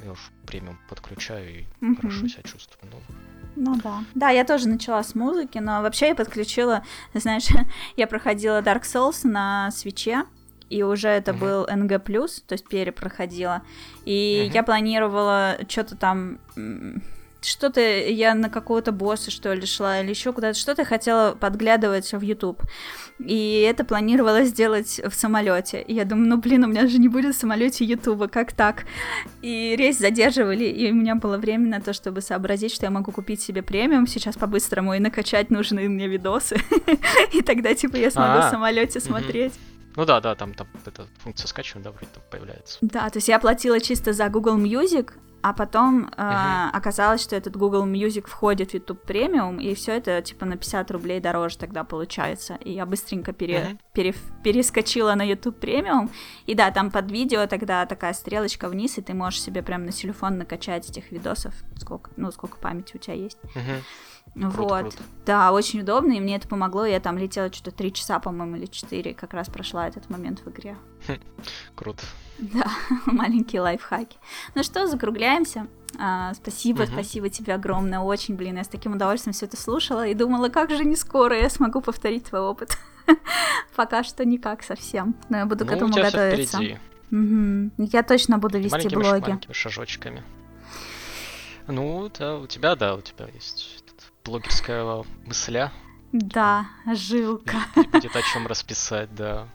[0.03, 1.65] я уж премиум подключаю и
[1.97, 2.89] хорошо себя чувствую.
[2.93, 3.01] Ну,
[3.55, 4.03] Ну да.
[4.15, 7.47] Да, я тоже начала с музыки, но вообще я подключила, знаешь,
[7.97, 10.23] я проходила Dark Souls на свече,
[10.69, 11.39] и уже это Мгм.
[11.41, 13.61] был NG+, то есть перепроходила.
[14.05, 14.53] И Мгм.
[14.53, 16.39] я планировала что-то там
[17.41, 22.21] что-то я на какого-то босса, что ли, шла, или еще куда-то, что-то хотела подглядывать в
[22.21, 22.61] YouTube.
[23.19, 25.81] И это планировала сделать в самолете.
[25.81, 28.85] И я думаю, ну блин, у меня же не будет в самолете Ютуба, как так?
[29.41, 33.11] И рейс задерживали, и у меня было время на то, чтобы сообразить, что я могу
[33.11, 36.57] купить себе премиум сейчас по-быстрому и накачать нужные мне видосы.
[37.33, 39.53] И тогда, типа, я смогу в самолете смотреть.
[39.95, 42.77] Ну да, да, там, там эта функция скачивания, да, вроде там появляется.
[42.81, 45.11] Да, то есть я платила чисто за Google Music,
[45.41, 46.13] а потом uh-huh.
[46.17, 50.57] э, оказалось, что этот Google Music входит в YouTube Premium, и все это типа на
[50.57, 52.55] 50 рублей дороже тогда получается.
[52.55, 53.79] И я быстренько пере, uh-huh.
[53.93, 54.13] пере,
[54.43, 56.09] перескочила на YouTube Premium.
[56.45, 59.91] И да, там под видео тогда такая стрелочка вниз, и ты можешь себе прям на
[59.91, 63.37] телефон накачать этих видосов, сколько, ну, сколько памяти у тебя есть.
[63.55, 63.81] Uh-huh.
[64.35, 64.53] Вот.
[64.53, 64.97] Круто, круто.
[65.25, 66.85] Да, очень удобно, и мне это помогло.
[66.85, 70.49] Я там летела что-то 3 часа, по-моему, или 4, как раз прошла этот момент в
[70.49, 70.77] игре.
[71.75, 72.03] Круто.
[72.53, 72.65] Да,
[73.05, 74.17] маленькие лайфхаки.
[74.55, 75.67] Ну что, закругляемся.
[75.99, 76.91] А, спасибо, угу.
[76.91, 77.99] спасибо тебе огромное.
[77.99, 81.37] Очень, блин, я с таким удовольствием все это слушала и думала, как же не скоро
[81.37, 82.77] я смогу повторить твой опыт.
[83.75, 85.15] Пока что никак совсем.
[85.29, 86.59] Но я буду ну, к этому готовиться.
[87.11, 87.71] Угу.
[87.77, 89.21] Я точно буду вести маленькими, блоги.
[89.21, 90.23] Маленькими шажочками.
[91.67, 93.83] Ну, да, у тебя, да, у тебя есть
[94.25, 95.71] блогерская мысля.
[96.11, 97.57] Да, жилка.
[97.75, 99.47] Будет о чем расписать, да.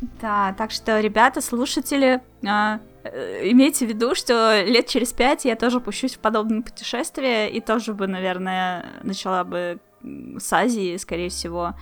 [0.00, 5.56] Да, так что, ребята, слушатели, а, э, имейте в виду, что лет через пять я
[5.56, 9.78] тоже пущусь в подобное путешествие и тоже бы, наверное, начала бы
[10.38, 11.74] с Азии, скорее всего,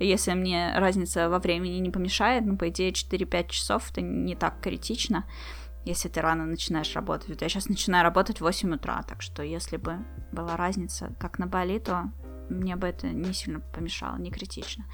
[0.00, 4.60] если мне разница во времени не помешает, ну, по идее, 4-5 часов это не так
[4.60, 5.24] критично,
[5.84, 7.28] если ты рано начинаешь работать.
[7.28, 9.98] Вот я сейчас начинаю работать в 8 утра, так что если бы
[10.32, 12.10] была разница, как на Бали, то
[12.50, 14.84] мне бы это не сильно помешало, не критично.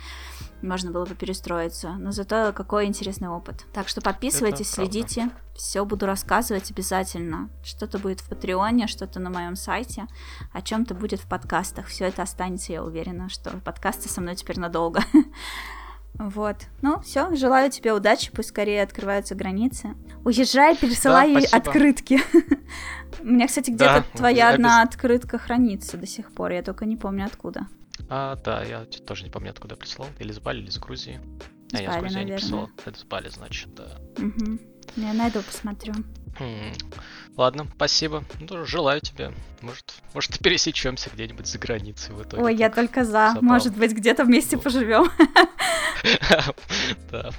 [0.62, 1.94] Можно было бы перестроиться.
[1.98, 3.64] Но зато какой интересный опыт.
[3.72, 5.30] Так что подписывайтесь, это следите.
[5.54, 7.48] Все буду рассказывать обязательно.
[7.64, 10.06] Что-то будет в Патреоне, что-то на моем сайте,
[10.52, 11.86] о чем-то будет в подкастах.
[11.86, 15.02] Все это останется, я уверена, что подкасты со мной теперь надолго.
[16.18, 16.56] Вот.
[16.82, 19.94] Ну, все, желаю тебе удачи, пусть скорее открываются границы.
[20.24, 22.20] Уезжай, пересылай да, открытки.
[23.20, 26.96] У меня, кстати, где-то да, твоя одна открытка хранится до сих пор, я только не
[26.96, 27.66] помню откуда.
[28.08, 30.08] А, да, я тоже не помню, откуда прислал.
[30.18, 31.20] Или с Бали, или с Грузии.
[31.70, 32.36] С а, я с Грузии наверное.
[32.36, 32.70] не прислал.
[32.84, 33.98] Это с Бали, значит, да.
[34.18, 34.58] Угу.
[34.96, 35.94] Я найду, посмотрю.
[37.36, 38.24] Ладно, спасибо.
[38.40, 39.32] Ну, желаю тебе.
[39.60, 42.42] Может, может, пересечемся где-нибудь за границей в итоге.
[42.42, 43.28] Ой, я только за.
[43.28, 43.42] Забавно.
[43.42, 45.10] Может быть, где-то вместе поживем.
[47.10, 47.30] Да,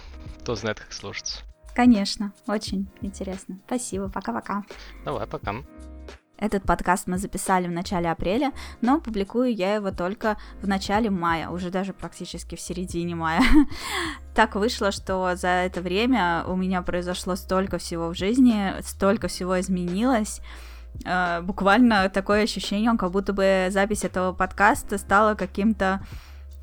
[0.42, 1.42] кто знает, как сложится.
[1.76, 3.60] Конечно, очень интересно.
[3.66, 4.64] Спасибо, пока-пока.
[5.06, 5.56] Давай, пока.
[6.40, 8.52] Этот подкаст мы записали в начале апреля,
[8.82, 13.42] но публикую я его только в начале мая, уже даже практически в середине мая.
[14.36, 19.60] так вышло, что за это время у меня произошло столько всего в жизни, столько всего
[19.60, 20.42] изменилось.
[21.06, 26.02] Э, буквально такое ощущение, как будто бы запись этого подкаста стала каким-то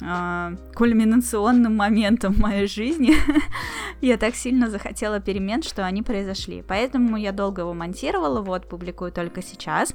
[0.03, 3.15] э, кульминационным моментом в моей жизни.
[4.01, 6.63] я так сильно захотела перемен, что они произошли.
[6.67, 9.95] Поэтому я долго его монтировала, вот, публикую только сейчас.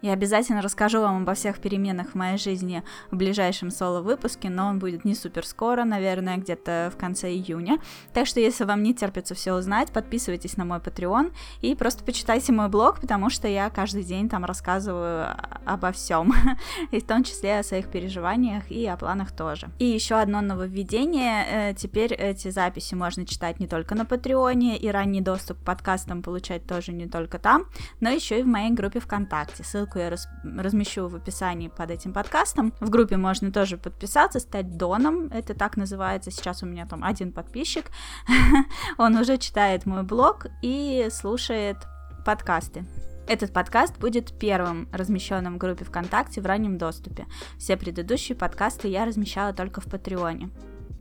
[0.00, 4.78] Я обязательно расскажу вам обо всех переменах в моей жизни в ближайшем соло-выпуске, но он
[4.78, 7.78] будет не супер скоро, наверное, где-то в конце июня.
[8.14, 12.52] Так что, если вам не терпится все узнать, подписывайтесь на мой Patreon и просто почитайте
[12.52, 16.32] мой блог, потому что я каждый день там рассказываю обо всем,
[16.92, 19.68] и в том числе о своих переживаниях и о планах тоже.
[19.80, 21.70] И еще одно нововведение.
[21.70, 26.22] Э, теперь эти записи можно читать не только на Патреоне, и ранний доступ к подкастам
[26.22, 27.64] получать тоже не только там,
[27.98, 29.64] но еще и в моей группе ВКонтакте.
[29.64, 32.72] Ссылка ссылку я раз, размещу в описании под этим подкастом.
[32.80, 36.30] В группе можно тоже подписаться, стать доном, это так называется.
[36.30, 37.86] Сейчас у меня там один подписчик,
[38.98, 41.76] он уже читает мой блог и слушает
[42.24, 42.84] подкасты.
[43.26, 47.26] Этот подкаст будет первым размещенным в группе ВКонтакте в раннем доступе.
[47.58, 50.50] Все предыдущие подкасты я размещала только в Патреоне.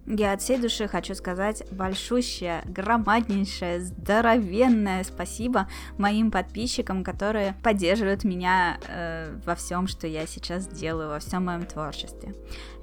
[0.10, 8.80] Я от всей души хочу сказать большущее, громаднейшее, здоровенное спасибо моим подписчикам, которые поддерживают меня
[8.88, 12.34] э, во всем, что я сейчас делаю, во всем моем творчестве.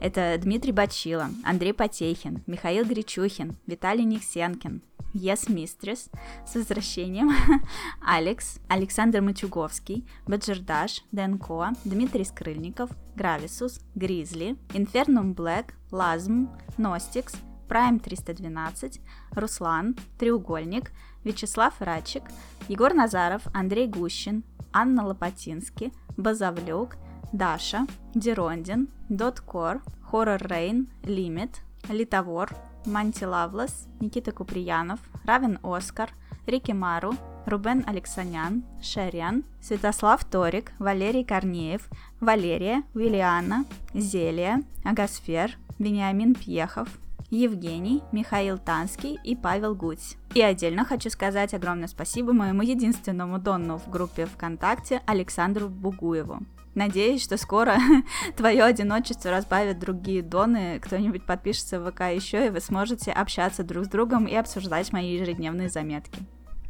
[0.03, 4.83] Это Дмитрий Бачила, Андрей Потехин, Михаил Гречухин, Виталий Никсенкин,
[5.15, 6.11] Yes Mistress,
[6.45, 7.31] с возвращением,
[8.05, 17.35] Алекс, Александр Матюговский, Баджердаш, Денко, Дмитрий Скрыльников, Грависус, Гризли, Инфернум Блэк, Лазм, Ностикс,
[17.69, 19.01] Прайм 312,
[19.33, 20.91] Руслан, Треугольник,
[21.23, 22.25] Вячеслав Рачик,
[22.69, 26.97] Егор Назаров, Андрей Гущин, Анна Лопатински, Базавлюк,
[27.33, 32.51] Даша, Дерондин, Доткор, Хоррор Рейн, Лимит, Литовор,
[32.87, 36.11] Манти Лавлас, Никита Куприянов, Равен Оскар,
[36.47, 37.15] Рики Мару,
[37.47, 41.89] Рубен Алексанян, Шерян, Святослав Торик, Валерий Корнеев,
[42.21, 43.65] Валерия, Виллиана,
[43.95, 46.89] Зелия, Агасфер, Вениамин Пьехов,
[47.31, 50.17] Евгений, Михаил Танский и Павел Гуць.
[50.35, 56.41] И отдельно хочу сказать огромное спасибо моему единственному донну в группе ВКонтакте Александру Бугуеву.
[56.75, 57.77] Надеюсь, что скоро
[58.37, 63.85] твое одиночество разбавят другие доны, кто-нибудь подпишется в ВК еще, и вы сможете общаться друг
[63.85, 66.21] с другом и обсуждать мои ежедневные заметки.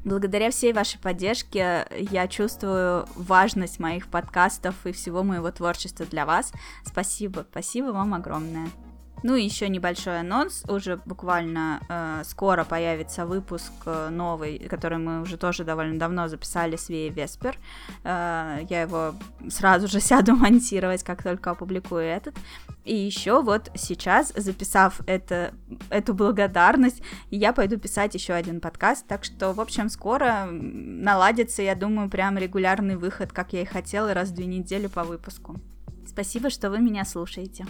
[0.04, 6.52] Благодаря всей вашей поддержке я чувствую важность моих подкастов и всего моего творчества для вас.
[6.84, 8.68] Спасибо, спасибо вам огромное.
[9.24, 10.64] Ну и еще небольшой анонс.
[10.68, 16.76] Уже буквально э, скоро появится выпуск э, новый, который мы уже тоже довольно давно записали
[16.76, 17.56] с Вией Веспер.
[18.04, 19.14] Э, я его
[19.48, 22.36] сразу же сяду монтировать, как только опубликую этот.
[22.84, 25.54] И еще вот сейчас, записав это,
[25.88, 29.06] эту благодарность, я пойду писать еще один подкаст.
[29.06, 34.12] Так что, в общем, скоро наладится, я думаю, прям регулярный выход, как я и хотела,
[34.12, 35.56] раз в две недели по выпуску.
[36.06, 37.64] Спасибо, что вы меня слушаете.